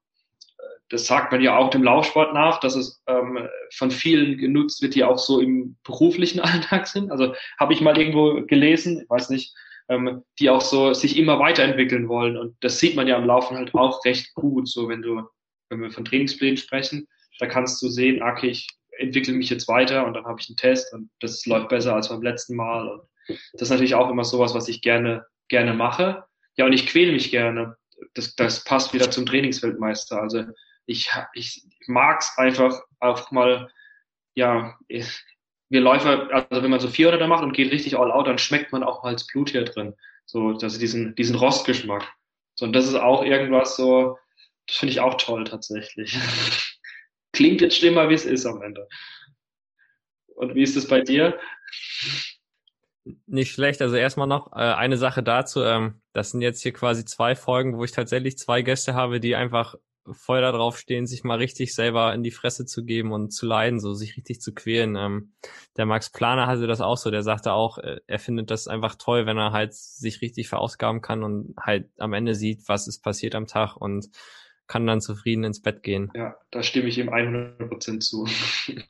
das 0.88 1.06
sagt 1.06 1.32
man 1.32 1.40
ja 1.40 1.56
auch 1.56 1.70
dem 1.70 1.82
Laufsport 1.82 2.32
nach, 2.32 2.60
dass 2.60 2.76
es 2.76 3.02
ähm, 3.06 3.48
von 3.74 3.90
vielen 3.90 4.38
genutzt 4.38 4.82
wird, 4.82 4.94
die 4.94 5.04
auch 5.04 5.18
so 5.18 5.40
im 5.40 5.76
beruflichen 5.82 6.40
Alltag 6.40 6.86
sind. 6.86 7.10
Also 7.10 7.34
habe 7.58 7.72
ich 7.72 7.80
mal 7.80 7.98
irgendwo 7.98 8.44
gelesen, 8.46 9.04
weiß 9.08 9.30
nicht, 9.30 9.54
ähm, 9.88 10.22
die 10.38 10.50
auch 10.50 10.60
so 10.60 10.94
sich 10.94 11.16
immer 11.18 11.38
weiterentwickeln 11.38 12.08
wollen. 12.08 12.36
Und 12.36 12.56
das 12.60 12.78
sieht 12.78 12.96
man 12.96 13.08
ja 13.08 13.16
am 13.16 13.26
Laufen 13.26 13.56
halt 13.56 13.74
auch 13.74 14.04
recht 14.04 14.34
gut. 14.34 14.68
So 14.68 14.88
wenn 14.88 15.02
du, 15.02 15.22
wenn 15.68 15.80
wir 15.80 15.90
von 15.90 16.04
Trainingsplänen 16.04 16.56
sprechen, 16.56 17.08
da 17.38 17.46
kannst 17.46 17.82
du 17.82 17.88
sehen, 17.88 18.22
okay, 18.22 18.48
ich 18.48 18.68
entwickle 18.98 19.34
mich 19.34 19.50
jetzt 19.50 19.68
weiter 19.68 20.06
und 20.06 20.14
dann 20.14 20.24
habe 20.24 20.40
ich 20.40 20.48
einen 20.48 20.56
Test 20.56 20.92
und 20.94 21.10
das 21.20 21.44
läuft 21.46 21.68
besser 21.68 21.94
als 21.94 22.08
beim 22.08 22.22
letzten 22.22 22.56
Mal. 22.56 22.88
Und 22.88 23.02
das 23.52 23.62
ist 23.62 23.70
natürlich 23.70 23.94
auch 23.94 24.10
immer 24.10 24.24
sowas, 24.24 24.54
was 24.54 24.68
ich 24.68 24.80
gerne, 24.80 25.26
gerne 25.48 25.74
mache. 25.74 26.24
Ja, 26.56 26.64
und 26.64 26.72
ich 26.72 26.86
quäle 26.86 27.12
mich 27.12 27.30
gerne. 27.30 27.76
Das, 28.14 28.34
das 28.36 28.64
passt 28.64 28.94
wieder 28.94 29.10
zum 29.10 29.26
Trainingsweltmeister. 29.26 30.20
Also 30.20 30.44
ich, 30.86 31.10
ich 31.34 31.66
mag 31.86 32.20
es 32.20 32.36
einfach 32.38 32.80
auch 33.00 33.30
mal, 33.30 33.70
ja, 34.34 34.78
wir 35.68 35.80
Läufer, 35.80 36.28
also 36.32 36.62
wenn 36.62 36.70
man 36.70 36.80
so 36.80 36.88
400er 36.88 37.26
macht 37.26 37.42
und 37.42 37.52
geht 37.52 37.72
richtig 37.72 37.98
all 37.98 38.12
out, 38.12 38.26
dann 38.26 38.38
schmeckt 38.38 38.72
man 38.72 38.82
auch 38.82 39.02
mal 39.02 39.12
das 39.12 39.26
Blut 39.26 39.50
hier 39.50 39.64
drin. 39.64 39.94
So, 40.24 40.52
dass 40.52 40.78
diesen, 40.78 41.14
diesen 41.14 41.36
Rostgeschmack. 41.36 42.12
So, 42.54 42.66
und 42.66 42.72
das 42.72 42.86
ist 42.86 42.94
auch 42.94 43.22
irgendwas 43.22 43.76
so, 43.76 44.18
das 44.66 44.76
finde 44.76 44.92
ich 44.92 45.00
auch 45.00 45.14
toll 45.14 45.44
tatsächlich. 45.44 46.18
Klingt 47.32 47.60
jetzt 47.60 47.76
schlimmer, 47.76 48.08
wie 48.08 48.14
es 48.14 48.24
ist 48.24 48.46
am 48.46 48.62
Ende. 48.62 48.88
Und 50.26 50.54
wie 50.54 50.62
ist 50.62 50.76
es 50.76 50.88
bei 50.88 51.00
dir? 51.00 51.38
Nicht 53.26 53.52
schlecht. 53.52 53.80
Also 53.82 53.96
erstmal 53.96 54.26
noch 54.26 54.52
äh, 54.52 54.56
eine 54.56 54.96
Sache 54.96 55.22
dazu. 55.22 55.62
Ähm, 55.62 56.00
das 56.12 56.30
sind 56.30 56.40
jetzt 56.40 56.62
hier 56.62 56.72
quasi 56.72 57.04
zwei 57.04 57.36
Folgen, 57.36 57.76
wo 57.76 57.84
ich 57.84 57.92
tatsächlich 57.92 58.38
zwei 58.38 58.62
Gäste 58.62 58.94
habe, 58.94 59.20
die 59.20 59.36
einfach 59.36 59.76
voll 60.12 60.40
darauf 60.40 60.78
stehen, 60.78 61.06
sich 61.06 61.24
mal 61.24 61.38
richtig 61.38 61.74
selber 61.74 62.14
in 62.14 62.22
die 62.22 62.30
Fresse 62.30 62.66
zu 62.66 62.84
geben 62.84 63.12
und 63.12 63.30
zu 63.30 63.46
leiden, 63.46 63.80
so 63.80 63.94
sich 63.94 64.16
richtig 64.16 64.40
zu 64.40 64.54
quälen. 64.54 64.96
Ähm, 64.96 65.32
der 65.76 65.86
Max 65.86 66.10
Planer 66.10 66.46
hatte 66.46 66.66
das 66.66 66.80
auch 66.80 66.96
so, 66.96 67.10
der 67.10 67.22
sagte 67.22 67.52
auch, 67.52 67.78
äh, 67.78 68.00
er 68.06 68.18
findet 68.18 68.50
das 68.50 68.68
einfach 68.68 68.94
toll, 68.94 69.26
wenn 69.26 69.38
er 69.38 69.52
halt 69.52 69.74
sich 69.74 70.20
richtig 70.22 70.48
verausgaben 70.48 71.00
kann 71.00 71.22
und 71.22 71.54
halt 71.58 71.90
am 71.98 72.12
Ende 72.12 72.34
sieht, 72.34 72.68
was 72.68 72.88
ist 72.88 73.02
passiert 73.02 73.34
am 73.34 73.46
Tag 73.46 73.76
und 73.76 74.08
kann 74.66 74.86
dann 74.86 75.00
zufrieden 75.00 75.44
ins 75.44 75.62
Bett 75.62 75.82
gehen. 75.82 76.10
Ja, 76.14 76.36
da 76.50 76.62
stimme 76.62 76.88
ich 76.88 76.98
ihm 76.98 77.08
100% 77.08 78.00
zu. 78.00 78.28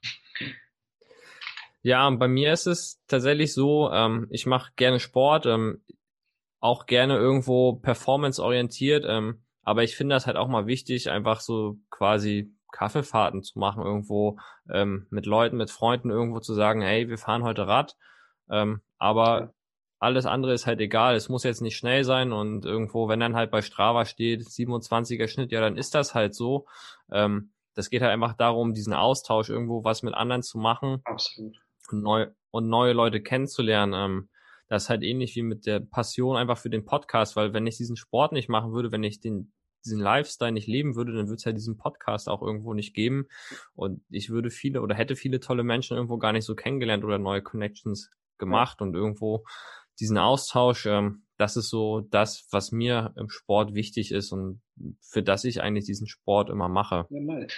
ja, 1.82 2.08
bei 2.10 2.28
mir 2.28 2.52
ist 2.52 2.66
es 2.66 3.02
tatsächlich 3.06 3.52
so, 3.52 3.90
ähm, 3.90 4.26
ich 4.30 4.46
mache 4.46 4.72
gerne 4.76 5.00
Sport, 5.00 5.46
ähm, 5.46 5.82
auch 6.60 6.86
gerne 6.86 7.16
irgendwo 7.16 7.74
performance-orientiert, 7.74 9.04
ähm, 9.06 9.42
aber 9.66 9.82
ich 9.82 9.96
finde 9.96 10.14
das 10.14 10.28
halt 10.28 10.36
auch 10.36 10.46
mal 10.46 10.66
wichtig, 10.66 11.10
einfach 11.10 11.40
so 11.40 11.76
quasi 11.90 12.54
Kaffeefahrten 12.70 13.42
zu 13.42 13.58
machen, 13.58 13.82
irgendwo 13.82 14.38
ähm, 14.72 15.08
mit 15.10 15.26
Leuten, 15.26 15.56
mit 15.56 15.72
Freunden 15.72 16.08
irgendwo 16.08 16.38
zu 16.38 16.54
sagen, 16.54 16.82
hey, 16.82 17.08
wir 17.08 17.18
fahren 17.18 17.42
heute 17.42 17.66
Rad. 17.66 17.96
Ähm, 18.48 18.80
aber 18.96 19.54
alles 19.98 20.24
andere 20.24 20.52
ist 20.52 20.68
halt 20.68 20.80
egal. 20.80 21.16
Es 21.16 21.28
muss 21.28 21.42
jetzt 21.42 21.62
nicht 21.62 21.76
schnell 21.76 22.04
sein 22.04 22.32
und 22.32 22.64
irgendwo, 22.64 23.08
wenn 23.08 23.18
dann 23.18 23.34
halt 23.34 23.50
bei 23.50 23.60
Strava 23.60 24.04
steht, 24.04 24.42
27er 24.42 25.26
Schnitt, 25.26 25.50
ja, 25.50 25.60
dann 25.60 25.76
ist 25.76 25.96
das 25.96 26.14
halt 26.14 26.36
so. 26.36 26.66
Ähm, 27.10 27.50
das 27.74 27.90
geht 27.90 28.02
halt 28.02 28.12
einfach 28.12 28.34
darum, 28.34 28.72
diesen 28.72 28.94
Austausch 28.94 29.50
irgendwo 29.50 29.82
was 29.82 30.04
mit 30.04 30.14
anderen 30.14 30.44
zu 30.44 30.58
machen. 30.58 31.00
Absolut. 31.02 31.56
Und, 31.90 32.02
neu, 32.02 32.28
und 32.52 32.68
neue 32.68 32.92
Leute 32.92 33.20
kennenzulernen. 33.20 33.94
Ähm, 33.94 34.28
das 34.68 34.84
ist 34.84 34.88
halt 34.88 35.02
ähnlich 35.02 35.36
wie 35.36 35.42
mit 35.42 35.66
der 35.66 35.80
Passion 35.80 36.36
einfach 36.36 36.58
für 36.58 36.70
den 36.70 36.84
Podcast, 36.84 37.36
weil 37.36 37.52
wenn 37.52 37.66
ich 37.66 37.76
diesen 37.76 37.96
Sport 37.96 38.32
nicht 38.32 38.48
machen 38.48 38.72
würde, 38.72 38.92
wenn 38.92 39.04
ich 39.04 39.20
den 39.20 39.52
diesen 39.84 40.00
Lifestyle 40.00 40.52
nicht 40.52 40.66
leben 40.66 40.96
würde, 40.96 41.12
dann 41.12 41.28
würde 41.28 41.36
es 41.36 41.44
ja 41.44 41.52
diesen 41.52 41.78
Podcast 41.78 42.28
auch 42.28 42.42
irgendwo 42.42 42.74
nicht 42.74 42.92
geben. 42.92 43.28
Und 43.74 44.02
ich 44.10 44.30
würde 44.30 44.50
viele 44.50 44.82
oder 44.82 44.94
hätte 44.94 45.16
viele 45.16 45.40
tolle 45.40 45.62
Menschen 45.62 45.96
irgendwo 45.96 46.18
gar 46.18 46.32
nicht 46.32 46.44
so 46.44 46.54
kennengelernt 46.54 47.04
oder 47.04 47.18
neue 47.18 47.40
Connections 47.40 48.10
gemacht 48.38 48.82
und 48.82 48.94
irgendwo 48.94 49.44
diesen 49.98 50.18
Austausch, 50.18 50.86
ähm, 50.86 51.22
das 51.38 51.56
ist 51.56 51.70
so 51.70 52.00
das, 52.10 52.46
was 52.50 52.72
mir 52.72 53.14
im 53.16 53.30
Sport 53.30 53.74
wichtig 53.74 54.12
ist 54.12 54.32
und 54.32 54.60
für 55.00 55.22
das 55.22 55.44
ich 55.44 55.62
eigentlich 55.62 55.84
diesen 55.84 56.06
Sport 56.06 56.50
immer 56.50 56.68
mache. 56.68 57.06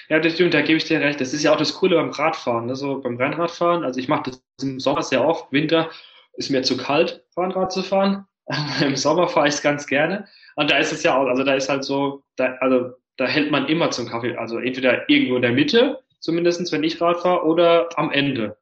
Ja, 0.09 0.21
das 0.21 0.35
stimmt, 0.35 0.55
da 0.55 0.63
gebe 0.63 0.77
ich 0.77 0.85
dir 0.85 1.01
recht. 1.01 1.21
Das 1.21 1.33
ist 1.33 1.43
ja 1.43 1.53
auch 1.53 1.59
das 1.59 1.75
Coole 1.75 1.97
beim 1.97 2.11
Radfahren, 2.11 2.67
ne? 2.67 2.77
so 2.77 3.01
beim 3.01 3.17
Rennradfahren. 3.17 3.85
Also 3.85 3.99
ich 3.99 4.09
mache 4.09 4.31
das 4.31 4.43
im 4.63 4.79
Sommer 4.79 5.03
sehr 5.03 5.27
oft, 5.27 5.51
Winter 5.51 5.91
ist 6.35 6.51
mir 6.51 6.63
zu 6.63 6.77
kalt, 6.77 7.25
Fahrrad 7.35 7.73
zu 7.73 7.83
fahren. 7.83 8.27
Im 8.81 8.97
Sommer 8.97 9.29
fahre 9.29 9.49
ich 9.49 9.55
es 9.55 9.63
ganz 9.63 9.87
gerne. 9.87 10.27
Und 10.57 10.71
da 10.71 10.79
ist 10.79 10.93
es 10.93 11.03
ja 11.03 11.17
auch, 11.17 11.27
also 11.27 11.45
da 11.45 11.55
ist 11.55 11.69
halt 11.69 11.85
so, 11.85 12.25
da, 12.37 12.55
also 12.61 12.93
da 13.17 13.27
hält 13.27 13.51
man 13.51 13.67
immer 13.67 13.91
zum 13.91 14.09
Kaffee, 14.09 14.37
also 14.37 14.59
entweder 14.59 15.09
irgendwo 15.09 15.37
in 15.37 15.43
der 15.43 15.53
Mitte, 15.53 16.03
zumindestens 16.21 16.73
wenn 16.73 16.85
ich 16.85 17.01
Rad 17.01 17.21
fahre, 17.21 17.45
oder 17.45 17.89
am 17.97 18.11
Ende. 18.11 18.57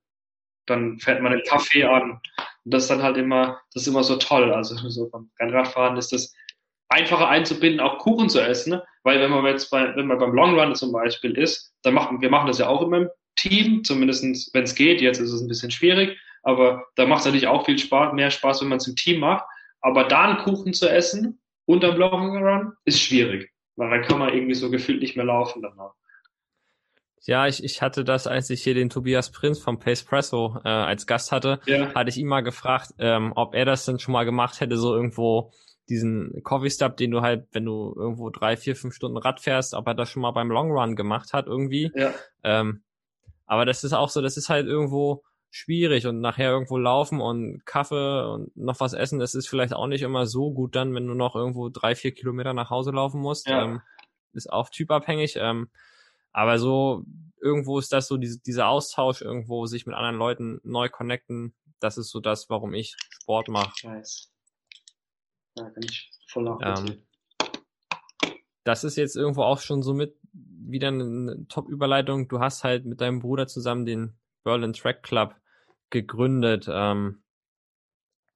Dann 0.66 0.98
fährt 0.98 1.22
man 1.22 1.32
den 1.32 1.42
Kaffee 1.44 1.84
an. 1.84 2.20
Und 2.64 2.74
das 2.74 2.84
ist 2.84 2.90
dann 2.90 3.02
halt 3.02 3.16
immer, 3.16 3.60
das 3.72 3.82
ist 3.82 3.88
immer 3.88 4.02
so 4.02 4.16
toll. 4.16 4.52
Also 4.52 4.74
so 4.88 5.08
beim 5.08 5.30
Rennradfahren 5.38 5.96
ist 5.96 6.12
das 6.12 6.34
einfacher 6.88 7.28
einzubinden, 7.28 7.80
auch 7.80 7.98
Kuchen 7.98 8.28
zu 8.28 8.40
essen, 8.40 8.70
ne? 8.70 8.84
weil 9.02 9.20
wenn 9.20 9.30
man 9.30 9.44
jetzt 9.46 9.70
bei, 9.70 9.94
wenn 9.96 10.06
man 10.06 10.18
beim 10.18 10.34
Long 10.34 10.58
Run 10.58 10.74
zum 10.74 10.92
Beispiel 10.92 11.36
ist, 11.36 11.72
dann 11.82 11.94
machen 11.94 12.20
wir 12.20 12.30
machen 12.30 12.46
das 12.46 12.58
ja 12.58 12.68
auch 12.68 12.82
in 12.82 12.90
meinem 12.90 13.08
Team, 13.36 13.84
zumindestens 13.84 14.50
wenn 14.54 14.64
es 14.64 14.74
geht. 14.74 15.00
Jetzt 15.00 15.18
ist 15.20 15.32
es 15.32 15.40
ein 15.40 15.48
bisschen 15.48 15.70
schwierig, 15.70 16.18
aber 16.46 16.86
da 16.94 17.06
macht 17.06 17.20
es 17.20 17.24
natürlich 17.26 17.48
auch 17.48 17.64
viel 17.64 17.76
Spaß, 17.76 18.12
mehr 18.12 18.30
Spaß, 18.30 18.60
wenn 18.60 18.68
man 18.68 18.78
es 18.78 18.86
im 18.86 18.94
Team 18.94 19.18
macht. 19.18 19.44
Aber 19.80 20.04
da 20.04 20.22
einen 20.22 20.38
Kuchen 20.38 20.72
zu 20.72 20.88
essen 20.88 21.40
unterm 21.64 21.96
Long 21.96 22.36
Run 22.40 22.72
ist 22.84 23.00
schwierig, 23.00 23.50
weil 23.74 23.90
dann 23.90 24.02
kann 24.02 24.20
man 24.20 24.32
irgendwie 24.32 24.54
so 24.54 24.70
gefühlt 24.70 25.00
nicht 25.00 25.16
mehr 25.16 25.24
laufen 25.24 25.60
danach. 25.60 25.94
Ja, 27.22 27.48
ich, 27.48 27.64
ich 27.64 27.82
hatte 27.82 28.04
das, 28.04 28.28
als 28.28 28.48
ich 28.50 28.62
hier 28.62 28.74
den 28.74 28.90
Tobias 28.90 29.32
Prinz 29.32 29.58
vom 29.58 29.80
Pacepresso 29.80 30.60
äh, 30.64 30.68
als 30.68 31.08
Gast 31.08 31.32
hatte, 31.32 31.58
ja. 31.66 31.92
hatte 31.92 32.10
ich 32.10 32.16
ihn 32.16 32.28
mal 32.28 32.42
gefragt, 32.42 32.94
ähm, 32.98 33.32
ob 33.34 33.56
er 33.56 33.64
das 33.64 33.84
denn 33.84 33.98
schon 33.98 34.12
mal 34.12 34.24
gemacht 34.24 34.60
hätte, 34.60 34.76
so 34.76 34.94
irgendwo 34.94 35.50
diesen 35.88 36.44
Coffee 36.44 36.70
Stop, 36.70 36.96
den 36.96 37.10
du 37.10 37.22
halt, 37.22 37.48
wenn 37.50 37.64
du 37.64 37.92
irgendwo 37.96 38.30
drei, 38.30 38.56
vier, 38.56 38.76
fünf 38.76 38.94
Stunden 38.94 39.18
Rad 39.18 39.40
fährst, 39.40 39.74
ob 39.74 39.88
er 39.88 39.94
das 39.94 40.10
schon 40.10 40.22
mal 40.22 40.30
beim 40.30 40.52
Long 40.52 40.70
Run 40.70 40.94
gemacht 40.94 41.32
hat 41.32 41.48
irgendwie. 41.48 41.90
Ja. 41.96 42.14
Ähm, 42.44 42.84
aber 43.46 43.66
das 43.66 43.82
ist 43.82 43.94
auch 43.94 44.10
so, 44.10 44.22
das 44.22 44.36
ist 44.36 44.48
halt 44.48 44.68
irgendwo 44.68 45.24
schwierig 45.50 46.06
und 46.06 46.20
nachher 46.20 46.50
irgendwo 46.50 46.76
laufen 46.76 47.20
und 47.20 47.64
Kaffee 47.64 48.30
und 48.30 48.56
noch 48.56 48.80
was 48.80 48.92
essen, 48.92 49.18
das 49.18 49.34
ist 49.34 49.48
vielleicht 49.48 49.72
auch 49.72 49.86
nicht 49.86 50.02
immer 50.02 50.26
so 50.26 50.52
gut 50.52 50.76
dann, 50.76 50.94
wenn 50.94 51.06
du 51.06 51.14
noch 51.14 51.34
irgendwo 51.34 51.68
drei, 51.68 51.94
vier 51.94 52.12
Kilometer 52.12 52.52
nach 52.52 52.70
Hause 52.70 52.90
laufen 52.90 53.20
musst. 53.20 53.48
Ja. 53.48 53.64
Ähm, 53.64 53.80
ist 54.32 54.52
auch 54.52 54.68
typabhängig. 54.68 55.36
Ähm, 55.36 55.68
aber 56.32 56.58
so 56.58 57.04
irgendwo 57.40 57.78
ist 57.78 57.92
das 57.92 58.08
so 58.08 58.16
diese, 58.16 58.38
dieser 58.40 58.68
Austausch 58.68 59.22
irgendwo, 59.22 59.66
sich 59.66 59.86
mit 59.86 59.94
anderen 59.94 60.16
Leuten 60.16 60.60
neu 60.64 60.88
connecten. 60.88 61.54
Das 61.80 61.96
ist 61.98 62.10
so 62.10 62.20
das, 62.20 62.50
warum 62.50 62.74
ich 62.74 62.96
Sport 63.08 63.48
mache. 63.48 63.72
Nice. 63.86 64.30
Ja, 65.56 65.70
kann 65.70 65.82
ich 65.82 66.10
voll 66.28 66.44
nachvollziehen. 66.44 66.98
Ähm, 67.42 67.50
das 68.64 68.84
ist 68.84 68.96
jetzt 68.96 69.16
irgendwo 69.16 69.42
auch 69.42 69.60
schon 69.60 69.82
so 69.82 69.94
mit 69.94 70.16
wieder 70.32 70.88
eine 70.88 71.46
Top-Überleitung. 71.48 72.28
Du 72.28 72.40
hast 72.40 72.64
halt 72.64 72.84
mit 72.84 73.00
deinem 73.00 73.20
Bruder 73.20 73.46
zusammen 73.46 73.86
den 73.86 74.18
Berlin 74.46 74.72
Track 74.72 75.02
Club 75.02 75.34
gegründet. 75.90 76.68
Ähm, 76.70 77.22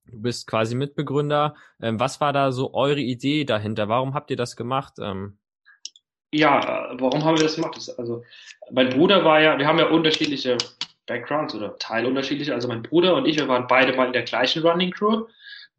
du 0.07 0.21
bist 0.21 0.49
quasi 0.49 0.75
Mitbegründer. 0.75 1.55
Ähm, 1.81 2.01
was 2.01 2.21
war 2.21 2.33
da 2.33 2.51
so 2.51 2.75
eure 2.75 3.01
Idee 3.01 3.45
dahinter? 3.45 3.89
Warum 3.89 4.13
habt 4.13 4.31
ihr 4.31 4.37
das 4.37 4.57
gemacht? 4.57 4.95
Ähm, 5.01 5.39
ja, 6.33 6.95
warum 6.99 7.25
haben 7.25 7.37
wir 7.37 7.45
das 7.45 7.55
gemacht? 7.55 7.79
Also, 7.97 8.25
mein 8.73 8.91
Bruder 8.91 9.25
war 9.25 9.41
ja, 9.41 9.57
wir 9.57 9.67
haben 9.67 9.79
ja 9.79 9.87
unterschiedliche 9.87 10.59
Backgrounds 11.07 11.55
oder 11.55 11.79
teilunterschiedliche. 11.79 12.55
Also, 12.55 12.67
mein 12.67 12.83
Bruder 12.83 13.15
und 13.15 13.27
ich, 13.27 13.39
wir 13.39 13.47
waren 13.47 13.69
beide 13.69 13.97
mal 13.97 14.09
in 14.09 14.13
der 14.13 14.23
gleichen 14.23 14.63
Running 14.63 14.91
Crew. 14.91 15.27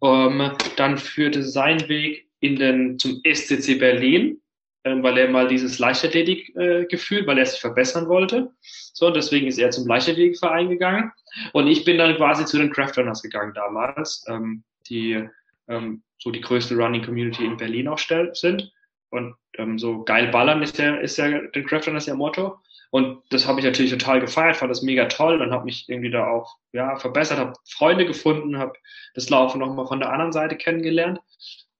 Ähm, 0.01 0.51
dann 0.77 0.97
führte 0.97 1.43
sein 1.43 1.87
Weg 1.89 2.29
in 2.39 2.55
den, 2.55 2.97
zum 2.97 3.21
SCC 3.23 3.75
Berlin, 3.77 4.41
weil 4.83 5.17
er 5.17 5.29
mal 5.29 5.47
dieses 5.47 5.79
Leichtathletik-Gefühl, 5.79 7.19
äh, 7.19 7.27
weil 7.27 7.37
er 7.37 7.45
sich 7.45 7.59
verbessern 7.59 8.07
wollte. 8.07 8.51
So, 8.61 9.09
deswegen 9.09 9.47
ist 9.47 9.59
er 9.59 9.71
zum 9.71 9.87
Leichtathletikverein 9.87 10.69
gegangen. 10.69 11.11
Und 11.53 11.67
ich 11.67 11.85
bin 11.85 11.97
dann 11.97 12.15
quasi 12.15 12.45
zu 12.45 12.57
den 12.57 12.71
Craft 12.71 12.97
Runners 12.97 13.21
gegangen 13.21 13.53
damals, 13.53 14.25
ähm, 14.27 14.63
die 14.89 15.27
ähm, 15.67 16.03
so 16.17 16.31
die 16.31 16.41
größte 16.41 16.75
Running 16.75 17.03
Community 17.03 17.45
in 17.45 17.57
Berlin 17.57 17.87
auch 17.87 17.99
sind. 18.33 18.71
Und 19.09 19.35
ähm, 19.57 19.77
so 19.77 20.03
geil 20.03 20.27
ballern 20.27 20.61
ist 20.63 20.77
ja, 20.77 20.95
ist 20.95 21.17
ja 21.17 21.29
den 21.29 21.65
Craftern 21.65 21.95
das 21.95 22.05
ja 22.05 22.15
Motto. 22.15 22.57
Und 22.91 23.23
das 23.29 23.47
habe 23.47 23.59
ich 23.59 23.65
natürlich 23.65 23.91
total 23.91 24.19
gefeiert, 24.19 24.57
fand 24.57 24.69
das 24.69 24.81
mega 24.81 25.05
toll 25.05 25.41
und 25.41 25.51
habe 25.51 25.65
mich 25.65 25.87
irgendwie 25.87 26.11
da 26.11 26.27
auch 26.27 26.57
ja, 26.73 26.97
verbessert, 26.97 27.39
habe 27.39 27.53
Freunde 27.65 28.05
gefunden, 28.05 28.57
habe 28.57 28.73
das 29.13 29.29
Laufen 29.29 29.59
nochmal 29.59 29.87
von 29.87 29.99
der 29.99 30.11
anderen 30.11 30.33
Seite 30.33 30.57
kennengelernt. 30.57 31.19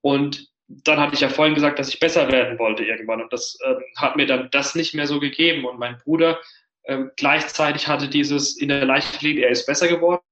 Und 0.00 0.51
dann 0.84 1.00
hatte 1.00 1.14
ich 1.14 1.20
ja 1.20 1.28
vorhin 1.28 1.54
gesagt, 1.54 1.78
dass 1.78 1.88
ich 1.88 2.00
besser 2.00 2.30
werden 2.30 2.58
wollte 2.58 2.84
irgendwann. 2.84 3.22
Und 3.22 3.32
das 3.32 3.58
ähm, 3.64 3.82
hat 3.96 4.16
mir 4.16 4.26
dann 4.26 4.48
das 4.50 4.74
nicht 4.74 4.94
mehr 4.94 5.06
so 5.06 5.20
gegeben. 5.20 5.64
Und 5.64 5.78
mein 5.78 5.98
Bruder 5.98 6.40
ähm, 6.84 7.10
gleichzeitig 7.16 7.88
hatte 7.88 8.08
dieses 8.08 8.56
in 8.56 8.68
der 8.68 8.84
Leichtathletik, 8.84 9.42
er 9.42 9.50
ist 9.50 9.66
besser 9.66 9.88
geworden 9.88 10.22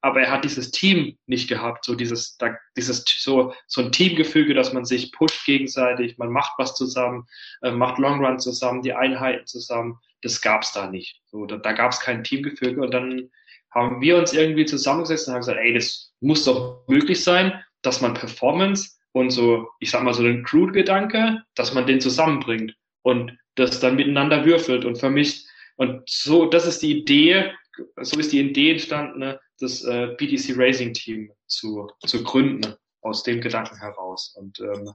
aber 0.00 0.22
er 0.22 0.30
hat 0.30 0.44
dieses 0.44 0.70
Team 0.70 1.16
nicht 1.26 1.48
gehabt, 1.48 1.84
so 1.84 1.94
dieses, 1.94 2.36
da, 2.36 2.56
dieses 2.76 3.04
so, 3.18 3.54
so 3.66 3.82
ein 3.82 3.92
Teamgefüge, 3.92 4.54
dass 4.54 4.72
man 4.72 4.84
sich 4.84 5.12
pusht 5.12 5.44
gegenseitig, 5.44 6.18
man 6.18 6.30
macht 6.30 6.52
was 6.58 6.74
zusammen, 6.74 7.26
äh, 7.62 7.70
macht 7.70 7.98
Long 7.98 8.24
Run 8.24 8.38
zusammen, 8.38 8.82
die 8.82 8.92
Einheiten 8.92 9.46
zusammen. 9.46 9.98
Das 10.22 10.40
gab's 10.40 10.72
da 10.72 10.88
nicht. 10.88 11.20
So, 11.26 11.46
da, 11.46 11.56
da 11.56 11.72
gab's 11.72 12.00
kein 12.00 12.24
Teamgefüge 12.24 12.80
und 12.80 12.92
dann 12.92 13.30
haben 13.70 14.00
wir 14.00 14.18
uns 14.18 14.32
irgendwie 14.32 14.66
zusammengesetzt 14.66 15.28
und 15.28 15.34
haben 15.34 15.40
gesagt, 15.40 15.58
ey, 15.58 15.72
das 15.72 16.12
muss 16.20 16.44
doch 16.44 16.84
möglich 16.88 17.22
sein, 17.22 17.62
dass 17.80 18.00
man 18.00 18.14
Performance 18.14 18.98
und 19.12 19.30
so, 19.30 19.68
ich 19.78 19.90
sag 19.90 20.02
mal 20.02 20.14
so 20.14 20.22
den 20.22 20.42
Crude-Gedanke, 20.42 21.42
dass 21.54 21.74
man 21.74 21.86
den 21.86 22.00
zusammenbringt 22.00 22.74
und 23.02 23.36
das 23.54 23.80
dann 23.80 23.96
miteinander 23.96 24.44
würfelt 24.44 24.84
und 24.84 24.96
vermischt. 24.96 25.46
Und 25.76 26.08
so, 26.08 26.46
das 26.46 26.66
ist 26.66 26.82
die 26.82 26.98
Idee, 27.00 27.52
so 28.00 28.18
ist 28.18 28.32
die 28.32 28.40
Idee 28.40 28.72
entstanden, 28.72 29.18
ne, 29.18 29.40
das 29.60 29.84
äh, 29.84 30.14
BTC 30.16 30.56
Racing 30.56 30.92
Team 30.94 31.30
zu, 31.46 31.90
zu 32.06 32.22
gründen, 32.22 32.74
aus 33.02 33.22
dem 33.22 33.40
Gedanken 33.40 33.76
heraus. 33.78 34.34
Und 34.36 34.60
ähm, 34.60 34.92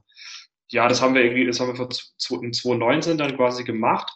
ja, 0.70 0.88
das 0.88 1.00
haben 1.00 1.14
wir 1.14 1.22
irgendwie, 1.22 1.46
das 1.46 1.60
haben 1.60 1.68
wir 1.68 1.76
vor 1.76 1.90
2019 1.90 3.18
dann 3.18 3.36
quasi 3.36 3.64
gemacht. 3.64 4.10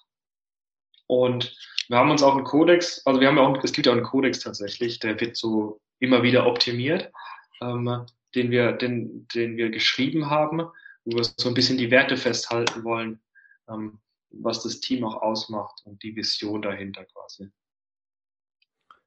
Und 1.06 1.56
wir 1.88 1.98
haben 1.98 2.10
uns 2.10 2.22
auch 2.22 2.34
einen 2.34 2.44
Kodex, 2.44 3.04
also 3.04 3.20
wir 3.20 3.28
haben 3.28 3.36
ja 3.36 3.42
auch, 3.42 3.62
es 3.62 3.72
gibt 3.72 3.86
ja 3.86 3.92
auch 3.92 3.96
einen 3.96 4.06
Kodex 4.06 4.40
tatsächlich, 4.40 4.98
der 4.98 5.20
wird 5.20 5.36
so 5.36 5.80
immer 5.98 6.22
wieder 6.22 6.46
optimiert, 6.46 7.12
ähm, 7.60 8.06
den 8.34 8.50
wir, 8.50 8.72
den, 8.72 9.26
den 9.28 9.56
wir 9.56 9.70
geschrieben 9.70 10.30
haben, 10.30 10.62
wo 11.04 11.16
wir 11.16 11.24
so 11.24 11.48
ein 11.48 11.54
bisschen 11.54 11.78
die 11.78 11.90
Werte 11.90 12.16
festhalten 12.16 12.84
wollen, 12.84 13.20
ähm, 13.68 14.00
was 14.30 14.62
das 14.62 14.80
Team 14.80 15.04
auch 15.04 15.20
ausmacht 15.20 15.82
und 15.84 16.02
die 16.02 16.16
Vision 16.16 16.62
dahinter 16.62 17.04
quasi. 17.04 17.50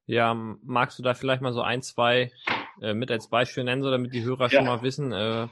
Ja, 0.06 0.34
magst 0.34 0.98
du 0.98 1.02
da 1.02 1.14
vielleicht 1.14 1.42
mal 1.42 1.52
so 1.52 1.62
ein, 1.62 1.82
zwei 1.82 2.30
äh, 2.80 2.94
mit 2.94 3.10
als 3.10 3.28
Beispiel 3.28 3.64
nennen, 3.64 3.82
so 3.82 3.90
damit 3.90 4.14
die 4.14 4.22
Hörer 4.22 4.44
ja. 4.44 4.50
schon 4.50 4.66
mal 4.66 4.82
wissen? 4.82 5.12
Äh... 5.12 5.48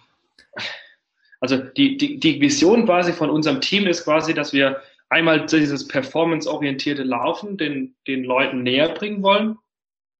Also 1.41 1.59
die, 1.59 1.97
die, 1.97 2.19
die 2.19 2.41
Vision 2.41 2.87
quasi 2.87 3.13
von 3.13 3.31
unserem 3.31 3.61
Team 3.61 3.87
ist 3.87 4.05
quasi, 4.05 4.33
dass 4.33 4.53
wir 4.53 4.81
einmal 5.09 5.45
dieses 5.47 5.87
performance-orientierte 5.89 7.03
Laufen 7.03 7.57
den, 7.57 7.97
den 8.07 8.25
Leuten 8.25 8.63
näher 8.63 8.89
bringen 8.89 9.23
wollen 9.23 9.59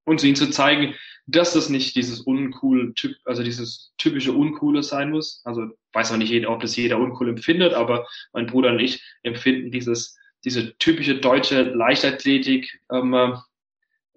und 0.05 0.23
ihnen 0.23 0.37
zu 0.37 0.51
zeigen, 0.51 0.95
dass 1.27 1.55
das 1.55 1.71
nicht 1.71 1.97
dieses 1.97 2.21
uncool 2.21 2.93
Typ, 2.95 3.17
also 3.25 3.43
dieses 3.43 3.93
typische 3.97 4.33
Uncoole 4.33 4.83
sein 4.83 5.11
muss. 5.11 5.41
Also 5.45 5.69
weiß 5.93 6.13
auch 6.13 6.17
nicht 6.17 6.47
ob 6.47 6.61
das 6.61 6.77
jeder 6.77 6.99
uncool 6.99 7.29
empfindet, 7.29 7.73
aber 7.73 8.07
mein 8.33 8.47
Bruder 8.47 8.71
und 8.71 8.81
ich 8.81 9.03
empfinden 9.23 9.71
dieses, 9.71 10.19
diese 10.45 10.77
typische 10.79 11.17
deutsche 11.17 11.63
Leichtathletik 11.63 12.81
ähm, 12.93 13.39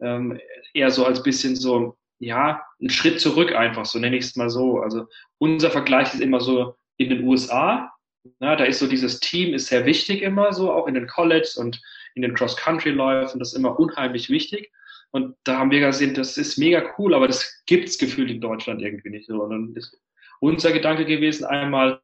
ähm, 0.01 0.39
eher 0.74 0.91
so 0.91 1.05
als 1.05 1.24
bisschen 1.24 1.55
so, 1.55 1.97
ja, 2.20 2.64
ein 2.82 2.89
Schritt 2.89 3.20
zurück 3.20 3.53
einfach, 3.53 3.86
so 3.86 3.99
nenne 3.99 4.18
ich 4.18 4.26
es 4.26 4.36
mal 4.36 4.49
so. 4.49 4.80
Also 4.80 5.08
unser 5.38 5.72
Vergleich 5.72 6.14
ist 6.14 6.22
immer 6.22 6.41
so 6.41 6.76
in 6.97 7.10
den 7.10 7.24
USA. 7.24 7.91
Na, 8.39 8.58
da 8.58 8.66
ist 8.66 8.80
so 8.80 8.88
dieses 8.88 9.22
Team 9.22 9.53
ist 9.53 9.68
sehr 9.68 9.86
wichtig 9.86 10.22
immer 10.22 10.51
so, 10.51 10.72
auch 10.74 10.88
in 10.88 10.95
den 10.95 11.08
College 11.08 11.53
und 11.58 11.82
in 12.16 12.24
den 12.24 12.34
Cross-Country-Läufen, 12.34 13.39
das 13.39 13.53
ist 13.53 13.58
immer 13.58 13.80
unheimlich 13.80 14.30
wichtig. 14.30 14.72
Und 15.12 15.36
da 15.43 15.58
haben 15.58 15.72
wir 15.72 15.80
gesehen, 15.80 16.14
das 16.14 16.38
ist 16.38 16.58
mega 16.58 16.84
cool, 16.97 17.14
aber 17.14 17.28
das 17.28 17.64
gibt's 17.66 17.97
gefühlt 17.97 18.30
in 18.30 18.41
Deutschland 18.41 18.82
irgendwie 18.82 19.10
nicht 19.10 19.28
so. 19.28 19.41
Und 19.41 19.49
dann 19.49 19.76
ist 19.76 19.97
unser 20.39 20.72
Gedanke 20.72 21.05
gewesen, 21.05 21.45
einmal 21.45 22.01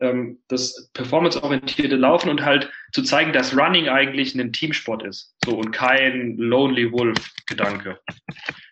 ähm, 0.00 0.42
das 0.48 0.90
performanceorientierte 0.92 1.96
Laufen 1.96 2.28
und 2.28 2.44
halt 2.44 2.70
zu 2.92 3.02
zeigen, 3.02 3.32
dass 3.32 3.56
Running 3.56 3.88
eigentlich 3.88 4.34
ein 4.34 4.52
Teamsport 4.52 5.02
ist. 5.04 5.34
So 5.44 5.56
und 5.56 5.70
kein 5.70 6.36
Lonely 6.36 6.92
Wolf-Gedanke. 6.92 7.98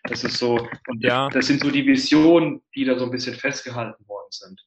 Das 0.03 0.23
ist 0.23 0.37
so, 0.37 0.67
und 0.87 1.03
ja. 1.03 1.29
das 1.29 1.47
sind 1.47 1.61
so 1.61 1.71
die 1.71 1.85
Visionen, 1.85 2.61
die 2.75 2.85
da 2.85 2.97
so 2.97 3.05
ein 3.05 3.11
bisschen 3.11 3.35
festgehalten 3.35 4.07
worden 4.07 4.27
sind. 4.29 4.61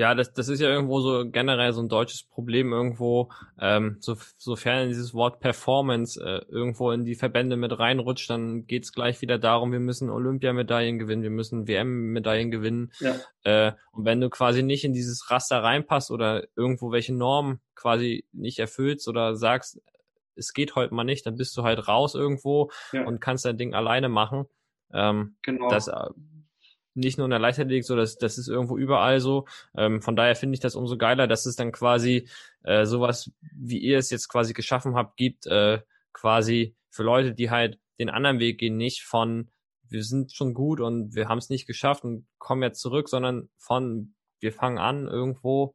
Ja, 0.00 0.14
das, 0.14 0.32
das 0.32 0.48
ist 0.48 0.60
ja 0.60 0.68
irgendwo 0.70 1.00
so 1.00 1.28
generell 1.30 1.74
so 1.74 1.82
ein 1.82 1.90
deutsches 1.90 2.22
Problem 2.22 2.72
irgendwo, 2.72 3.30
ähm, 3.60 3.98
so, 4.00 4.16
sofern 4.38 4.88
dieses 4.88 5.12
Wort 5.12 5.40
Performance 5.40 6.18
äh, 6.18 6.42
irgendwo 6.50 6.90
in 6.90 7.04
die 7.04 7.14
Verbände 7.14 7.58
mit 7.58 7.78
reinrutscht, 7.78 8.30
dann 8.30 8.66
geht's 8.66 8.94
gleich 8.94 9.20
wieder 9.20 9.38
darum, 9.38 9.72
wir 9.72 9.78
müssen 9.78 10.08
Olympiamedaillen 10.08 10.98
gewinnen, 10.98 11.22
wir 11.22 11.28
müssen 11.28 11.68
WM-Medaillen 11.68 12.50
gewinnen. 12.50 12.92
Ja. 13.00 13.16
Äh, 13.44 13.72
und 13.92 14.06
wenn 14.06 14.22
du 14.22 14.30
quasi 14.30 14.62
nicht 14.62 14.84
in 14.84 14.94
dieses 14.94 15.30
Raster 15.30 15.62
reinpasst 15.62 16.10
oder 16.10 16.46
irgendwo 16.56 16.92
welche 16.92 17.12
Normen 17.12 17.60
quasi 17.74 18.24
nicht 18.32 18.58
erfüllst 18.58 19.06
oder 19.06 19.36
sagst, 19.36 19.82
es 20.34 20.54
geht 20.54 20.76
heute 20.76 20.94
mal 20.94 21.04
nicht, 21.04 21.26
dann 21.26 21.36
bist 21.36 21.54
du 21.58 21.62
halt 21.62 21.88
raus 21.88 22.14
irgendwo 22.14 22.70
ja. 22.92 23.04
und 23.04 23.20
kannst 23.20 23.44
dein 23.44 23.58
Ding 23.58 23.74
alleine 23.74 24.08
machen. 24.08 24.46
Ähm, 24.94 25.36
genau. 25.42 25.68
Das 25.68 25.88
äh, 25.88 26.08
nicht 26.94 27.18
nur 27.18 27.26
in 27.26 27.30
der 27.30 27.38
Leichtathletik 27.38 27.84
so, 27.84 27.96
das, 27.96 28.18
das 28.18 28.38
ist 28.38 28.48
irgendwo 28.48 28.76
überall 28.76 29.20
so. 29.20 29.46
Ähm, 29.76 30.02
von 30.02 30.16
daher 30.16 30.36
finde 30.36 30.54
ich 30.54 30.60
das 30.60 30.74
umso 30.74 30.96
geiler, 30.96 31.26
dass 31.26 31.46
es 31.46 31.56
dann 31.56 31.72
quasi 31.72 32.28
äh, 32.64 32.84
sowas, 32.84 33.30
wie 33.52 33.78
ihr 33.78 33.98
es 33.98 34.10
jetzt 34.10 34.28
quasi 34.28 34.52
geschaffen 34.52 34.94
habt, 34.94 35.16
gibt, 35.16 35.46
äh, 35.46 35.80
quasi 36.12 36.74
für 36.90 37.02
Leute, 37.02 37.34
die 37.34 37.50
halt 37.50 37.78
den 37.98 38.10
anderen 38.10 38.38
Weg 38.38 38.58
gehen, 38.58 38.76
nicht 38.76 39.02
von 39.02 39.50
wir 39.88 40.04
sind 40.04 40.32
schon 40.32 40.54
gut 40.54 40.80
und 40.80 41.14
wir 41.14 41.28
haben 41.28 41.38
es 41.38 41.50
nicht 41.50 41.66
geschafft 41.66 42.04
und 42.04 42.26
kommen 42.38 42.62
jetzt 42.62 42.80
zurück, 42.80 43.08
sondern 43.08 43.48
von 43.58 44.14
wir 44.38 44.52
fangen 44.52 44.78
an 44.78 45.06
irgendwo 45.06 45.74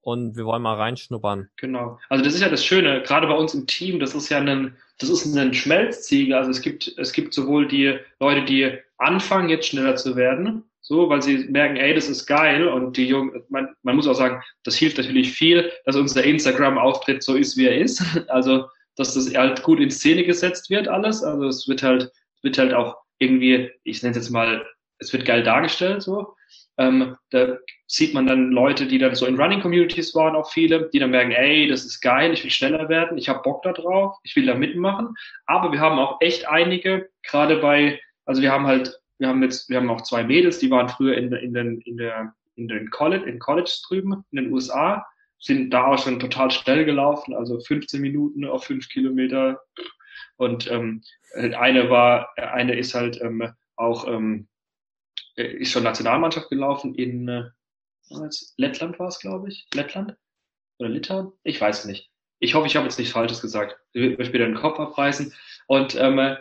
und 0.00 0.36
wir 0.36 0.46
wollen 0.46 0.62
mal 0.62 0.76
reinschnuppern. 0.76 1.50
Genau. 1.56 1.98
Also 2.08 2.24
das 2.24 2.34
ist 2.34 2.40
ja 2.40 2.48
das 2.48 2.64
Schöne, 2.64 3.02
gerade 3.02 3.26
bei 3.26 3.34
uns 3.34 3.54
im 3.54 3.66
Team, 3.66 3.98
das 3.98 4.14
ist 4.14 4.28
ja 4.28 4.38
ein, 4.38 4.76
das 4.98 5.10
ist 5.10 5.26
ein 5.26 5.52
Schmelzziegel. 5.52 6.34
Also 6.34 6.50
es 6.50 6.60
gibt, 6.60 6.96
es 6.96 7.12
gibt 7.12 7.34
sowohl 7.34 7.66
die 7.66 7.98
Leute, 8.20 8.44
die 8.44 8.78
anfangen, 8.98 9.48
jetzt 9.48 9.68
schneller 9.68 9.96
zu 9.96 10.16
werden, 10.16 10.64
so, 10.80 11.08
weil 11.08 11.20
sie 11.20 11.38
merken, 11.48 11.76
ey, 11.76 11.94
das 11.94 12.08
ist 12.08 12.26
geil 12.26 12.68
und 12.68 12.96
die 12.96 13.08
Jungen, 13.08 13.42
man, 13.48 13.74
man 13.82 13.96
muss 13.96 14.06
auch 14.06 14.14
sagen, 14.14 14.40
das 14.62 14.76
hilft 14.76 14.98
natürlich 14.98 15.32
viel, 15.32 15.72
dass 15.84 15.96
unser 15.96 16.22
Instagram-Auftritt 16.22 17.24
so 17.24 17.34
ist, 17.34 17.56
wie 17.56 17.66
er 17.66 17.76
ist. 17.76 18.02
Also, 18.28 18.66
dass 18.96 19.14
das 19.14 19.34
halt 19.34 19.62
gut 19.62 19.80
in 19.80 19.90
Szene 19.90 20.24
gesetzt 20.24 20.70
wird, 20.70 20.88
alles. 20.88 21.22
Also 21.22 21.48
es 21.48 21.68
wird 21.68 21.82
halt, 21.82 22.10
wird 22.42 22.56
halt 22.56 22.72
auch 22.72 22.96
irgendwie, 23.18 23.70
ich 23.84 24.02
nenne 24.02 24.12
es 24.12 24.16
jetzt 24.16 24.30
mal, 24.30 24.64
es 24.98 25.12
wird 25.12 25.26
geil 25.26 25.42
dargestellt, 25.42 26.02
so. 26.02 26.34
Ähm, 26.78 27.16
da 27.30 27.56
sieht 27.86 28.14
man 28.14 28.26
dann 28.26 28.50
Leute, 28.50 28.86
die 28.86 28.98
dann 28.98 29.14
so 29.14 29.26
in 29.26 29.40
Running 29.40 29.60
Communities 29.60 30.14
waren, 30.14 30.36
auch 30.36 30.50
viele, 30.50 30.90
die 30.92 30.98
dann 30.98 31.10
merken, 31.10 31.32
ey, 31.32 31.68
das 31.68 31.84
ist 31.84 32.00
geil, 32.00 32.32
ich 32.32 32.44
will 32.44 32.50
schneller 32.50 32.88
werden, 32.88 33.16
ich 33.16 33.28
habe 33.28 33.42
Bock 33.42 33.62
da 33.62 33.72
drauf, 33.72 34.16
ich 34.22 34.36
will 34.36 34.46
da 34.46 34.54
mitmachen. 34.54 35.14
Aber 35.46 35.72
wir 35.72 35.80
haben 35.80 35.98
auch 35.98 36.20
echt 36.20 36.46
einige, 36.48 37.08
gerade 37.22 37.56
bei, 37.56 37.98
also 38.26 38.42
wir 38.42 38.52
haben 38.52 38.66
halt, 38.66 39.00
wir 39.18 39.28
haben 39.28 39.42
jetzt, 39.42 39.70
wir 39.70 39.78
haben 39.78 39.90
auch 39.90 40.02
zwei 40.02 40.24
Mädels, 40.24 40.58
die 40.58 40.70
waren 40.70 40.88
früher 40.88 41.16
in, 41.16 41.32
in 41.32 41.54
den, 41.54 41.80
in 41.80 41.96
der, 41.96 42.34
in 42.56 42.68
den 42.68 42.90
College, 42.90 43.24
in 43.24 43.38
College 43.38 43.72
drüben, 43.88 44.24
in 44.30 44.44
den 44.44 44.52
USA, 44.52 45.06
sind 45.38 45.70
da 45.70 45.86
auch 45.86 45.98
schon 45.98 46.18
total 46.18 46.50
schnell 46.50 46.84
gelaufen, 46.84 47.34
also 47.34 47.60
15 47.60 48.00
Minuten 48.00 48.44
auf 48.44 48.64
5 48.64 48.88
Kilometer. 48.88 49.60
Und 50.36 50.70
ähm, 50.70 51.02
eine 51.34 51.88
war, 51.88 52.28
eine 52.36 52.76
ist 52.76 52.94
halt 52.94 53.20
ähm, 53.20 53.52
auch 53.76 54.06
ähm, 54.06 54.48
äh, 55.36 55.46
ist 55.46 55.72
schon 55.72 55.82
Nationalmannschaft 55.82 56.48
gelaufen 56.48 56.94
in 56.94 57.28
äh, 57.28 57.44
Lettland 58.56 58.98
war 58.98 59.08
es, 59.08 59.18
glaube 59.18 59.48
ich. 59.48 59.66
Lettland? 59.74 60.16
Oder 60.78 60.88
Litauen? 60.88 61.32
Ich 61.42 61.60
weiß 61.60 61.86
nicht. 61.86 62.10
Ich 62.38 62.54
hoffe, 62.54 62.66
ich 62.66 62.76
habe 62.76 62.86
jetzt 62.86 62.98
nichts 62.98 63.12
Falsches 63.12 63.40
gesagt. 63.40 63.76
Ich 63.92 64.00
will 64.00 64.16
mir 64.16 64.24
später 64.24 64.44
den 64.44 64.54
Kopf 64.54 64.78
abreißen. 64.78 65.34
Und 65.66 65.96
ähm, 65.96 66.36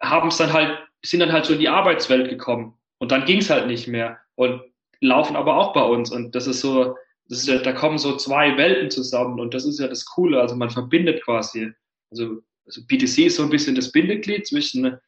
haben 0.00 0.28
es 0.28 0.38
dann 0.38 0.52
halt, 0.52 0.78
sind 1.02 1.20
dann 1.20 1.32
halt 1.32 1.44
so 1.44 1.54
in 1.54 1.60
die 1.60 1.68
Arbeitswelt 1.68 2.28
gekommen. 2.28 2.78
Und 2.98 3.12
dann 3.12 3.24
ging 3.24 3.38
es 3.38 3.50
halt 3.50 3.66
nicht 3.66 3.88
mehr. 3.88 4.18
Und 4.34 4.62
laufen 5.00 5.36
aber 5.36 5.56
auch 5.56 5.72
bei 5.72 5.82
uns. 5.82 6.10
Und 6.10 6.34
das 6.34 6.46
ist 6.46 6.60
so, 6.60 6.96
das 7.28 7.46
ist 7.46 7.66
da 7.66 7.72
kommen 7.72 7.98
so 7.98 8.16
zwei 8.16 8.56
Welten 8.56 8.90
zusammen. 8.90 9.40
Und 9.40 9.54
das 9.54 9.64
ist 9.64 9.78
ja 9.80 9.88
das 9.88 10.04
Coole. 10.04 10.40
Also 10.40 10.56
man 10.56 10.70
verbindet 10.70 11.22
quasi. 11.24 11.72
Also, 12.10 12.42
also 12.66 12.82
BTC 12.86 13.18
ist 13.26 13.36
so 13.36 13.42
ein 13.42 13.50
bisschen 13.50 13.74
das 13.74 13.92
Bindeglied 13.92 14.46
zwischen 14.46 14.98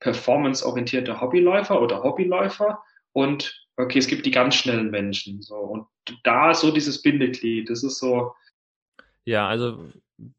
performanceorientierte 0.00 1.20
Hobbyläufer 1.20 1.80
oder 1.80 2.02
Hobbyläufer 2.02 2.82
und 3.12 3.66
okay, 3.76 3.98
es 3.98 4.06
gibt 4.06 4.26
die 4.26 4.30
ganz 4.30 4.54
schnellen 4.54 4.90
Menschen. 4.90 5.42
So 5.42 5.56
und 5.56 5.86
da 6.24 6.54
so 6.54 6.70
dieses 6.70 7.02
Bindeglied, 7.02 7.68
das 7.70 7.82
ist 7.82 7.98
so. 7.98 8.32
Ja, 9.24 9.48
also 9.48 9.84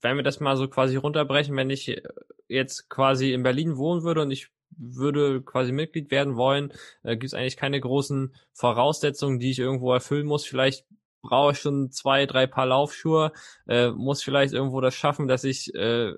wenn 0.02 0.16
wir 0.16 0.24
das 0.24 0.40
mal 0.40 0.58
so 0.58 0.68
quasi 0.68 0.96
runterbrechen, 0.96 1.56
wenn 1.56 1.70
ich 1.70 2.02
jetzt 2.48 2.90
quasi 2.90 3.34
in 3.34 3.44
Berlin 3.44 3.78
wohnen 3.78 4.04
würde 4.04 4.22
und 4.22 4.32
ich 4.32 4.50
würde 4.78 5.42
quasi 5.42 5.72
Mitglied 5.72 6.12
werden 6.12 6.36
wollen, 6.36 6.72
äh, 7.04 7.12
gibt 7.18 7.26
es 7.26 7.34
eigentlich 7.34 7.58
keine 7.58 7.80
großen 7.80 8.36
Voraussetzungen, 8.54 9.40
die 9.40 9.52
ich 9.52 9.60
irgendwo 9.60 9.94
erfüllen 9.94 10.26
muss. 10.26 10.46
Vielleicht 10.46 10.86
brauche 11.22 11.52
ich 11.52 11.60
schon 11.60 11.92
zwei, 11.92 12.26
drei 12.26 12.48
Paar 12.48 12.66
Laufschuhe, 12.66 13.32
äh, 13.68 13.90
muss 13.90 14.24
vielleicht 14.24 14.54
irgendwo 14.54 14.82
das 14.82 14.96
schaffen, 14.96 15.28
dass 15.28 15.44
ich 15.44 15.74
äh, 15.76 16.14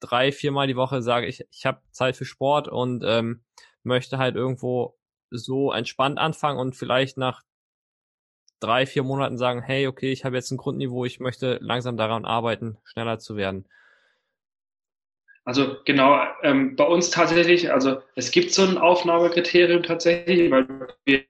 drei, 0.00 0.32
viermal 0.32 0.66
die 0.66 0.76
Woche 0.76 1.02
sage, 1.02 1.26
ich, 1.26 1.44
ich 1.50 1.66
habe 1.66 1.80
Zeit 1.92 2.16
für 2.16 2.24
Sport 2.24 2.68
und 2.68 3.02
ähm, 3.06 3.42
möchte 3.82 4.18
halt 4.18 4.34
irgendwo 4.34 4.98
so 5.30 5.72
entspannt 5.72 6.18
anfangen 6.18 6.58
und 6.58 6.74
vielleicht 6.74 7.16
nach 7.16 7.42
drei, 8.58 8.86
vier 8.86 9.02
Monaten 9.02 9.38
sagen, 9.38 9.62
hey, 9.62 9.86
okay, 9.86 10.12
ich 10.12 10.24
habe 10.24 10.36
jetzt 10.36 10.50
ein 10.50 10.58
Grundniveau, 10.58 11.04
ich 11.04 11.20
möchte 11.20 11.58
langsam 11.62 11.96
daran 11.96 12.24
arbeiten, 12.24 12.78
schneller 12.84 13.18
zu 13.18 13.36
werden. 13.36 13.66
Also 15.44 15.76
genau, 15.84 16.22
ähm, 16.42 16.76
bei 16.76 16.84
uns 16.84 17.10
tatsächlich, 17.10 17.72
also 17.72 18.02
es 18.14 18.30
gibt 18.30 18.52
so 18.52 18.62
ein 18.62 18.78
Aufnahmekriterium 18.78 19.82
tatsächlich, 19.82 20.50
weil 20.50 20.66
wir, 21.04 21.24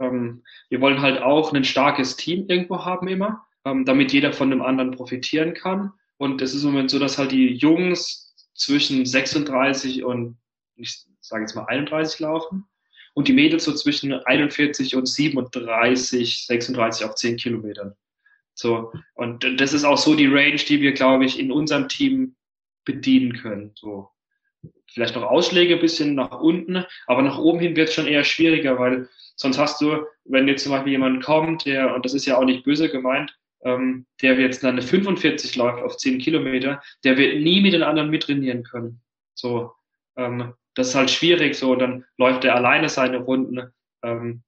ähm, 0.00 0.42
wir 0.70 0.80
wollen 0.80 1.02
halt 1.02 1.20
auch 1.22 1.52
ein 1.52 1.64
starkes 1.64 2.16
Team 2.16 2.46
irgendwo 2.48 2.84
haben 2.84 3.08
immer, 3.08 3.46
ähm, 3.64 3.84
damit 3.84 4.12
jeder 4.12 4.32
von 4.32 4.50
dem 4.50 4.62
anderen 4.62 4.92
profitieren 4.92 5.54
kann. 5.54 5.92
Und 6.16 6.40
es 6.40 6.54
ist 6.54 6.64
im 6.64 6.70
Moment 6.70 6.90
so, 6.90 6.98
dass 6.98 7.18
halt 7.18 7.32
die 7.32 7.54
Jungs 7.54 8.34
zwischen 8.54 9.04
36 9.04 10.02
und 10.02 10.38
ich 10.76 11.04
sage 11.20 11.42
jetzt 11.42 11.54
mal 11.54 11.66
31 11.66 12.20
laufen 12.20 12.66
und 13.12 13.28
die 13.28 13.34
Mädels 13.34 13.64
so 13.64 13.74
zwischen 13.74 14.12
41 14.12 14.94
und 14.94 15.06
37, 15.06 16.46
36 16.46 17.06
auf 17.06 17.14
10 17.14 17.36
Kilometern. 17.36 17.94
So, 18.54 18.92
und 19.14 19.60
das 19.60 19.74
ist 19.74 19.84
auch 19.84 19.98
so 19.98 20.14
die 20.14 20.26
Range, 20.26 20.56
die 20.56 20.80
wir, 20.80 20.92
glaube 20.92 21.26
ich, 21.26 21.38
in 21.38 21.52
unserem 21.52 21.88
Team 21.88 22.35
bedienen 22.86 23.34
können. 23.34 23.72
So, 23.74 24.08
vielleicht 24.90 25.14
noch 25.14 25.24
Ausschläge 25.24 25.74
ein 25.74 25.80
bisschen 25.80 26.14
nach 26.14 26.40
unten, 26.40 26.84
aber 27.06 27.20
nach 27.20 27.38
oben 27.38 27.60
hin 27.60 27.76
wird 27.76 27.90
es 27.90 27.94
schon 27.94 28.06
eher 28.06 28.24
schwieriger, 28.24 28.78
weil 28.78 29.08
sonst 29.36 29.58
hast 29.58 29.80
du, 29.82 30.06
wenn 30.24 30.48
jetzt 30.48 30.62
zum 30.62 30.72
Beispiel 30.72 30.92
jemand 30.92 31.22
kommt, 31.22 31.66
der, 31.66 31.94
und 31.94 32.04
das 32.04 32.14
ist 32.14 32.24
ja 32.24 32.38
auch 32.38 32.44
nicht 32.44 32.64
böse 32.64 32.88
gemeint, 32.88 33.36
ähm, 33.62 34.06
der 34.22 34.38
jetzt 34.40 34.62
dann 34.62 34.72
eine 34.72 34.82
45 34.82 35.56
läuft 35.56 35.82
auf 35.82 35.98
10 35.98 36.18
Kilometer, 36.18 36.80
der 37.04 37.18
wird 37.18 37.42
nie 37.42 37.60
mit 37.60 37.74
den 37.74 37.82
anderen 37.82 38.10
mittrainieren 38.10 38.62
können. 38.62 39.02
So, 39.34 39.72
ähm, 40.16 40.54
das 40.74 40.88
ist 40.88 40.94
halt 40.94 41.10
schwierig. 41.10 41.56
So, 41.56 41.72
und 41.72 41.80
dann 41.80 42.04
läuft 42.16 42.44
er 42.44 42.54
alleine 42.54 42.88
seine 42.88 43.18
Runden 43.18 43.72
ähm, 44.02 44.42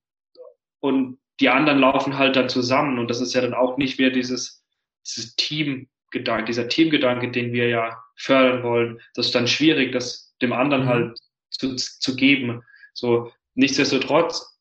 und 0.80 1.18
die 1.41 1.49
anderen 1.49 1.80
laufen 1.80 2.18
halt 2.18 2.36
dann 2.36 2.49
zusammen. 2.49 2.99
Und 2.99 3.09
das 3.09 3.20
ist 3.20 3.34
ja 3.34 3.41
dann 3.41 3.55
auch 3.55 3.76
nicht 3.76 3.99
mehr 3.99 4.11
dieses, 4.11 4.64
dieses 5.07 5.36
Teamgedanke, 5.36 6.45
dieser 6.45 6.68
Teamgedanke, 6.68 7.30
den 7.30 7.53
wir 7.53 7.68
ja 7.68 8.03
fördern 8.18 8.62
wollen. 8.62 9.00
Das 9.14 9.26
ist 9.26 9.34
dann 9.34 9.48
schwierig, 9.48 9.92
das 9.92 10.34
dem 10.42 10.52
anderen 10.52 10.84
mhm. 10.84 10.88
halt 10.88 11.18
zu, 11.50 11.76
zu 11.76 12.16
geben. 12.16 12.62
So, 12.92 13.32
nichtsdestotrotz 13.54 14.58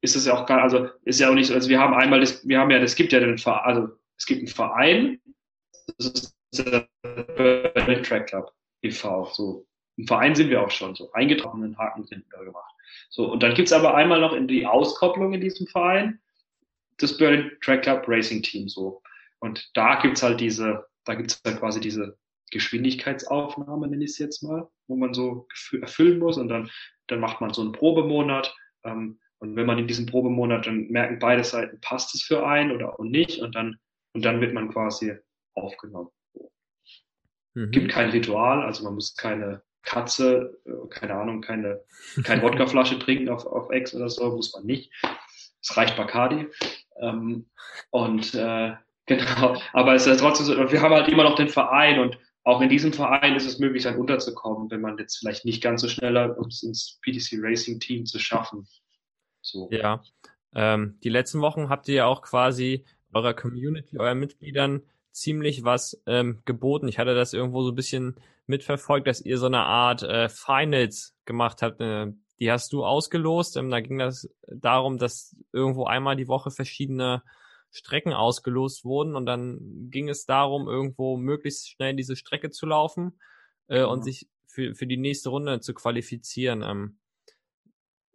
ist 0.00 0.16
es 0.16 0.26
ja 0.26 0.34
auch 0.34 0.46
gar, 0.46 0.62
also 0.62 0.88
ist 1.04 1.20
ja 1.20 1.30
auch 1.30 1.34
nicht 1.34 1.48
so, 1.48 1.54
also 1.54 1.68
wir 1.68 1.80
haben 1.80 1.94
einmal, 1.94 2.20
das, 2.20 2.46
wir 2.46 2.58
haben 2.58 2.70
ja, 2.70 2.78
es 2.78 2.94
gibt 2.94 3.12
ja 3.12 3.20
den 3.20 3.38
Verein, 3.38 3.64
also 3.64 3.88
es 4.16 4.26
gibt 4.26 4.40
einen 4.40 4.48
Verein, 4.48 5.20
das 5.98 6.06
ist 6.06 6.34
der 6.56 6.88
Berlin 7.02 8.02
Track 8.02 8.28
Club 8.28 8.52
e.V. 8.82 9.30
So, 9.32 9.66
im 9.96 10.06
Verein 10.06 10.34
sind 10.34 10.50
wir 10.50 10.62
auch 10.62 10.70
schon 10.70 10.94
so 10.94 11.10
eingetragenen 11.12 11.76
Haken 11.76 12.04
sind 12.04 12.24
wir 12.30 12.44
gemacht. 12.44 12.72
So, 13.10 13.30
und 13.30 13.42
dann 13.42 13.54
gibt's 13.54 13.72
aber 13.72 13.94
einmal 13.94 14.20
noch 14.20 14.32
in 14.32 14.46
die 14.46 14.66
Auskopplung 14.66 15.32
in 15.32 15.40
diesem 15.40 15.66
Verein 15.66 16.20
das 16.98 17.16
Berlin 17.16 17.50
Track 17.60 17.82
Club 17.82 18.04
Racing 18.06 18.42
Team 18.42 18.68
so. 18.68 19.02
Und 19.40 19.70
da 19.74 20.00
gibt's 20.00 20.22
halt 20.22 20.40
diese, 20.40 20.86
da 21.04 21.14
gibt's 21.14 21.40
halt 21.44 21.58
quasi 21.58 21.80
diese 21.80 22.16
Geschwindigkeitsaufnahme, 22.50 23.88
nenne 23.88 24.04
ich 24.04 24.12
es 24.12 24.18
jetzt 24.18 24.42
mal, 24.42 24.68
wo 24.86 24.96
man 24.96 25.14
so 25.14 25.48
erfüllen 25.80 26.18
muss 26.18 26.38
und 26.38 26.48
dann, 26.48 26.70
dann 27.06 27.20
macht 27.20 27.40
man 27.40 27.52
so 27.52 27.62
einen 27.62 27.72
Probemonat. 27.72 28.54
Ähm, 28.84 29.18
und 29.38 29.56
wenn 29.56 29.66
man 29.66 29.78
in 29.78 29.86
diesem 29.86 30.06
Probemonat, 30.06 30.66
dann 30.66 30.88
merken 30.88 31.18
beide 31.18 31.44
Seiten, 31.44 31.80
passt 31.80 32.14
es 32.14 32.22
für 32.22 32.46
einen 32.46 32.72
oder 32.72 32.94
auch 32.94 33.04
nicht 33.04 33.40
und 33.40 33.54
dann, 33.54 33.78
und 34.12 34.24
dann 34.24 34.40
wird 34.40 34.54
man 34.54 34.70
quasi 34.70 35.16
aufgenommen. 35.54 36.10
Mhm. 37.54 37.70
Gibt 37.70 37.90
kein 37.90 38.10
Ritual, 38.10 38.62
also 38.62 38.84
man 38.84 38.94
muss 38.94 39.16
keine 39.16 39.62
Katze, 39.82 40.60
äh, 40.64 40.88
keine 40.88 41.14
Ahnung, 41.14 41.40
keine, 41.40 41.82
keine 42.22 42.42
Wodkaflasche 42.42 42.98
trinken 43.00 43.28
auf, 43.28 43.46
auf 43.46 43.70
Ex 43.70 43.94
oder 43.94 44.08
so, 44.08 44.34
muss 44.34 44.54
man 44.54 44.64
nicht. 44.64 44.92
Es 45.62 45.76
reicht 45.76 45.96
Bacardi. 45.96 46.48
Ähm, 47.00 47.46
und 47.90 48.34
äh, 48.34 48.74
genau, 49.06 49.60
aber 49.72 49.94
es 49.94 50.06
ist 50.06 50.20
trotzdem 50.20 50.46
so, 50.46 50.72
wir 50.72 50.80
haben 50.80 50.94
halt 50.94 51.08
immer 51.08 51.24
noch 51.24 51.34
den 51.34 51.48
Verein 51.48 51.98
und 51.98 52.18
auch 52.44 52.60
in 52.60 52.68
diesem 52.68 52.92
Verein 52.92 53.34
ist 53.34 53.46
es 53.46 53.58
möglich, 53.58 53.84
dann 53.84 53.96
unterzukommen, 53.96 54.70
wenn 54.70 54.82
man 54.82 54.98
jetzt 54.98 55.16
vielleicht 55.16 55.44
nicht 55.44 55.62
ganz 55.62 55.80
so 55.80 55.88
schneller 55.88 56.38
um 56.38 56.48
es 56.48 56.62
ins 56.62 57.00
PTC 57.02 57.38
Racing 57.42 57.80
Team 57.80 58.04
zu 58.04 58.18
schaffen. 58.18 58.68
So. 59.40 59.68
Ja. 59.70 60.02
Ähm, 60.54 60.98
die 61.02 61.08
letzten 61.08 61.40
Wochen 61.40 61.68
habt 61.68 61.88
ihr 61.88 61.94
ja 61.94 62.06
auch 62.06 62.22
quasi 62.22 62.84
eurer 63.12 63.34
Community, 63.34 63.98
euren 63.98 64.18
Mitgliedern 64.18 64.82
ziemlich 65.10 65.64
was 65.64 66.02
ähm, 66.06 66.42
geboten. 66.44 66.88
Ich 66.88 66.98
hatte 66.98 67.14
das 67.14 67.32
irgendwo 67.32 67.62
so 67.62 67.72
ein 67.72 67.76
bisschen 67.76 68.16
mitverfolgt, 68.46 69.06
dass 69.06 69.20
ihr 69.20 69.38
so 69.38 69.46
eine 69.46 69.60
Art 69.60 70.02
äh, 70.02 70.28
Finals 70.28 71.16
gemacht 71.24 71.62
habt. 71.62 71.80
Äh, 71.80 72.12
die 72.40 72.50
hast 72.50 72.72
du 72.72 72.84
ausgelost. 72.84 73.56
Ähm, 73.56 73.70
da 73.70 73.80
ging 73.80 73.98
das 73.98 74.28
darum, 74.46 74.98
dass 74.98 75.34
irgendwo 75.52 75.86
einmal 75.86 76.16
die 76.16 76.28
Woche 76.28 76.50
verschiedene 76.50 77.22
Strecken 77.74 78.12
ausgelost 78.12 78.84
wurden 78.84 79.16
und 79.16 79.26
dann 79.26 79.90
ging 79.90 80.08
es 80.08 80.26
darum, 80.26 80.68
irgendwo 80.68 81.16
möglichst 81.16 81.68
schnell 81.68 81.96
diese 81.96 82.14
Strecke 82.14 82.50
zu 82.50 82.66
laufen 82.66 83.18
äh, 83.66 83.82
mhm. 83.82 83.88
und 83.88 84.04
sich 84.04 84.28
für, 84.46 84.76
für 84.76 84.86
die 84.86 84.96
nächste 84.96 85.30
Runde 85.30 85.58
zu 85.58 85.74
qualifizieren. 85.74 86.62
Ähm, 86.62 86.98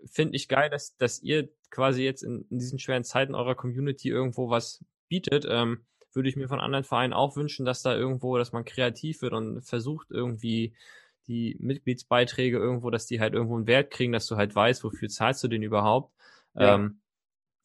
Finde 0.06 0.38
ich 0.38 0.48
geil, 0.48 0.70
dass, 0.70 0.96
dass 0.96 1.22
ihr 1.22 1.50
quasi 1.72 2.04
jetzt 2.04 2.24
in, 2.24 2.46
in 2.50 2.58
diesen 2.58 2.80
schweren 2.80 3.04
Zeiten 3.04 3.36
eurer 3.36 3.54
Community 3.54 4.08
irgendwo 4.08 4.50
was 4.50 4.82
bietet. 5.10 5.46
Ähm, 5.50 5.86
würde 6.14 6.30
ich 6.30 6.38
mir 6.38 6.48
von 6.48 6.62
anderen 6.62 6.86
Vereinen 6.86 7.12
auch 7.12 7.36
wünschen, 7.36 7.66
dass 7.66 7.82
da 7.82 7.94
irgendwo, 7.94 8.38
dass 8.38 8.54
man 8.54 8.64
kreativ 8.64 9.22
wird 9.22 9.34
und 9.34 9.62
versucht 9.62 10.08
irgendwie 10.10 10.74
die 11.28 11.58
Mitgliedsbeiträge 11.60 12.58
irgendwo, 12.58 12.90
dass 12.90 13.08
die 13.08 13.20
halt 13.20 13.34
irgendwo 13.34 13.58
einen 13.58 13.68
Wert 13.68 13.92
kriegen, 13.92 14.14
dass 14.14 14.26
du 14.26 14.38
halt 14.38 14.56
weißt, 14.56 14.86
wofür 14.86 15.10
zahlst 15.10 15.44
du 15.44 15.50
den 15.50 15.64
überhaupt. 15.64 16.14
Ja. 16.56 16.76
Ähm, 16.76 17.02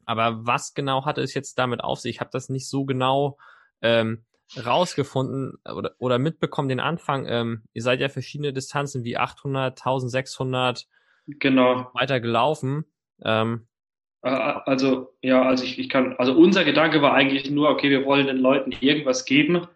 aber 0.07 0.47
was 0.47 0.75
genau 0.75 1.05
hatte 1.05 1.21
es 1.23 1.35
jetzt 1.35 1.59
damit 1.59 1.83
auf 1.83 2.01
sich? 2.01 2.17
Ich 2.17 2.21
habe 2.21 2.31
das 2.33 2.49
nicht 2.49 2.69
so 2.69 2.85
genau 2.85 3.39
ähm, 3.83 4.25
rausgefunden 4.65 5.59
oder, 5.65 5.93
oder 5.99 6.19
mitbekommen, 6.19 6.69
den 6.69 6.81
Anfang. 6.81 7.27
Ähm, 7.27 7.63
ihr 7.73 7.83
seid 7.83 8.01
ja 8.01 8.09
verschiedene 8.09 8.53
Distanzen 8.53 9.05
wie 9.05 9.17
800, 9.17 9.79
1600 9.79 10.87
genau. 11.27 11.91
weiter 11.95 12.21
gelaufen. 12.21 12.85
Ähm, 13.23 13.67
also, 14.23 15.15
ja, 15.21 15.43
also 15.43 15.65
ich, 15.65 15.79
ich 15.79 15.91
kann, 15.91 16.15
also 16.17 16.35
unser 16.35 16.65
Gedanke 16.65 17.03
war 17.03 17.13
eigentlich 17.13 17.51
nur, 17.51 17.69
okay, 17.69 17.91
wir 17.91 18.07
wollen 18.07 18.27
den 18.27 18.39
Leuten 18.39 18.73
irgendwas 18.81 19.27
geben, 19.27 19.67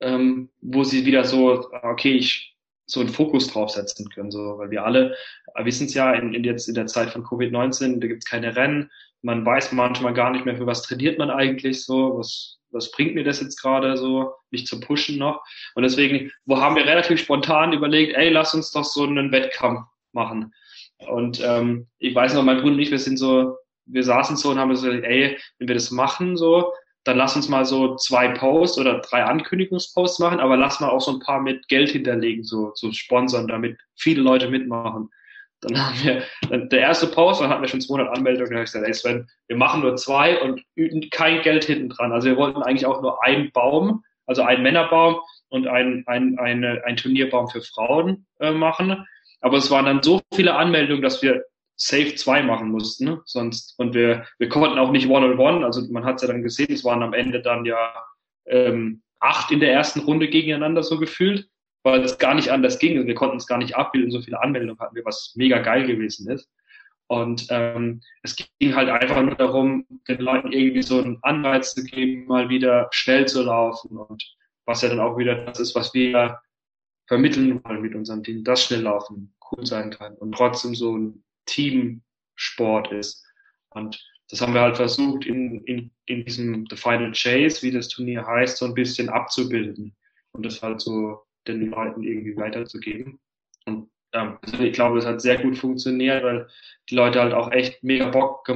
ähm, 0.00 0.48
wo 0.62 0.82
sie 0.82 1.04
wieder 1.04 1.24
so, 1.24 1.68
okay, 1.82 2.12
ich 2.12 2.56
so 2.86 3.00
einen 3.00 3.10
Fokus 3.10 3.48
draufsetzen 3.48 4.08
können, 4.08 4.30
so, 4.30 4.56
weil 4.58 4.70
wir 4.70 4.84
alle 4.84 5.14
wissen 5.62 5.86
es 5.86 5.94
ja, 5.94 6.14
in, 6.14 6.32
in 6.32 6.42
jetzt 6.42 6.68
in 6.68 6.74
der 6.74 6.86
Zeit 6.86 7.10
von 7.10 7.22
Covid-19, 7.22 8.00
da 8.00 8.06
gibt 8.06 8.24
es 8.24 8.30
keine 8.30 8.56
Rennen, 8.56 8.90
man 9.22 9.44
weiß 9.44 9.72
manchmal 9.72 10.14
gar 10.14 10.30
nicht 10.30 10.44
mehr, 10.44 10.56
für 10.56 10.66
was 10.66 10.82
trainiert 10.82 11.18
man 11.18 11.30
eigentlich 11.30 11.84
so, 11.84 12.18
was, 12.18 12.58
was 12.70 12.90
bringt 12.92 13.14
mir 13.14 13.24
das 13.24 13.40
jetzt 13.40 13.60
gerade 13.60 13.96
so, 13.96 14.32
mich 14.50 14.66
zu 14.66 14.80
pushen 14.80 15.18
noch. 15.18 15.42
Und 15.74 15.82
deswegen, 15.82 16.30
wo 16.44 16.58
haben 16.58 16.76
wir 16.76 16.86
relativ 16.86 17.20
spontan 17.20 17.72
überlegt, 17.72 18.16
ey, 18.16 18.30
lass 18.30 18.54
uns 18.54 18.70
doch 18.70 18.84
so 18.84 19.04
einen 19.04 19.32
Wettkampf 19.32 19.80
machen. 20.12 20.54
Und 21.08 21.40
ähm, 21.44 21.86
ich 21.98 22.14
weiß 22.14 22.34
noch, 22.34 22.42
mein 22.42 22.58
Bruder 22.58 22.74
und 22.74 22.80
ich, 22.80 22.90
wir 22.90 22.98
sind 22.98 23.18
so, 23.18 23.56
wir 23.86 24.02
saßen 24.02 24.36
so 24.36 24.50
und 24.50 24.58
haben 24.58 24.70
gesagt, 24.70 25.04
ey, 25.04 25.38
wenn 25.58 25.68
wir 25.68 25.74
das 25.74 25.90
machen, 25.90 26.36
so, 26.36 26.72
dann 27.04 27.16
lass 27.16 27.36
uns 27.36 27.48
mal 27.48 27.64
so 27.64 27.96
zwei 27.96 28.28
Posts 28.28 28.78
oder 28.78 28.98
drei 29.00 29.24
Ankündigungsposts 29.24 30.18
machen, 30.18 30.40
aber 30.40 30.56
lass 30.56 30.80
mal 30.80 30.90
auch 30.90 31.00
so 31.00 31.12
ein 31.12 31.20
paar 31.20 31.40
mit 31.40 31.66
Geld 31.68 31.90
hinterlegen, 31.90 32.44
so, 32.44 32.72
so 32.74 32.92
sponsern, 32.92 33.48
damit 33.48 33.78
viele 33.96 34.22
Leute 34.22 34.50
mitmachen. 34.50 35.08
Dann 35.60 35.86
haben 35.86 35.96
wir, 36.02 36.22
dann 36.50 36.68
der 36.68 36.80
erste 36.80 37.06
Post, 37.08 37.40
dann 37.40 37.50
hatten 37.50 37.62
wir 37.62 37.68
schon 37.68 37.80
200 37.80 38.16
Anmeldungen, 38.16 38.50
da 38.50 38.56
habe 38.56 38.64
ich 38.64 38.72
gesagt, 38.72 38.86
ey 38.86 38.94
Sven, 38.94 39.28
wir 39.48 39.56
machen 39.56 39.82
nur 39.82 39.96
zwei 39.96 40.40
und 40.40 40.62
kein 41.10 41.42
Geld 41.42 41.64
hinten 41.64 41.88
dran. 41.88 42.12
Also 42.12 42.28
wir 42.28 42.36
wollten 42.36 42.62
eigentlich 42.62 42.86
auch 42.86 43.02
nur 43.02 43.22
einen 43.24 43.50
Baum, 43.52 44.04
also 44.26 44.42
einen 44.42 44.62
Männerbaum 44.62 45.20
und 45.48 45.66
ein, 45.66 46.04
ein, 46.06 46.38
eine, 46.38 46.82
ein 46.84 46.96
Turnierbaum 46.96 47.48
für 47.48 47.62
Frauen 47.62 48.26
äh, 48.40 48.52
machen. 48.52 49.04
Aber 49.40 49.56
es 49.56 49.70
waren 49.70 49.86
dann 49.86 50.02
so 50.02 50.20
viele 50.34 50.54
Anmeldungen, 50.54 51.02
dass 51.02 51.22
wir 51.22 51.44
Safe 51.76 52.14
2 52.14 52.42
machen 52.42 52.70
mussten, 52.70 53.04
ne? 53.04 53.22
sonst 53.24 53.78
und 53.78 53.94
wir 53.94 54.26
wir 54.38 54.48
konnten 54.48 54.80
auch 54.80 54.90
nicht 54.90 55.08
One 55.08 55.26
on 55.26 55.38
One, 55.38 55.64
also 55.64 55.80
man 55.92 56.04
hat 56.04 56.16
es 56.16 56.22
ja 56.22 56.28
dann 56.28 56.42
gesehen, 56.42 56.72
es 56.72 56.84
waren 56.84 57.04
am 57.04 57.14
Ende 57.14 57.40
dann 57.40 57.64
ja 57.64 57.92
ähm, 58.46 59.02
acht 59.20 59.52
in 59.52 59.60
der 59.60 59.72
ersten 59.72 60.00
Runde 60.00 60.26
gegeneinander 60.28 60.82
so 60.82 60.98
gefühlt 60.98 61.48
weil 61.92 62.02
es 62.02 62.18
gar 62.18 62.34
nicht 62.34 62.50
anders 62.50 62.78
ging. 62.78 63.06
Wir 63.06 63.14
konnten 63.14 63.36
es 63.36 63.46
gar 63.46 63.58
nicht 63.58 63.76
abbilden, 63.76 64.10
so 64.10 64.20
viele 64.20 64.42
Anmeldungen 64.42 64.78
hatten 64.78 64.94
wir, 64.94 65.04
was 65.04 65.32
mega 65.36 65.58
geil 65.58 65.86
gewesen 65.86 66.30
ist. 66.30 66.50
Und 67.08 67.46
ähm, 67.50 68.02
es 68.22 68.36
ging 68.36 68.74
halt 68.74 68.90
einfach 68.90 69.22
nur 69.22 69.34
darum, 69.34 69.86
den 70.06 70.20
Leuten 70.20 70.52
irgendwie 70.52 70.82
so 70.82 71.00
einen 71.00 71.18
Anreiz 71.22 71.74
zu 71.74 71.82
geben, 71.82 72.26
mal 72.26 72.50
wieder 72.50 72.88
schnell 72.92 73.26
zu 73.26 73.42
laufen 73.42 73.96
und 73.96 74.22
was 74.66 74.82
ja 74.82 74.90
dann 74.90 75.00
auch 75.00 75.16
wieder 75.16 75.46
das 75.46 75.58
ist, 75.58 75.74
was 75.74 75.94
wir 75.94 76.38
vermitteln 77.06 77.64
wollen 77.64 77.80
mit 77.80 77.94
unserem 77.94 78.22
Team, 78.22 78.44
dass 78.44 78.64
Schnelllaufen 78.64 79.34
cool 79.50 79.64
sein 79.64 79.90
kann 79.90 80.14
und 80.16 80.32
trotzdem 80.32 80.74
so 80.74 80.96
ein 80.98 81.24
Teamsport 81.46 82.92
ist. 82.92 83.24
Und 83.70 83.98
das 84.28 84.42
haben 84.42 84.52
wir 84.52 84.60
halt 84.60 84.76
versucht, 84.76 85.24
in, 85.24 85.64
in, 85.64 85.90
in 86.04 86.26
diesem 86.26 86.66
The 86.68 86.76
Final 86.76 87.12
Chase, 87.12 87.62
wie 87.62 87.70
das 87.70 87.88
Turnier 87.88 88.26
heißt, 88.26 88.58
so 88.58 88.66
ein 88.66 88.74
bisschen 88.74 89.08
abzubilden. 89.08 89.96
Und 90.32 90.44
das 90.44 90.62
halt 90.62 90.82
so 90.82 91.22
den 91.52 91.70
Leuten 91.70 92.02
irgendwie 92.02 92.36
weiterzugeben. 92.36 93.18
Und 93.66 93.90
ähm, 94.12 94.38
also 94.42 94.62
ich 94.62 94.72
glaube, 94.72 94.96
das 94.96 95.06
hat 95.06 95.20
sehr 95.20 95.38
gut 95.38 95.58
funktioniert, 95.58 96.22
weil 96.22 96.48
die 96.88 96.94
Leute 96.94 97.20
halt 97.20 97.34
auch 97.34 97.50
echt 97.52 97.82
mega 97.82 98.08
Bock, 98.08 98.46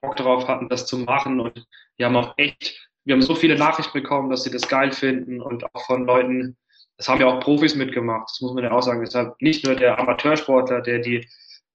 Bock 0.00 0.16
darauf 0.16 0.48
hatten, 0.48 0.68
das 0.68 0.86
zu 0.86 0.98
machen. 0.98 1.40
Und 1.40 1.66
die 1.98 2.04
haben 2.04 2.16
auch 2.16 2.34
echt, 2.36 2.88
wir 3.04 3.14
haben 3.14 3.22
so 3.22 3.34
viele 3.34 3.56
Nachrichten 3.56 4.00
bekommen, 4.00 4.30
dass 4.30 4.44
sie 4.44 4.50
das 4.50 4.68
geil 4.68 4.92
finden 4.92 5.40
und 5.40 5.64
auch 5.74 5.86
von 5.86 6.04
Leuten, 6.04 6.56
das 6.96 7.08
haben 7.08 7.20
ja 7.20 7.26
auch 7.26 7.40
Profis 7.40 7.74
mitgemacht, 7.74 8.28
das 8.30 8.40
muss 8.40 8.54
man 8.54 8.64
ja 8.64 8.72
auch 8.72 8.82
sagen. 8.82 9.00
Deshalb 9.00 9.40
nicht 9.40 9.64
nur 9.64 9.74
der 9.74 9.98
Amateursportler, 9.98 10.82
der 10.82 10.98
die, 10.98 11.26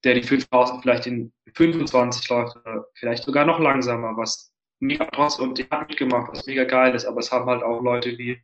der 0.04 0.14
die 0.14 0.24
5000 0.24 0.82
vielleicht 0.82 1.08
in 1.08 1.34
25 1.54 2.30
läuft, 2.30 2.58
vielleicht 2.94 3.24
sogar 3.24 3.46
noch 3.46 3.60
langsamer, 3.60 4.16
was 4.16 4.52
mega 4.80 5.06
trotz 5.06 5.40
und 5.40 5.58
die 5.58 5.66
hat 5.70 5.90
mitgemacht, 5.90 6.32
was 6.32 6.46
mega 6.46 6.64
geil 6.64 6.94
ist, 6.94 7.06
aber 7.06 7.20
es 7.20 7.32
haben 7.32 7.50
halt 7.50 7.64
auch 7.64 7.82
Leute 7.82 8.18
wie 8.18 8.40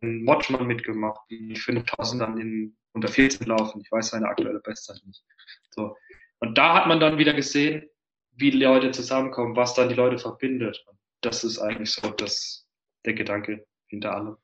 Motschmann 0.00 0.66
mitgemacht, 0.66 1.20
die 1.30 1.54
5000 1.56 2.22
dann 2.22 2.38
in 2.38 2.76
unter 2.92 3.08
14 3.08 3.46
laufen. 3.46 3.80
Ich 3.80 3.90
weiß 3.90 4.08
seine 4.08 4.26
aktuelle 4.26 4.60
Bestzeit 4.60 5.00
nicht. 5.04 5.22
So. 5.70 5.96
Und 6.38 6.56
da 6.58 6.74
hat 6.74 6.86
man 6.86 7.00
dann 7.00 7.18
wieder 7.18 7.34
gesehen, 7.34 7.88
wie 8.32 8.50
die 8.50 8.58
Leute 8.58 8.90
zusammenkommen, 8.90 9.56
was 9.56 9.74
dann 9.74 9.88
die 9.88 9.94
Leute 9.94 10.18
verbindet. 10.18 10.84
Und 10.88 10.98
das 11.20 11.44
ist 11.44 11.58
eigentlich 11.58 11.92
so 11.92 12.10
das, 12.10 12.66
der 13.04 13.14
Gedanke 13.14 13.66
hinter 13.86 14.14
allem. 14.14 14.36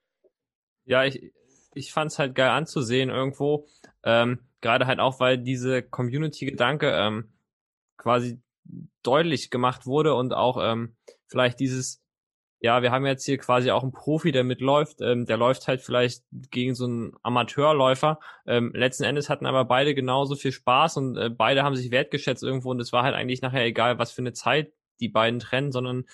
Ja, 0.84 1.04
ich, 1.04 1.32
ich 1.74 1.92
fand 1.92 2.10
es 2.10 2.18
halt 2.18 2.34
geil 2.34 2.50
anzusehen 2.50 3.10
irgendwo. 3.10 3.68
Ähm, 4.02 4.40
Gerade 4.60 4.86
halt 4.86 5.00
auch, 5.00 5.20
weil 5.20 5.38
diese 5.38 5.82
Community-Gedanke 5.82 6.90
ähm, 6.90 7.32
quasi 7.96 8.40
deutlich 9.02 9.50
gemacht 9.50 9.86
wurde 9.86 10.14
und 10.14 10.32
auch 10.32 10.58
ähm, 10.60 10.96
vielleicht 11.26 11.60
dieses 11.60 12.02
ja, 12.62 12.82
wir 12.82 12.92
haben 12.92 13.06
jetzt 13.06 13.24
hier 13.24 13.38
quasi 13.38 13.70
auch 13.70 13.82
einen 13.82 13.92
Profi, 13.92 14.32
der 14.32 14.44
mitläuft. 14.44 15.00
Ähm, 15.00 15.24
der 15.24 15.38
läuft 15.38 15.66
halt 15.66 15.80
vielleicht 15.80 16.24
gegen 16.50 16.74
so 16.74 16.84
einen 16.84 17.12
Amateurläufer. 17.22 18.20
Ähm, 18.46 18.72
letzten 18.74 19.04
Endes 19.04 19.30
hatten 19.30 19.46
aber 19.46 19.64
beide 19.64 19.94
genauso 19.94 20.36
viel 20.36 20.52
Spaß 20.52 20.98
und 20.98 21.16
äh, 21.16 21.30
beide 21.30 21.62
haben 21.62 21.74
sich 21.74 21.90
wertgeschätzt 21.90 22.42
irgendwo 22.42 22.70
und 22.70 22.80
es 22.80 22.92
war 22.92 23.02
halt 23.02 23.14
eigentlich 23.14 23.40
nachher 23.40 23.64
egal, 23.64 23.98
was 23.98 24.12
für 24.12 24.20
eine 24.20 24.34
Zeit 24.34 24.72
die 25.00 25.08
beiden 25.08 25.40
trennen, 25.40 25.72
sondern 25.72 26.04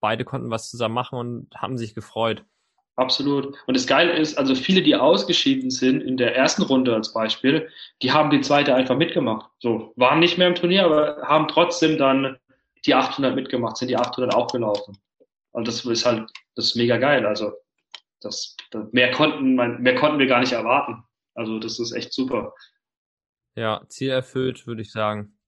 beide 0.00 0.24
konnten 0.24 0.50
was 0.50 0.70
zusammen 0.70 0.94
machen 0.94 1.18
und 1.18 1.48
haben 1.56 1.78
sich 1.78 1.94
gefreut. 1.94 2.44
Absolut. 2.96 3.54
Und 3.66 3.76
das 3.76 3.86
Geile 3.86 4.12
ist, 4.12 4.38
also 4.38 4.54
viele, 4.54 4.82
die 4.82 4.96
ausgeschieden 4.96 5.70
sind 5.70 6.02
in 6.02 6.16
der 6.16 6.34
ersten 6.34 6.62
Runde 6.62 6.94
als 6.94 7.12
Beispiel, 7.12 7.68
die 8.02 8.12
haben 8.12 8.30
die 8.30 8.40
zweite 8.40 8.74
einfach 8.74 8.96
mitgemacht. 8.96 9.50
So, 9.58 9.92
waren 9.96 10.18
nicht 10.18 10.38
mehr 10.38 10.48
im 10.48 10.54
Turnier, 10.54 10.84
aber 10.84 11.22
haben 11.22 11.48
trotzdem 11.48 11.98
dann 11.98 12.36
die 12.86 12.94
800 12.94 13.34
mitgemacht, 13.34 13.76
sind 13.76 13.88
die 13.88 13.96
800 13.96 14.34
auch 14.34 14.50
gelaufen. 14.50 14.98
Und 15.56 15.66
das 15.66 15.86
ist 15.86 16.04
halt, 16.04 16.30
das 16.54 16.66
ist 16.66 16.76
mega 16.76 16.98
geil. 16.98 17.24
Also, 17.24 17.54
das, 18.20 18.58
das 18.72 18.92
mehr 18.92 19.10
konnten, 19.10 19.54
mehr 19.54 19.94
konnten 19.94 20.18
wir 20.18 20.26
gar 20.26 20.40
nicht 20.40 20.52
erwarten. 20.52 21.02
Also, 21.32 21.58
das 21.58 21.78
ist 21.78 21.92
echt 21.92 22.12
super. 22.12 22.52
Ja, 23.54 23.82
Ziel 23.88 24.10
erfüllt, 24.10 24.66
würde 24.66 24.82
ich 24.82 24.92
sagen. 24.92 25.38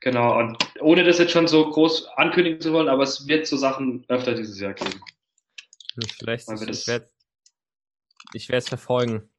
Genau, 0.00 0.36
und 0.36 0.58
ohne 0.80 1.04
das 1.04 1.18
jetzt 1.18 1.30
schon 1.30 1.46
so 1.46 1.70
groß 1.70 2.08
ankündigen 2.16 2.60
zu 2.60 2.72
wollen, 2.72 2.88
aber 2.88 3.04
es 3.04 3.28
wird 3.28 3.46
so 3.46 3.56
Sachen 3.56 4.04
öfter 4.08 4.34
dieses 4.34 4.58
Jahr 4.58 4.74
geben. 4.74 5.00
Nicht 5.94 6.16
schlecht. 6.16 6.48
Ich 8.32 8.48
werde 8.48 8.58
es 8.58 8.68
verfolgen. 8.68 9.30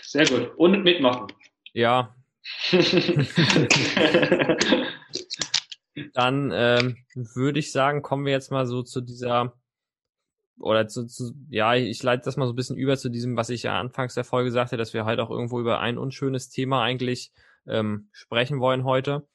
Sehr 0.00 0.24
gut. 0.24 0.52
Und 0.56 0.84
mitmachen. 0.84 1.26
Ja. 1.74 2.16
Dann 6.12 6.50
ähm, 6.52 6.96
würde 7.14 7.58
ich 7.58 7.72
sagen, 7.72 8.02
kommen 8.02 8.24
wir 8.24 8.32
jetzt 8.32 8.50
mal 8.50 8.66
so 8.66 8.82
zu 8.82 9.00
dieser 9.00 9.54
oder 10.58 10.86
zu, 10.86 11.06
zu, 11.06 11.32
ja, 11.50 11.74
ich 11.74 12.02
leite 12.02 12.24
das 12.24 12.36
mal 12.36 12.46
so 12.46 12.52
ein 12.52 12.56
bisschen 12.56 12.76
über 12.76 12.96
zu 12.96 13.08
diesem, 13.08 13.36
was 13.36 13.50
ich 13.50 13.64
ja 13.64 13.78
anfangs 13.78 14.14
der 14.14 14.24
Folge 14.24 14.50
sagte, 14.52 14.76
dass 14.76 14.94
wir 14.94 15.04
halt 15.04 15.20
auch 15.20 15.30
irgendwo 15.30 15.60
über 15.60 15.80
ein 15.80 15.98
unschönes 15.98 16.48
Thema 16.48 16.82
eigentlich 16.82 17.32
ähm, 17.66 18.08
sprechen 18.12 18.60
wollen 18.60 18.84
heute. 18.84 19.26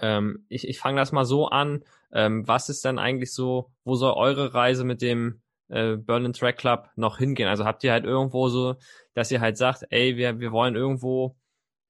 Ähm, 0.00 0.44
ich 0.48 0.68
ich 0.68 0.78
fange 0.78 1.00
das 1.00 1.12
mal 1.12 1.24
so 1.24 1.48
an. 1.48 1.84
Ähm, 2.12 2.46
was 2.46 2.68
ist 2.68 2.84
denn 2.84 2.98
eigentlich 2.98 3.32
so, 3.32 3.70
wo 3.84 3.94
soll 3.94 4.12
eure 4.14 4.54
Reise 4.54 4.84
mit 4.84 5.00
dem 5.02 5.40
äh, 5.68 5.96
Berlin 5.96 6.32
Track 6.32 6.58
Club 6.58 6.90
noch 6.96 7.18
hingehen? 7.18 7.48
Also 7.48 7.64
habt 7.64 7.84
ihr 7.84 7.92
halt 7.92 8.04
irgendwo 8.04 8.48
so, 8.48 8.76
dass 9.14 9.30
ihr 9.30 9.40
halt 9.40 9.56
sagt, 9.56 9.84
ey, 9.90 10.16
wir, 10.16 10.38
wir 10.40 10.52
wollen 10.52 10.76
irgendwo 10.76 11.36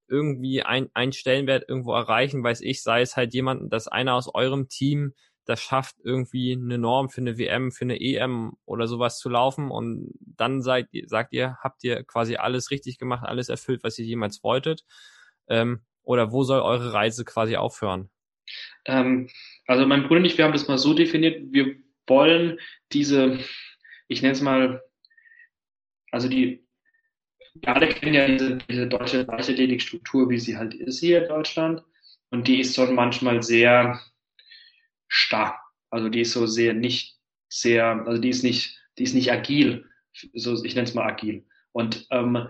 irgendwie 0.08 0.62
ein, 0.62 0.88
ein 0.94 1.12
Stellenwert 1.12 1.68
irgendwo 1.68 1.94
erreichen, 1.94 2.42
weiß 2.42 2.60
ich, 2.60 2.82
sei 2.82 3.00
es 3.00 3.16
halt 3.16 3.34
jemanden, 3.34 3.70
dass 3.70 3.88
einer 3.88 4.14
aus 4.14 4.32
eurem 4.32 4.68
Team 4.68 5.14
das 5.46 5.62
schafft, 5.62 5.96
irgendwie 6.02 6.52
eine 6.52 6.76
Norm 6.76 7.08
für 7.08 7.20
eine 7.20 7.38
WM, 7.38 7.70
für 7.70 7.84
eine 7.84 8.00
EM 8.00 8.56
oder 8.64 8.88
sowas 8.88 9.18
zu 9.18 9.28
laufen 9.28 9.70
und 9.70 10.12
dann 10.20 10.60
seid, 10.60 10.88
sagt 11.06 11.32
ihr, 11.32 11.56
habt 11.62 11.84
ihr 11.84 12.02
quasi 12.02 12.36
alles 12.36 12.70
richtig 12.70 12.98
gemacht, 12.98 13.24
alles 13.24 13.48
erfüllt, 13.48 13.84
was 13.84 13.98
ihr 13.98 14.04
jemals 14.04 14.42
wolltet? 14.42 14.84
Ähm, 15.48 15.82
oder 16.02 16.32
wo 16.32 16.42
soll 16.42 16.60
eure 16.60 16.92
Reise 16.92 17.24
quasi 17.24 17.56
aufhören? 17.56 18.10
Ähm, 18.84 19.28
also 19.66 19.86
mein 19.86 20.02
Bruder 20.02 20.20
und 20.20 20.24
ich, 20.24 20.36
wir 20.36 20.44
haben 20.44 20.52
das 20.52 20.68
mal 20.68 20.78
so 20.78 20.94
definiert, 20.94 21.52
wir 21.52 21.76
wollen 22.06 22.58
diese, 22.92 23.38
ich 24.08 24.22
nenne 24.22 24.32
es 24.32 24.40
mal, 24.40 24.82
also 26.10 26.28
die, 26.28 26.65
wir 27.60 27.74
alle 27.74 27.88
kennen 27.88 28.14
ja 28.14 28.26
diese, 28.26 28.58
diese 28.68 28.86
deutsche 28.86 29.22
Leichtathletikstruktur, 29.22 30.28
wie 30.30 30.38
sie 30.38 30.56
halt 30.56 30.74
ist 30.74 31.00
hier 31.00 31.22
in 31.22 31.28
Deutschland. 31.28 31.82
Und 32.30 32.48
die 32.48 32.60
ist 32.60 32.74
so 32.74 32.86
manchmal 32.86 33.42
sehr 33.42 34.00
starr. 35.08 35.58
Also 35.90 36.08
die 36.08 36.22
ist 36.22 36.32
so 36.32 36.46
sehr 36.46 36.74
nicht 36.74 37.16
sehr, 37.48 38.04
also 38.06 38.20
die 38.20 38.30
ist 38.30 38.42
nicht, 38.42 38.78
die 38.98 39.04
ist 39.04 39.14
nicht 39.14 39.30
agil. 39.30 39.88
So, 40.34 40.62
ich 40.64 40.74
nenne 40.74 40.88
es 40.88 40.94
mal 40.94 41.06
agil. 41.06 41.46
Und 41.72 42.06
ähm, 42.10 42.48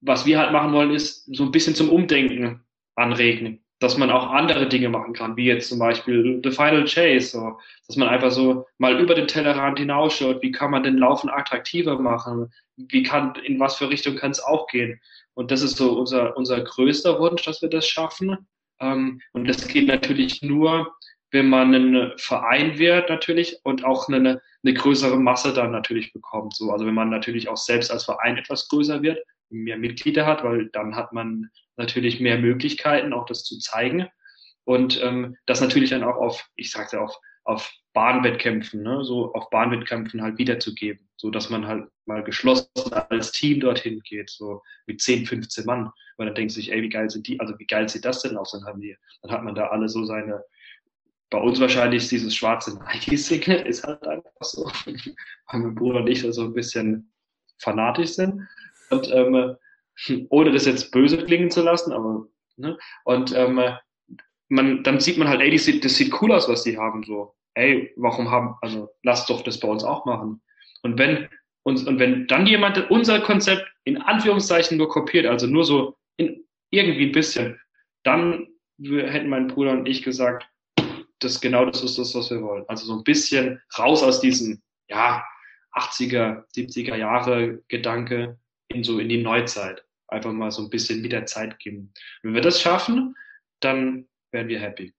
was 0.00 0.26
wir 0.26 0.38
halt 0.38 0.52
machen 0.52 0.72
wollen, 0.72 0.90
ist 0.90 1.24
so 1.34 1.44
ein 1.44 1.52
bisschen 1.52 1.74
zum 1.74 1.90
Umdenken 1.90 2.64
anregen, 2.94 3.64
dass 3.80 3.96
man 3.96 4.10
auch 4.10 4.30
andere 4.30 4.68
Dinge 4.68 4.88
machen 4.88 5.12
kann, 5.12 5.36
wie 5.36 5.44
jetzt 5.44 5.68
zum 5.68 5.78
Beispiel 5.78 6.40
The 6.42 6.50
Final 6.50 6.84
Chase, 6.84 7.28
so, 7.28 7.58
dass 7.86 7.96
man 7.96 8.08
einfach 8.08 8.30
so 8.30 8.66
mal 8.78 9.00
über 9.00 9.14
den 9.14 9.28
Tellerrand 9.28 9.78
hinausschaut, 9.78 10.42
wie 10.42 10.50
kann 10.50 10.72
man 10.72 10.82
den 10.82 10.98
Laufen 10.98 11.30
attraktiver 11.30 11.98
machen, 11.98 12.52
wie 12.76 13.02
kann, 13.02 13.34
in 13.44 13.60
was 13.60 13.76
für 13.76 13.88
Richtung 13.88 14.16
kann 14.16 14.32
es 14.32 14.42
auch 14.42 14.66
gehen. 14.66 15.00
Und 15.34 15.52
das 15.52 15.62
ist 15.62 15.76
so 15.76 15.96
unser, 15.96 16.36
unser 16.36 16.60
größter 16.60 17.20
Wunsch, 17.20 17.42
dass 17.42 17.62
wir 17.62 17.68
das 17.68 17.86
schaffen. 17.86 18.48
Ähm, 18.80 19.20
und 19.32 19.48
das 19.48 19.68
geht 19.68 19.86
natürlich 19.86 20.42
nur, 20.42 20.92
wenn 21.30 21.48
man 21.48 21.74
ein 21.74 22.12
Verein 22.16 22.78
wird 22.78 23.08
natürlich 23.08 23.58
und 23.62 23.84
auch 23.84 24.08
eine, 24.08 24.40
eine 24.64 24.74
größere 24.74 25.18
Masse 25.18 25.52
dann 25.52 25.70
natürlich 25.70 26.12
bekommt. 26.12 26.56
So, 26.56 26.72
also 26.72 26.86
wenn 26.86 26.94
man 26.94 27.10
natürlich 27.10 27.48
auch 27.48 27.56
selbst 27.56 27.92
als 27.92 28.04
Verein 28.04 28.38
etwas 28.38 28.68
größer 28.68 29.02
wird, 29.02 29.18
mehr 29.50 29.78
Mitglieder 29.78 30.26
hat, 30.26 30.42
weil 30.42 30.68
dann 30.70 30.96
hat 30.96 31.12
man 31.12 31.50
natürlich 31.78 32.20
mehr 32.20 32.38
Möglichkeiten, 32.38 33.12
auch 33.12 33.26
das 33.26 33.44
zu 33.44 33.58
zeigen. 33.58 34.08
Und 34.64 35.02
ähm, 35.02 35.36
das 35.46 35.60
natürlich 35.60 35.90
dann 35.90 36.04
auch 36.04 36.16
auf, 36.16 36.46
ich 36.56 36.70
sag's 36.70 36.92
ja, 36.92 37.00
auf, 37.00 37.16
auf 37.44 37.72
Bahnwettkämpfen, 37.94 38.82
ne, 38.82 39.02
so 39.02 39.32
auf 39.32 39.48
Bahnwettkämpfen 39.48 40.20
halt 40.20 40.36
wiederzugeben, 40.36 41.08
so 41.16 41.30
dass 41.30 41.48
man 41.48 41.66
halt 41.66 41.88
mal 42.04 42.22
geschlossen 42.22 42.68
als 43.08 43.32
Team 43.32 43.60
dorthin 43.60 44.00
geht, 44.00 44.28
so 44.28 44.62
mit 44.86 45.00
10, 45.00 45.24
15 45.26 45.64
Mann. 45.64 45.90
Weil 46.16 46.26
dann 46.26 46.34
denkt 46.34 46.52
sich, 46.52 46.70
ey, 46.70 46.82
wie 46.82 46.90
geil 46.90 47.08
sind 47.08 47.26
die, 47.26 47.40
also 47.40 47.58
wie 47.58 47.66
geil 47.66 47.88
sieht 47.88 48.04
das 48.04 48.22
denn 48.22 48.36
aus? 48.36 48.52
Dann 48.52 48.64
haben 48.66 48.80
die, 48.80 48.96
dann 49.22 49.32
hat 49.32 49.42
man 49.42 49.54
da 49.54 49.68
alle 49.68 49.88
so 49.88 50.04
seine, 50.04 50.44
bei 51.30 51.38
uns 51.38 51.60
wahrscheinlich 51.60 52.08
dieses 52.08 52.34
schwarze 52.34 52.78
Nike-Signet, 52.78 53.66
ist 53.66 53.84
halt 53.84 54.06
einfach 54.06 54.30
so, 54.42 54.64
weil 54.84 55.60
mein 55.60 55.74
Bruder 55.74 56.00
und 56.00 56.08
ich 56.08 56.20
so 56.20 56.44
ein 56.44 56.54
bisschen 56.54 57.12
fanatisch 57.58 58.10
sind. 58.10 58.46
Und 58.90 59.10
ähm, 59.10 59.56
ohne 60.28 60.52
das 60.52 60.66
jetzt 60.66 60.90
böse 60.90 61.24
klingen 61.24 61.50
zu 61.50 61.62
lassen, 61.62 61.92
aber 61.92 62.26
ne? 62.56 62.78
und 63.04 63.34
ähm, 63.34 63.60
man, 64.48 64.82
dann 64.82 65.00
sieht 65.00 65.18
man 65.18 65.28
halt, 65.28 65.40
ey, 65.40 65.50
das 65.50 65.64
sieht, 65.64 65.84
das 65.84 65.96
sieht 65.96 66.12
cool 66.20 66.32
aus, 66.32 66.48
was 66.48 66.62
die 66.62 66.78
haben, 66.78 67.02
so, 67.02 67.34
ey, 67.54 67.92
warum 67.96 68.30
haben, 68.30 68.56
also 68.62 68.88
lass 69.02 69.26
doch 69.26 69.42
das 69.42 69.60
bei 69.60 69.68
uns 69.68 69.84
auch 69.84 70.04
machen. 70.06 70.40
Und 70.82 70.98
wenn 70.98 71.28
uns, 71.64 71.86
und 71.86 71.98
wenn 71.98 72.26
dann 72.26 72.46
jemand 72.46 72.90
unser 72.90 73.20
Konzept 73.20 73.66
in 73.84 73.98
Anführungszeichen 73.98 74.78
nur 74.78 74.88
kopiert, 74.88 75.26
also 75.26 75.46
nur 75.46 75.64
so 75.64 75.96
in, 76.16 76.44
irgendwie 76.70 77.06
ein 77.06 77.12
bisschen, 77.12 77.60
dann 78.04 78.48
hätten 78.80 79.28
mein 79.28 79.48
Bruder 79.48 79.72
und 79.72 79.86
ich 79.86 80.02
gesagt, 80.02 80.48
das 81.18 81.40
genau 81.40 81.66
das 81.66 81.82
ist 81.82 81.98
das, 81.98 82.14
was 82.14 82.30
wir 82.30 82.40
wollen. 82.42 82.64
Also 82.68 82.86
so 82.86 82.96
ein 82.96 83.04
bisschen 83.04 83.60
raus 83.76 84.02
aus 84.02 84.20
diesem, 84.20 84.62
ja, 84.88 85.24
80er, 85.74 86.44
70er 86.54 86.96
Jahre 86.96 87.62
Gedanke 87.68 88.38
in 88.68 88.84
so 88.84 88.98
in 88.98 89.08
die 89.08 89.22
Neuzeit 89.22 89.84
einfach 90.08 90.32
mal 90.32 90.50
so 90.50 90.62
ein 90.62 90.70
bisschen 90.70 91.02
mit 91.02 91.12
der 91.12 91.26
Zeit 91.26 91.58
geben. 91.58 91.92
Wenn 92.22 92.34
wir 92.34 92.40
das 92.40 92.60
schaffen, 92.60 93.14
dann 93.60 94.08
werden 94.30 94.48
wir 94.48 94.60
happy. 94.60 94.94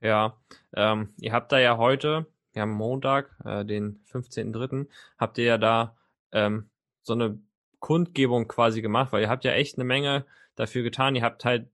Ja, 0.00 0.36
ähm, 0.74 1.14
ihr 1.18 1.32
habt 1.32 1.52
da 1.52 1.58
ja 1.58 1.76
heute, 1.76 2.26
wir 2.52 2.62
haben 2.62 2.72
Montag, 2.72 3.30
äh, 3.44 3.64
den 3.64 4.04
15.3., 4.10 4.88
habt 5.16 5.38
ihr 5.38 5.44
ja 5.44 5.58
da 5.58 5.96
ähm, 6.32 6.70
so 7.02 7.12
eine 7.12 7.40
Kundgebung 7.78 8.48
quasi 8.48 8.82
gemacht, 8.82 9.12
weil 9.12 9.22
ihr 9.22 9.28
habt 9.28 9.44
ja 9.44 9.52
echt 9.52 9.76
eine 9.76 9.84
Menge 9.84 10.26
dafür 10.56 10.82
getan. 10.82 11.14
Ihr 11.14 11.22
habt 11.22 11.44
halt 11.44 11.68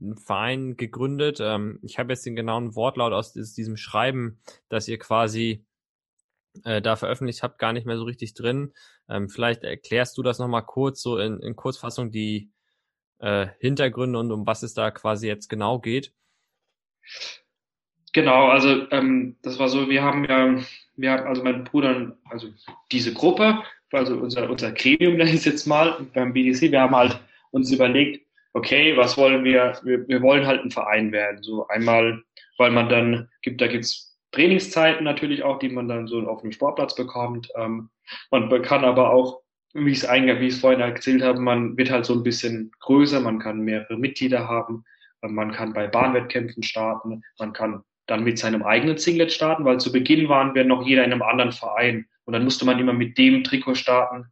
einen 0.00 0.16
Verein 0.16 0.76
gegründet. 0.76 1.38
Ähm, 1.40 1.78
ich 1.82 1.98
habe 1.98 2.12
jetzt 2.12 2.26
den 2.26 2.36
genauen 2.36 2.74
Wortlaut 2.74 3.12
aus 3.12 3.32
diesem 3.32 3.76
Schreiben, 3.76 4.40
dass 4.68 4.88
ihr 4.88 4.98
quasi 4.98 5.64
äh, 6.64 6.82
da 6.82 6.96
veröffentlicht 6.96 7.42
habt, 7.42 7.58
gar 7.58 7.72
nicht 7.72 7.86
mehr 7.86 7.96
so 7.96 8.04
richtig 8.04 8.34
drin. 8.34 8.72
Ähm, 9.08 9.28
vielleicht 9.28 9.64
erklärst 9.64 10.18
du 10.18 10.22
das 10.22 10.38
nochmal 10.38 10.64
kurz, 10.64 11.02
so 11.02 11.18
in, 11.18 11.40
in 11.40 11.56
Kurzfassung 11.56 12.10
die 12.10 12.50
äh, 13.20 13.48
Hintergründe 13.58 14.18
und 14.18 14.30
um 14.32 14.46
was 14.46 14.62
es 14.62 14.74
da 14.74 14.90
quasi 14.90 15.26
jetzt 15.26 15.48
genau 15.48 15.78
geht. 15.78 16.12
Genau, 18.12 18.48
also 18.48 18.90
ähm, 18.90 19.36
das 19.42 19.58
war 19.58 19.68
so, 19.68 19.88
wir 19.88 20.02
haben 20.02 20.24
ja, 20.24 20.58
wir 20.96 21.10
haben, 21.10 21.26
also 21.26 21.42
mein 21.42 21.64
Bruder, 21.64 22.16
also 22.30 22.48
diese 22.90 23.12
Gruppe, 23.12 23.62
also 23.92 24.16
unser, 24.16 24.48
unser 24.48 24.72
Gremium 24.72 25.12
nenne 25.16 25.30
ich 25.30 25.36
es 25.36 25.44
jetzt 25.44 25.66
mal 25.66 26.06
beim 26.14 26.32
BDC, 26.32 26.72
wir 26.72 26.80
haben 26.80 26.96
halt 26.96 27.20
uns 27.50 27.70
überlegt, 27.70 28.26
okay, 28.54 28.96
was 28.96 29.16
wollen 29.16 29.44
wir, 29.44 29.78
wir, 29.84 30.06
wir 30.08 30.22
wollen 30.22 30.46
halt 30.46 30.64
ein 30.64 30.70
Verein 30.70 31.12
werden. 31.12 31.42
So 31.42 31.66
einmal, 31.68 32.22
weil 32.56 32.70
man 32.70 32.88
dann 32.88 33.28
gibt, 33.42 33.60
da 33.60 33.66
gibt's 33.66 34.07
Trainingszeiten 34.32 35.04
natürlich 35.04 35.42
auch, 35.42 35.58
die 35.58 35.68
man 35.68 35.88
dann 35.88 36.06
so 36.06 36.20
auf 36.28 36.42
einem 36.42 36.52
Sportplatz 36.52 36.94
bekommt. 36.94 37.48
Ähm, 37.56 37.90
man 38.30 38.62
kann 38.62 38.84
aber 38.84 39.10
auch, 39.10 39.40
wie 39.74 39.90
ich 39.90 39.98
es 39.98 40.06
eigentlich, 40.06 40.40
wie 40.40 40.46
ich 40.48 40.54
es 40.54 40.60
vorhin 40.60 40.80
erzählt 40.80 41.22
habe, 41.22 41.40
man 41.40 41.76
wird 41.76 41.90
halt 41.90 42.04
so 42.04 42.14
ein 42.14 42.22
bisschen 42.22 42.70
größer, 42.80 43.20
man 43.20 43.38
kann 43.38 43.60
mehrere 43.60 43.96
Mitglieder 43.96 44.48
haben, 44.48 44.84
äh, 45.22 45.28
man 45.28 45.52
kann 45.52 45.72
bei 45.72 45.86
Bahnwettkämpfen 45.86 46.62
starten, 46.62 47.22
man 47.38 47.52
kann 47.52 47.82
dann 48.06 48.24
mit 48.24 48.38
seinem 48.38 48.62
eigenen 48.62 48.96
Singlet 48.98 49.32
starten, 49.32 49.64
weil 49.64 49.78
zu 49.78 49.92
Beginn 49.92 50.28
waren 50.28 50.54
wir 50.54 50.64
noch 50.64 50.86
jeder 50.86 51.04
in 51.04 51.12
einem 51.12 51.22
anderen 51.22 51.52
Verein 51.52 52.06
und 52.24 52.32
dann 52.32 52.44
musste 52.44 52.64
man 52.64 52.78
immer 52.78 52.94
mit 52.94 53.18
dem 53.18 53.44
Trikot 53.44 53.74
starten, 53.74 54.26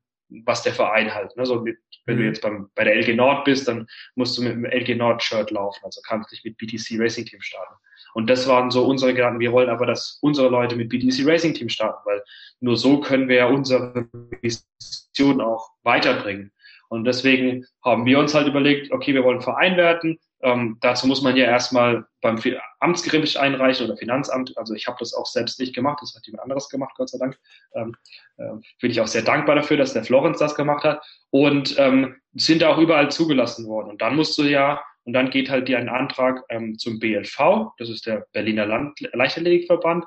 was 0.45 0.63
der 0.63 0.73
Verein 0.73 1.15
halt. 1.15 1.37
Ne? 1.37 1.45
So 1.47 1.61
mit, 1.61 1.79
wenn 2.07 2.17
du 2.17 2.23
mhm. 2.23 2.29
jetzt 2.29 2.43
beim, 2.43 2.71
bei 2.75 2.85
der 2.85 2.97
LG 2.97 3.15
Nord 3.15 3.45
bist, 3.45 3.69
dann 3.69 3.87
musst 4.15 4.37
du 4.37 4.43
mit 4.43 4.53
dem 4.53 4.65
LG 4.65 4.97
Nord 4.97 5.23
Shirt 5.23 5.51
laufen, 5.51 5.85
also 5.85 6.01
kannst 6.07 6.33
dich 6.33 6.43
mit 6.43 6.57
BTC 6.57 6.99
Racing 6.99 7.27
Team 7.27 7.41
starten. 7.41 7.75
Und 8.17 8.31
das 8.31 8.49
waren 8.49 8.71
so 8.71 8.87
unsere 8.87 9.13
Gedanken. 9.13 9.41
Wir 9.41 9.53
wollen 9.53 9.69
aber, 9.69 9.85
dass 9.85 10.17
unsere 10.23 10.49
Leute 10.49 10.75
mit 10.75 10.89
BDC 10.89 11.27
Racing 11.27 11.53
Team 11.53 11.69
starten, 11.69 12.01
weil 12.07 12.25
nur 12.61 12.79
so 12.79 12.99
können 12.99 13.29
wir 13.29 13.37
ja 13.37 13.47
unsere 13.47 14.09
Vision 14.41 15.43
auch 15.43 15.69
weiterbringen. 15.83 16.51
Und 16.89 17.05
deswegen 17.05 17.67
haben 17.85 18.07
wir 18.07 18.19
uns 18.19 18.35
halt 18.35 18.47
überlegt, 18.47 18.91
okay, 18.91 19.13
wir 19.13 19.23
wollen 19.23 19.43
Verein 19.43 19.77
werden. 19.77 20.19
Ähm, 20.41 20.79
dazu 20.81 21.07
muss 21.07 21.21
man 21.21 21.37
ja 21.37 21.45
erstmal 21.45 22.07
beim 22.23 22.41
Amtsgericht 22.81 23.37
einreichen 23.37 23.85
oder 23.85 23.99
Finanzamt. 23.99 24.57
Also 24.57 24.73
ich 24.73 24.87
habe 24.87 24.97
das 24.99 25.13
auch 25.13 25.27
selbst 25.27 25.61
nicht 25.61 25.75
gemacht, 25.75 25.99
das 26.01 26.15
hat 26.17 26.25
jemand 26.25 26.45
anderes 26.45 26.71
gemacht, 26.71 26.95
Gott 26.97 27.11
sei 27.11 27.19
Dank. 27.19 27.39
Ähm, 27.75 27.95
äh, 28.39 28.49
bin 28.81 28.91
ich 28.91 29.03
auch 29.03 29.09
sehr 29.09 29.23
dankbar 29.23 29.57
dafür, 29.57 29.77
dass 29.77 29.93
der 29.93 30.05
Florenz 30.05 30.39
das 30.39 30.55
gemacht 30.55 30.85
hat. 30.85 31.05
Und 31.29 31.79
ähm, 31.79 32.17
sind 32.33 32.65
auch 32.65 32.79
überall 32.79 33.11
zugelassen 33.11 33.67
worden. 33.67 33.91
Und 33.91 34.01
dann 34.01 34.17
musst 34.17 34.39
du 34.39 34.45
ja 34.45 34.81
und 35.07 35.13
dann 35.13 35.31
geht 35.31 35.49
halt 35.49 35.69
dir 35.69 35.79
ein 35.79 35.89
Antrag 35.89 36.43
ähm, 36.51 36.79
zum 36.79 36.99
BLV, 36.99 37.73
das 37.79 37.89
ist 37.89 38.07
der 38.07 38.27
Berliner 38.33 38.67
Land 38.67 39.01
Leichtathletikverband, 39.13 40.05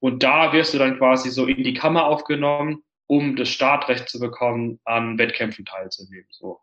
und 0.00 0.22
da 0.22 0.52
wirst 0.52 0.74
du 0.74 0.78
dann 0.78 0.98
quasi 0.98 1.30
so 1.30 1.46
in 1.46 1.64
die 1.64 1.72
Kammer 1.72 2.04
aufgenommen, 2.04 2.84
um 3.06 3.36
das 3.36 3.48
Startrecht 3.48 4.08
zu 4.08 4.20
bekommen, 4.20 4.78
an 4.84 5.18
Wettkämpfen 5.18 5.64
teilzunehmen. 5.64 6.26
So. 6.30 6.60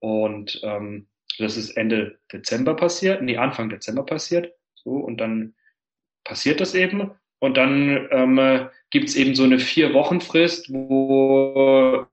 Und 0.00 0.58
ähm, 0.62 1.08
das 1.38 1.58
ist 1.58 1.76
Ende 1.76 2.18
Dezember 2.32 2.74
passiert, 2.74 3.22
nee, 3.22 3.36
Anfang 3.36 3.68
Dezember 3.68 4.04
passiert. 4.04 4.54
So, 4.74 4.92
und 4.92 5.18
dann 5.18 5.54
passiert 6.24 6.60
das 6.60 6.74
eben. 6.74 7.10
Und 7.38 7.58
dann 7.58 8.08
ähm, 8.10 8.68
gibt 8.88 9.10
es 9.10 9.16
eben 9.16 9.34
so 9.34 9.44
eine 9.44 9.58
Vier-Wochen-Frist, 9.58 10.72
wo 10.72 12.06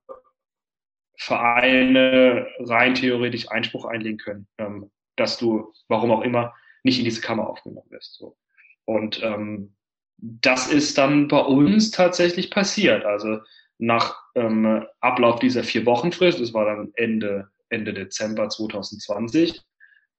Vereine 1.16 2.46
rein 2.60 2.94
theoretisch 2.94 3.50
Einspruch 3.50 3.84
einlegen 3.86 4.18
können, 4.18 4.46
ähm, 4.58 4.90
dass 5.16 5.38
du, 5.38 5.72
warum 5.88 6.10
auch 6.10 6.22
immer, 6.22 6.54
nicht 6.82 6.98
in 6.98 7.04
diese 7.04 7.20
Kammer 7.20 7.48
aufgenommen 7.48 7.90
wirst. 7.90 8.14
So. 8.14 8.36
Und 8.84 9.22
ähm, 9.22 9.74
das 10.18 10.68
ist 10.68 10.96
dann 10.98 11.28
bei 11.28 11.40
uns 11.40 11.90
tatsächlich 11.90 12.50
passiert. 12.50 13.04
Also 13.04 13.40
nach 13.78 14.16
ähm, 14.34 14.86
Ablauf 15.00 15.38
dieser 15.40 15.64
Vier-Wochen-Frist, 15.64 16.40
das 16.40 16.54
war 16.54 16.64
dann 16.64 16.92
Ende, 16.94 17.50
Ende 17.68 17.92
Dezember 17.92 18.48
2020, 18.48 19.62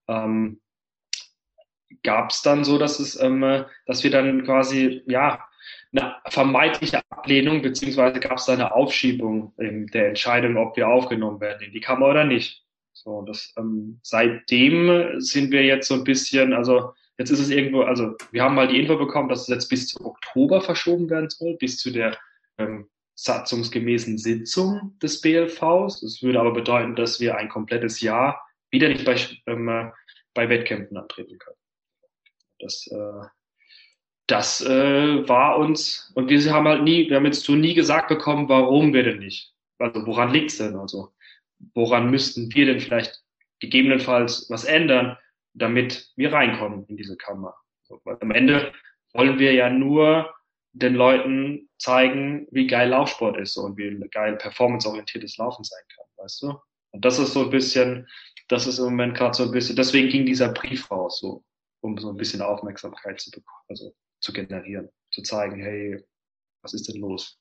ähm, 0.07 0.61
gab 2.03 2.31
es 2.31 2.41
dann 2.41 2.63
so, 2.63 2.77
dass 2.77 2.99
es, 2.99 3.19
ähm, 3.19 3.65
dass 3.85 4.03
wir 4.03 4.11
dann 4.11 4.43
quasi, 4.43 5.03
ja, 5.07 5.46
eine 5.91 6.15
vermeintliche 6.27 7.01
Ablehnung, 7.09 7.61
beziehungsweise 7.61 8.19
gab 8.19 8.37
es 8.37 8.49
eine 8.49 8.73
Aufschiebung 8.73 9.53
in 9.57 9.87
der 9.87 10.09
Entscheidung, 10.09 10.57
ob 10.57 10.77
wir 10.77 10.87
aufgenommen 10.87 11.39
werden 11.39 11.61
in 11.61 11.71
die 11.71 11.81
Kammer 11.81 12.07
oder 12.07 12.23
nicht. 12.23 12.63
So, 12.93 13.21
das, 13.21 13.53
ähm, 13.57 13.99
seitdem 14.01 15.19
sind 15.19 15.51
wir 15.51 15.63
jetzt 15.63 15.87
so 15.87 15.95
ein 15.95 16.03
bisschen, 16.03 16.53
also 16.53 16.93
jetzt 17.17 17.29
ist 17.29 17.39
es 17.39 17.49
irgendwo, 17.49 17.81
also 17.81 18.15
wir 18.31 18.43
haben 18.43 18.55
mal 18.55 18.67
die 18.67 18.79
Info 18.79 18.97
bekommen, 18.97 19.29
dass 19.29 19.41
es 19.41 19.47
jetzt 19.47 19.69
bis 19.69 19.87
zu 19.87 20.03
Oktober 20.03 20.61
verschoben 20.61 21.09
werden 21.09 21.29
soll, 21.29 21.55
bis 21.57 21.77
zu 21.77 21.91
der 21.91 22.17
ähm, 22.57 22.89
satzungsgemäßen 23.15 24.17
Sitzung 24.17 24.97
des 25.01 25.21
BLVs. 25.21 26.01
Das 26.01 26.21
würde 26.21 26.39
aber 26.39 26.53
bedeuten, 26.53 26.95
dass 26.95 27.19
wir 27.19 27.37
ein 27.37 27.49
komplettes 27.49 28.01
Jahr 28.01 28.41
wieder 28.71 28.89
nicht 28.89 29.05
bei, 29.05 29.15
ähm, 29.47 29.91
bei 30.33 30.49
Wettkämpfen 30.49 30.97
antreten 30.97 31.37
können. 31.37 31.57
Das, 32.59 32.87
äh, 32.87 33.27
das 34.27 34.61
äh, 34.61 35.27
war 35.27 35.57
uns, 35.57 36.11
und 36.15 36.29
wir 36.29 36.53
haben 36.53 36.67
halt 36.67 36.83
nie, 36.83 37.09
wir 37.09 37.15
haben 37.15 37.25
jetzt 37.25 37.45
so 37.45 37.55
nie 37.55 37.73
gesagt 37.73 38.09
bekommen, 38.09 38.49
warum 38.49 38.93
wir 38.93 39.03
denn 39.03 39.19
nicht. 39.19 39.53
Also 39.79 40.05
woran 40.05 40.31
liegt's 40.31 40.57
denn? 40.57 40.75
Also 40.75 41.13
woran 41.73 42.11
müssten 42.11 42.53
wir 42.53 42.65
denn 42.65 42.79
vielleicht 42.79 43.23
gegebenenfalls 43.59 44.49
was 44.49 44.65
ändern, 44.65 45.17
damit 45.53 46.11
wir 46.15 46.33
reinkommen 46.33 46.85
in 46.87 46.97
diese 46.97 47.15
Kammer? 47.15 47.55
So, 47.83 48.01
weil 48.03 48.17
am 48.19 48.31
Ende 48.31 48.73
wollen 49.13 49.39
wir 49.39 49.53
ja 49.53 49.69
nur 49.69 50.33
den 50.73 50.93
Leuten 50.93 51.69
zeigen, 51.77 52.47
wie 52.51 52.67
geil 52.67 52.89
Laufsport 52.89 53.37
ist 53.37 53.57
und 53.57 53.77
wie 53.77 53.97
geil 54.09 54.35
performanceorientiertes 54.35 55.37
Laufen 55.37 55.63
sein 55.63 55.83
kann, 55.95 56.05
weißt 56.17 56.41
du? 56.43 56.59
Und 56.91 57.05
das 57.05 57.17
ist 57.17 57.33
so 57.33 57.45
ein 57.45 57.49
bisschen, 57.49 58.07
das 58.49 58.67
ist 58.67 58.79
im 58.79 58.85
Moment 58.85 59.15
gerade 59.15 59.35
so 59.35 59.43
ein 59.43 59.51
bisschen, 59.51 59.75
deswegen 59.75 60.09
ging 60.09 60.25
dieser 60.25 60.49
Brief 60.49 60.91
raus, 60.91 61.19
so, 61.19 61.43
um 61.81 61.97
so 61.97 62.09
ein 62.09 62.17
bisschen 62.17 62.41
Aufmerksamkeit 62.41 63.19
zu 63.19 63.31
bekommen, 63.31 63.63
also 63.69 63.93
zu 64.19 64.33
generieren, 64.33 64.89
zu 65.11 65.21
zeigen, 65.21 65.59
hey, 65.59 66.03
was 66.61 66.73
ist 66.73 66.87
denn 66.87 67.01
los? 67.01 67.39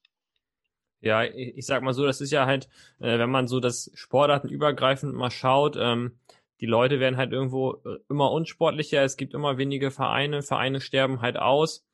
Ja, 1.00 1.24
ich, 1.24 1.58
ich 1.58 1.66
sag 1.66 1.82
mal 1.82 1.92
so, 1.92 2.06
das 2.06 2.20
ist 2.20 2.32
ja 2.32 2.46
halt, 2.46 2.68
äh, 2.98 3.18
wenn 3.18 3.30
man 3.30 3.48
so 3.48 3.60
das 3.60 3.90
Sportartenübergreifend 3.94 5.14
mal 5.14 5.30
schaut, 5.30 5.76
ähm, 5.78 6.18
die 6.60 6.66
Leute 6.66 7.00
werden 7.00 7.16
halt 7.16 7.32
irgendwo 7.32 7.74
äh, 7.84 7.98
immer 8.08 8.32
unsportlicher, 8.32 9.02
es 9.04 9.16
gibt 9.16 9.34
immer 9.34 9.58
wenige 9.58 9.90
Vereine, 9.90 10.42
Vereine 10.42 10.80
sterben 10.80 11.20
halt 11.20 11.36
aus. 11.36 11.84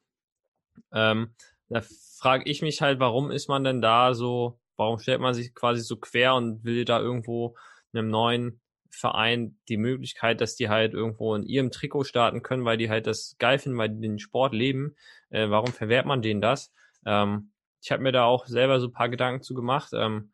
Ähm, 0.92 1.34
da 1.68 1.82
frage 2.18 2.48
ich 2.48 2.62
mich 2.62 2.80
halt, 2.80 3.00
warum 3.00 3.30
ist 3.30 3.48
man 3.48 3.64
denn 3.64 3.82
da 3.82 4.14
so, 4.14 4.58
warum 4.76 4.98
stellt 4.98 5.20
man 5.20 5.34
sich 5.34 5.54
quasi 5.54 5.82
so 5.82 5.96
quer 5.96 6.34
und 6.34 6.64
will 6.64 6.84
da 6.84 7.00
irgendwo 7.00 7.56
einem 7.92 8.08
neuen 8.08 8.61
Verein 8.94 9.58
die 9.68 9.78
Möglichkeit, 9.78 10.40
dass 10.40 10.54
die 10.54 10.68
halt 10.68 10.92
irgendwo 10.94 11.34
in 11.34 11.44
ihrem 11.44 11.70
Trikot 11.70 12.04
starten 12.04 12.42
können, 12.42 12.64
weil 12.64 12.76
die 12.76 12.90
halt 12.90 13.06
das 13.06 13.36
geil 13.38 13.58
finden, 13.58 13.78
weil 13.78 13.88
die 13.88 14.00
den 14.00 14.18
Sport 14.18 14.54
leben. 14.54 14.94
Äh, 15.30 15.50
warum 15.50 15.72
verwehrt 15.72 16.06
man 16.06 16.22
denen 16.22 16.40
das? 16.40 16.72
Ähm, 17.06 17.52
ich 17.82 17.90
habe 17.90 18.02
mir 18.02 18.12
da 18.12 18.24
auch 18.24 18.46
selber 18.46 18.80
so 18.80 18.88
ein 18.88 18.92
paar 18.92 19.08
Gedanken 19.08 19.42
zu 19.42 19.54
gemacht. 19.54 19.92
Ähm, 19.94 20.32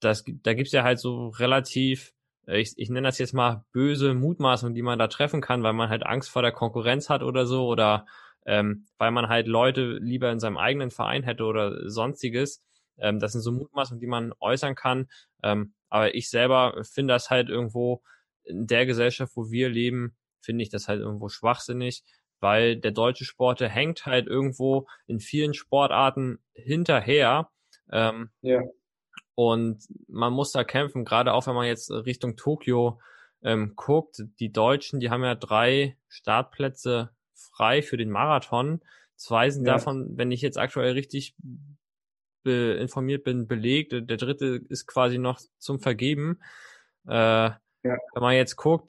das, 0.00 0.24
da 0.26 0.54
gibt's 0.54 0.72
ja 0.72 0.82
halt 0.82 0.98
so 0.98 1.28
relativ, 1.28 2.14
äh, 2.46 2.60
ich, 2.60 2.72
ich 2.76 2.88
nenne 2.88 3.06
das 3.06 3.18
jetzt 3.18 3.34
mal 3.34 3.64
böse 3.72 4.14
Mutmaßungen, 4.14 4.74
die 4.74 4.82
man 4.82 4.98
da 4.98 5.08
treffen 5.08 5.40
kann, 5.40 5.62
weil 5.62 5.74
man 5.74 5.90
halt 5.90 6.04
Angst 6.04 6.30
vor 6.30 6.42
der 6.42 6.52
Konkurrenz 6.52 7.10
hat 7.10 7.22
oder 7.22 7.46
so 7.46 7.66
oder 7.66 8.06
ähm, 8.46 8.86
weil 8.98 9.10
man 9.10 9.28
halt 9.28 9.46
Leute 9.46 9.98
lieber 10.00 10.32
in 10.32 10.40
seinem 10.40 10.56
eigenen 10.56 10.90
Verein 10.90 11.22
hätte 11.22 11.44
oder 11.44 11.88
sonstiges. 11.88 12.62
Ähm, 12.98 13.18
das 13.18 13.32
sind 13.32 13.42
so 13.42 13.52
Mutmaßungen, 13.52 14.00
die 14.00 14.06
man 14.06 14.32
äußern 14.40 14.74
kann. 14.74 15.08
Ähm, 15.42 15.74
aber 15.88 16.14
ich 16.14 16.30
selber 16.30 16.82
finde 16.84 17.14
das 17.14 17.30
halt 17.30 17.48
irgendwo 17.48 18.02
in 18.44 18.66
der 18.66 18.86
Gesellschaft, 18.86 19.32
wo 19.36 19.50
wir 19.50 19.68
leben, 19.68 20.16
finde 20.40 20.62
ich 20.62 20.70
das 20.70 20.88
halt 20.88 21.00
irgendwo 21.00 21.28
schwachsinnig, 21.28 22.04
weil 22.40 22.76
der 22.76 22.92
deutsche 22.92 23.24
Sport, 23.24 23.60
der 23.60 23.68
hängt 23.68 24.06
halt 24.06 24.26
irgendwo 24.26 24.86
in 25.06 25.20
vielen 25.20 25.54
Sportarten 25.54 26.38
hinterher. 26.54 27.50
Ähm, 27.90 28.30
ja. 28.40 28.62
Und 29.34 29.84
man 30.08 30.32
muss 30.32 30.52
da 30.52 30.64
kämpfen, 30.64 31.04
gerade 31.04 31.32
auch 31.32 31.46
wenn 31.46 31.54
man 31.54 31.66
jetzt 31.66 31.90
Richtung 31.90 32.36
Tokio 32.36 33.00
ähm, 33.42 33.74
guckt. 33.76 34.22
Die 34.38 34.52
Deutschen, 34.52 35.00
die 35.00 35.10
haben 35.10 35.24
ja 35.24 35.34
drei 35.34 35.96
Startplätze 36.08 37.10
frei 37.34 37.82
für 37.82 37.96
den 37.96 38.10
Marathon. 38.10 38.80
Zwei 39.16 39.50
sind 39.50 39.66
ja. 39.66 39.74
davon, 39.74 40.16
wenn 40.16 40.30
ich 40.30 40.42
jetzt 40.42 40.58
aktuell 40.58 40.92
richtig 40.92 41.36
informiert 42.44 43.24
bin, 43.24 43.46
belegt. 43.46 43.92
Der 43.92 44.16
dritte 44.16 44.60
ist 44.68 44.86
quasi 44.86 45.18
noch 45.18 45.40
zum 45.58 45.80
Vergeben. 45.80 46.40
Äh, 47.06 47.12
ja. 47.12 47.58
Wenn 47.82 48.22
man 48.22 48.34
jetzt 48.34 48.56
guckt, 48.56 48.88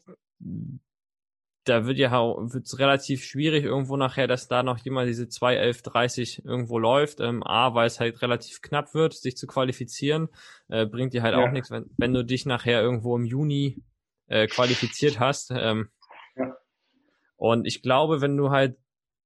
da 1.64 1.86
wird 1.86 1.98
ja 1.98 2.12
wird's 2.12 2.80
relativ 2.80 3.24
schwierig 3.24 3.64
irgendwo 3.64 3.96
nachher, 3.96 4.28
dass 4.28 4.48
da 4.48 4.64
noch 4.64 4.80
jemand 4.80 5.08
diese 5.08 5.26
2.11.30 5.26 6.46
irgendwo 6.46 6.80
läuft. 6.80 7.20
Ähm, 7.20 7.44
A, 7.44 7.76
weil 7.76 7.88
es 7.88 8.00
halt 8.00 8.22
relativ 8.22 8.62
knapp 8.62 8.94
wird, 8.94 9.14
sich 9.14 9.38
zu 9.38 9.48
qualifizieren, 9.48 10.30
äh, 10.70 10.86
bringt 10.86 11.14
dir 11.14 11.22
halt 11.22 11.36
ja. 11.36 11.44
auch 11.44 11.52
nichts, 11.52 11.70
wenn, 11.70 11.86
wenn 11.98 12.14
du 12.14 12.26
dich 12.26 12.46
nachher 12.46 12.82
irgendwo 12.82 13.16
im 13.16 13.26
Juni 13.26 13.84
äh, 14.28 14.48
qualifiziert 14.48 15.20
hast. 15.20 15.52
Ähm, 15.56 15.90
ja. 16.36 16.58
Und 17.36 17.66
ich 17.66 17.82
glaube, 17.82 18.22
wenn 18.22 18.38
du 18.38 18.50
halt 18.50 18.78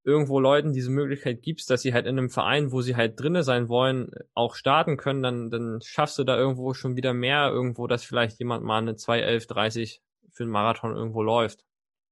irgendwo 0.05 0.39
Leuten 0.39 0.71
diese 0.71 0.91
Möglichkeit 0.91 1.41
gibst, 1.41 1.69
dass 1.69 1.81
sie 1.81 1.93
halt 1.93 2.05
in 2.05 2.17
einem 2.17 2.29
Verein, 2.29 2.71
wo 2.71 2.81
sie 2.81 2.95
halt 2.95 3.19
drinne 3.19 3.43
sein 3.43 3.67
wollen, 3.69 4.11
auch 4.35 4.55
starten 4.55 4.97
können, 4.97 5.23
dann, 5.23 5.49
dann 5.49 5.79
schaffst 5.83 6.19
du 6.19 6.23
da 6.23 6.37
irgendwo 6.37 6.73
schon 6.73 6.95
wieder 6.95 7.13
mehr 7.13 7.49
irgendwo, 7.51 7.87
dass 7.87 8.05
vielleicht 8.05 8.39
jemand 8.39 8.63
mal 8.63 8.77
eine 8.77 8.93
2.11.30 8.93 9.99
für 10.31 10.43
einen 10.43 10.51
Marathon 10.51 10.95
irgendwo 10.95 11.23
läuft. 11.23 11.65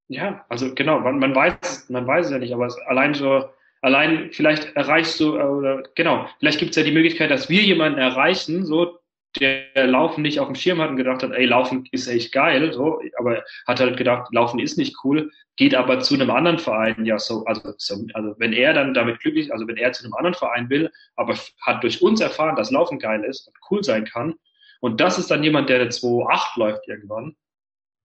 Ja, 0.08 0.44
also 0.50 0.74
genau, 0.74 1.00
man, 1.00 1.20
man 1.20 1.36
weiß, 1.36 1.90
man 1.90 2.08
weiß 2.08 2.26
es 2.26 2.32
ja 2.32 2.40
nicht, 2.40 2.54
aber 2.54 2.66
es, 2.66 2.78
allein 2.88 3.14
so, 3.14 3.46
allein 3.82 4.32
vielleicht 4.32 4.76
erreichst 4.76 5.20
du, 5.20 5.38
äh, 5.38 5.44
oder 5.44 5.84
genau, 5.96 6.28
vielleicht 6.40 6.60
gibt 6.60 6.72
es 6.72 6.78
ja 6.78 6.84
die 6.84 6.92
Möglichkeit, 6.92 7.30
dass 7.30 7.50
wir 7.50 7.62
jemanden 7.62 8.00
erreichen, 8.00 8.66
so, 8.66 9.00
der 9.40 9.88
Laufen 9.88 10.22
nicht 10.22 10.40
auf 10.40 10.48
dem 10.48 10.56
Schirm 10.56 10.82
hat 10.82 10.92
und 10.92 10.98
gedacht 10.98 11.24
hat, 11.24 11.32
ey, 11.32 11.46
Laufen 11.46 11.88
ist 11.92 12.08
echt 12.08 12.32
geil, 12.32 12.72
so, 12.74 13.02
aber 13.18 13.44
hat 13.66 13.80
halt 13.80 13.98
gedacht, 13.98 14.32
Laufen 14.34 14.60
ist 14.60 14.78
nicht 14.78 14.96
cool, 15.04 15.32
geht 15.56 15.76
aber 15.76 16.00
zu 16.00 16.14
einem 16.14 16.30
anderen 16.30 16.60
Verein, 16.60 17.06
ja, 17.06 17.18
so, 17.18 17.44
also, 17.46 17.74
so, 17.78 18.06
also 18.14 18.36
wenn 18.38 18.54
er 18.54 18.74
dann 18.74 18.94
damit 18.94 19.20
glücklich, 19.20 19.52
also 19.52 19.68
wenn 19.68 19.78
er 19.78 19.92
zu 19.92 20.04
einem 20.04 20.14
anderen 20.14 20.36
Verein 20.36 20.70
will, 20.70 20.92
aber 21.16 21.36
hat 21.62 21.84
durch 21.84 22.02
uns 22.02 22.22
erfahren, 22.22 22.56
dass 22.56 22.72
Laufen 22.72 23.00
geil 23.00 23.24
ist 23.24 23.48
und 23.48 23.56
cool 23.70 23.84
sein 23.84 24.06
kann, 24.06 24.36
und 24.82 25.00
das 25.00 25.18
ist 25.18 25.32
dann 25.32 25.44
jemand, 25.44 25.70
der 25.70 25.80
der 25.80 25.92
2.8 25.92 26.60
läuft 26.60 26.88
irgendwann, 26.88 27.36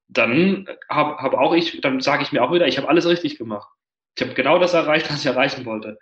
dann 0.08 0.68
habe 0.88 1.16
hab 1.18 1.34
auch 1.34 1.52
ich, 1.54 1.80
dann 1.80 2.00
sage 2.00 2.22
ich 2.22 2.32
mir 2.32 2.42
auch 2.42 2.52
wieder, 2.52 2.66
ich 2.66 2.78
habe 2.78 2.88
alles 2.88 3.06
richtig 3.06 3.36
gemacht. 3.36 3.68
Ich 4.16 4.22
habe 4.22 4.34
genau 4.34 4.58
das 4.58 4.74
erreicht, 4.74 5.10
was 5.10 5.20
ich 5.20 5.26
erreichen 5.26 5.64
wollte. 5.64 5.98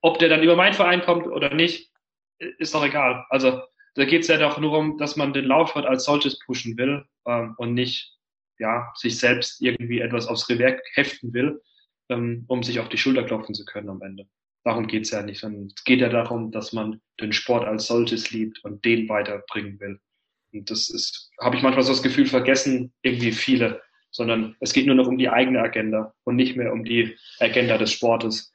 Ob 0.00 0.18
der 0.18 0.28
dann 0.28 0.42
über 0.42 0.56
meinen 0.56 0.74
Verein 0.74 1.02
kommt 1.02 1.26
oder 1.26 1.54
nicht, 1.54 1.90
ist 2.38 2.74
doch 2.74 2.84
egal. 2.84 3.24
Also 3.30 3.62
da 3.98 4.04
geht 4.04 4.22
es 4.22 4.28
ja 4.28 4.38
doch 4.38 4.58
nur 4.58 4.78
um, 4.78 4.96
dass 4.96 5.16
man 5.16 5.32
den 5.32 5.44
Laufsport 5.44 5.84
als 5.84 6.04
solches 6.04 6.38
pushen 6.38 6.78
will 6.78 7.04
ähm, 7.26 7.54
und 7.58 7.74
nicht 7.74 8.16
ja, 8.58 8.92
sich 8.96 9.18
selbst 9.18 9.60
irgendwie 9.60 10.00
etwas 10.00 10.28
aufs 10.28 10.48
Revier 10.48 10.80
heften 10.94 11.32
will, 11.32 11.60
ähm, 12.08 12.44
um 12.48 12.62
sich 12.62 12.78
auf 12.80 12.88
die 12.88 12.96
Schulter 12.96 13.24
klopfen 13.24 13.54
zu 13.54 13.64
können 13.64 13.88
am 13.88 14.02
Ende. 14.02 14.26
Darum 14.64 14.86
geht's 14.86 15.10
ja 15.10 15.22
nicht, 15.22 15.40
sondern 15.40 15.72
es 15.74 15.84
geht 15.84 16.00
ja 16.00 16.08
darum, 16.08 16.50
dass 16.52 16.72
man 16.72 17.00
den 17.20 17.32
Sport 17.32 17.64
als 17.64 17.86
solches 17.86 18.30
liebt 18.30 18.62
und 18.64 18.84
den 18.84 19.08
weiterbringen 19.08 19.80
will. 19.80 20.00
Und 20.52 20.70
das 20.70 20.90
ist, 20.90 21.30
habe 21.40 21.56
ich 21.56 21.62
manchmal 21.62 21.84
so 21.84 21.92
das 21.92 22.02
Gefühl, 22.02 22.26
vergessen 22.26 22.92
irgendwie 23.02 23.32
viele, 23.32 23.82
sondern 24.10 24.56
es 24.60 24.72
geht 24.72 24.86
nur 24.86 24.94
noch 24.94 25.08
um 25.08 25.18
die 25.18 25.28
eigene 25.28 25.60
Agenda 25.60 26.14
und 26.24 26.36
nicht 26.36 26.56
mehr 26.56 26.72
um 26.72 26.84
die 26.84 27.16
Agenda 27.40 27.78
des 27.78 27.92
Sportes. 27.92 28.52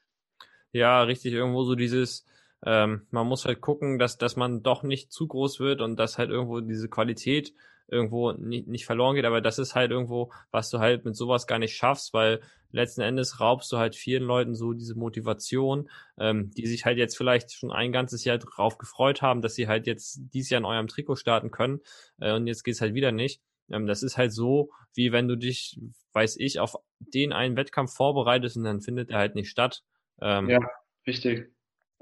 Ja, 0.71 1.03
richtig, 1.03 1.33
irgendwo 1.33 1.63
so 1.63 1.75
dieses, 1.75 2.25
ähm, 2.65 3.07
man 3.11 3.27
muss 3.27 3.45
halt 3.45 3.61
gucken, 3.61 3.99
dass, 3.99 4.17
dass 4.17 4.35
man 4.35 4.63
doch 4.63 4.83
nicht 4.83 5.11
zu 5.11 5.27
groß 5.27 5.59
wird 5.59 5.81
und 5.81 5.97
dass 5.97 6.17
halt 6.17 6.29
irgendwo 6.29 6.59
diese 6.61 6.89
Qualität 6.89 7.53
irgendwo 7.87 8.31
nicht, 8.31 8.67
nicht 8.67 8.85
verloren 8.85 9.15
geht, 9.15 9.25
aber 9.25 9.41
das 9.41 9.59
ist 9.59 9.75
halt 9.75 9.91
irgendwo, 9.91 10.31
was 10.51 10.69
du 10.69 10.79
halt 10.79 11.05
mit 11.05 11.15
sowas 11.15 11.47
gar 11.47 11.59
nicht 11.59 11.75
schaffst, 11.75 12.13
weil 12.13 12.41
letzten 12.71 13.01
Endes 13.01 13.39
raubst 13.39 13.71
du 13.71 13.77
halt 13.77 13.95
vielen 13.95 14.23
Leuten 14.23 14.55
so 14.55 14.73
diese 14.73 14.95
Motivation, 14.95 15.89
ähm, 16.17 16.51
die 16.51 16.65
sich 16.65 16.85
halt 16.85 16.97
jetzt 16.97 17.17
vielleicht 17.17 17.51
schon 17.51 17.71
ein 17.71 17.91
ganzes 17.91 18.23
Jahr 18.23 18.37
drauf 18.37 18.77
gefreut 18.77 19.21
haben, 19.21 19.41
dass 19.41 19.55
sie 19.55 19.67
halt 19.67 19.85
jetzt 19.85 20.21
dieses 20.33 20.49
Jahr 20.49 20.59
in 20.59 20.65
eurem 20.65 20.87
Trikot 20.87 21.17
starten 21.17 21.51
können 21.51 21.81
äh, 22.19 22.33
und 22.33 22.47
jetzt 22.47 22.63
geht's 22.63 22.81
halt 22.81 22.93
wieder 22.93 23.11
nicht. 23.11 23.41
Ähm, 23.69 23.85
das 23.85 24.01
ist 24.01 24.17
halt 24.17 24.33
so, 24.33 24.71
wie 24.95 25.11
wenn 25.11 25.27
du 25.27 25.35
dich, 25.35 25.79
weiß 26.13 26.37
ich, 26.37 26.59
auf 26.59 26.75
den 26.99 27.31
einen 27.33 27.55
Wettkampf 27.55 27.93
vorbereitest 27.93 28.57
und 28.57 28.63
dann 28.63 28.81
findet 28.81 29.09
er 29.09 29.19
halt 29.19 29.35
nicht 29.35 29.49
statt. 29.49 29.83
Ähm, 30.21 30.49
ja, 30.49 30.59
richtig. 31.05 31.51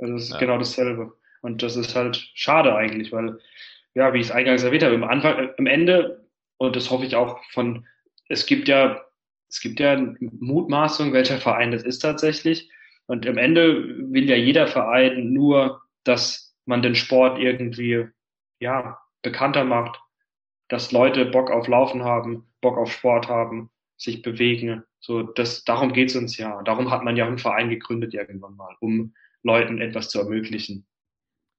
Also 0.01 0.15
es 0.15 0.23
ist 0.23 0.31
ja. 0.31 0.37
genau 0.39 0.57
dasselbe. 0.57 1.13
Und 1.41 1.63
das 1.63 1.75
ist 1.75 1.95
halt 1.95 2.17
schade 2.33 2.75
eigentlich, 2.75 3.11
weil, 3.11 3.39
ja, 3.93 4.13
wie 4.13 4.19
ich 4.19 4.27
es 4.27 4.31
eingangs 4.31 4.63
erwähnt 4.63 4.83
habe, 4.83 4.95
im 4.95 5.03
Anfang, 5.03 5.37
äh, 5.37 5.53
am 5.57 5.67
Ende, 5.67 6.27
und 6.57 6.75
das 6.75 6.89
hoffe 6.89 7.05
ich 7.05 7.15
auch 7.15 7.39
von, 7.51 7.85
es 8.27 8.45
gibt 8.45 8.67
ja, 8.67 9.01
es 9.49 9.59
gibt 9.59 9.79
ja 9.79 10.13
Mutmaßung, 10.19 11.13
welcher 11.13 11.37
Verein 11.37 11.71
das 11.71 11.83
ist 11.83 11.99
tatsächlich. 11.99 12.69
Und 13.07 13.27
am 13.27 13.37
Ende 13.37 14.11
will 14.11 14.29
ja 14.29 14.35
jeder 14.35 14.67
Verein 14.67 15.33
nur, 15.33 15.81
dass 16.03 16.55
man 16.65 16.81
den 16.81 16.95
Sport 16.95 17.39
irgendwie, 17.39 18.07
ja, 18.59 18.99
bekannter 19.21 19.65
macht, 19.65 19.99
dass 20.69 20.91
Leute 20.91 21.25
Bock 21.25 21.51
auf 21.51 21.67
Laufen 21.67 22.03
haben, 22.03 22.47
Bock 22.61 22.77
auf 22.77 22.91
Sport 22.91 23.27
haben, 23.27 23.69
sich 23.97 24.21
bewegen. 24.21 24.83
So, 24.99 25.23
das, 25.23 25.63
darum 25.65 25.93
geht's 25.93 26.15
uns 26.15 26.37
ja. 26.37 26.61
Darum 26.63 26.89
hat 26.89 27.03
man 27.03 27.17
ja 27.17 27.27
einen 27.27 27.37
Verein 27.37 27.69
gegründet 27.69 28.13
irgendwann 28.13 28.55
mal, 28.55 28.75
um 28.79 29.13
Leuten 29.43 29.79
etwas 29.79 30.09
zu 30.09 30.19
ermöglichen. 30.19 30.85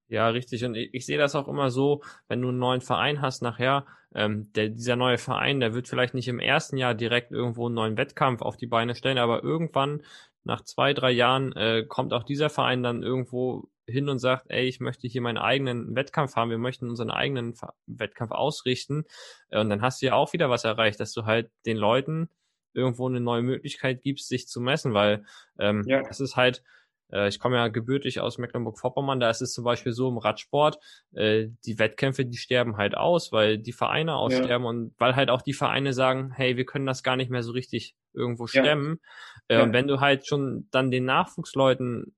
Ja, 0.09 0.28
richtig. 0.28 0.64
Und 0.64 0.74
ich, 0.74 0.93
ich 0.93 1.07
sehe 1.07 1.18
das 1.18 1.35
auch 1.35 1.49
immer 1.49 1.70
so, 1.70 2.03
wenn 2.28 2.43
du 2.43 2.49
einen 2.49 2.59
neuen 2.59 2.83
Verein 2.83 3.22
hast 3.22 3.43
nachher, 3.43 3.87
ähm, 4.14 4.53
der, 4.53 4.68
dieser 4.68 4.97
neue 4.97 5.18
Verein, 5.18 5.61
der 5.61 5.74
wird 5.74 5.89
vielleicht 5.89 6.12
nicht 6.12 6.28
im 6.28 6.39
ersten 6.39 6.76
Jahr 6.76 6.95
direkt 6.95 7.33
irgendwo 7.33 7.66
einen 7.66 7.74
neuen 7.74 7.97
Wettkampf 7.97 8.43
auf 8.43 8.57
die 8.57 8.66
Beine 8.66 8.95
stellen, 8.95 9.18
aber 9.18 9.43
irgendwann 9.43 10.03
nach 10.45 10.62
zwei, 10.62 10.93
drei 10.93 11.12
Jahren 11.12 11.53
äh, 11.53 11.85
kommt 11.89 12.12
auch 12.12 12.24
dieser 12.24 12.51
Verein 12.51 12.83
dann 12.83 13.03
irgendwo 13.03 13.70
hin 13.87 14.09
und 14.09 14.18
sagt, 14.18 14.47
ey, 14.49 14.66
ich 14.66 14.80
möchte 14.80 15.09
hier 15.09 15.22
meinen 15.22 15.39
eigenen 15.39 15.95
Wettkampf 15.95 16.37
haben, 16.37 16.51
wir 16.51 16.59
möchten 16.59 16.89
unseren 16.89 17.11
eigenen 17.11 17.55
Wettkampf 17.87 18.33
ausrichten. 18.33 19.05
Äh, 19.49 19.61
und 19.61 19.70
dann 19.70 19.83
hast 19.83 20.03
du 20.03 20.07
ja 20.07 20.14
auch 20.14 20.33
wieder 20.33 20.51
was 20.51 20.64
erreicht, 20.64 21.01
dass 21.01 21.12
du 21.12 21.24
halt 21.24 21.51
den 21.64 21.76
Leuten 21.76 22.28
irgendwo 22.74 23.09
eine 23.09 23.20
neue 23.20 23.43
Möglichkeit 23.43 24.03
gibst, 24.03 24.28
sich 24.28 24.49
zu 24.49 24.61
messen, 24.61 24.95
weil 24.95 25.24
ähm, 25.59 25.85
ja. 25.87 26.03
das 26.03 26.20
ist 26.20 26.37
halt, 26.37 26.62
ich 27.28 27.38
komme 27.38 27.56
ja 27.56 27.68
gebürtig 27.68 28.20
aus 28.20 28.38
Mecklenburg-Vorpommern, 28.38 29.20
da 29.20 29.30
ist 29.30 29.42
es 29.42 29.52
zum 29.52 29.64
Beispiel 29.64 29.92
so 29.92 30.08
im 30.08 30.18
Radsport, 30.18 30.78
äh, 31.12 31.48
die 31.64 31.78
Wettkämpfe, 31.78 32.24
die 32.24 32.38
sterben 32.38 32.76
halt 32.76 32.96
aus, 32.96 33.32
weil 33.32 33.58
die 33.58 33.72
Vereine 33.72 34.16
aussterben 34.16 34.64
ja. 34.64 34.68
und 34.68 34.94
weil 34.98 35.16
halt 35.16 35.30
auch 35.30 35.42
die 35.42 35.52
Vereine 35.52 35.92
sagen, 35.92 36.32
hey, 36.34 36.56
wir 36.56 36.64
können 36.64 36.86
das 36.86 37.02
gar 37.02 37.16
nicht 37.16 37.30
mehr 37.30 37.42
so 37.42 37.52
richtig 37.52 37.94
irgendwo 38.14 38.46
stemmen. 38.46 39.00
Ja. 39.48 39.56
Äh, 39.56 39.58
ja. 39.58 39.62
Und 39.64 39.72
wenn 39.72 39.88
du 39.88 40.00
halt 40.00 40.26
schon 40.26 40.68
dann 40.70 40.90
den 40.90 41.04
Nachwuchsleuten 41.04 42.14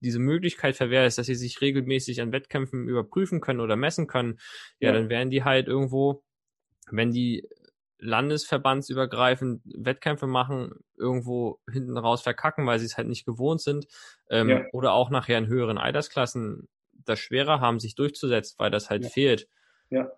diese 0.00 0.18
Möglichkeit 0.18 0.76
verwehrst, 0.76 1.18
dass 1.18 1.26
sie 1.26 1.34
sich 1.34 1.60
regelmäßig 1.60 2.20
an 2.22 2.32
Wettkämpfen 2.32 2.88
überprüfen 2.88 3.40
können 3.40 3.60
oder 3.60 3.76
messen 3.76 4.06
können, 4.06 4.38
ja, 4.78 4.92
dann 4.92 5.08
werden 5.08 5.30
die 5.30 5.44
halt 5.44 5.68
irgendwo, 5.68 6.24
wenn 6.90 7.12
die 7.12 7.46
landesverbandsübergreifend 8.00 9.62
Wettkämpfe 9.64 10.26
machen, 10.26 10.72
irgendwo 10.96 11.60
hinten 11.70 11.96
raus 11.96 12.22
verkacken, 12.22 12.66
weil 12.66 12.78
sie 12.78 12.86
es 12.86 12.96
halt 12.96 13.08
nicht 13.08 13.26
gewohnt 13.26 13.60
sind, 13.60 13.86
ähm, 14.30 14.48
ja. 14.48 14.64
oder 14.72 14.92
auch 14.92 15.10
nachher 15.10 15.38
in 15.38 15.46
höheren 15.46 15.78
Altersklassen 15.78 16.68
das 16.92 17.18
schwerer 17.18 17.60
haben, 17.60 17.80
sich 17.80 17.94
durchzusetzen, 17.94 18.56
weil 18.58 18.70
das 18.70 18.90
halt 18.90 19.04
ja. 19.04 19.10
fehlt. 19.10 19.48
Ja. 19.90 20.10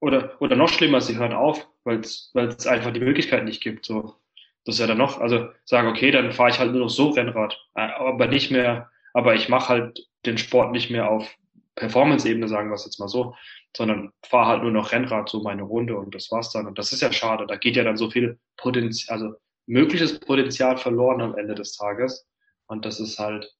Oder, 0.00 0.40
oder 0.40 0.56
noch 0.56 0.68
schlimmer, 0.68 1.00
sie 1.00 1.16
hören 1.16 1.32
auf, 1.32 1.68
weil 1.84 2.00
es 2.00 2.32
einfach 2.66 2.92
die 2.92 3.00
Möglichkeit 3.00 3.44
nicht 3.44 3.62
gibt. 3.62 3.86
So. 3.86 4.16
Das 4.64 4.76
ist 4.76 4.80
ja 4.80 4.86
dann 4.86 4.98
noch, 4.98 5.20
also 5.20 5.48
sagen, 5.64 5.88
okay, 5.88 6.10
dann 6.10 6.32
fahre 6.32 6.50
ich 6.50 6.58
halt 6.58 6.72
nur 6.72 6.82
noch 6.82 6.90
so 6.90 7.10
Rennrad, 7.10 7.58
äh, 7.74 7.82
aber 7.82 8.26
nicht 8.26 8.50
mehr, 8.50 8.90
aber 9.12 9.34
ich 9.34 9.48
mache 9.48 9.68
halt 9.68 10.08
den 10.26 10.38
Sport 10.38 10.72
nicht 10.72 10.90
mehr 10.90 11.10
auf 11.10 11.28
Performance-Ebene, 11.74 12.48
sagen 12.48 12.70
wir 12.70 12.74
es 12.74 12.84
jetzt 12.84 12.98
mal 12.98 13.08
so, 13.08 13.34
sondern 13.76 14.12
fahre 14.26 14.48
halt 14.48 14.62
nur 14.62 14.72
noch 14.72 14.92
Rennrad, 14.92 15.28
so 15.28 15.42
meine 15.42 15.62
Runde 15.62 15.96
und 15.96 16.14
das 16.14 16.30
war's 16.30 16.50
dann. 16.50 16.66
Und 16.66 16.78
das 16.78 16.92
ist 16.92 17.00
ja 17.00 17.12
schade. 17.12 17.46
Da 17.46 17.56
geht 17.56 17.76
ja 17.76 17.84
dann 17.84 17.96
so 17.96 18.10
viel 18.10 18.38
Potenzial, 18.56 19.18
also 19.18 19.34
mögliches 19.66 20.20
Potenzial 20.20 20.76
verloren 20.76 21.20
am 21.20 21.36
Ende 21.36 21.54
des 21.54 21.76
Tages. 21.76 22.26
Und 22.66 22.84
das 22.84 23.00
ist 23.00 23.18
halt, 23.18 23.50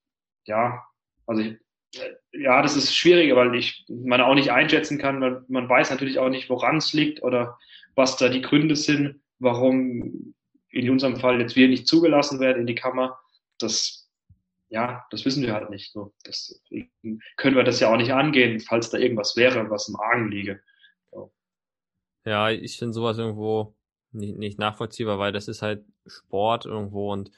ja, 0.44 0.82
also 1.26 1.42
ich, 1.42 1.58
ja, 2.32 2.62
das 2.62 2.76
ist 2.76 2.94
schwierig, 2.94 3.34
weil 3.34 3.54
ich 3.54 3.84
man 3.88 4.20
auch 4.20 4.34
nicht 4.34 4.50
einschätzen 4.50 4.98
kann. 4.98 5.18
Man, 5.18 5.44
man 5.48 5.68
weiß 5.68 5.90
natürlich 5.90 6.18
auch 6.18 6.30
nicht, 6.30 6.48
woran 6.50 6.78
es 6.78 6.92
liegt 6.92 7.22
oder 7.22 7.58
was 7.94 8.16
da 8.16 8.28
die 8.28 8.42
Gründe 8.42 8.76
sind, 8.76 9.20
warum 9.38 10.34
in 10.70 10.90
unserem 10.90 11.16
Fall 11.16 11.40
jetzt 11.40 11.56
wir 11.56 11.68
nicht 11.68 11.86
zugelassen 11.86 12.40
werden 12.40 12.60
in 12.60 12.66
die 12.66 12.74
Kammer. 12.74 13.18
Das 13.58 14.01
ja, 14.72 15.04
das 15.10 15.26
wissen 15.26 15.42
wir 15.42 15.52
halt 15.52 15.68
nicht. 15.68 15.92
So, 15.92 16.14
deswegen 16.26 17.20
können 17.36 17.56
wir 17.56 17.62
das 17.62 17.78
ja 17.78 17.92
auch 17.92 17.96
nicht 17.98 18.12
angehen, 18.12 18.58
falls 18.58 18.88
da 18.88 18.96
irgendwas 18.96 19.36
wäre, 19.36 19.68
was 19.68 19.88
im 19.88 19.96
Argen 19.96 20.30
liege. 20.30 20.62
So. 21.10 21.30
Ja, 22.24 22.48
ich 22.48 22.78
finde 22.78 22.94
sowas 22.94 23.18
irgendwo 23.18 23.76
nicht, 24.12 24.38
nicht 24.38 24.58
nachvollziehbar, 24.58 25.18
weil 25.18 25.32
das 25.32 25.46
ist 25.46 25.60
halt 25.60 25.84
Sport 26.06 26.64
irgendwo 26.64 27.12
und 27.12 27.30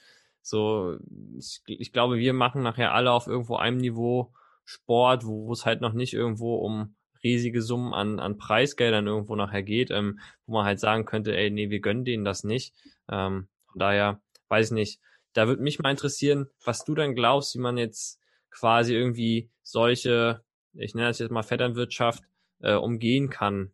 so, 0.42 0.96
ich, 1.36 1.60
ich 1.66 1.92
glaube, 1.92 2.18
wir 2.18 2.34
machen 2.34 2.62
nachher 2.62 2.94
alle 2.94 3.10
auf 3.10 3.26
irgendwo 3.26 3.56
einem 3.56 3.78
Niveau 3.78 4.32
Sport, 4.64 5.26
wo, 5.26 5.52
es 5.52 5.66
halt 5.66 5.80
noch 5.80 5.92
nicht 5.92 6.14
irgendwo 6.14 6.56
um 6.56 6.94
riesige 7.24 7.62
Summen 7.62 7.92
an, 7.94 8.20
an 8.20 8.38
Preisgeldern 8.38 9.06
irgendwo 9.08 9.34
nachher 9.34 9.62
geht, 9.62 9.90
ähm, 9.90 10.20
wo 10.46 10.52
man 10.52 10.66
halt 10.66 10.78
sagen 10.78 11.04
könnte, 11.04 11.36
ey, 11.36 11.50
nee, 11.50 11.70
wir 11.70 11.80
gönnen 11.80 12.04
denen 12.04 12.24
das 12.24 12.44
nicht. 12.44 12.74
Ähm, 13.10 13.48
von 13.72 13.78
daher, 13.80 14.20
weiß 14.48 14.66
ich 14.66 14.72
nicht, 14.72 15.00
da 15.34 15.46
würde 15.46 15.62
mich 15.62 15.78
mal 15.78 15.90
interessieren, 15.90 16.46
was 16.64 16.84
du 16.84 16.94
dann 16.94 17.14
glaubst, 17.14 17.54
wie 17.54 17.60
man 17.60 17.76
jetzt 17.76 18.20
quasi 18.50 18.94
irgendwie 18.94 19.50
solche, 19.62 20.42
ich 20.72 20.94
nenne 20.94 21.08
das 21.08 21.18
jetzt 21.18 21.30
mal 21.30 21.42
Vetternwirtschaft, 21.42 22.24
äh, 22.62 22.74
umgehen 22.74 23.28
kann 23.28 23.72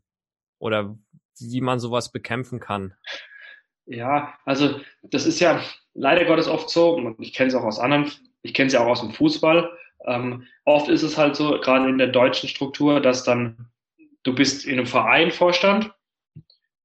oder 0.58 0.98
wie 1.38 1.60
man 1.60 1.78
sowas 1.78 2.12
bekämpfen 2.12 2.60
kann. 2.60 2.94
Ja, 3.86 4.34
also 4.44 4.80
das 5.02 5.26
ist 5.26 5.40
ja 5.40 5.62
leider 5.94 6.24
Gottes 6.24 6.48
oft 6.48 6.70
so, 6.70 6.94
und 6.94 7.20
ich 7.20 7.32
kenne 7.32 7.48
es 7.48 7.54
auch 7.54 7.64
aus 7.64 7.78
anderen, 7.78 8.10
ich 8.42 8.54
kenne 8.54 8.68
es 8.68 8.72
ja 8.72 8.80
auch 8.80 8.88
aus 8.88 9.00
dem 9.00 9.12
Fußball. 9.12 9.70
Ähm, 10.06 10.46
oft 10.64 10.88
ist 10.88 11.02
es 11.02 11.18
halt 11.18 11.36
so, 11.36 11.60
gerade 11.60 11.88
in 11.88 11.98
der 11.98 12.08
deutschen 12.08 12.48
Struktur, 12.48 13.00
dass 13.00 13.24
dann 13.24 13.70
du 14.22 14.34
bist 14.34 14.64
in 14.64 14.78
einem 14.78 14.86
Verein 14.86 15.30
Vorstand 15.30 15.92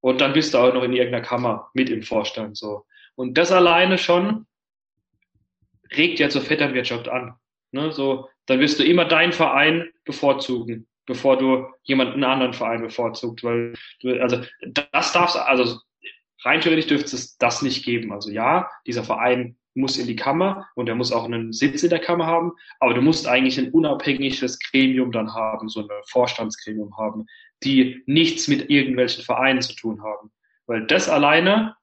und 0.02 0.22
dann 0.22 0.34
bist 0.34 0.54
du 0.54 0.58
auch 0.58 0.74
noch 0.74 0.84
in 0.84 0.94
irgendeiner 0.94 1.24
Kammer 1.24 1.70
mit 1.74 1.90
im 1.90 2.04
Vorstand 2.04 2.58
so. 2.58 2.86
Und 3.16 3.38
das 3.38 3.52
alleine 3.52 3.98
schon 3.98 4.46
regt 5.96 6.20
ja 6.20 6.30
zur 6.30 6.42
Vetternwirtschaft 6.42 7.08
an. 7.08 7.36
Ne? 7.72 7.92
So, 7.92 8.30
dann 8.46 8.60
wirst 8.60 8.80
du 8.80 8.84
immer 8.84 9.06
deinen 9.06 9.34
Verein 9.34 9.90
bevorzugen, 10.06 10.88
bevor 11.06 11.38
du 11.38 11.68
jemanden 11.84 12.24
anderen 12.24 12.54
Verein 12.54 12.82
bevorzugt, 12.82 13.44
weil 13.44 13.74
du, 14.02 14.20
also 14.22 14.42
das 14.92 15.12
darfst, 15.12 15.38
also 15.38 15.80
rein 16.44 16.62
theoretisch 16.62 16.88
dürfte 16.88 17.16
es 17.16 17.38
das 17.38 17.62
nicht 17.62 17.84
geben. 17.86 18.14
Also 18.14 18.32
ja, 18.32 18.70
dieser 18.86 19.04
Verein 19.04 19.58
muss 19.74 19.98
in 19.98 20.08
die 20.08 20.16
Kammer 20.16 20.68
und 20.76 20.88
er 20.88 20.96
muss 20.96 21.12
auch 21.12 21.26
einen 21.26 21.52
Sitz 21.52 21.84
in 21.84 21.90
der 21.90 22.00
Kammer 22.00 22.26
haben, 22.26 22.54
aber 22.80 22.94
du 22.94 23.02
musst 23.02 23.28
eigentlich 23.28 23.58
ein 23.58 23.72
unabhängiges 23.72 24.58
Gremium 24.60 25.12
dann 25.12 25.34
haben, 25.34 25.68
so 25.68 25.82
ein 25.82 25.90
Vorstandsgremium 26.08 26.96
haben, 26.98 27.26
die 27.64 28.02
nichts 28.06 28.48
mit 28.48 28.70
irgendwelchen 28.70 29.24
Vereinen 29.24 29.62
zu 29.62 29.76
tun 29.76 30.02
haben. 30.02 30.32
Weil 30.66 30.86
das 30.88 31.10
alleine 31.10 31.76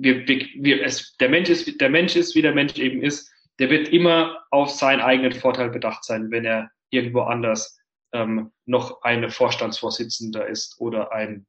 wir, 0.00 0.26
wir, 0.26 0.84
es, 0.84 1.16
der 1.16 1.28
Mensch 1.28 1.50
ist, 1.50 1.80
der 1.80 1.90
Mensch 1.90 2.16
ist, 2.16 2.34
wie 2.34 2.42
der 2.42 2.54
Mensch 2.54 2.78
eben 2.78 3.02
ist. 3.02 3.30
Der 3.58 3.68
wird 3.70 3.88
immer 3.88 4.44
auf 4.50 4.70
seinen 4.70 5.00
eigenen 5.00 5.32
Vorteil 5.32 5.70
bedacht 5.70 6.04
sein, 6.04 6.30
wenn 6.30 6.44
er 6.44 6.70
irgendwo 6.90 7.22
anders 7.22 7.80
ähm, 8.12 8.52
noch 8.66 9.02
eine 9.02 9.30
Vorstandsvorsitzender 9.30 10.46
ist 10.46 10.80
oder 10.80 11.12
ein, 11.12 11.46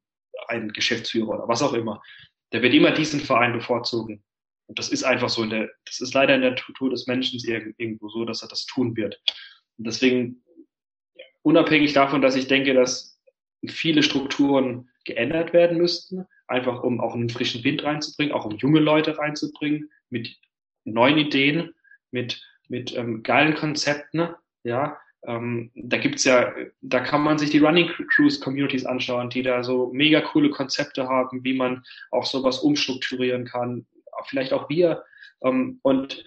ein 0.48 0.72
Geschäftsführer 0.72 1.28
oder 1.28 1.48
was 1.48 1.62
auch 1.62 1.72
immer. 1.72 2.02
Der 2.52 2.62
wird 2.62 2.74
immer 2.74 2.90
diesen 2.90 3.20
Verein 3.20 3.52
bevorzugen. 3.52 4.24
Und 4.66 4.78
das 4.78 4.88
ist 4.88 5.04
einfach 5.04 5.28
so 5.28 5.44
in 5.44 5.50
der, 5.50 5.70
das 5.84 6.00
ist 6.00 6.14
leider 6.14 6.34
in 6.34 6.42
der 6.42 6.50
Natur 6.52 6.90
des 6.90 7.06
Menschen 7.06 7.40
irgendwo 7.78 8.08
so, 8.08 8.24
dass 8.24 8.42
er 8.42 8.48
das 8.48 8.66
tun 8.66 8.96
wird. 8.96 9.20
Und 9.78 9.86
deswegen, 9.86 10.44
unabhängig 11.42 11.92
davon, 11.92 12.22
dass 12.22 12.36
ich 12.36 12.48
denke, 12.48 12.74
dass 12.74 13.20
viele 13.66 14.02
Strukturen 14.02 14.88
geändert 15.04 15.52
werden 15.52 15.78
müssten, 15.78 16.26
einfach 16.50 16.82
um 16.82 17.00
auch 17.00 17.14
einen 17.14 17.28
frischen 17.28 17.64
Wind 17.64 17.84
reinzubringen, 17.84 18.34
auch 18.34 18.44
um 18.44 18.56
junge 18.56 18.80
Leute 18.80 19.16
reinzubringen, 19.16 19.90
mit 20.10 20.36
neuen 20.84 21.18
Ideen, 21.18 21.74
mit, 22.10 22.42
mit 22.68 22.94
ähm, 22.96 23.22
geilen 23.22 23.54
Konzepten, 23.54 24.30
ja. 24.64 24.98
Ähm, 25.26 25.70
da 25.74 25.98
gibt's 25.98 26.24
ja, 26.24 26.54
da 26.80 27.00
kann 27.00 27.22
man 27.22 27.38
sich 27.38 27.50
die 27.50 27.58
Running 27.58 27.90
Cruise 28.14 28.40
Communities 28.40 28.86
anschauen, 28.86 29.28
die 29.28 29.42
da 29.42 29.62
so 29.62 29.90
mega 29.92 30.22
coole 30.22 30.48
Konzepte 30.48 31.06
haben, 31.08 31.44
wie 31.44 31.52
man 31.52 31.84
auch 32.10 32.24
sowas 32.24 32.60
umstrukturieren 32.60 33.44
kann. 33.44 33.86
Vielleicht 34.24 34.54
auch 34.54 34.70
wir. 34.70 35.04
Ähm, 35.42 35.78
und 35.82 36.24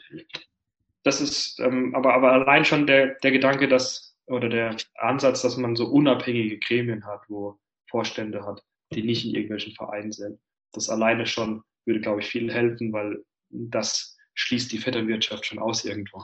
das 1.04 1.22
ist, 1.22 1.60
ähm, 1.60 1.96
aber, 1.96 2.14
aber 2.14 2.32
allein 2.32 2.66
schon 2.66 2.86
der, 2.86 3.16
der 3.16 3.32
Gedanke, 3.32 3.68
dass, 3.68 4.16
oder 4.28 4.48
der 4.48 4.78
Ansatz, 4.96 5.42
dass 5.42 5.58
man 5.58 5.76
so 5.76 5.88
unabhängige 5.88 6.60
Gremien 6.60 7.06
hat, 7.06 7.22
wo 7.30 7.58
Vorstände 7.90 8.46
hat, 8.46 8.64
die 8.96 9.04
nicht 9.04 9.26
in 9.26 9.34
irgendwelchen 9.34 9.74
Vereinen 9.74 10.12
sind. 10.12 10.40
Das 10.72 10.90
alleine 10.90 11.26
schon 11.26 11.64
würde, 11.86 12.02
glaube 12.02 12.22
ich, 12.22 12.28
viel 12.28 12.52
helfen, 12.52 12.94
weil 12.94 13.24
das 13.50 14.18
schließt 14.34 14.72
die 14.72 14.80
Vetternwirtschaft 14.80 15.46
schon 15.46 15.60
aus 15.60 15.86
irgendwo. 15.86 16.24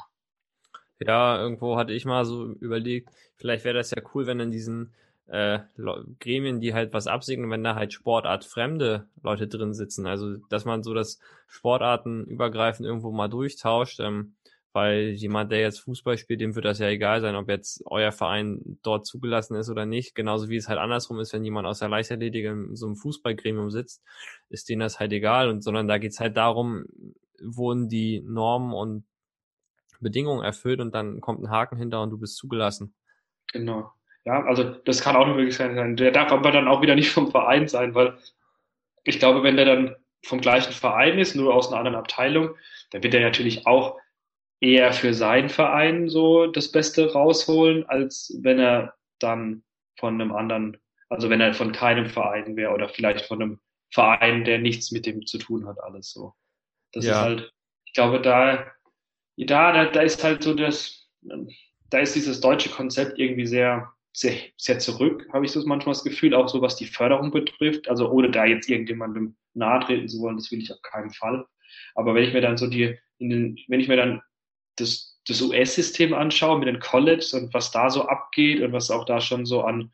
Ja, 1.00 1.40
irgendwo 1.40 1.78
hatte 1.78 1.94
ich 1.94 2.06
mal 2.06 2.26
so 2.26 2.54
überlegt, 2.54 3.10
vielleicht 3.36 3.64
wäre 3.64 3.78
das 3.78 3.92
ja 3.92 4.02
cool, 4.14 4.26
wenn 4.28 4.40
in 4.40 4.52
diesen 4.52 4.94
äh, 5.28 5.60
Gremien, 6.20 6.60
die 6.60 6.74
halt 6.74 6.92
was 6.92 7.08
absegnen, 7.08 7.50
wenn 7.52 7.64
da 7.64 7.76
halt 7.76 7.94
sportartfremde 7.94 9.08
Leute 9.22 9.48
drin 9.48 9.74
sitzen. 9.74 10.08
Also, 10.08 10.38
dass 10.50 10.66
man 10.66 10.84
so 10.84 10.94
das 10.94 11.20
Sportartenübergreifend 11.48 12.86
irgendwo 12.86 13.12
mal 13.12 13.28
durchtauscht, 13.28 14.00
ähm, 14.00 14.34
weil 14.74 15.10
jemand, 15.10 15.52
der 15.52 15.62
jetzt 15.62 15.80
Fußball 15.80 16.18
spielt, 16.18 16.42
dem 16.42 16.56
wird 16.56 16.66
das 16.66 16.80
ja 16.80 16.88
egal 16.88 17.22
sein, 17.22 17.36
ob 17.36 17.50
jetzt 17.50 17.82
euer 17.86 18.12
Verein 18.12 18.80
dort 18.84 19.06
zugelassen 19.06 19.56
ist 19.56 19.70
oder 19.70 19.86
nicht. 19.86 20.14
Genauso 20.16 20.50
wie 20.50 20.58
es 20.58 20.70
halt 20.70 20.80
andersrum 20.80 21.20
ist, 21.20 21.34
wenn 21.34 21.44
jemand 21.44 21.68
aus 21.68 21.80
der 21.80 21.90
Leichtathletik 21.90 22.46
in 22.46 22.76
so 22.76 22.86
einem 22.86 22.96
Fußballgremium 22.96 23.72
sitzt, 23.72 24.04
ist 24.50 24.70
denen 24.70 24.82
das 24.82 25.00
halt 25.00 25.12
egal. 25.12 25.50
Und 25.50 25.62
sondern 25.62 25.88
da 25.88 25.98
geht's 25.98 26.20
halt 26.20 26.38
darum, 26.38 26.86
wurden 27.42 27.90
die 27.90 28.22
Normen 28.26 28.74
und 28.74 29.06
Bedingungen 30.00 30.44
erfüllt 30.44 30.80
und 30.80 30.94
dann 30.94 31.20
kommt 31.20 31.42
ein 31.42 31.50
Haken 31.50 31.78
hinter 31.78 32.02
und 32.02 32.12
du 32.12 32.18
bist 32.18 32.38
zugelassen. 32.38 32.94
Genau. 33.52 33.92
Ja, 34.26 34.44
also 34.44 34.64
das 34.64 35.02
kann 35.02 35.16
auch 35.16 35.26
eine 35.26 35.36
Möglichkeit 35.36 35.76
sein. 35.76 35.96
Der 35.96 36.12
darf 36.12 36.32
aber 36.32 36.52
dann 36.52 36.68
auch 36.68 36.82
wieder 36.82 36.96
nicht 36.96 37.12
vom 37.12 37.32
Verein 37.32 37.68
sein, 37.68 37.96
weil 37.96 38.18
ich 39.04 39.20
glaube, 39.20 39.44
wenn 39.44 39.58
der 39.58 39.66
dann 39.66 39.96
vom 40.24 40.42
gleichen 40.42 40.74
Verein 40.74 41.18
ist, 41.18 41.36
nur 41.36 41.54
aus 41.54 41.70
einer 41.70 41.78
anderen 41.78 41.98
Abteilung, 41.98 42.56
dann 42.92 43.04
wird 43.04 43.14
er 43.14 43.22
natürlich 43.22 43.66
auch 43.66 43.98
eher 44.62 44.92
für 44.94 45.14
seinen 45.14 45.50
Verein 45.50 46.10
so 46.10 46.48
das 46.48 46.72
Beste 46.72 47.14
rausholen, 47.14 47.86
als 47.88 48.38
wenn 48.42 48.60
er 48.60 48.94
dann 49.20 49.64
von 49.98 50.16
einem 50.16 50.32
anderen, 50.32 50.78
also 51.10 51.30
wenn 51.30 51.42
er 51.42 51.54
von 51.54 51.72
keinem 51.72 52.08
Verein 52.08 52.56
wäre 52.56 52.74
oder 52.74 52.90
vielleicht 52.90 53.26
von 53.26 53.42
einem 53.42 53.60
Verein, 53.92 54.44
der 54.44 54.60
nichts 54.60 54.92
mit 54.92 55.06
dem 55.06 55.26
zu 55.26 55.38
tun 55.38 55.66
hat, 55.68 55.82
alles 55.82 56.12
so. 56.12 56.34
Das 56.92 57.06
ja. 57.06 57.12
ist 57.12 57.18
halt, 57.20 57.54
ich 57.86 57.94
glaube, 57.94 58.22
da, 58.22 58.72
da, 59.38 59.72
da, 59.72 59.86
da 59.86 60.02
ist 60.02 60.24
halt 60.24 60.44
so 60.44 60.54
das, 60.54 61.10
da 61.90 62.00
ist 62.00 62.16
dieses 62.16 62.42
deutsche 62.42 62.70
Konzept 62.70 63.18
irgendwie 63.18 63.48
sehr, 63.48 63.92
sehr, 64.12 64.36
sehr 64.58 64.80
zurück, 64.80 65.28
habe 65.34 65.46
ich 65.46 65.52
so 65.52 65.66
manchmal 65.66 65.94
das 65.94 66.04
Gefühl, 66.04 66.34
auch 66.34 66.50
so 66.50 66.62
was 66.62 66.76
die 66.76 66.86
Förderung 66.86 67.32
betrifft. 67.32 67.90
Also 67.90 68.10
ohne 68.12 68.30
da 68.30 68.46
jetzt 68.46 68.70
irgendjemandem 68.70 69.36
nahe 69.54 69.80
treten 69.82 70.08
zu 70.08 70.20
wollen, 70.22 70.38
das 70.38 70.52
will 70.52 70.60
ich 70.60 70.72
auf 70.72 70.82
keinen 70.82 71.12
Fall. 71.12 71.46
Aber 71.96 72.14
wenn 72.16 72.24
ich 72.24 72.34
mir 72.34 72.42
dann 72.42 72.58
so 72.58 72.68
die, 72.68 72.98
in 73.18 73.30
den, 73.30 73.60
wenn 73.68 73.80
ich 73.80 73.88
mir 73.88 73.98
dann 73.98 74.22
das, 74.80 75.20
das 75.28 75.42
US-System 75.42 76.14
anschaue 76.14 76.60
mit 76.60 76.68
den 76.68 76.80
Colleges 76.80 77.34
und 77.34 77.54
was 77.54 77.72
da 77.72 77.90
so 77.90 78.08
abgeht 78.08 78.62
und 78.62 78.74
was 78.74 78.92
auch 78.92 79.06
da 79.06 79.22
schon 79.22 79.46
so 79.46 79.62
an, 79.62 79.92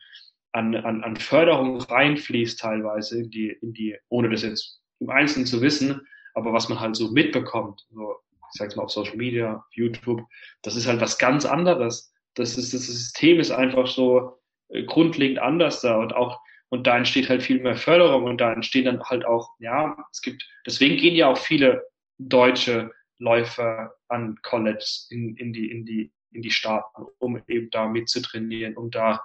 an, 0.54 0.76
an, 0.76 1.04
an 1.04 1.16
Förderung 1.18 1.82
reinfließt 1.82 2.60
teilweise 2.60 3.20
in 3.20 3.30
die, 3.30 3.50
in 3.62 3.74
die, 3.74 3.98
ohne 4.10 4.30
das 4.30 4.44
jetzt 4.44 4.82
im 5.00 5.10
Einzelnen 5.10 5.46
zu 5.46 5.62
wissen, 5.62 6.08
aber 6.34 6.54
was 6.54 6.70
man 6.70 6.80
halt 6.80 6.96
so 6.96 7.10
mitbekommt, 7.12 7.86
so, 7.92 8.16
ich 8.32 8.60
sag's 8.60 8.76
mal 8.76 8.84
auf 8.84 8.92
Social 8.92 9.18
Media, 9.18 9.58
auf 9.58 9.74
YouTube, 9.74 10.22
das 10.62 10.76
ist 10.76 10.88
halt 10.88 11.02
was 11.02 11.18
ganz 11.18 11.46
anderes. 11.46 12.14
Das 12.36 12.58
ist, 12.58 12.74
das 12.74 12.86
System 12.86 13.40
ist 13.40 13.52
einfach 13.52 13.88
so 13.88 14.40
äh, 14.70 14.84
grundlegend 14.84 15.40
anders 15.40 15.82
da 15.82 15.98
und 15.98 16.14
auch, 16.14 16.40
und 16.70 16.88
da 16.88 16.98
entsteht 16.98 17.30
halt 17.30 17.44
viel 17.44 17.62
mehr 17.62 17.76
Förderung 17.76 18.26
und 18.26 18.40
da 18.40 18.52
entstehen 18.52 18.86
dann 18.86 19.02
halt 19.04 19.26
auch, 19.26 19.50
ja, 19.60 19.96
es 20.12 20.22
gibt, 20.22 20.46
deswegen 20.66 20.98
gehen 20.98 21.16
ja 21.16 21.28
auch 21.28 21.38
viele 21.38 21.86
deutsche 22.18 22.92
Läufer 23.20 23.94
an 24.08 24.38
College 24.42 24.86
in, 25.10 25.36
in 25.38 25.54
die, 25.54 25.72
in 25.72 25.86
die, 25.86 26.12
in 26.32 26.42
die 26.42 26.52
Staaten, 26.52 27.06
um 27.20 27.42
eben 27.48 27.70
da 27.70 27.88
mitzutrainieren, 27.88 28.76
um 28.76 28.92
da 28.92 29.24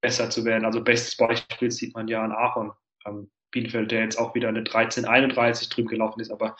besser 0.00 0.30
zu 0.30 0.44
werden. 0.44 0.64
Also 0.64 0.82
bestes 0.82 1.16
Beispiel 1.16 1.70
sieht 1.70 1.94
man 1.94 2.08
ja 2.08 2.22
an 2.22 2.32
Aaron 2.32 2.72
ähm, 3.06 3.30
Bielefeld, 3.50 3.90
der 3.90 4.02
jetzt 4.02 4.18
auch 4.18 4.34
wieder 4.34 4.48
eine 4.48 4.60
1331 4.60 5.68
drüben 5.68 5.88
gelaufen 5.88 6.20
ist, 6.20 6.30
aber 6.30 6.56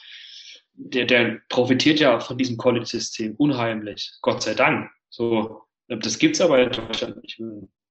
der, 0.74 1.06
der 1.06 1.40
profitiert 1.48 2.00
ja 2.00 2.20
von 2.20 2.38
diesem 2.38 2.56
College-System 2.56 3.34
unheimlich, 3.36 4.12
Gott 4.22 4.42
sei 4.42 4.54
Dank. 4.54 4.90
So, 5.08 5.62
das 5.88 6.18
gibt's 6.18 6.40
aber 6.40 6.62
in 6.62 6.70
Deutschland 6.70 7.22
nicht. 7.22 7.40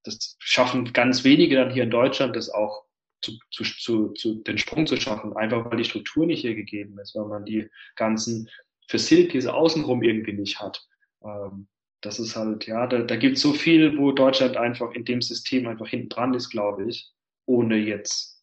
Das 0.04 0.36
schaffen 0.40 0.92
ganz 0.92 1.24
wenige 1.24 1.56
dann 1.56 1.70
hier 1.70 1.82
in 1.82 1.90
Deutschland, 1.90 2.34
das 2.36 2.50
auch 2.50 2.84
zu, 3.22 3.38
zu, 3.50 3.64
zu, 3.64 4.08
zu 4.14 4.34
den 4.42 4.56
Sprung 4.56 4.86
zu 4.86 4.96
schaffen, 4.96 5.36
einfach 5.36 5.70
weil 5.70 5.76
die 5.76 5.84
Struktur 5.84 6.26
nicht 6.26 6.40
hier 6.40 6.54
gegeben 6.54 6.98
ist, 6.98 7.14
weil 7.14 7.26
man 7.26 7.44
die 7.44 7.68
ganzen 7.96 8.48
Facilities 8.90 9.46
außenrum 9.46 10.02
irgendwie 10.02 10.32
nicht 10.32 10.58
hat. 10.60 10.84
Ähm, 11.22 11.68
das 12.00 12.18
ist 12.18 12.34
halt, 12.34 12.66
ja, 12.66 12.86
da, 12.88 13.02
da 13.02 13.16
gibt 13.16 13.36
es 13.36 13.42
so 13.42 13.52
viel, 13.52 13.96
wo 13.96 14.10
Deutschland 14.10 14.56
einfach 14.56 14.90
in 14.92 15.04
dem 15.04 15.22
System 15.22 15.68
einfach 15.68 15.86
hinten 15.86 16.08
dran 16.08 16.34
ist, 16.34 16.50
glaube 16.50 16.88
ich, 16.88 17.12
ohne 17.46 17.76
jetzt 17.76 18.42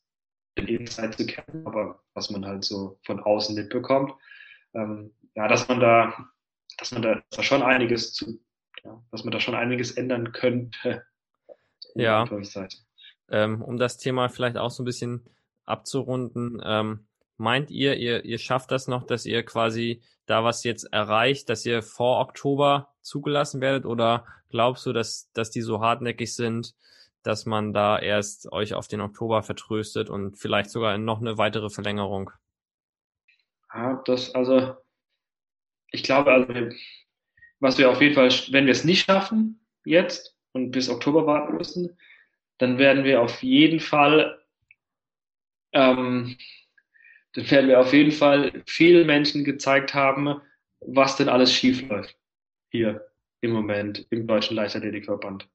in 0.55 0.67
Insight 0.67 1.17
zu 1.17 1.25
kennen, 1.25 1.65
aber 1.65 2.01
was 2.13 2.29
man 2.29 2.45
halt 2.45 2.63
so 2.63 2.97
von 3.03 3.19
außen 3.19 3.55
mitbekommt. 3.55 4.13
Ähm, 4.73 5.13
ja, 5.35 5.49
dass 5.49 5.67
man 5.67 5.81
da, 5.81 6.29
dass 6.77 6.93
man 6.93 7.01
da, 7.01 7.21
da 7.29 7.43
schon 7.43 7.61
einiges 7.61 8.13
zu, 8.13 8.39
ja, 8.85 9.03
dass 9.11 9.25
man 9.25 9.31
da 9.31 9.39
schon 9.41 9.55
einiges 9.55 9.91
ändern 9.91 10.31
könnte. 10.31 11.03
Ja. 11.95 12.29
Ähm, 13.29 13.63
um 13.63 13.77
das 13.77 13.97
Thema 13.97 14.29
vielleicht 14.29 14.55
auch 14.57 14.69
so 14.69 14.83
ein 14.83 14.85
bisschen 14.85 15.27
abzurunden, 15.65 16.61
ähm, 16.63 17.07
meint 17.37 17.71
ihr, 17.71 17.95
ihr, 17.95 18.23
ihr 18.23 18.37
schafft 18.37 18.69
das 18.69 18.87
noch, 18.87 19.03
dass 19.03 19.25
ihr 19.25 19.41
quasi 19.43 20.03
da 20.27 20.43
was 20.43 20.63
jetzt 20.63 20.83
erreicht, 20.93 21.49
dass 21.49 21.65
ihr 21.65 21.81
vor 21.81 22.19
Oktober 22.19 22.93
zugelassen 23.01 23.61
werdet? 23.61 23.85
Oder 23.85 24.25
glaubst 24.49 24.85
du, 24.85 24.93
dass, 24.93 25.31
dass 25.33 25.49
die 25.49 25.61
so 25.61 25.81
hartnäckig 25.81 26.35
sind, 26.35 26.75
dass 27.23 27.45
man 27.45 27.73
da 27.73 27.97
erst 27.97 28.51
euch 28.51 28.73
auf 28.73 28.87
den 28.87 29.01
Oktober 29.01 29.41
vertröstet 29.41 30.09
und 30.09 30.37
vielleicht 30.37 30.69
sogar 30.69 30.97
noch 30.97 31.19
eine 31.19 31.37
weitere 31.37 31.69
Verlängerung? 31.69 32.29
Ja, 33.73 34.01
das, 34.05 34.35
also, 34.35 34.75
ich 35.91 36.03
glaube, 36.03 36.31
also, 36.31 36.75
was 37.59 37.77
wir 37.77 37.89
auf 37.89 38.01
jeden 38.01 38.15
Fall, 38.15 38.29
wenn 38.51 38.65
wir 38.65 38.71
es 38.71 38.83
nicht 38.83 39.05
schaffen, 39.05 39.65
jetzt 39.83 40.35
und 40.51 40.71
bis 40.71 40.89
Oktober 40.89 41.25
warten 41.25 41.57
müssen, 41.57 41.97
dann 42.57 42.77
werden 42.77 43.03
wir 43.03 43.21
auf 43.21 43.43
jeden 43.43 43.79
Fall 43.79 44.41
ähm, 45.71 46.37
werden 47.37 47.69
wir 47.69 47.79
auf 47.79 47.93
jeden 47.93 48.11
Fall 48.11 48.63
vielen 48.65 49.07
Menschen 49.07 49.43
gezeigt 49.43 49.93
haben, 49.93 50.41
was 50.79 51.15
denn 51.15 51.29
alles 51.29 51.53
schief 51.53 51.87
läuft. 51.87 52.17
Hier 52.69 53.07
im 53.41 53.51
Moment 53.51 54.05
im 54.09 54.27
Deutschen 54.27 54.55
Leichtathletikverband. 54.55 55.47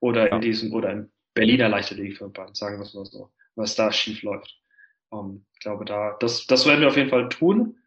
Oder 0.00 0.30
in 0.30 0.40
diesem, 0.40 0.72
oder 0.72 0.92
im 0.92 1.10
Berliner 1.34 1.68
Leichtathletikverband, 1.68 2.56
sagen 2.56 2.78
wir 2.78 2.84
es 2.84 2.94
mal 2.94 3.06
so, 3.06 3.30
was 3.54 3.74
da 3.74 3.90
schief 3.92 4.22
läuft. 4.22 4.60
Um, 5.08 5.30
ähm, 5.30 5.46
ich 5.54 5.60
glaube, 5.60 5.84
da, 5.84 6.16
das, 6.20 6.46
das 6.46 6.66
werden 6.66 6.80
wir 6.80 6.88
auf 6.88 6.96
jeden 6.96 7.10
Fall 7.10 7.28
tun. 7.28 7.78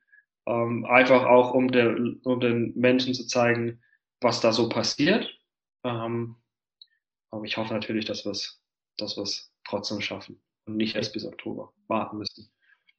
Um, 0.45 0.84
ähm, 0.84 0.86
einfach 0.86 1.25
auch, 1.25 1.53
um, 1.53 1.71
der, 1.71 1.95
um 2.23 2.39
den 2.39 2.73
Menschen 2.75 3.13
zu 3.13 3.27
zeigen, 3.27 3.82
was 4.21 4.41
da 4.41 4.51
so 4.51 4.69
passiert. 4.69 5.30
Um, 5.84 5.91
ähm, 5.91 6.36
aber 7.32 7.43
ich 7.45 7.57
hoffe 7.57 7.73
natürlich, 7.73 8.05
dass 8.05 8.25
wir 8.25 8.32
es 8.32 8.59
dass 8.99 9.17
wir's 9.17 9.51
trotzdem 9.63 10.01
schaffen 10.01 10.41
und 10.65 10.77
nicht 10.77 10.95
erst 10.95 11.13
bis 11.13 11.25
Oktober 11.25 11.73
warten 11.88 12.17
müssen. 12.17 12.51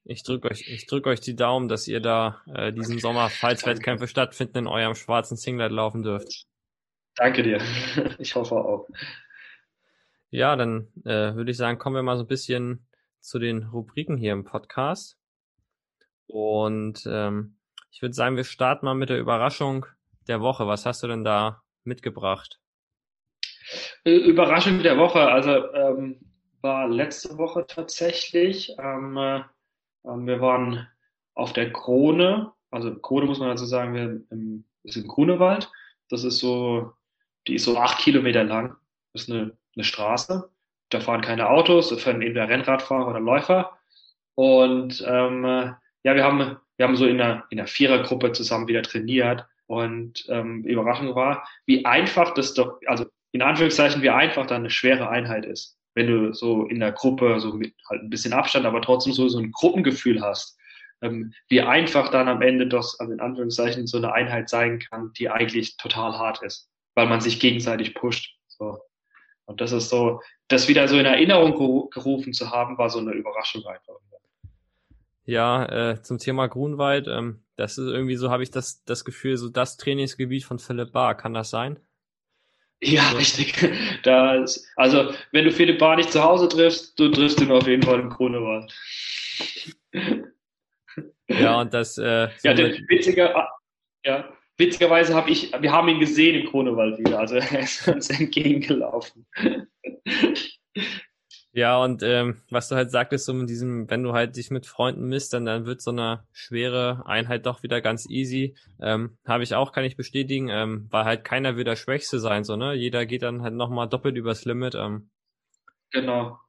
Ich 0.03 0.23
drücke 0.23 0.49
euch, 0.49 0.67
ich 0.67 0.87
drück 0.87 1.05
euch 1.07 1.19
die 1.19 1.35
Daumen, 1.35 1.67
dass 1.67 1.87
ihr 1.87 1.99
da 1.99 2.41
äh, 2.53 2.73
diesen 2.73 2.99
Sommer, 2.99 3.29
falls 3.29 3.65
Wettkämpfe 3.65 4.07
stattfinden, 4.07 4.59
in 4.59 4.67
eurem 4.67 4.95
schwarzen 4.95 5.37
Singlet 5.37 5.71
laufen 5.71 6.01
dürft. 6.03 6.45
Danke 7.15 7.43
dir. 7.43 7.61
Ich 8.19 8.35
hoffe 8.35 8.55
auch. 8.55 8.87
Ja, 10.29 10.55
dann 10.55 10.87
äh, 11.03 11.35
würde 11.35 11.51
ich 11.51 11.57
sagen, 11.57 11.77
kommen 11.77 11.95
wir 11.95 12.03
mal 12.03 12.17
so 12.17 12.23
ein 12.23 12.27
bisschen 12.27 12.87
zu 13.19 13.37
den 13.37 13.63
Rubriken 13.63 14.17
hier 14.17 14.31
im 14.31 14.43
Podcast. 14.43 15.17
Und 16.27 17.03
ähm, 17.05 17.57
ich 17.91 18.01
würde 18.01 18.15
sagen, 18.15 18.37
wir 18.37 18.45
starten 18.45 18.85
mal 18.85 18.95
mit 18.95 19.09
der 19.09 19.19
Überraschung 19.19 19.85
der 20.27 20.39
Woche. 20.39 20.65
Was 20.67 20.85
hast 20.85 21.03
du 21.03 21.07
denn 21.07 21.23
da 21.23 21.61
mitgebracht? 21.83 22.59
Überraschung 24.03 24.81
der 24.81 24.97
Woche, 24.97 25.19
also 25.19 25.71
ähm, 25.73 26.19
war 26.61 26.87
letzte 26.87 27.37
Woche 27.37 27.65
tatsächlich. 27.67 28.77
Äh, 28.77 28.81
ähm, 28.81 29.43
wir 30.03 30.41
waren 30.41 30.87
auf 31.33 31.53
der 31.53 31.71
Krone, 31.71 32.51
also 32.71 32.95
Krone 32.95 33.25
muss 33.25 33.39
man 33.39 33.49
dazu 33.49 33.65
sagen, 33.65 33.93
wir 33.93 34.21
im, 34.29 34.65
ist 34.83 34.97
im 34.97 35.07
Grunewald. 35.07 35.69
Das 36.09 36.23
ist 36.23 36.39
so, 36.39 36.93
die 37.47 37.55
ist 37.55 37.65
so 37.65 37.77
acht 37.77 37.99
Kilometer 37.99 38.43
lang. 38.43 38.75
Das 39.13 39.23
ist 39.23 39.31
eine, 39.31 39.57
eine 39.75 39.83
Straße. 39.83 40.49
Da 40.89 40.99
fahren 40.99 41.21
keine 41.21 41.49
Autos, 41.49 41.89
da 41.89 41.97
fahren 41.97 42.21
entweder 42.21 42.49
Rennradfahrer 42.49 43.07
oder 43.07 43.19
Läufer. 43.19 43.77
Und 44.35 45.03
ähm, 45.07 45.43
ja, 46.03 46.15
wir 46.15 46.23
haben, 46.23 46.57
wir 46.77 46.87
haben 46.87 46.95
so 46.95 47.05
in 47.05 47.21
einer, 47.21 47.45
in 47.49 47.59
einer 47.59 47.67
Vierergruppe 47.67 48.31
zusammen 48.31 48.67
wieder 48.67 48.81
trainiert. 48.81 49.45
Und 49.67 50.25
ähm, 50.29 50.63
Überraschung 50.65 51.15
war, 51.15 51.47
wie 51.65 51.85
einfach 51.85 52.33
das 52.33 52.53
doch, 52.53 52.79
also 52.87 53.05
in 53.31 53.41
Anführungszeichen, 53.41 54.01
wie 54.01 54.09
einfach 54.09 54.45
da 54.45 54.55
eine 54.55 54.69
schwere 54.69 55.09
Einheit 55.09 55.45
ist 55.45 55.77
wenn 55.93 56.07
du 56.07 56.33
so 56.33 56.65
in 56.65 56.79
der 56.79 56.91
Gruppe 56.91 57.39
so 57.39 57.53
mit 57.53 57.73
halt 57.89 58.01
ein 58.01 58.09
bisschen 58.09 58.33
Abstand, 58.33 58.65
aber 58.65 58.81
trotzdem 58.81 59.13
so, 59.13 59.27
so 59.27 59.39
ein 59.39 59.51
Gruppengefühl 59.51 60.21
hast, 60.21 60.57
ähm, 61.01 61.33
wie 61.49 61.61
einfach 61.61 62.09
dann 62.11 62.27
am 62.27 62.41
Ende 62.41 62.67
doch, 62.67 62.93
also 62.99 63.11
in 63.11 63.19
Anführungszeichen, 63.19 63.87
so 63.87 63.97
eine 63.97 64.13
Einheit 64.13 64.49
sein 64.49 64.79
kann, 64.79 65.11
die 65.17 65.29
eigentlich 65.29 65.77
total 65.77 66.13
hart 66.13 66.41
ist, 66.43 66.69
weil 66.95 67.07
man 67.07 67.21
sich 67.21 67.39
gegenseitig 67.39 67.95
pusht. 67.95 68.35
So. 68.47 68.79
Und 69.45 69.59
das 69.61 69.71
ist 69.71 69.89
so, 69.89 70.21
das 70.47 70.67
wieder 70.67 70.87
so 70.87 70.97
in 70.97 71.05
Erinnerung 71.05 71.89
gerufen 71.89 72.33
zu 72.33 72.51
haben, 72.51 72.77
war 72.77 72.89
so 72.89 72.99
eine 72.99 73.11
Überraschung 73.11 73.65
einfach. 73.65 73.95
Ja, 75.25 75.91
äh, 75.91 76.01
zum 76.01 76.17
Thema 76.17 76.47
Grunwald, 76.47 77.07
ähm, 77.07 77.43
das 77.55 77.77
ist 77.77 77.87
irgendwie 77.87 78.15
so, 78.15 78.31
habe 78.31 78.43
ich 78.43 78.51
das, 78.51 78.83
das 78.85 79.05
Gefühl, 79.05 79.37
so 79.37 79.49
das 79.49 79.77
Trainingsgebiet 79.77 80.43
von 80.43 80.57
Philipp 80.57 80.91
Bar. 80.91 81.15
Kann 81.15 81.33
das 81.33 81.51
sein? 81.51 81.79
Ja, 82.81 83.11
richtig. 83.11 83.53
Das, 84.03 84.67
also, 84.75 85.13
wenn 85.31 85.45
du 85.45 85.51
Philipp 85.51 85.77
Bar 85.77 85.95
nicht 85.95 86.11
zu 86.11 86.23
Hause 86.23 86.49
triffst, 86.49 86.99
du 86.99 87.09
triffst 87.09 87.39
ihn 87.39 87.51
auf 87.51 87.67
jeden 87.67 87.83
Fall 87.83 87.99
im 87.99 88.09
Grunewald. 88.09 88.73
Ja, 91.27 91.61
und 91.61 91.73
das. 91.73 91.97
Äh, 91.97 92.29
ja, 92.43 92.53
der, 92.53 92.71
witziger, 92.87 93.47
ja, 94.03 94.33
witzigerweise 94.57 95.13
habe 95.13 95.29
ich, 95.29 95.51
wir 95.59 95.71
haben 95.71 95.87
ihn 95.89 95.99
gesehen 95.99 96.41
im 96.41 96.47
Grunewald 96.47 96.97
wieder. 96.99 97.19
Also 97.19 97.35
er 97.37 97.59
ist 97.59 97.87
uns 97.87 98.09
entgegengelaufen. 98.09 99.27
Ja, 101.53 101.83
und 101.83 102.01
ähm, 102.01 102.41
was 102.49 102.69
du 102.69 102.75
halt 102.75 102.91
sagtest, 102.91 103.25
so 103.25 103.33
mit 103.33 103.49
diesem, 103.49 103.89
wenn 103.89 104.03
du 104.03 104.13
halt 104.13 104.37
dich 104.37 104.51
mit 104.51 104.65
Freunden 104.65 105.09
misst, 105.09 105.33
dann, 105.33 105.45
dann 105.45 105.65
wird 105.65 105.81
so 105.81 105.91
eine 105.91 106.25
schwere 106.31 107.03
Einheit 107.05 107.45
doch 107.45 107.61
wieder 107.61 107.81
ganz 107.81 108.09
easy. 108.09 108.55
Ähm, 108.79 109.17
Habe 109.27 109.43
ich 109.43 109.53
auch, 109.53 109.73
kann 109.73 109.83
ich 109.83 109.97
bestätigen, 109.97 110.47
ähm, 110.47 110.87
weil 110.91 111.03
halt 111.03 111.25
keiner 111.25 111.57
will 111.57 111.65
der 111.65 111.75
Schwächste 111.75 112.19
sein, 112.19 112.45
so, 112.45 112.55
ne? 112.55 112.73
Jeder 112.73 113.05
geht 113.05 113.23
dann 113.23 113.41
halt 113.41 113.53
nochmal 113.53 113.89
doppelt 113.89 114.15
übers 114.15 114.45
Limit. 114.45 114.75
Ähm. 114.75 115.09
Genau. 115.91 116.39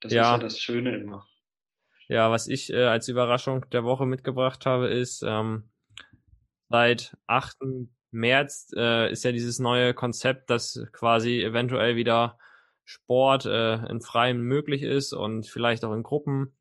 Das 0.00 0.12
ja. 0.12 0.22
ist 0.22 0.28
ja 0.28 0.38
das 0.38 0.58
Schöne 0.58 0.94
immer. 0.96 1.26
Ja, 2.08 2.30
was 2.30 2.48
ich 2.48 2.70
äh, 2.70 2.84
als 2.84 3.08
Überraschung 3.08 3.64
der 3.70 3.84
Woche 3.84 4.04
mitgebracht 4.04 4.66
habe, 4.66 4.88
ist, 4.88 5.22
ähm, 5.26 5.70
seit 6.68 7.16
8. 7.28 7.56
März 8.10 8.72
äh, 8.76 9.10
ist 9.10 9.24
ja 9.24 9.32
dieses 9.32 9.58
neue 9.58 9.94
Konzept, 9.94 10.50
dass 10.50 10.84
quasi 10.92 11.42
eventuell 11.42 11.96
wieder 11.96 12.38
Sport 12.84 13.46
äh, 13.46 13.74
in 13.86 14.00
Freien 14.00 14.40
möglich 14.40 14.82
ist 14.82 15.12
und 15.12 15.46
vielleicht 15.46 15.84
auch 15.84 15.92
in 15.92 16.02
Gruppen. 16.02 16.56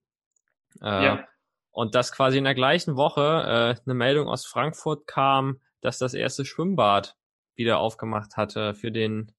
Äh, 0.82 1.06
ja. 1.06 1.28
Und 1.72 1.96
dass 1.96 2.12
quasi 2.12 2.38
in 2.38 2.44
der 2.44 2.56
gleichen 2.56 2.96
Woche 2.96 3.22
äh, 3.22 3.82
eine 3.86 3.94
Meldung 3.94 4.28
aus 4.28 4.46
Frankfurt 4.46 5.08
kam, 5.08 5.62
dass 5.82 5.98
das 5.98 6.14
erste 6.14 6.46
Schwimmbad 6.46 7.16
wieder 7.56 7.80
aufgemacht 7.80 8.38
hatte 8.38 8.74
für 8.74 8.92
den 8.92 9.32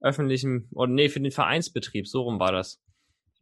öffentlichen, 0.00 0.68
oder 0.72 0.90
nee, 0.90 1.08
für 1.08 1.20
den 1.20 1.30
Vereinsbetrieb, 1.30 2.08
so 2.08 2.22
rum 2.22 2.40
war 2.40 2.52
das. 2.52 2.82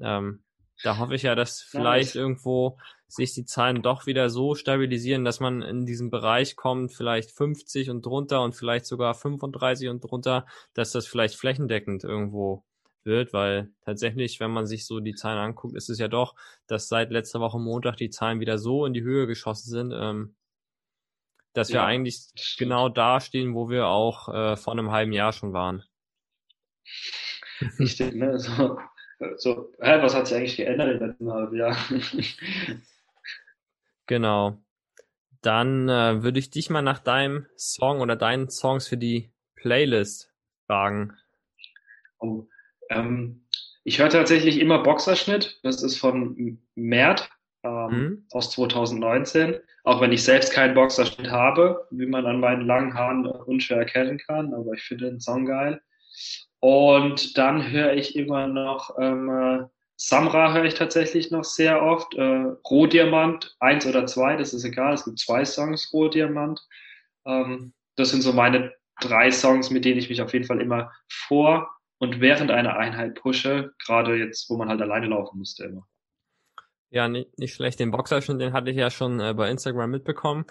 Ähm, 0.00 0.44
da 0.82 0.98
hoffe 0.98 1.14
ich 1.14 1.22
ja, 1.22 1.34
dass 1.34 1.60
vielleicht 1.60 2.14
ja, 2.14 2.22
irgendwo 2.22 2.78
sich 3.12 3.34
die 3.34 3.44
Zahlen 3.44 3.82
doch 3.82 4.06
wieder 4.06 4.30
so 4.30 4.54
stabilisieren, 4.54 5.24
dass 5.24 5.40
man 5.40 5.62
in 5.62 5.86
diesem 5.86 6.10
Bereich 6.10 6.56
kommt, 6.56 6.92
vielleicht 6.92 7.32
50 7.32 7.90
und 7.90 8.04
drunter 8.06 8.42
und 8.42 8.54
vielleicht 8.54 8.86
sogar 8.86 9.14
35 9.14 9.88
und 9.88 10.00
drunter, 10.00 10.46
dass 10.74 10.92
das 10.92 11.06
vielleicht 11.06 11.34
flächendeckend 11.36 12.04
irgendwo 12.04 12.64
wird, 13.04 13.32
weil 13.32 13.70
tatsächlich, 13.84 14.40
wenn 14.40 14.50
man 14.50 14.66
sich 14.66 14.86
so 14.86 15.00
die 15.00 15.14
Zahlen 15.14 15.38
anguckt, 15.38 15.74
ist 15.74 15.88
es 15.88 15.98
ja 15.98 16.08
doch, 16.08 16.34
dass 16.66 16.88
seit 16.88 17.10
letzter 17.10 17.40
Woche 17.40 17.58
Montag 17.58 17.96
die 17.96 18.10
Zahlen 18.10 18.40
wieder 18.40 18.58
so 18.58 18.86
in 18.86 18.92
die 18.92 19.02
Höhe 19.02 19.26
geschossen 19.26 19.70
sind, 19.70 19.92
ähm, 19.94 20.34
dass 21.52 21.70
ja, 21.70 21.80
wir 21.80 21.84
eigentlich 21.84 22.56
genau 22.58 22.88
da 22.88 23.20
stehen, 23.20 23.54
wo 23.54 23.70
wir 23.70 23.86
auch 23.86 24.28
äh, 24.28 24.56
vor 24.56 24.72
einem 24.72 24.90
halben 24.90 25.12
Jahr 25.12 25.32
schon 25.32 25.52
waren. 25.52 25.82
Richtig, 27.78 28.14
ne? 28.14 28.38
So, 28.38 28.78
so, 29.36 29.72
hä, 29.80 30.00
was 30.00 30.14
hat 30.14 30.26
sich 30.26 30.36
eigentlich 30.36 30.56
geändert 30.56 31.00
im 31.00 31.06
letzten 31.06 31.32
halben 31.32 31.56
Jahr? 31.56 31.76
Genau. 34.10 34.58
Dann 35.40 35.88
äh, 35.88 36.22
würde 36.22 36.38
ich 36.38 36.50
dich 36.50 36.68
mal 36.68 36.82
nach 36.82 36.98
deinem 36.98 37.46
Song 37.56 38.00
oder 38.00 38.16
deinen 38.16 38.50
Songs 38.50 38.88
für 38.88 38.98
die 38.98 39.32
Playlist 39.54 40.34
fragen. 40.66 41.16
Oh, 42.18 42.46
ähm, 42.90 43.46
ich 43.84 44.00
höre 44.00 44.10
tatsächlich 44.10 44.58
immer 44.58 44.82
Boxerschnitt. 44.82 45.60
Das 45.62 45.82
ist 45.82 45.96
von 45.96 46.60
Mert 46.74 47.30
ähm, 47.62 47.88
mhm. 47.88 48.26
aus 48.32 48.50
2019. 48.50 49.60
Auch 49.84 50.00
wenn 50.00 50.12
ich 50.12 50.24
selbst 50.24 50.52
keinen 50.52 50.74
Boxerschnitt 50.74 51.30
habe, 51.30 51.86
wie 51.90 52.06
man 52.06 52.26
an 52.26 52.40
meinen 52.40 52.66
langen 52.66 52.92
Haaren 52.92 53.26
unschwer 53.26 53.78
erkennen 53.78 54.18
kann. 54.18 54.52
Aber 54.52 54.72
ich 54.74 54.82
finde 54.82 55.06
den 55.06 55.20
Song 55.20 55.46
geil. 55.46 55.80
Und 56.58 57.38
dann 57.38 57.70
höre 57.70 57.94
ich 57.94 58.16
immer 58.16 58.48
noch 58.48 58.98
ähm, 58.98 59.30
äh, 59.30 59.66
Samra 60.02 60.54
höre 60.54 60.64
ich 60.64 60.74
tatsächlich 60.74 61.30
noch 61.30 61.44
sehr 61.44 61.82
oft. 61.82 62.14
Äh, 62.14 62.54
Rohdiamant, 62.70 63.54
eins 63.60 63.84
oder 63.84 64.06
zwei, 64.06 64.34
das 64.34 64.54
ist 64.54 64.64
egal. 64.64 64.94
Es 64.94 65.04
gibt 65.04 65.18
zwei 65.18 65.44
Songs, 65.44 65.92
Rohdiamant. 65.92 66.66
Ähm, 67.26 67.74
das 67.96 68.08
sind 68.10 68.22
so 68.22 68.32
meine 68.32 68.72
drei 69.02 69.30
Songs, 69.30 69.68
mit 69.68 69.84
denen 69.84 69.98
ich 69.98 70.08
mich 70.08 70.22
auf 70.22 70.32
jeden 70.32 70.46
Fall 70.46 70.62
immer 70.62 70.90
vor 71.06 71.70
und 71.98 72.18
während 72.18 72.50
einer 72.50 72.78
Einheit 72.78 73.16
pushe. 73.16 73.74
Gerade 73.84 74.16
jetzt, 74.16 74.48
wo 74.48 74.56
man 74.56 74.70
halt 74.70 74.80
alleine 74.80 75.08
laufen 75.08 75.38
musste 75.38 75.64
immer. 75.64 75.86
Ja, 76.88 77.06
nicht, 77.06 77.38
nicht 77.38 77.52
schlecht. 77.52 77.78
Den 77.78 77.90
Boxerschnitt, 77.90 78.40
den 78.40 78.54
hatte 78.54 78.70
ich 78.70 78.78
ja 78.78 78.90
schon 78.90 79.20
äh, 79.20 79.34
bei 79.34 79.50
Instagram 79.50 79.90
mitbekommen. 79.90 80.46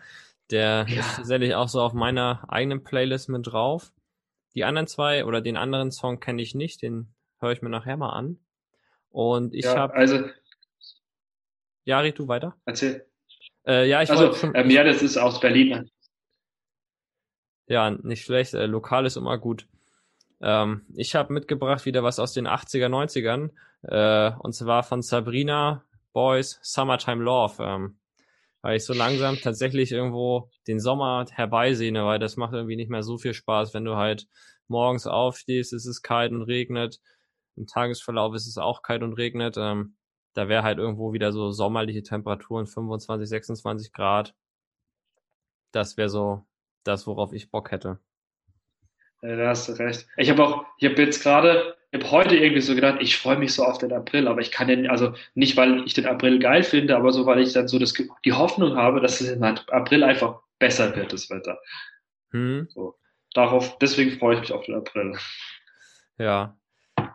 Der 0.51 0.85
ja. 0.87 0.99
ist 0.99 1.15
tatsächlich 1.15 1.55
auch 1.55 1.69
so 1.69 1.81
auf 1.81 1.93
meiner 1.93 2.45
eigenen 2.49 2.83
Playlist 2.83 3.29
mit 3.29 3.47
drauf. 3.47 3.91
Die 4.53 4.63
anderen 4.63 4.85
zwei 4.85 5.25
oder 5.25 5.41
den 5.41 5.57
anderen 5.57 5.89
Song 5.89 6.19
kenne 6.19 6.43
ich 6.43 6.53
nicht, 6.53 6.83
den 6.83 7.15
höre 7.39 7.51
ich 7.51 7.63
mir 7.63 7.69
nachher 7.69 7.97
mal 7.97 8.11
an. 8.11 8.37
Und 9.09 9.53
ich 9.53 9.65
ja, 9.65 9.75
habe. 9.75 9.93
Also. 9.93 10.29
Ja, 11.85 11.99
red 11.99 12.19
du 12.19 12.27
weiter. 12.27 12.55
Erzähl. 12.65 13.05
Äh, 13.65 13.87
ja, 13.89 14.01
ich 14.01 14.09
also, 14.09 14.33
schon, 14.33 14.53
ähm, 14.55 14.69
ja, 14.69 14.83
das 14.83 15.01
ist 15.01 15.17
aus 15.17 15.39
Berlin. 15.39 15.89
Ja, 17.67 17.91
nicht 17.91 18.23
schlecht. 18.23 18.53
Äh, 18.53 18.65
lokal 18.65 19.05
ist 19.05 19.17
immer 19.17 19.37
gut. 19.37 19.67
Ähm, 20.41 20.85
ich 20.95 21.15
habe 21.15 21.33
mitgebracht 21.33 21.85
wieder 21.85 22.03
was 22.03 22.19
aus 22.19 22.33
den 22.33 22.47
80er, 22.47 22.87
90ern. 22.87 23.51
Äh, 23.83 24.35
und 24.39 24.53
zwar 24.53 24.83
von 24.83 25.01
Sabrina 25.01 25.83
Boys 26.13 26.59
Summertime 26.61 27.23
Love. 27.23 27.63
Ähm, 27.63 27.99
weil 28.61 28.77
ich 28.77 28.85
so 28.85 28.93
langsam 28.93 29.37
tatsächlich 29.37 29.91
irgendwo 29.91 30.49
den 30.67 30.79
Sommer 30.79 31.25
herbeisehne, 31.31 32.05
weil 32.05 32.19
das 32.19 32.37
macht 32.37 32.53
irgendwie 32.53 32.75
nicht 32.75 32.89
mehr 32.89 33.03
so 33.03 33.17
viel 33.17 33.33
Spaß, 33.33 33.73
wenn 33.73 33.85
du 33.85 33.95
halt 33.95 34.27
morgens 34.67 35.07
aufstehst, 35.07 35.73
es 35.73 35.85
ist 35.85 36.01
kalt 36.01 36.31
und 36.31 36.43
regnet, 36.43 36.99
im 37.59 37.67
Tagesverlauf 37.67 38.33
ist 38.33 38.47
es 38.47 38.57
auch 38.57 38.81
kalt 38.81 39.03
und 39.03 39.13
regnet. 39.13 39.55
Ähm, 39.57 39.95
da 40.33 40.47
wäre 40.47 40.63
halt 40.63 40.79
irgendwo 40.79 41.13
wieder 41.13 41.31
so 41.31 41.51
sommerliche 41.51 42.01
Temperaturen, 42.01 42.65
25, 42.65 43.29
26 43.29 43.91
Grad. 43.91 44.33
Das 45.71 45.97
wäre 45.97 46.09
so 46.09 46.45
das, 46.83 47.05
worauf 47.05 47.33
ich 47.33 47.51
Bock 47.51 47.71
hätte. 47.71 47.99
Ja, 49.21 49.35
da 49.35 49.49
hast 49.49 49.67
du 49.67 49.73
recht. 49.73 50.07
Ich 50.17 50.29
habe 50.29 50.43
auch, 50.43 50.65
ich 50.77 50.89
habe 50.89 51.01
jetzt 51.01 51.21
gerade 51.21 51.75
ich 51.91 51.99
habe 51.99 52.11
heute 52.11 52.35
irgendwie 52.35 52.61
so 52.61 52.75
gedacht, 52.75 52.97
ich 52.99 53.17
freue 53.17 53.37
mich 53.37 53.53
so 53.53 53.63
auf 53.63 53.79
den 53.79 53.91
April, 53.91 54.27
aber 54.27 54.41
ich 54.41 54.51
kann 54.51 54.67
den, 54.67 54.87
also 54.87 55.13
nicht, 55.33 55.57
weil 55.57 55.83
ich 55.85 55.95
den 55.95 56.05
April 56.05 56.37
geil 56.37 56.61
finde, 56.61 56.95
aber 56.95 57.11
so, 57.11 57.25
weil 57.25 57.39
ich 57.39 57.53
dann 57.53 57.67
so 57.67 57.79
das, 57.79 57.93
die 57.93 58.33
Hoffnung 58.33 58.75
habe, 58.75 59.01
dass 59.01 59.21
es 59.21 59.29
im 59.29 59.43
April 59.43 60.03
einfach 60.03 60.39
besser 60.59 60.95
wird, 60.95 61.13
das 61.13 61.31
Wetter. 61.31 61.59
Hm. 62.31 62.67
So. 62.69 62.95
Darauf, 63.33 63.79
deswegen 63.79 64.19
freue 64.19 64.35
ich 64.35 64.41
mich 64.41 64.51
auf 64.51 64.65
den 64.65 64.75
April. 64.75 65.17
Ja. 66.19 66.58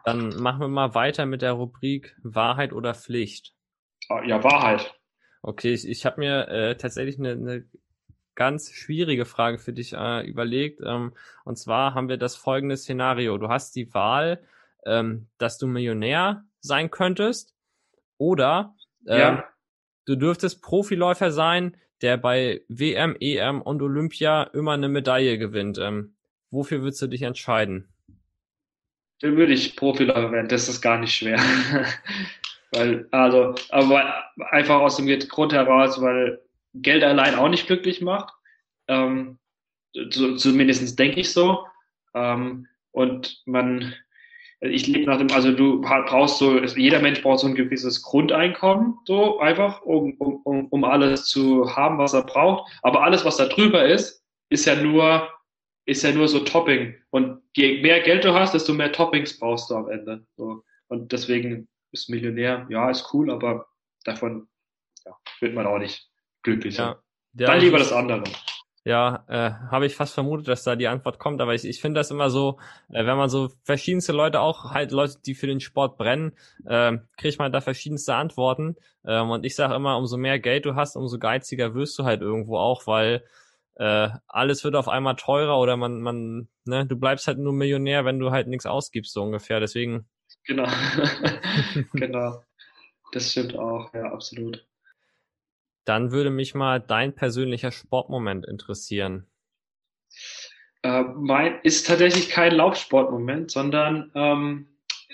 Dann 0.05 0.37
machen 0.41 0.61
wir 0.61 0.69
mal 0.69 0.95
weiter 0.95 1.27
mit 1.27 1.43
der 1.43 1.53
Rubrik 1.53 2.17
Wahrheit 2.23 2.73
oder 2.73 2.95
Pflicht. 2.95 3.55
Ah, 4.09 4.23
ja, 4.23 4.45
Wahrheit. 4.45 4.95
Okay, 5.43 5.73
ich, 5.73 5.89
ich 5.89 6.07
habe 6.07 6.21
mir 6.21 6.49
äh, 6.49 6.77
tatsächlich 6.77 7.19
eine, 7.19 7.33
eine 7.33 7.65
ganz 8.35 8.73
schwierige 8.73 9.25
Frage 9.25 9.59
für 9.59 9.73
dich 9.73 9.95
äh, 9.95 10.27
überlegt. 10.27 10.81
Ähm, 10.85 11.15
und 11.45 11.57
zwar 11.57 11.95
haben 11.95 12.09
wir 12.09 12.17
das 12.17 12.37
folgende 12.37 12.77
Szenario. 12.77 13.39
Du 13.39 13.49
hast 13.49 13.77
die 13.77 13.93
Wahl, 13.95 14.43
ähm, 14.85 15.29
dass 15.39 15.59
du 15.59 15.67
Millionär 15.67 16.45
sein 16.61 16.91
könntest 16.91 17.55
oder 18.19 18.75
ähm, 19.07 19.19
ja. 19.19 19.45
du 20.07 20.17
dürftest 20.17 20.63
Profiläufer 20.63 21.31
sein, 21.31 21.77
der 22.03 22.17
bei 22.17 22.63
WM, 22.69 23.17
EM 23.21 23.63
und 23.63 23.81
Olympia 23.83 24.45
immer 24.45 24.73
eine 24.73 24.89
Medaille 24.89 25.39
gewinnt. 25.39 25.79
Ähm, 25.79 26.17
wofür 26.51 26.83
würdest 26.83 27.03
du 27.03 27.07
dich 27.07 27.23
entscheiden? 27.23 27.94
Dann 29.21 29.37
würde 29.37 29.53
ich 29.53 29.77
Profiläufer 29.77 30.33
werden, 30.33 30.49
das 30.49 30.69
ist 30.69 30.81
gar 30.81 30.99
nicht 30.99 31.15
schwer. 31.15 31.39
weil, 32.73 33.07
also, 33.11 33.55
aber 33.71 34.25
einfach 34.51 34.81
aus 34.81 34.97
dem 34.97 35.07
Grund 35.29 35.53
heraus, 35.53 36.01
weil 36.01 36.41
Geld 36.75 37.05
allein 37.05 37.37
auch 37.37 37.49
nicht 37.49 37.67
glücklich 37.67 38.01
macht. 38.01 38.35
Ähm, 38.89 39.39
so, 40.11 40.37
zumindest 40.37 40.99
denke 40.99 41.21
ich 41.21 41.33
so. 41.33 41.65
Ähm, 42.15 42.67
und 42.91 43.43
man, 43.47 43.95
ich 44.61 44.87
lebe 44.87 45.11
nach 45.11 45.19
dem, 45.19 45.31
also 45.33 45.53
du 45.53 45.81
brauchst 45.81 46.39
so, 46.39 46.59
jeder 46.61 47.01
Mensch 47.01 47.23
braucht 47.23 47.41
so 47.41 47.47
ein 47.47 47.55
gewisses 47.55 48.03
Grundeinkommen, 48.03 48.99
so 49.05 49.39
einfach, 49.39 49.83
um, 49.83 50.15
um, 50.19 50.67
um 50.69 50.85
alles 50.85 51.27
zu 51.27 51.75
haben, 51.75 51.99
was 51.99 52.15
er 52.15 52.23
braucht. 52.23 52.71
Aber 52.83 53.03
alles, 53.03 53.25
was 53.25 53.37
da 53.37 53.47
drüber 53.47 53.85
ist, 53.85 54.25
ist 54.49 54.67
ja 54.67 54.75
nur, 54.77 55.29
ist 55.87 56.03
ja 56.03 56.13
nur 56.13 56.29
so 56.29 56.41
Topping. 56.41 56.95
Und 57.11 57.43
je 57.55 57.83
mehr 57.83 58.01
Geld 58.01 58.25
du 58.25 58.35
hast, 58.35 58.55
desto 58.55 58.73
mehr 58.73 58.93
Toppings 58.93 59.39
brauchst 59.39 59.71
du 59.71 59.77
am 59.77 59.89
Ende. 59.89 60.27
So. 60.37 60.63
Und 60.89 61.13
deswegen 61.13 61.69
ist 61.93 62.09
Millionär, 62.11 62.67
ja, 62.71 62.91
ist 62.91 63.13
cool, 63.13 63.31
aber 63.31 63.67
davon 64.05 64.49
ja, 65.05 65.17
wird 65.41 65.55
man 65.55 65.67
auch 65.67 65.79
nicht 65.79 66.09
glücklich. 66.43 66.77
Ja. 66.77 67.01
Dann 67.33 67.61
lieber 67.61 67.79
das 67.79 67.93
andere. 67.93 68.25
Ja, 68.87 69.25
äh, 69.29 69.51
habe 69.71 69.87
ich 69.87 69.97
fast 69.97 70.13
vermutet, 70.13 70.47
dass 70.47 70.63
da 70.63 70.77
die 70.77 70.89
Antwort 70.89 71.19
kommt, 71.19 71.41
aber 71.41 71.55
ich, 71.55 71.65
ich 71.65 71.81
finde 71.81 72.01
das 72.01 72.11
immer 72.11 72.29
so, 72.29 72.59
äh, 72.91 73.07
wenn 73.07 73.17
man 73.17 73.31
so 73.31 73.49
verschiedenste 73.63 74.13
Leute 74.13 74.41
auch, 74.41 74.73
halt 74.73 74.93
Leute, 74.93 75.17
die 75.25 75.35
für 75.35 75.47
den 75.47 75.61
Sport 75.61 75.97
brennen, 75.97 76.33
äh, 76.67 76.99
kriegt 77.17 77.39
man 77.39 77.51
da 77.51 77.63
verschiedenste 77.63 78.15
Antworten. 78.15 78.77
Ähm, 79.07 79.31
und 79.31 79.47
ich 79.47 79.57
sage 79.57 79.75
immer, 79.75 79.97
umso 79.97 80.19
mehr 80.19 80.39
Geld 80.39 80.67
du 80.67 80.75
hast, 80.75 80.97
umso 80.97 81.19
geiziger 81.19 81.75
wirst 81.75 81.99
du 81.99 82.05
halt 82.05 82.21
irgendwo 82.21 82.59
auch, 82.59 82.87
weil 82.87 83.25
äh, 83.77 84.09
alles 84.27 84.65
wird 84.65 84.77
auf 84.77 84.89
einmal 84.89 85.17
teurer 85.17 85.59
oder 85.59 85.77
man, 85.77 86.01
man, 86.01 86.49
ne, 86.65 86.87
du 86.87 86.97
bleibst 86.97 87.27
halt 87.27 87.39
nur 87.39 87.53
Millionär, 87.53 88.05
wenn 88.05 88.19
du 88.19 88.31
halt 88.31 88.47
nichts 88.47 88.67
ausgibst, 88.67 89.13
so 89.13 89.23
ungefähr. 89.23 89.61
Deswegen. 89.61 90.09
Genau. 90.45 90.69
genau. 91.93 92.43
Das 93.13 93.31
stimmt 93.31 93.57
auch, 93.57 93.93
ja, 93.95 94.13
absolut. 94.13 94.67
Dann 95.85 96.13
würde 96.13 96.31
mich 96.31 96.55
mal 96.55 96.81
dein 96.81 97.15
persönlicher 97.15 97.71
Sportmoment 97.71 98.47
interessieren. 98.47 99.27
Äh, 100.83 101.03
mein 101.03 101.61
ist 101.63 101.87
tatsächlich 101.87 102.29
kein 102.29 102.55
Laufsportmoment, 102.55 103.51
sondern 103.51 104.11
ähm, 104.15 104.69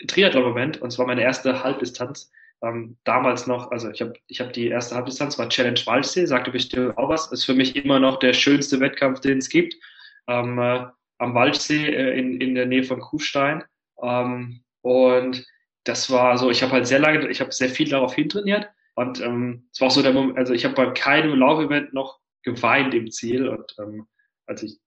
Triathlon-Moment. 0.07 0.81
Und 0.81 0.91
zwar 0.91 1.07
meine 1.07 1.23
erste 1.23 1.63
Halbdistanz. 1.63 2.31
Ähm, 2.63 2.97
damals 3.05 3.47
noch, 3.47 3.71
also 3.71 3.91
ich 3.91 4.03
habe 4.03 4.13
ich 4.27 4.41
hab 4.41 4.53
die 4.53 4.69
erste 4.69 4.95
Halbdistanz, 4.95 5.39
war 5.39 5.49
Challenge 5.49 5.81
Waldsee, 5.87 6.27
sagte 6.27 6.51
bestimmt 6.51 6.97
auch 6.99 7.09
was. 7.09 7.33
Ist 7.33 7.45
für 7.45 7.55
mich 7.55 7.77
immer 7.77 7.99
noch 7.99 8.19
der 8.19 8.33
schönste 8.33 8.81
Wettkampf, 8.81 9.21
den 9.21 9.39
es 9.39 9.49
gibt. 9.49 9.75
Ähm, 10.29 10.59
äh, 10.59 10.87
am 11.19 11.35
Waldsee 11.35 11.87
äh, 11.87 12.19
in, 12.19 12.41
in 12.41 12.55
der 12.55 12.67
Nähe 12.67 12.85
von 12.85 13.01
Kufstein. 13.01 13.65
Ähm, 14.03 14.63
und 14.83 15.47
das 15.85 16.11
war 16.11 16.37
so, 16.39 16.51
ich 16.51 16.63
habe 16.63 16.73
halt 16.73 16.87
sehr 16.87 16.99
lange, 16.99 17.29
ich 17.29 17.41
habe 17.41 17.53
sehr 17.53 17.71
viel 17.71 17.89
darauf 17.89 18.15
hintrainiert 18.15 18.69
und 18.95 19.21
ähm, 19.21 19.69
es 19.73 19.81
war 19.81 19.89
auch 19.89 19.93
so 19.93 20.03
der 20.03 20.13
Moment, 20.13 20.37
also 20.37 20.53
ich 20.53 20.65
habe 20.65 20.75
bei 20.75 20.91
keinem 20.91 21.39
Laufevent 21.39 21.95
noch 21.95 22.21
geweint 22.43 22.95
im 22.95 23.11
Ziel. 23.11 23.49
Und 23.49 23.75
ähm, 23.79 24.07
als 24.47 24.63
ich 24.63 24.79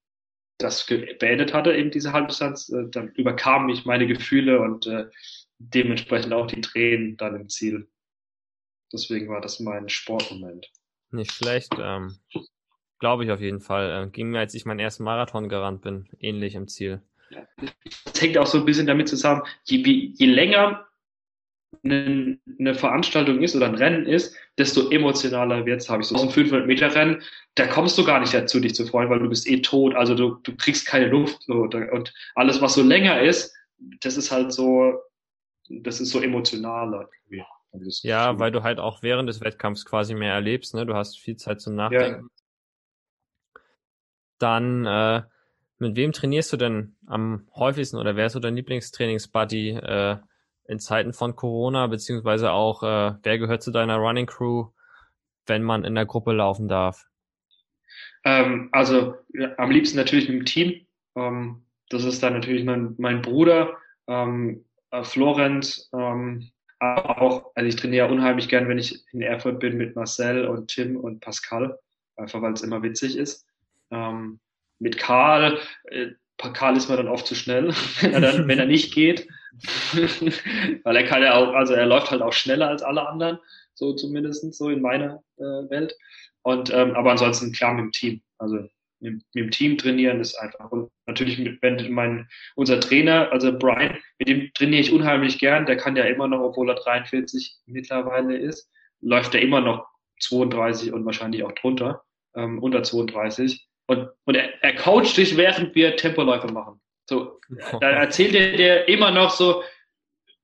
das 0.58 0.86
beendet 0.86 1.52
hatte, 1.52 1.74
eben 1.74 1.90
diese 1.90 2.12
Halbdistanz, 2.12 2.68
äh, 2.68 2.88
dann 2.90 3.08
überkamen 3.08 3.66
mich 3.66 3.84
meine 3.84 4.06
Gefühle 4.06 4.60
und 4.60 4.86
äh, 4.86 5.06
dementsprechend 5.70 6.32
auch 6.32 6.46
die 6.46 6.60
Tränen 6.60 7.16
dann 7.16 7.36
im 7.36 7.48
Ziel. 7.48 7.88
Deswegen 8.92 9.28
war 9.28 9.40
das 9.40 9.60
mein 9.60 9.88
Sportmoment. 9.88 10.70
Nicht 11.10 11.32
schlecht. 11.32 11.74
Ähm, 11.78 12.18
Glaube 12.98 13.24
ich 13.24 13.30
auf 13.30 13.40
jeden 13.40 13.60
Fall. 13.60 14.04
Äh, 14.04 14.10
ging 14.10 14.30
mir, 14.30 14.38
als 14.38 14.54
ich 14.54 14.64
meinen 14.64 14.80
ersten 14.80 15.04
Marathon 15.04 15.48
gerannt 15.48 15.82
bin, 15.82 16.08
ähnlich 16.20 16.54
im 16.54 16.68
Ziel. 16.68 17.02
Das 18.04 18.20
hängt 18.20 18.38
auch 18.38 18.46
so 18.46 18.58
ein 18.58 18.64
bisschen 18.64 18.86
damit 18.86 19.08
zusammen, 19.08 19.42
je, 19.64 19.78
je 19.78 20.26
länger 20.26 20.86
eine, 21.82 22.38
eine 22.58 22.74
Veranstaltung 22.74 23.42
ist 23.42 23.56
oder 23.56 23.66
ein 23.66 23.74
Rennen 23.74 24.06
ist, 24.06 24.36
desto 24.58 24.90
emotionaler 24.90 25.66
wird's, 25.66 25.88
habe 25.90 26.02
ich 26.02 26.08
so. 26.08 26.16
So 26.16 26.24
ein 26.24 26.30
500 26.30 26.66
Meter 26.66 26.94
Rennen, 26.94 27.22
da 27.56 27.66
kommst 27.66 27.98
du 27.98 28.04
gar 28.04 28.20
nicht 28.20 28.32
dazu, 28.32 28.60
dich 28.60 28.74
zu 28.74 28.86
freuen, 28.86 29.10
weil 29.10 29.18
du 29.18 29.28
bist 29.28 29.48
eh 29.48 29.60
tot, 29.60 29.94
also 29.94 30.14
du, 30.14 30.36
du 30.42 30.56
kriegst 30.56 30.86
keine 30.86 31.08
Luft 31.08 31.42
so, 31.42 31.62
und 31.62 32.14
alles, 32.34 32.60
was 32.60 32.74
so 32.74 32.82
länger 32.82 33.20
ist, 33.22 33.54
das 34.00 34.16
ist 34.16 34.30
halt 34.30 34.52
so, 34.52 34.94
das 35.68 36.00
ist 36.00 36.10
so 36.10 36.20
emotionaler. 36.20 37.08
Ja, 38.02 38.38
weil 38.38 38.52
du 38.52 38.62
halt 38.62 38.78
auch 38.78 39.02
während 39.02 39.28
des 39.28 39.40
Wettkampfs 39.40 39.84
quasi 39.84 40.14
mehr 40.14 40.32
erlebst, 40.32 40.74
ne? 40.74 40.86
Du 40.86 40.94
hast 40.94 41.18
viel 41.18 41.36
Zeit 41.36 41.60
zum 41.60 41.74
Nachdenken. 41.74 42.30
Ja. 43.54 43.60
Dann, 44.38 44.86
äh, 44.86 45.22
mit 45.78 45.96
wem 45.96 46.12
trainierst 46.12 46.52
du 46.52 46.56
denn 46.56 46.96
am 47.06 47.48
häufigsten 47.54 47.96
oder 47.96 48.14
wer 48.14 48.26
ist 48.26 48.34
so 48.34 48.40
dein 48.40 48.56
Lieblingstrainingsbuddy? 48.56 49.70
Äh, 49.70 50.18
in 50.66 50.78
Zeiten 50.78 51.12
von 51.12 51.36
Corona, 51.36 51.86
beziehungsweise 51.86 52.52
auch, 52.52 52.82
äh, 52.82 53.14
wer 53.22 53.38
gehört 53.38 53.62
zu 53.62 53.70
deiner 53.70 53.96
Running 53.96 54.26
Crew, 54.26 54.68
wenn 55.46 55.62
man 55.62 55.84
in 55.84 55.94
der 55.94 56.06
Gruppe 56.06 56.32
laufen 56.32 56.68
darf? 56.68 57.06
Ähm, 58.24 58.70
also 58.72 59.14
ja, 59.34 59.52
am 59.58 59.70
liebsten 59.70 59.98
natürlich 59.98 60.28
mit 60.28 60.38
dem 60.38 60.44
Team. 60.46 60.86
Ähm, 61.16 61.66
das 61.90 62.04
ist 62.04 62.22
dann 62.22 62.32
natürlich 62.32 62.64
mein, 62.64 62.94
mein 62.98 63.20
Bruder, 63.20 63.76
ähm, 64.06 64.64
äh, 64.94 65.04
Florenz, 65.04 65.90
ähm, 65.92 66.50
aber 66.78 67.20
auch, 67.20 67.52
also 67.54 67.68
ich 67.68 67.76
trainiere 67.76 68.10
unheimlich 68.10 68.48
gern, 68.48 68.68
wenn 68.68 68.78
ich 68.78 69.04
in 69.12 69.22
Erfurt 69.22 69.60
bin 69.60 69.76
mit 69.76 69.96
Marcel 69.96 70.46
und 70.46 70.68
Tim 70.68 70.96
und 70.96 71.20
Pascal, 71.20 71.78
einfach 72.16 72.42
weil 72.42 72.52
es 72.52 72.62
immer 72.62 72.82
witzig 72.82 73.16
ist. 73.16 73.46
Ähm, 73.90 74.40
mit 74.78 74.98
Karl, 74.98 75.58
äh, 75.84 76.08
Karl 76.36 76.76
ist 76.76 76.88
mir 76.88 76.96
dann 76.96 77.08
oft 77.08 77.26
zu 77.26 77.34
schnell, 77.34 77.72
wenn 78.00 78.12
er 78.12 78.20
dann, 78.20 78.48
wenn 78.48 78.58
er 78.58 78.66
nicht 78.66 78.92
geht. 78.94 79.26
Weil 80.82 80.96
er 80.96 81.04
kann 81.04 81.22
ja 81.22 81.36
auch, 81.36 81.54
also 81.54 81.74
er 81.74 81.86
läuft 81.86 82.10
halt 82.10 82.22
auch 82.22 82.32
schneller 82.32 82.68
als 82.68 82.82
alle 82.82 83.08
anderen, 83.08 83.38
so 83.74 83.94
zumindest 83.94 84.52
so 84.52 84.68
in 84.68 84.80
meiner 84.80 85.22
äh, 85.36 85.42
Welt. 85.42 85.96
Und 86.42 86.74
ähm, 86.74 86.96
aber 86.96 87.12
ansonsten 87.12 87.52
klar 87.52 87.72
mit 87.72 87.84
dem 87.84 87.92
Team. 87.92 88.22
Also 88.38 88.68
mit, 89.04 89.22
dem 89.34 89.50
Team 89.50 89.78
trainieren 89.78 90.20
ist 90.20 90.34
einfach. 90.36 90.70
Und 90.70 90.90
natürlich, 91.06 91.38
mit, 91.38 91.60
wenn 91.62 91.92
mein 91.92 92.28
unser 92.56 92.80
Trainer, 92.80 93.30
also 93.30 93.56
Brian, 93.56 93.98
mit 94.18 94.28
dem 94.28 94.50
trainiere 94.54 94.80
ich 94.80 94.92
unheimlich 94.92 95.38
gern. 95.38 95.66
Der 95.66 95.76
kann 95.76 95.96
ja 95.96 96.04
immer 96.04 96.28
noch, 96.28 96.40
obwohl 96.40 96.70
er 96.70 96.76
43 96.76 97.56
mittlerweile 97.66 98.36
ist, 98.36 98.70
läuft 99.00 99.34
er 99.34 99.42
immer 99.42 99.60
noch 99.60 99.86
32 100.20 100.92
und 100.92 101.04
wahrscheinlich 101.04 101.42
auch 101.44 101.52
drunter, 101.52 102.02
ähm, 102.34 102.58
unter 102.58 102.82
32. 102.82 103.66
Und, 103.86 104.08
und 104.24 104.34
er, 104.34 104.62
er 104.62 104.74
coacht 104.74 105.16
dich, 105.16 105.36
während 105.36 105.74
wir 105.74 105.96
Tempoläufe 105.96 106.48
machen. 106.52 106.80
So, 107.08 107.40
da 107.80 107.90
erzählt 107.90 108.34
er 108.34 108.56
dir 108.56 108.88
immer 108.88 109.10
noch 109.10 109.30
so, 109.30 109.62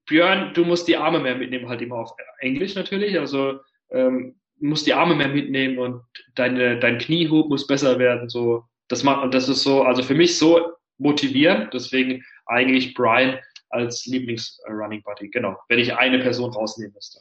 Björn, 0.07 0.53
du 0.55 0.65
musst 0.65 0.89
die 0.89 0.97
Arme 0.97 1.21
mehr 1.21 1.37
mitnehmen, 1.37 1.69
halt 1.69 1.81
immer 1.83 1.97
auf 1.97 2.11
Englisch 2.41 2.75
natürlich, 2.75 3.19
also 3.19 3.61
ähm, 3.91 4.40
musst 4.61 4.87
die 4.87 4.95
Arme 4.95 5.15
mehr 5.15 5.29
mitnehmen 5.29 5.79
und 5.79 6.03
deine, 6.35 6.79
dein 6.79 6.99
Kniehub 6.99 7.49
muss 7.49 7.67
besser 7.67 7.99
werden, 7.99 8.29
so. 8.29 8.65
Das 8.89 9.05
macht, 9.05 9.23
und 9.23 9.35
das 9.35 9.49
ist 9.49 9.63
so, 9.63 9.83
also 9.83 10.03
für 10.03 10.17
mich 10.17 10.37
so 10.37 10.73
motivierend, 10.99 11.73
deswegen 11.73 12.25
eigentlich 12.47 12.95
Brian 12.95 13.39
als 13.69 14.05
Lieblings-Running 14.07 15.03
Buddy, 15.03 15.29
genau, 15.29 15.57
wenn 15.69 15.79
ich 15.79 15.95
eine 15.95 16.19
Person 16.19 16.53
rausnehmen 16.53 16.93
müsste. 16.93 17.21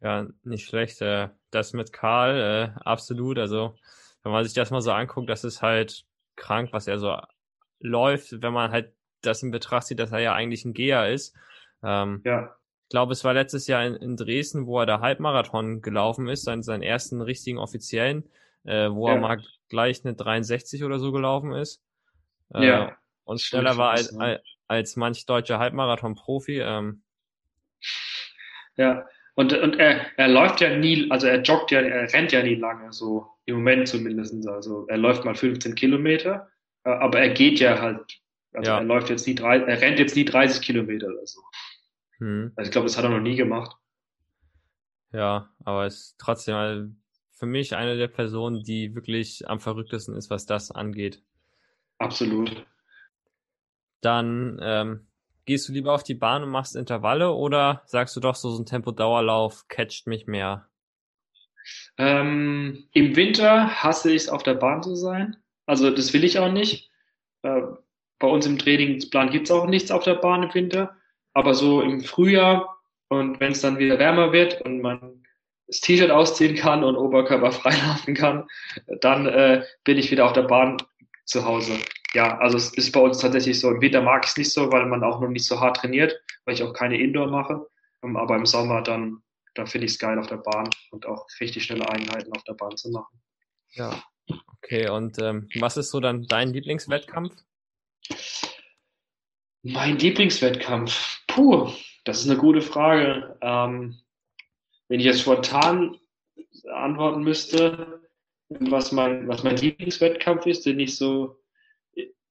Ja, 0.00 0.26
nicht 0.44 0.66
schlecht. 0.66 1.00
Äh, 1.02 1.28
das 1.50 1.72
mit 1.72 1.92
Karl, 1.92 2.74
äh, 2.74 2.80
absolut. 2.84 3.38
Also, 3.38 3.74
wenn 4.22 4.32
man 4.32 4.44
sich 4.44 4.54
das 4.54 4.70
mal 4.70 4.80
so 4.80 4.92
anguckt, 4.92 5.28
das 5.28 5.44
ist 5.44 5.62
halt 5.62 6.04
krank, 6.36 6.70
was 6.72 6.86
er 6.86 6.98
so 6.98 7.18
läuft, 7.80 8.42
wenn 8.42 8.52
man 8.52 8.70
halt 8.70 8.94
das 9.22 9.42
in 9.42 9.50
Betracht 9.50 9.86
zieht, 9.86 9.98
dass 9.98 10.12
er 10.12 10.20
ja 10.20 10.34
eigentlich 10.34 10.64
ein 10.64 10.74
Geher 10.74 11.10
ist. 11.10 11.36
Ähm, 11.82 12.22
ja. 12.24 12.54
Ich 12.88 12.90
glaube, 12.90 13.12
es 13.12 13.22
war 13.22 13.34
letztes 13.34 13.66
Jahr 13.66 13.84
in, 13.84 13.96
in, 13.96 14.16
Dresden, 14.16 14.66
wo 14.66 14.80
er 14.80 14.86
der 14.86 15.00
Halbmarathon 15.00 15.82
gelaufen 15.82 16.26
ist, 16.26 16.44
seinen, 16.44 16.62
seinen 16.62 16.82
ersten 16.82 17.20
richtigen 17.20 17.58
offiziellen, 17.58 18.24
äh, 18.64 18.88
wo 18.90 19.08
ja. 19.08 19.14
er 19.14 19.20
mal 19.20 19.42
gleich 19.68 20.04
eine 20.04 20.14
63 20.14 20.84
oder 20.84 20.98
so 20.98 21.12
gelaufen 21.12 21.52
ist. 21.52 21.82
Äh, 22.54 22.66
ja. 22.66 22.96
Und 23.24 23.42
schneller 23.42 23.76
war 23.76 23.90
als, 23.90 24.16
als, 24.18 24.40
als 24.68 24.96
manch 24.96 25.26
deutscher 25.26 25.58
Halbmarathon-Profi. 25.58 26.60
Ähm. 26.60 27.02
Ja, 28.76 29.06
und, 29.34 29.52
und 29.52 29.78
er, 29.78 30.06
er 30.16 30.28
läuft 30.28 30.62
ja 30.62 30.74
nie, 30.74 31.10
also 31.10 31.26
er 31.26 31.42
joggt 31.42 31.70
ja, 31.70 31.80
er 31.80 32.10
rennt 32.12 32.32
ja 32.32 32.42
nie 32.42 32.54
lange, 32.54 32.90
so 32.92 33.26
im 33.44 33.56
Moment 33.56 33.86
zumindest. 33.86 34.48
Also 34.48 34.86
er 34.88 34.96
läuft 34.96 35.26
mal 35.26 35.34
15 35.34 35.74
Kilometer 35.74 36.48
äh, 36.84 36.90
aber 36.90 37.20
er 37.20 37.30
geht 37.30 37.60
ja 37.60 37.80
halt, 37.80 38.20
also 38.52 38.70
ja. 38.70 38.78
er 38.78 38.84
läuft 38.84 39.10
jetzt 39.10 39.26
nie 39.26 39.34
drei, 39.34 39.58
er 39.58 39.80
rennt 39.80 39.98
jetzt 39.98 40.16
nie 40.16 40.24
30 40.24 40.62
Kilometer 40.62 41.08
oder 41.08 41.26
so. 41.26 41.40
Hm. 42.18 42.52
Also 42.56 42.68
ich 42.68 42.72
glaube, 42.72 42.86
das 42.86 42.96
hat 42.96 43.04
er 43.04 43.10
noch 43.10 43.20
nie 43.20 43.36
gemacht. 43.36 43.76
Ja, 45.12 45.50
aber 45.64 45.86
es 45.86 45.94
ist 45.94 46.18
trotzdem 46.18 47.00
für 47.32 47.46
mich 47.46 47.76
eine 47.76 47.96
der 47.96 48.08
Personen, 48.08 48.62
die 48.62 48.94
wirklich 48.94 49.48
am 49.48 49.60
verrücktesten 49.60 50.16
ist, 50.16 50.28
was 50.28 50.44
das 50.44 50.70
angeht. 50.70 51.22
Absolut. 51.98 52.66
Dann 54.00 54.58
ähm, 54.62 55.06
gehst 55.44 55.68
du 55.68 55.72
lieber 55.72 55.94
auf 55.94 56.02
die 56.02 56.14
Bahn 56.14 56.42
und 56.42 56.50
machst 56.50 56.76
Intervalle 56.76 57.32
oder 57.32 57.82
sagst 57.86 58.14
du 58.16 58.20
doch 58.20 58.34
so, 58.34 58.50
so 58.50 58.62
ein 58.62 58.66
Tempo-Dauerlauf 58.66 59.66
catcht 59.68 60.06
mich 60.06 60.26
mehr? 60.26 60.68
Ähm, 61.96 62.86
Im 62.92 63.16
Winter 63.16 63.82
hasse 63.82 64.10
ich 64.10 64.22
es, 64.22 64.28
auf 64.28 64.42
der 64.42 64.54
Bahn 64.54 64.82
zu 64.82 64.94
sein. 64.94 65.36
Also 65.66 65.90
das 65.90 66.12
will 66.12 66.24
ich 66.24 66.38
auch 66.38 66.52
nicht. 66.52 66.90
Äh, 67.42 67.62
bei 68.18 68.28
uns 68.28 68.46
im 68.46 68.58
Trainingsplan 68.58 69.30
gibt's 69.30 69.50
auch 69.50 69.66
nichts 69.66 69.90
auf 69.90 70.04
der 70.04 70.14
Bahn 70.16 70.42
im 70.42 70.54
Winter. 70.54 70.96
Aber 71.38 71.54
so 71.54 71.80
im 71.82 72.00
Frühjahr 72.00 72.78
und 73.08 73.40
wenn 73.40 73.52
es 73.52 73.60
dann 73.60 73.78
wieder 73.78 73.98
wärmer 73.98 74.32
wird 74.32 74.60
und 74.62 74.80
man 74.80 75.24
das 75.66 75.80
T-Shirt 75.80 76.10
ausziehen 76.10 76.56
kann 76.56 76.82
und 76.82 76.96
Oberkörper 76.96 77.52
freilaufen 77.52 78.14
kann, 78.14 78.48
dann 79.00 79.26
äh, 79.26 79.64
bin 79.84 79.98
ich 79.98 80.10
wieder 80.10 80.26
auf 80.26 80.32
der 80.32 80.42
Bahn 80.42 80.82
zu 81.24 81.44
Hause. 81.44 81.78
Ja, 82.14 82.38
also 82.38 82.56
es 82.56 82.74
ist 82.74 82.92
bei 82.92 83.00
uns 83.00 83.18
tatsächlich 83.18 83.60
so. 83.60 83.70
Im 83.70 83.80
Winter 83.80 84.00
mag 84.00 84.24
ich 84.24 84.30
es 84.30 84.36
nicht 84.36 84.52
so, 84.52 84.72
weil 84.72 84.86
man 84.86 85.04
auch 85.04 85.20
noch 85.20 85.28
nicht 85.28 85.46
so 85.46 85.60
hart 85.60 85.76
trainiert, 85.76 86.18
weil 86.44 86.54
ich 86.54 86.62
auch 86.62 86.72
keine 86.72 86.98
Indoor 86.98 87.28
mache. 87.28 87.66
Ähm, 88.02 88.16
aber 88.16 88.36
im 88.36 88.46
Sommer 88.46 88.82
dann, 88.82 89.22
dann 89.54 89.66
finde 89.66 89.86
ich 89.86 89.92
es 89.92 89.98
geil 89.98 90.18
auf 90.18 90.26
der 90.26 90.38
Bahn 90.38 90.68
und 90.90 91.06
auch 91.06 91.26
richtig 91.40 91.64
schnelle 91.64 91.88
Einheiten 91.88 92.32
auf 92.32 92.44
der 92.44 92.54
Bahn 92.54 92.76
zu 92.76 92.90
machen. 92.90 93.20
Ja, 93.72 94.02
Okay, 94.62 94.88
und 94.90 95.18
ähm, 95.18 95.48
was 95.60 95.76
ist 95.76 95.90
so 95.90 96.00
dann 96.00 96.26
dein 96.26 96.52
Lieblingswettkampf? 96.52 97.34
Mein 99.62 99.98
Lieblingswettkampf? 99.98 101.20
Puh, 101.26 101.70
das 102.04 102.20
ist 102.20 102.30
eine 102.30 102.38
gute 102.38 102.62
Frage. 102.62 103.36
Ähm, 103.40 103.98
wenn 104.88 105.00
ich 105.00 105.06
jetzt 105.06 105.20
spontan 105.20 105.98
antworten 106.72 107.22
müsste, 107.22 108.00
was 108.48 108.92
mein, 108.92 109.28
was 109.28 109.42
mein 109.42 109.56
Lieblingswettkampf 109.56 110.46
ist, 110.46 110.64
den 110.64 110.80
ich 110.80 110.96
so, 110.96 111.36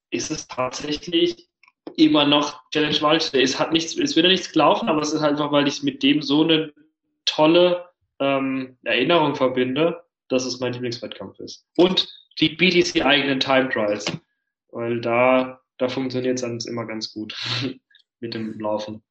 ist 0.10 0.32
es 0.32 0.48
tatsächlich 0.48 1.50
immer 1.96 2.26
noch 2.26 2.62
Challenge 2.72 3.02
Waldstee. 3.02 3.42
Es 3.42 3.60
hat 3.60 3.72
nichts, 3.72 3.98
es 3.98 4.16
wird 4.16 4.26
ja 4.26 4.32
nichts 4.32 4.52
gelaufen, 4.52 4.90
aber 4.90 5.02
es 5.02 5.14
ist 5.14 5.22
halt 5.22 5.34
einfach, 5.34 5.52
weil 5.52 5.68
ich 5.68 5.84
mit 5.84 6.04
dem 6.04 6.22
so 6.22 6.44
eine 6.44 6.74
tolle 7.26 7.86
ähm, 8.20 8.78
Erinnerung 8.84 9.36
verbinde, 9.36 10.04
dass 10.30 10.46
es 10.46 10.60
mein 10.60 10.74
Lieblingswettkampf 10.74 11.40
ist. 11.40 11.68
Und 11.76 12.08
die 12.40 12.50
BTC 12.50 13.06
eigenen 13.06 13.40
Time 13.40 13.70
Trials, 13.70 14.06
weil 14.70 15.02
da, 15.02 15.62
da 15.78 15.90
funktioniert 15.90 16.42
es 16.42 16.66
immer 16.66 16.86
ganz 16.86 17.14
gut 17.14 17.36
mit 18.20 18.34
dem 18.34 18.60
Laufen. 18.60 19.04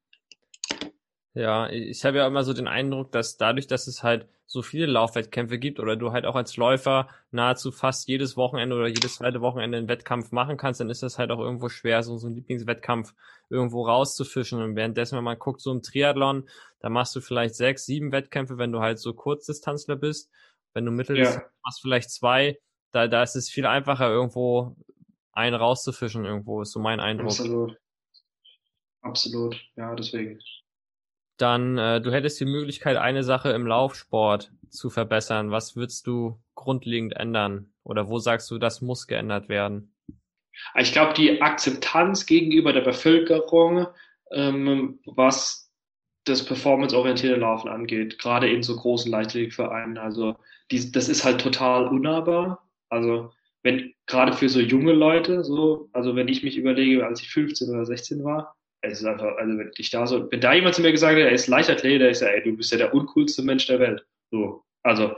Ja, 1.34 1.68
ich 1.68 2.04
habe 2.04 2.16
ja 2.16 2.26
immer 2.26 2.44
so 2.44 2.54
den 2.54 2.66
Eindruck, 2.66 3.12
dass 3.12 3.36
dadurch, 3.36 3.66
dass 3.66 3.86
es 3.86 4.02
halt 4.02 4.26
so 4.46 4.62
viele 4.62 4.86
Laufwettkämpfe 4.86 5.58
gibt 5.58 5.80
oder 5.80 5.96
du 5.96 6.12
halt 6.12 6.24
auch 6.24 6.36
als 6.36 6.56
Läufer 6.56 7.08
nahezu 7.30 7.72
fast 7.72 8.08
jedes 8.08 8.36
Wochenende 8.36 8.76
oder 8.76 8.86
jedes 8.86 9.16
zweite 9.16 9.40
Wochenende 9.40 9.76
einen 9.76 9.88
Wettkampf 9.88 10.30
machen 10.30 10.56
kannst, 10.56 10.80
dann 10.80 10.88
ist 10.88 11.02
das 11.02 11.18
halt 11.18 11.30
auch 11.32 11.40
irgendwo 11.40 11.68
schwer, 11.68 12.02
so, 12.02 12.16
so 12.16 12.28
einen 12.28 12.36
Lieblingswettkampf 12.36 13.12
irgendwo 13.50 13.86
rauszufischen. 13.86 14.62
Und 14.62 14.76
währenddessen, 14.76 15.16
wenn 15.16 15.24
man 15.24 15.38
guckt, 15.38 15.60
so 15.60 15.72
im 15.72 15.82
Triathlon, 15.82 16.48
da 16.80 16.88
machst 16.88 17.14
du 17.16 17.20
vielleicht 17.20 17.56
sechs, 17.56 17.84
sieben 17.84 18.12
Wettkämpfe, 18.12 18.56
wenn 18.56 18.72
du 18.72 18.80
halt 18.80 18.98
so 18.98 19.12
Kurzdistanzler 19.12 19.96
bist. 19.96 20.30
Wenn 20.74 20.84
du 20.84 20.92
Mitteldistanz 20.92 21.42
ja. 21.42 21.50
machst, 21.64 21.82
vielleicht 21.82 22.10
zwei. 22.10 22.58
Da, 22.92 23.08
da 23.08 23.22
ist 23.22 23.34
es 23.34 23.50
viel 23.50 23.66
einfacher, 23.66 24.08
irgendwo 24.08 24.76
einen 25.36 25.54
rauszufischen 25.54 26.24
irgendwo, 26.24 26.62
ist 26.62 26.72
so 26.72 26.80
mein 26.80 27.00
Eindruck. 27.00 27.28
Absolut. 27.28 27.76
Absolut. 29.02 29.56
Ja, 29.76 29.94
deswegen 29.94 30.40
dann 31.36 31.78
äh, 31.78 32.00
du 32.00 32.12
hättest 32.12 32.40
die 32.40 32.46
Möglichkeit, 32.46 32.96
eine 32.96 33.22
Sache 33.22 33.50
im 33.50 33.66
Laufsport 33.66 34.52
zu 34.70 34.90
verbessern. 34.90 35.50
Was 35.50 35.76
würdest 35.76 36.06
du 36.06 36.40
grundlegend 36.54 37.14
ändern? 37.14 37.72
Oder 37.84 38.08
wo 38.08 38.18
sagst 38.18 38.50
du, 38.50 38.58
das 38.58 38.80
muss 38.80 39.06
geändert 39.06 39.48
werden? 39.48 39.94
Ich 40.76 40.92
glaube, 40.92 41.12
die 41.12 41.42
Akzeptanz 41.42 42.26
gegenüber 42.26 42.72
der 42.72 42.80
Bevölkerung, 42.80 43.86
ähm, 44.32 44.98
was 45.04 45.70
das 46.24 46.44
performanceorientierte 46.44 47.38
Laufen 47.38 47.68
angeht, 47.68 48.18
gerade 48.18 48.48
in 48.48 48.62
so 48.62 48.74
großen 48.74 49.10
Leichtathletikvereinen, 49.10 49.98
also 49.98 50.36
die, 50.70 50.90
das 50.90 51.08
ist 51.08 51.24
halt 51.24 51.40
total 51.40 51.86
unnahbar. 51.86 52.66
Also 52.88 53.32
wenn 53.66 53.92
gerade 54.06 54.32
für 54.32 54.48
so 54.48 54.60
junge 54.60 54.92
Leute, 54.92 55.42
so, 55.42 55.90
also 55.92 56.14
wenn 56.14 56.28
ich 56.28 56.44
mich 56.44 56.56
überlege, 56.56 57.04
als 57.04 57.20
ich 57.20 57.30
15 57.30 57.68
oder 57.68 57.84
16 57.84 58.22
war, 58.22 58.56
es 58.80 59.00
ist 59.00 59.04
einfach, 59.04 59.36
also 59.36 59.58
wenn 59.58 59.72
ich 59.76 59.90
da 59.90 60.06
so, 60.06 60.30
wenn 60.30 60.40
da 60.40 60.54
jemand 60.54 60.76
zu 60.76 60.82
mir 60.82 60.92
gesagt 60.92 61.16
hat, 61.16 61.20
er 61.20 61.32
ist 61.32 61.48
Leichtathlet, 61.48 62.00
der 62.00 62.10
ist 62.10 62.22
ja, 62.22 62.28
ey, 62.28 62.44
du 62.44 62.56
bist 62.56 62.70
ja 62.70 62.78
der 62.78 62.94
uncoolste 62.94 63.42
Mensch 63.42 63.66
der 63.66 63.80
Welt. 63.80 64.06
So, 64.30 64.62
also, 64.84 65.16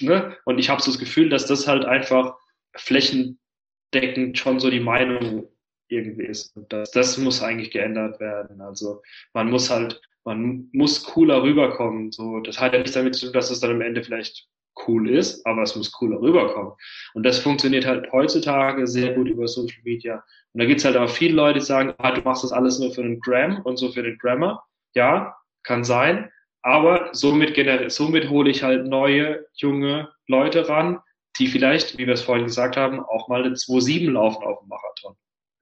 ne? 0.00 0.36
Und 0.44 0.58
ich 0.58 0.68
habe 0.68 0.82
so 0.82 0.90
das 0.90 0.98
Gefühl, 0.98 1.28
dass 1.28 1.46
das 1.46 1.68
halt 1.68 1.84
einfach 1.84 2.34
flächendeckend 2.74 4.36
schon 4.36 4.58
so 4.58 4.70
die 4.70 4.80
Meinung 4.80 5.48
irgendwie 5.88 6.24
ist. 6.26 6.56
Und 6.56 6.72
das, 6.72 6.90
das 6.90 7.16
muss 7.16 7.42
eigentlich 7.42 7.70
geändert 7.70 8.18
werden. 8.18 8.60
Also 8.60 9.02
man 9.32 9.50
muss 9.50 9.70
halt, 9.70 10.00
man 10.24 10.68
muss 10.72 11.04
cooler 11.04 11.44
rüberkommen. 11.44 12.10
So, 12.10 12.40
das 12.40 12.60
hat 12.60 12.72
ja 12.72 12.80
nichts 12.80 12.94
damit 12.94 13.14
zu 13.14 13.26
tun, 13.26 13.34
dass 13.34 13.50
es 13.50 13.60
dann 13.60 13.70
am 13.70 13.80
Ende 13.80 14.02
vielleicht 14.02 14.48
cool 14.86 15.10
ist, 15.10 15.44
aber 15.46 15.62
es 15.62 15.74
muss 15.74 15.92
cooler 15.92 16.20
rüberkommen. 16.20 16.72
Und 17.14 17.24
das 17.24 17.38
funktioniert 17.38 17.86
halt 17.86 18.10
heutzutage 18.12 18.86
sehr 18.86 19.14
gut 19.14 19.28
über 19.28 19.48
Social 19.48 19.80
Media. 19.84 20.22
Und 20.52 20.60
da 20.60 20.66
gibt's 20.66 20.84
halt 20.84 20.96
auch 20.96 21.10
viele 21.10 21.34
Leute, 21.34 21.58
die 21.58 21.64
sagen, 21.64 21.94
ah, 21.98 22.12
du 22.12 22.20
machst 22.22 22.44
das 22.44 22.52
alles 22.52 22.78
nur 22.78 22.92
für 22.92 23.02
den 23.02 23.20
Gram 23.20 23.60
und 23.62 23.76
so 23.76 23.90
für 23.90 24.02
den 24.02 24.18
Grammar. 24.18 24.66
Ja, 24.94 25.36
kann 25.62 25.84
sein. 25.84 26.30
Aber 26.62 27.10
somit, 27.12 27.54
somit 27.90 28.30
hole 28.30 28.50
ich 28.50 28.62
halt 28.62 28.86
neue, 28.86 29.46
junge 29.54 30.10
Leute 30.26 30.68
ran, 30.68 31.00
die 31.38 31.46
vielleicht, 31.46 31.98
wie 31.98 32.06
wir 32.06 32.14
es 32.14 32.22
vorhin 32.22 32.46
gesagt 32.46 32.76
haben, 32.76 33.00
auch 33.00 33.28
mal 33.28 33.44
eine 33.44 33.54
2-7 33.54 34.10
laufen 34.10 34.42
auf 34.42 34.58
dem 34.60 34.68
Marathon. 34.68 35.16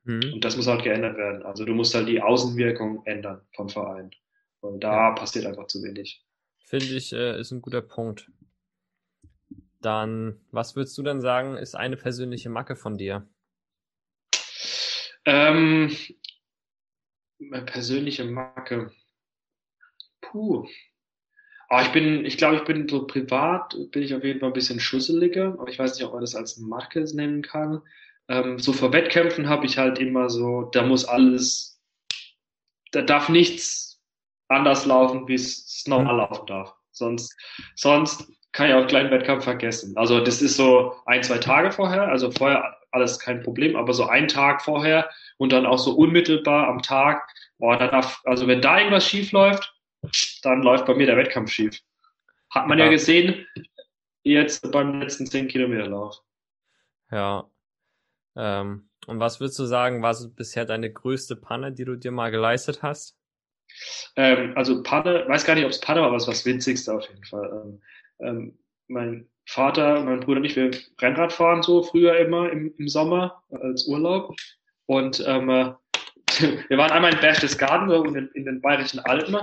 Mhm. 0.05 0.35
Und 0.35 0.45
das 0.45 0.57
muss 0.57 0.67
halt 0.67 0.85
geändert 0.85 1.17
werden. 1.17 1.43
Also 1.43 1.65
du 1.65 1.75
musst 1.75 1.95
halt 1.95 2.09
die 2.09 2.23
Außenwirkung 2.23 3.03
ändern 3.05 3.43
vom 3.55 3.69
Verein. 3.69 4.11
Und 4.61 4.81
da 4.81 5.09
ja. 5.09 5.11
passiert 5.13 5.47
einfach 5.47 5.67
zu 5.67 5.83
wenig. 5.83 6.25
Finde 6.65 6.87
ich, 6.87 7.13
äh, 7.13 7.39
ist 7.41 7.53
ein 7.53 7.63
guter 7.63 7.83
Punkt. 7.83 8.31
Dann, 9.81 10.41
was 10.51 10.77
würdest 10.77 10.97
du 10.99 11.03
dann 11.03 11.21
sagen, 11.21 11.57
ist 11.57 11.75
eine 11.75 11.97
persönliche 11.97 12.51
Macke 12.51 12.77
von 12.77 12.97
dir? 12.97 13.29
Ähm, 15.25 15.95
meine 17.39 17.65
persönliche 17.65 18.25
Marke. 18.25 18.93
Puh. 20.21 20.67
Aber 21.69 21.83
ich 21.83 21.93
bin, 21.93 22.25
ich 22.25 22.39
glaube, 22.39 22.57
ich 22.57 22.65
bin 22.65 22.89
so 22.89 23.07
privat, 23.07 23.77
bin 23.91 24.03
ich 24.03 24.15
auf 24.15 24.23
jeden 24.23 24.39
Fall 24.41 24.51
ein 24.51 24.55
bisschen 24.55 24.79
schusseliger, 24.79 25.57
aber 25.59 25.69
ich 25.69 25.79
weiß 25.79 25.95
nicht, 25.95 26.07
ob 26.07 26.13
man 26.13 26.21
das 26.21 26.37
als 26.37 26.59
Marke 26.59 27.05
nennen 27.15 27.43
kann. 27.43 27.83
Ähm, 28.29 28.59
so 28.59 28.73
vor 28.73 28.93
Wettkämpfen 28.93 29.49
habe 29.49 29.67
ich 29.67 29.79
halt 29.79 29.99
immer 29.99 30.31
so, 30.31 30.63
da 30.73 30.85
muss 30.85 31.05
alles, 31.05 31.81
da 32.93 33.03
darf 33.03 33.29
nichts 33.29 34.01
anders 34.49 34.87
laufen, 34.87 35.27
wie 35.27 35.35
es 35.35 35.85
normal 35.87 36.15
mhm. 36.15 36.19
laufen 36.21 36.47
darf. 36.47 36.75
Sonst, 36.93 37.37
sonst 37.75 38.31
kann 38.57 38.71
ich 38.71 38.75
auch 38.75 38.87
gleich 38.87 39.03
einen 39.03 39.11
Wettkampf 39.11 39.45
vergessen. 39.45 39.95
Also 39.99 40.19
das 40.19 40.41
ist 40.41 40.57
so 40.57 40.95
ein, 41.05 41.23
zwei 41.23 41.37
Tage 41.37 41.71
vorher, 41.71 42.09
also 42.09 42.31
vorher 42.31 42.79
alles 42.91 43.19
kein 43.19 43.43
Problem, 43.43 43.77
aber 43.77 43.93
so 43.93 44.07
einen 44.07 44.29
Tag 44.29 44.63
vorher 44.63 45.11
und 45.37 45.53
dann 45.53 45.67
auch 45.67 45.77
so 45.77 45.95
unmittelbar 45.95 46.67
am 46.67 46.81
Tag, 46.81 47.29
boah, 47.59 47.77
da 47.77 47.89
darf, 47.89 48.23
also 48.25 48.47
wenn 48.47 48.63
da 48.63 48.79
irgendwas 48.79 49.07
schief 49.07 49.31
läuft, 49.33 49.75
dann 50.43 50.63
läuft 50.63 50.87
bei 50.87 50.95
mir 50.95 51.05
der 51.05 51.19
Wettkampf 51.19 51.51
schief. 51.51 51.79
Hat 52.49 52.67
man 52.67 52.79
ja, 52.79 52.87
ja 52.87 52.91
gesehen, 52.91 53.47
jetzt 54.23 54.73
beim 54.73 55.03
letzten 55.03 55.27
10 55.27 55.49
Kilometer 55.49 55.89
Lauf. 55.89 56.23
Ja. 57.11 57.51
Ähm, 58.37 58.89
und 59.07 59.21
was 59.21 59.39
würdest 59.39 59.59
du 59.59 59.67
sagen, 59.67 60.01
war 60.01 60.15
so 60.15 60.31
bisher 60.31 60.65
deine 60.65 60.91
größte 60.91 61.37
Panne, 61.37 61.73
die 61.73 61.85
du 61.85 61.97
dir 61.97 62.11
mal 62.11 62.31
geleistet 62.31 62.83
hast? 62.83 63.19
Ähm, 64.17 64.55
also 64.57 64.83
Panne, 64.83 65.27
weiß 65.29 65.45
gar 65.45 65.57
nicht, 65.57 65.67
ob 65.67 65.73
es 65.73 65.81
Panne 65.81 66.01
war, 66.01 66.07
aber 66.07 66.17
es 66.17 66.27
war 66.27 66.33
das 66.33 66.47
Winzigste 66.47 66.95
auf 66.95 67.07
jeden 67.07 67.25
Fall. 67.25 67.51
Ähm, 67.53 67.83
ähm, 68.21 68.59
mein 68.89 69.29
Vater, 69.47 70.03
mein 70.03 70.21
Bruder 70.21 70.41
und 70.41 70.45
ich, 70.45 70.57
wir 70.57 70.71
Rennrad 71.01 71.33
fahren 71.33 71.63
so 71.63 71.83
früher 71.83 72.17
immer 72.19 72.51
im, 72.51 72.75
im 72.79 72.89
Sommer 72.89 73.43
als 73.51 73.87
Urlaub. 73.87 74.35
Und 74.87 75.23
ähm, 75.27 75.49
wir 76.69 76.79
waren 76.79 76.91
einmal 76.91 77.13
in 77.13 77.21
Berchtesgaden, 77.21 77.89
so 77.89 78.05
in, 78.05 78.29
in 78.35 78.45
den 78.45 78.61
Bayerischen 78.61 79.01
Alpen. 79.01 79.37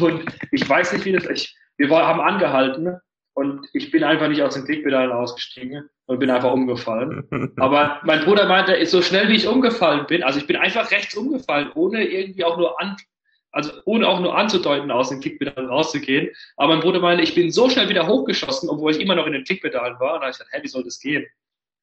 Und 0.00 0.24
ich 0.52 0.68
weiß 0.68 0.92
nicht, 0.92 1.04
wie 1.04 1.12
das, 1.12 1.28
ich, 1.28 1.56
wir 1.76 1.90
haben 1.90 2.20
angehalten 2.20 2.96
und 3.34 3.66
ich 3.72 3.90
bin 3.90 4.04
einfach 4.04 4.28
nicht 4.28 4.42
aus 4.42 4.54
den 4.54 4.64
Klickpedalen 4.64 5.10
ausgestiegen 5.10 5.88
und 6.06 6.20
bin 6.20 6.30
einfach 6.30 6.52
umgefallen. 6.52 7.26
Aber 7.56 8.00
mein 8.04 8.24
Bruder 8.24 8.46
meinte, 8.46 8.84
so 8.86 9.02
schnell 9.02 9.28
wie 9.28 9.36
ich 9.36 9.48
umgefallen 9.48 10.06
bin, 10.06 10.22
also 10.22 10.38
ich 10.38 10.46
bin 10.46 10.56
einfach 10.56 10.90
rechts 10.92 11.16
umgefallen, 11.16 11.72
ohne 11.74 12.04
irgendwie 12.04 12.44
auch 12.44 12.56
nur 12.56 12.80
an, 12.80 12.96
also 13.54 13.72
ohne 13.84 14.08
auch 14.08 14.20
nur 14.20 14.36
anzudeuten, 14.36 14.90
aus 14.90 15.10
den 15.10 15.20
Klickpedalen 15.20 15.68
rauszugehen. 15.68 16.28
Aber 16.56 16.74
mein 16.74 16.82
Bruder 16.82 17.00
meinte, 17.00 17.22
ich 17.22 17.34
bin 17.34 17.52
so 17.52 17.70
schnell 17.70 17.88
wieder 17.88 18.06
hochgeschossen, 18.06 18.68
obwohl 18.68 18.90
ich 18.90 19.00
immer 19.00 19.14
noch 19.14 19.26
in 19.26 19.32
den 19.32 19.44
Klickpedalen 19.44 19.98
war. 20.00 20.14
Und 20.14 20.20
da 20.20 20.26
habe 20.26 20.30
ich 20.30 20.38
gesagt, 20.38 20.52
hä, 20.52 20.60
wie 20.62 20.68
soll 20.68 20.82
das 20.82 20.98
gehen? 20.98 21.24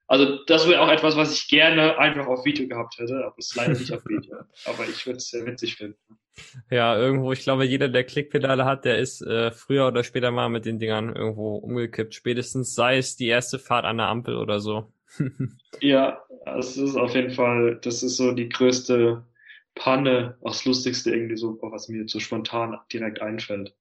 Also 0.08 0.44
das 0.46 0.68
wäre 0.68 0.82
auch 0.82 0.90
etwas, 0.90 1.16
was 1.16 1.34
ich 1.34 1.48
gerne 1.48 1.98
einfach 1.98 2.28
auf 2.28 2.44
Video 2.44 2.68
gehabt 2.68 2.98
hätte, 3.00 3.24
aber 3.26 3.36
es 3.38 3.52
ist 3.52 3.56
leider 3.56 3.72
nicht 3.72 3.94
auf 3.94 4.06
Video. 4.06 4.40
Aber 4.66 4.84
ich 4.84 5.06
würde 5.06 5.18
es 5.18 5.30
sehr 5.30 5.46
witzig 5.46 5.78
finden. 5.78 5.98
Ja, 6.70 6.98
irgendwo, 6.98 7.32
ich 7.32 7.44
glaube, 7.44 7.64
jeder, 7.64 7.88
der 7.88 8.04
Klickpedale 8.04 8.66
hat, 8.66 8.84
der 8.84 8.98
ist 8.98 9.22
äh, 9.22 9.52
früher 9.52 9.88
oder 9.88 10.04
später 10.04 10.32
mal 10.32 10.50
mit 10.50 10.66
den 10.66 10.80
Dingern 10.80 11.16
irgendwo 11.16 11.56
umgekippt. 11.56 12.14
Spätestens 12.14 12.76
sei 12.76 12.98
es 12.98 13.16
die 13.16 13.28
erste 13.28 13.58
Fahrt 13.58 13.86
an 13.86 14.00
der 14.00 14.08
Ampel 14.08 14.36
oder 14.36 14.60
so. 14.60 14.92
ja, 15.80 16.22
das 16.44 16.76
ist 16.76 16.98
auf 16.98 17.16
jeden 17.16 17.32
Fall, 17.32 17.80
das 17.82 18.04
ist 18.04 18.18
so 18.18 18.34
die 18.34 18.50
größte 18.50 19.24
Panne, 19.76 20.38
auch 20.42 20.52
das 20.52 20.66
Lustigste 20.66 21.12
irgendwie 21.12 21.38
so, 21.38 21.58
was 21.62 21.88
mir 21.88 22.08
so 22.08 22.20
spontan 22.20 22.78
direkt 22.92 23.22
einfällt. 23.22 23.76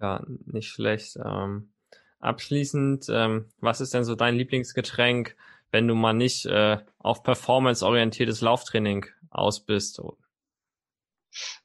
Ja, 0.00 0.24
nicht 0.46 0.68
schlecht. 0.68 1.16
Ähm, 1.24 1.72
abschließend, 2.20 3.06
ähm, 3.10 3.46
was 3.60 3.80
ist 3.80 3.94
denn 3.94 4.04
so 4.04 4.14
dein 4.14 4.36
Lieblingsgetränk, 4.36 5.36
wenn 5.70 5.88
du 5.88 5.94
mal 5.94 6.12
nicht 6.12 6.46
äh, 6.46 6.78
auf 6.98 7.22
performance-orientiertes 7.22 8.40
Lauftraining 8.40 9.06
aus 9.30 9.64
bist? 9.64 10.00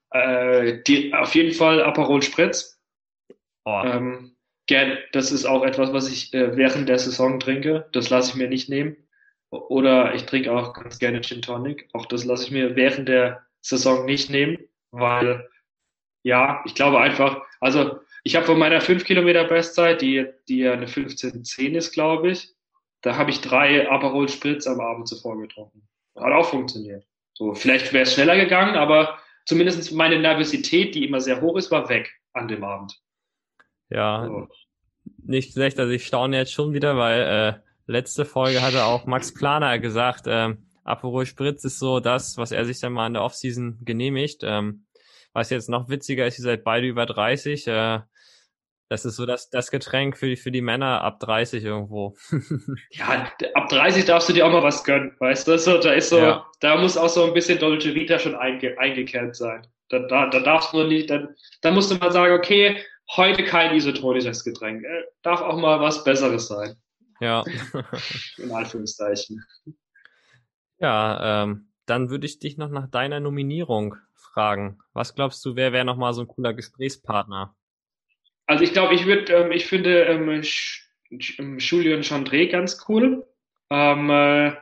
Äh, 0.09 0.81
die, 0.83 1.13
auf 1.13 1.33
jeden 1.35 1.53
Fall 1.53 1.81
Aperol 1.81 2.21
Spritz. 2.21 2.79
Oh. 3.65 3.81
Ähm, 3.85 4.35
gern, 4.65 4.97
das 5.11 5.31
ist 5.31 5.45
auch 5.45 5.63
etwas, 5.63 5.93
was 5.93 6.11
ich 6.11 6.33
äh, 6.33 6.57
während 6.57 6.89
der 6.89 6.99
Saison 6.99 7.39
trinke. 7.39 7.87
Das 7.93 8.09
lasse 8.09 8.31
ich 8.31 8.35
mir 8.35 8.49
nicht 8.49 8.69
nehmen. 8.69 8.97
Oder 9.53 10.15
ich 10.15 10.25
trinke 10.25 10.51
auch 10.51 10.73
ganz 10.73 10.99
gerne 10.99 11.21
Gin 11.21 11.41
Tonic. 11.41 11.87
Auch 11.93 12.05
das 12.07 12.25
lasse 12.25 12.45
ich 12.45 12.51
mir 12.51 12.75
während 12.75 13.07
der 13.07 13.45
Saison 13.61 14.05
nicht 14.05 14.29
nehmen, 14.29 14.57
weil 14.91 15.47
ja, 16.23 16.63
ich 16.65 16.75
glaube 16.75 16.99
einfach, 16.99 17.41
also 17.59 17.99
ich 18.23 18.35
habe 18.35 18.45
von 18.45 18.57
meiner 18.57 18.81
5 18.81 19.03
Kilometer 19.03 19.43
Bestzeit, 19.43 20.01
die, 20.01 20.25
die 20.47 20.59
ja 20.59 20.73
eine 20.73 20.87
15,10 20.87 21.75
ist, 21.75 21.91
glaube 21.91 22.31
ich, 22.31 22.49
da 23.01 23.17
habe 23.17 23.31
ich 23.31 23.41
drei 23.41 23.89
Aperol 23.89 24.29
Spritz 24.29 24.65
am 24.65 24.79
Abend 24.79 25.07
zuvor 25.07 25.37
getrunken. 25.37 25.87
Hat 26.15 26.31
auch 26.31 26.49
funktioniert. 26.49 27.05
So, 27.33 27.53
vielleicht 27.53 27.91
wäre 27.91 28.03
es 28.03 28.13
schneller 28.13 28.37
gegangen, 28.37 28.75
aber 28.75 29.19
zumindest 29.45 29.91
meine 29.91 30.19
Nervosität, 30.19 30.95
die 30.95 31.05
immer 31.05 31.19
sehr 31.19 31.41
hoch 31.41 31.57
ist, 31.57 31.69
war 31.69 31.89
weg 31.89 32.11
an 32.31 32.47
dem 32.47 32.63
Abend. 32.63 32.97
Ja, 33.89 34.25
so. 34.25 34.47
Nicht 35.25 35.53
schlecht, 35.53 35.79
also 35.79 35.91
ich 35.91 36.05
staune 36.07 36.37
jetzt 36.37 36.53
schon 36.53 36.73
wieder, 36.73 36.97
weil 36.97 37.21
äh, 37.21 37.72
letzte 37.85 38.25
Folge 38.25 38.61
hatte 38.61 38.85
auch 38.85 39.05
Max 39.05 39.33
Planer 39.33 39.79
gesagt, 39.79 40.27
äh, 40.27 40.55
Aperol 40.83 41.25
Spritz 41.25 41.63
ist 41.63 41.79
so 41.79 41.99
das, 41.99 42.37
was 42.37 42.51
er 42.51 42.65
sich 42.65 42.79
dann 42.79 42.93
mal 42.93 43.07
in 43.07 43.13
der 43.13 43.23
Offseason 43.23 43.79
genehmigt. 43.83 44.41
Ähm, 44.43 44.85
was 45.33 45.49
jetzt 45.49 45.69
noch 45.69 45.89
witziger 45.89 46.27
ist, 46.27 46.37
ihr 46.39 46.43
seid 46.43 46.63
beide 46.63 46.87
über 46.87 47.05
30. 47.05 47.67
Äh, 47.67 47.99
das 48.89 49.05
ist 49.05 49.15
so 49.15 49.25
das, 49.25 49.49
das 49.49 49.71
Getränk 49.71 50.17
für 50.17 50.27
die, 50.27 50.35
für 50.35 50.51
die 50.51 50.61
Männer 50.61 51.01
ab 51.01 51.19
30 51.19 51.63
irgendwo. 51.63 52.15
ja, 52.91 53.31
ab 53.55 53.69
30 53.69 54.05
darfst 54.05 54.29
du 54.29 54.33
dir 54.33 54.45
auch 54.45 54.51
mal 54.51 54.61
was 54.61 54.83
gönnen, 54.83 55.15
weißt 55.19 55.47
du? 55.47 55.57
So, 55.57 55.79
da 55.79 55.93
ist 55.93 56.09
so, 56.09 56.19
ja. 56.19 56.45
da 56.59 56.77
muss 56.77 56.97
auch 56.97 57.09
so 57.09 57.25
ein 57.25 57.33
bisschen 57.33 57.57
Dolce 57.57 57.95
Vita 57.95 58.19
schon 58.19 58.35
einge, 58.35 58.77
eingekehrt 58.77 59.35
sein. 59.35 59.65
Da, 59.89 59.99
da, 59.99 60.29
da 60.29 60.39
darfst 60.41 60.73
du 60.73 60.83
nicht, 60.83 61.09
dann, 61.09 61.29
dann 61.61 61.73
musst 61.73 61.89
du 61.89 61.95
mal 61.95 62.11
sagen, 62.11 62.35
okay, 62.35 62.77
heute 63.15 63.43
kein 63.43 63.75
isotonisches 63.75 64.43
Getränk. 64.43 64.83
Äh, 64.83 65.03
darf 65.23 65.41
auch 65.41 65.57
mal 65.57 65.79
was 65.79 66.03
Besseres 66.03 66.47
sein. 66.47 66.75
Ja. 67.23 67.45
In 68.37 68.51
Anführungszeichen. 68.51 69.45
Ja, 70.77 71.43
ähm, 71.43 71.69
dann 71.85 72.09
würde 72.09 72.25
ich 72.25 72.39
dich 72.39 72.57
noch 72.57 72.69
nach 72.69 72.89
deiner 72.89 73.21
Nominierung 73.21 73.95
fragen. 74.13 74.79
Was 74.91 75.15
glaubst 75.15 75.45
du, 75.45 75.55
wer 75.55 75.71
wäre 75.71 75.85
noch 75.85 75.95
mal 75.95 76.13
so 76.13 76.21
ein 76.21 76.27
cooler 76.27 76.53
Gesprächspartner? 76.53 77.55
Also 78.45 78.65
ich 78.65 78.73
glaube, 78.73 78.93
ich 78.93 79.05
würde, 79.05 79.31
ähm, 79.31 79.51
ich 79.53 79.67
finde 79.67 80.03
ähm, 80.03 80.43
ähm 81.37 81.59
Julian 81.59 82.01
Chandré 82.01 82.51
ganz 82.51 82.83
cool. 82.89 83.25
Ähm, 83.69 84.09
äh, 84.09 84.53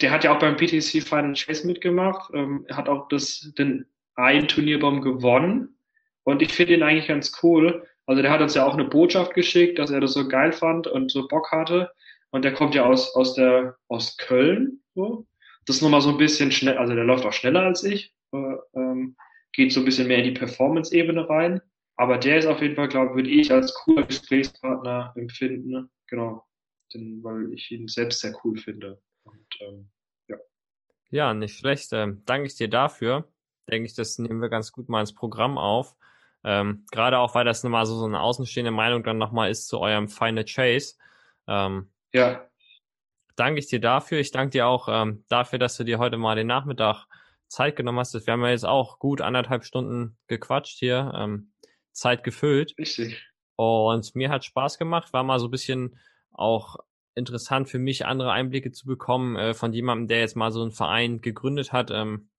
der 0.00 0.10
hat 0.10 0.24
ja 0.24 0.34
auch 0.34 0.40
beim 0.40 0.56
PTC 0.56 1.04
Final 1.06 1.34
Chase 1.34 1.64
mitgemacht. 1.64 2.32
Ähm, 2.34 2.64
er 2.66 2.76
hat 2.76 2.88
auch 2.88 3.06
das, 3.06 3.52
den 3.56 3.86
einen 4.16 4.48
Turnierbaum 4.48 5.00
gewonnen. 5.00 5.76
Und 6.24 6.42
ich 6.42 6.52
finde 6.52 6.74
ihn 6.74 6.82
eigentlich 6.82 7.06
ganz 7.06 7.40
cool. 7.44 7.86
Also 8.10 8.22
der 8.22 8.32
hat 8.32 8.40
uns 8.40 8.54
ja 8.54 8.66
auch 8.66 8.74
eine 8.74 8.86
Botschaft 8.86 9.34
geschickt, 9.34 9.78
dass 9.78 9.92
er 9.92 10.00
das 10.00 10.14
so 10.14 10.26
geil 10.26 10.50
fand 10.50 10.88
und 10.88 11.12
so 11.12 11.28
Bock 11.28 11.52
hatte. 11.52 11.92
Und 12.30 12.44
der 12.44 12.52
kommt 12.52 12.74
ja 12.74 12.84
aus, 12.84 13.14
aus 13.14 13.34
der, 13.34 13.76
aus 13.86 14.16
Köln, 14.16 14.82
so. 14.96 15.28
Das 15.64 15.76
ist 15.76 15.82
nochmal 15.82 16.00
so 16.00 16.08
ein 16.08 16.18
bisschen 16.18 16.50
schnell, 16.50 16.76
also 16.76 16.92
der 16.92 17.04
läuft 17.04 17.24
auch 17.24 17.32
schneller 17.32 17.62
als 17.62 17.84
ich, 17.84 18.12
äh, 18.32 18.56
ähm, 18.74 19.16
geht 19.52 19.72
so 19.72 19.78
ein 19.78 19.84
bisschen 19.84 20.08
mehr 20.08 20.18
in 20.18 20.24
die 20.24 20.32
Performance-Ebene 20.40 21.28
rein. 21.28 21.60
Aber 21.94 22.18
der 22.18 22.38
ist 22.38 22.46
auf 22.46 22.60
jeden 22.60 22.74
Fall, 22.74 22.88
glaube 22.88 23.10
ich, 23.10 23.14
würde 23.14 23.30
ich 23.30 23.52
als 23.52 23.72
cooler 23.74 24.02
Gesprächspartner 24.02 25.12
empfinden. 25.14 25.88
Genau. 26.08 26.44
Denn, 26.92 27.22
weil 27.22 27.52
ich 27.52 27.70
ihn 27.70 27.86
selbst 27.86 28.22
sehr 28.22 28.34
cool 28.42 28.58
finde. 28.58 29.00
Und, 29.22 29.46
ähm, 29.60 29.88
ja. 30.26 30.36
ja, 31.10 31.32
nicht 31.32 31.58
schlecht. 31.58 31.92
Ähm, 31.92 32.24
danke 32.26 32.48
ich 32.48 32.56
dir 32.56 32.66
dafür. 32.66 33.28
Denke 33.70 33.86
ich, 33.86 33.94
das 33.94 34.18
nehmen 34.18 34.42
wir 34.42 34.48
ganz 34.48 34.72
gut 34.72 34.88
mal 34.88 34.98
ins 34.98 35.14
Programm 35.14 35.58
auf. 35.58 35.94
Ähm, 36.44 36.84
Gerade 36.90 37.18
auch, 37.18 37.34
weil 37.34 37.44
das 37.44 37.62
nochmal 37.62 37.86
so, 37.86 37.96
so 37.96 38.06
eine 38.06 38.20
außenstehende 38.20 38.70
Meinung 38.70 39.02
dann 39.02 39.18
nochmal 39.18 39.50
ist 39.50 39.68
zu 39.68 39.78
eurem 39.80 40.08
Final 40.08 40.44
Chase. 40.44 40.94
Ähm, 41.46 41.90
ja. 42.12 42.46
Danke 43.36 43.60
ich 43.60 43.68
dir 43.68 43.80
dafür. 43.80 44.18
Ich 44.18 44.30
danke 44.30 44.52
dir 44.52 44.66
auch 44.66 44.88
ähm, 44.90 45.24
dafür, 45.28 45.58
dass 45.58 45.76
du 45.76 45.84
dir 45.84 45.98
heute 45.98 46.16
mal 46.16 46.36
den 46.36 46.46
Nachmittag 46.46 47.06
Zeit 47.48 47.76
genommen 47.76 47.98
hast. 47.98 48.14
Wir 48.14 48.32
haben 48.32 48.42
ja 48.42 48.50
jetzt 48.50 48.66
auch 48.66 48.98
gut 48.98 49.20
anderthalb 49.20 49.64
Stunden 49.64 50.16
gequatscht 50.28 50.78
hier. 50.78 51.12
Ähm, 51.14 51.52
Zeit 51.92 52.24
gefüllt. 52.24 52.74
Richtig. 52.78 53.26
Und 53.56 54.14
mir 54.14 54.30
hat 54.30 54.44
Spaß 54.44 54.78
gemacht, 54.78 55.12
war 55.12 55.22
mal 55.22 55.38
so 55.38 55.48
ein 55.48 55.50
bisschen 55.50 55.98
auch 56.32 56.76
interessant 57.14 57.68
für 57.68 57.78
mich, 57.78 58.06
andere 58.06 58.32
Einblicke 58.32 58.72
zu 58.72 58.86
bekommen 58.86 59.36
äh, 59.36 59.54
von 59.54 59.72
jemandem, 59.72 60.08
der 60.08 60.20
jetzt 60.20 60.36
mal 60.36 60.50
so 60.50 60.62
einen 60.62 60.70
Verein 60.70 61.20
gegründet 61.20 61.72
hat, 61.72 61.90
ähm, 61.90 62.30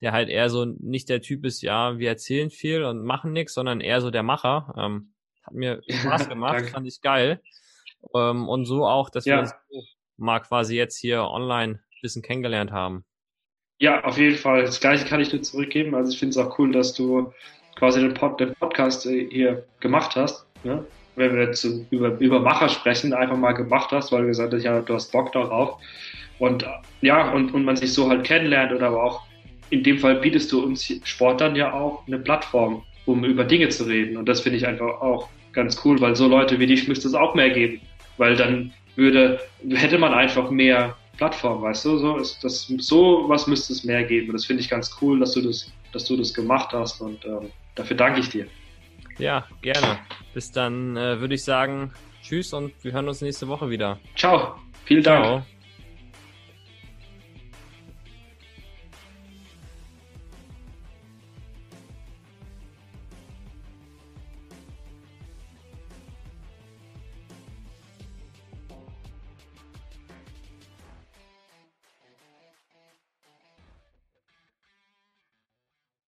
der 0.00 0.12
halt 0.12 0.28
eher 0.28 0.50
so 0.50 0.64
nicht 0.64 1.08
der 1.08 1.22
Typ 1.22 1.44
ist, 1.44 1.62
ja, 1.62 1.98
wir 1.98 2.08
erzählen 2.08 2.50
viel 2.50 2.84
und 2.84 3.04
machen 3.04 3.32
nichts, 3.32 3.54
sondern 3.54 3.80
eher 3.80 4.00
so 4.00 4.10
der 4.10 4.22
Macher. 4.22 4.74
Ähm, 4.76 5.12
hat 5.42 5.54
mir 5.54 5.80
Spaß 5.88 6.28
gemacht, 6.28 6.66
fand 6.70 6.86
ich 6.86 7.00
geil. 7.00 7.40
Ähm, 8.14 8.48
und 8.48 8.66
so 8.66 8.86
auch, 8.86 9.10
dass 9.10 9.24
ja. 9.24 9.38
wir 9.38 9.46
so 9.46 9.82
mal 10.16 10.40
quasi 10.40 10.76
jetzt 10.76 10.98
hier 10.98 11.22
online 11.22 11.74
ein 11.74 12.00
bisschen 12.02 12.22
kennengelernt 12.22 12.72
haben. 12.72 13.04
Ja, 13.78 14.04
auf 14.04 14.16
jeden 14.16 14.36
Fall. 14.36 14.62
Das 14.62 14.80
gleiche 14.80 15.06
kann 15.06 15.20
ich 15.20 15.28
dir 15.28 15.42
zurückgeben. 15.42 15.94
Also 15.94 16.12
ich 16.12 16.18
finde 16.18 16.30
es 16.30 16.38
auch 16.38 16.58
cool, 16.58 16.72
dass 16.72 16.94
du 16.94 17.32
quasi 17.76 18.00
den, 18.00 18.14
Pod, 18.14 18.40
den 18.40 18.54
Podcast 18.54 19.06
äh, 19.06 19.28
hier 19.30 19.66
gemacht 19.80 20.16
hast. 20.16 20.46
Ne? 20.64 20.84
Wenn 21.14 21.34
wir 21.34 21.44
jetzt 21.44 21.64
über, 21.90 22.18
über 22.18 22.40
Macher 22.40 22.68
sprechen, 22.68 23.12
einfach 23.12 23.36
mal 23.36 23.52
gemacht 23.52 23.90
hast, 23.92 24.12
weil 24.12 24.22
du 24.22 24.28
gesagt 24.28 24.54
hast, 24.54 24.62
ja, 24.62 24.80
du 24.80 24.94
hast 24.94 25.12
Bock 25.12 25.32
darauf. 25.32 25.78
Und 26.38 26.62
äh, 26.62 26.68
ja, 27.02 27.32
und, 27.32 27.52
und 27.52 27.64
man 27.64 27.76
sich 27.76 27.92
so 27.92 28.08
halt 28.08 28.24
kennenlernt 28.24 28.72
oder 28.72 28.88
aber 28.88 29.02
auch 29.02 29.25
in 29.70 29.82
dem 29.82 29.98
Fall 29.98 30.16
bietest 30.16 30.52
du 30.52 30.62
uns 30.62 30.92
Sportlern 31.04 31.56
ja 31.56 31.72
auch 31.72 32.06
eine 32.06 32.18
Plattform, 32.18 32.82
um 33.04 33.24
über 33.24 33.44
Dinge 33.44 33.68
zu 33.68 33.84
reden. 33.84 34.16
Und 34.16 34.28
das 34.28 34.40
finde 34.40 34.58
ich 34.58 34.66
einfach 34.66 35.00
auch 35.00 35.28
ganz 35.52 35.80
cool, 35.84 36.00
weil 36.00 36.14
so 36.16 36.28
Leute 36.28 36.58
wie 36.58 36.66
dich 36.66 36.88
müsste 36.88 37.08
es 37.08 37.14
auch 37.14 37.34
mehr 37.34 37.50
geben. 37.50 37.80
Weil 38.18 38.36
dann 38.36 38.72
würde, 38.94 39.40
hätte 39.70 39.98
man 39.98 40.14
einfach 40.14 40.50
mehr 40.50 40.96
Plattform, 41.16 41.62
weißt 41.62 41.84
du, 41.84 41.98
so 41.98 42.16
ist 42.16 42.42
das, 42.42 42.66
so 42.78 43.24
was 43.26 43.46
müsste 43.46 43.72
es 43.72 43.84
mehr 43.84 44.04
geben. 44.04 44.28
Und 44.28 44.34
das 44.34 44.46
finde 44.46 44.62
ich 44.62 44.68
ganz 44.68 44.96
cool, 45.00 45.20
dass 45.20 45.32
du 45.32 45.42
das, 45.42 45.72
dass 45.92 46.04
du 46.04 46.16
das 46.16 46.32
gemacht 46.32 46.72
hast 46.72 47.00
und 47.00 47.24
ähm, 47.24 47.50
Dafür 47.76 47.96
danke 47.96 48.20
ich 48.20 48.30
dir. 48.30 48.46
Ja, 49.18 49.46
gerne. 49.62 49.98
Bis 50.34 50.50
dann 50.50 50.96
äh, 50.96 51.20
würde 51.20 51.34
ich 51.34 51.44
sagen, 51.44 51.92
tschüss 52.22 52.52
und 52.52 52.72
wir 52.82 52.92
hören 52.92 53.06
uns 53.08 53.20
nächste 53.20 53.46
Woche 53.46 53.70
wieder. 53.70 53.98
Ciao. 54.16 54.56
Vielen 54.84 55.04
Dank. 55.04 55.24
Ciao. 55.24 55.55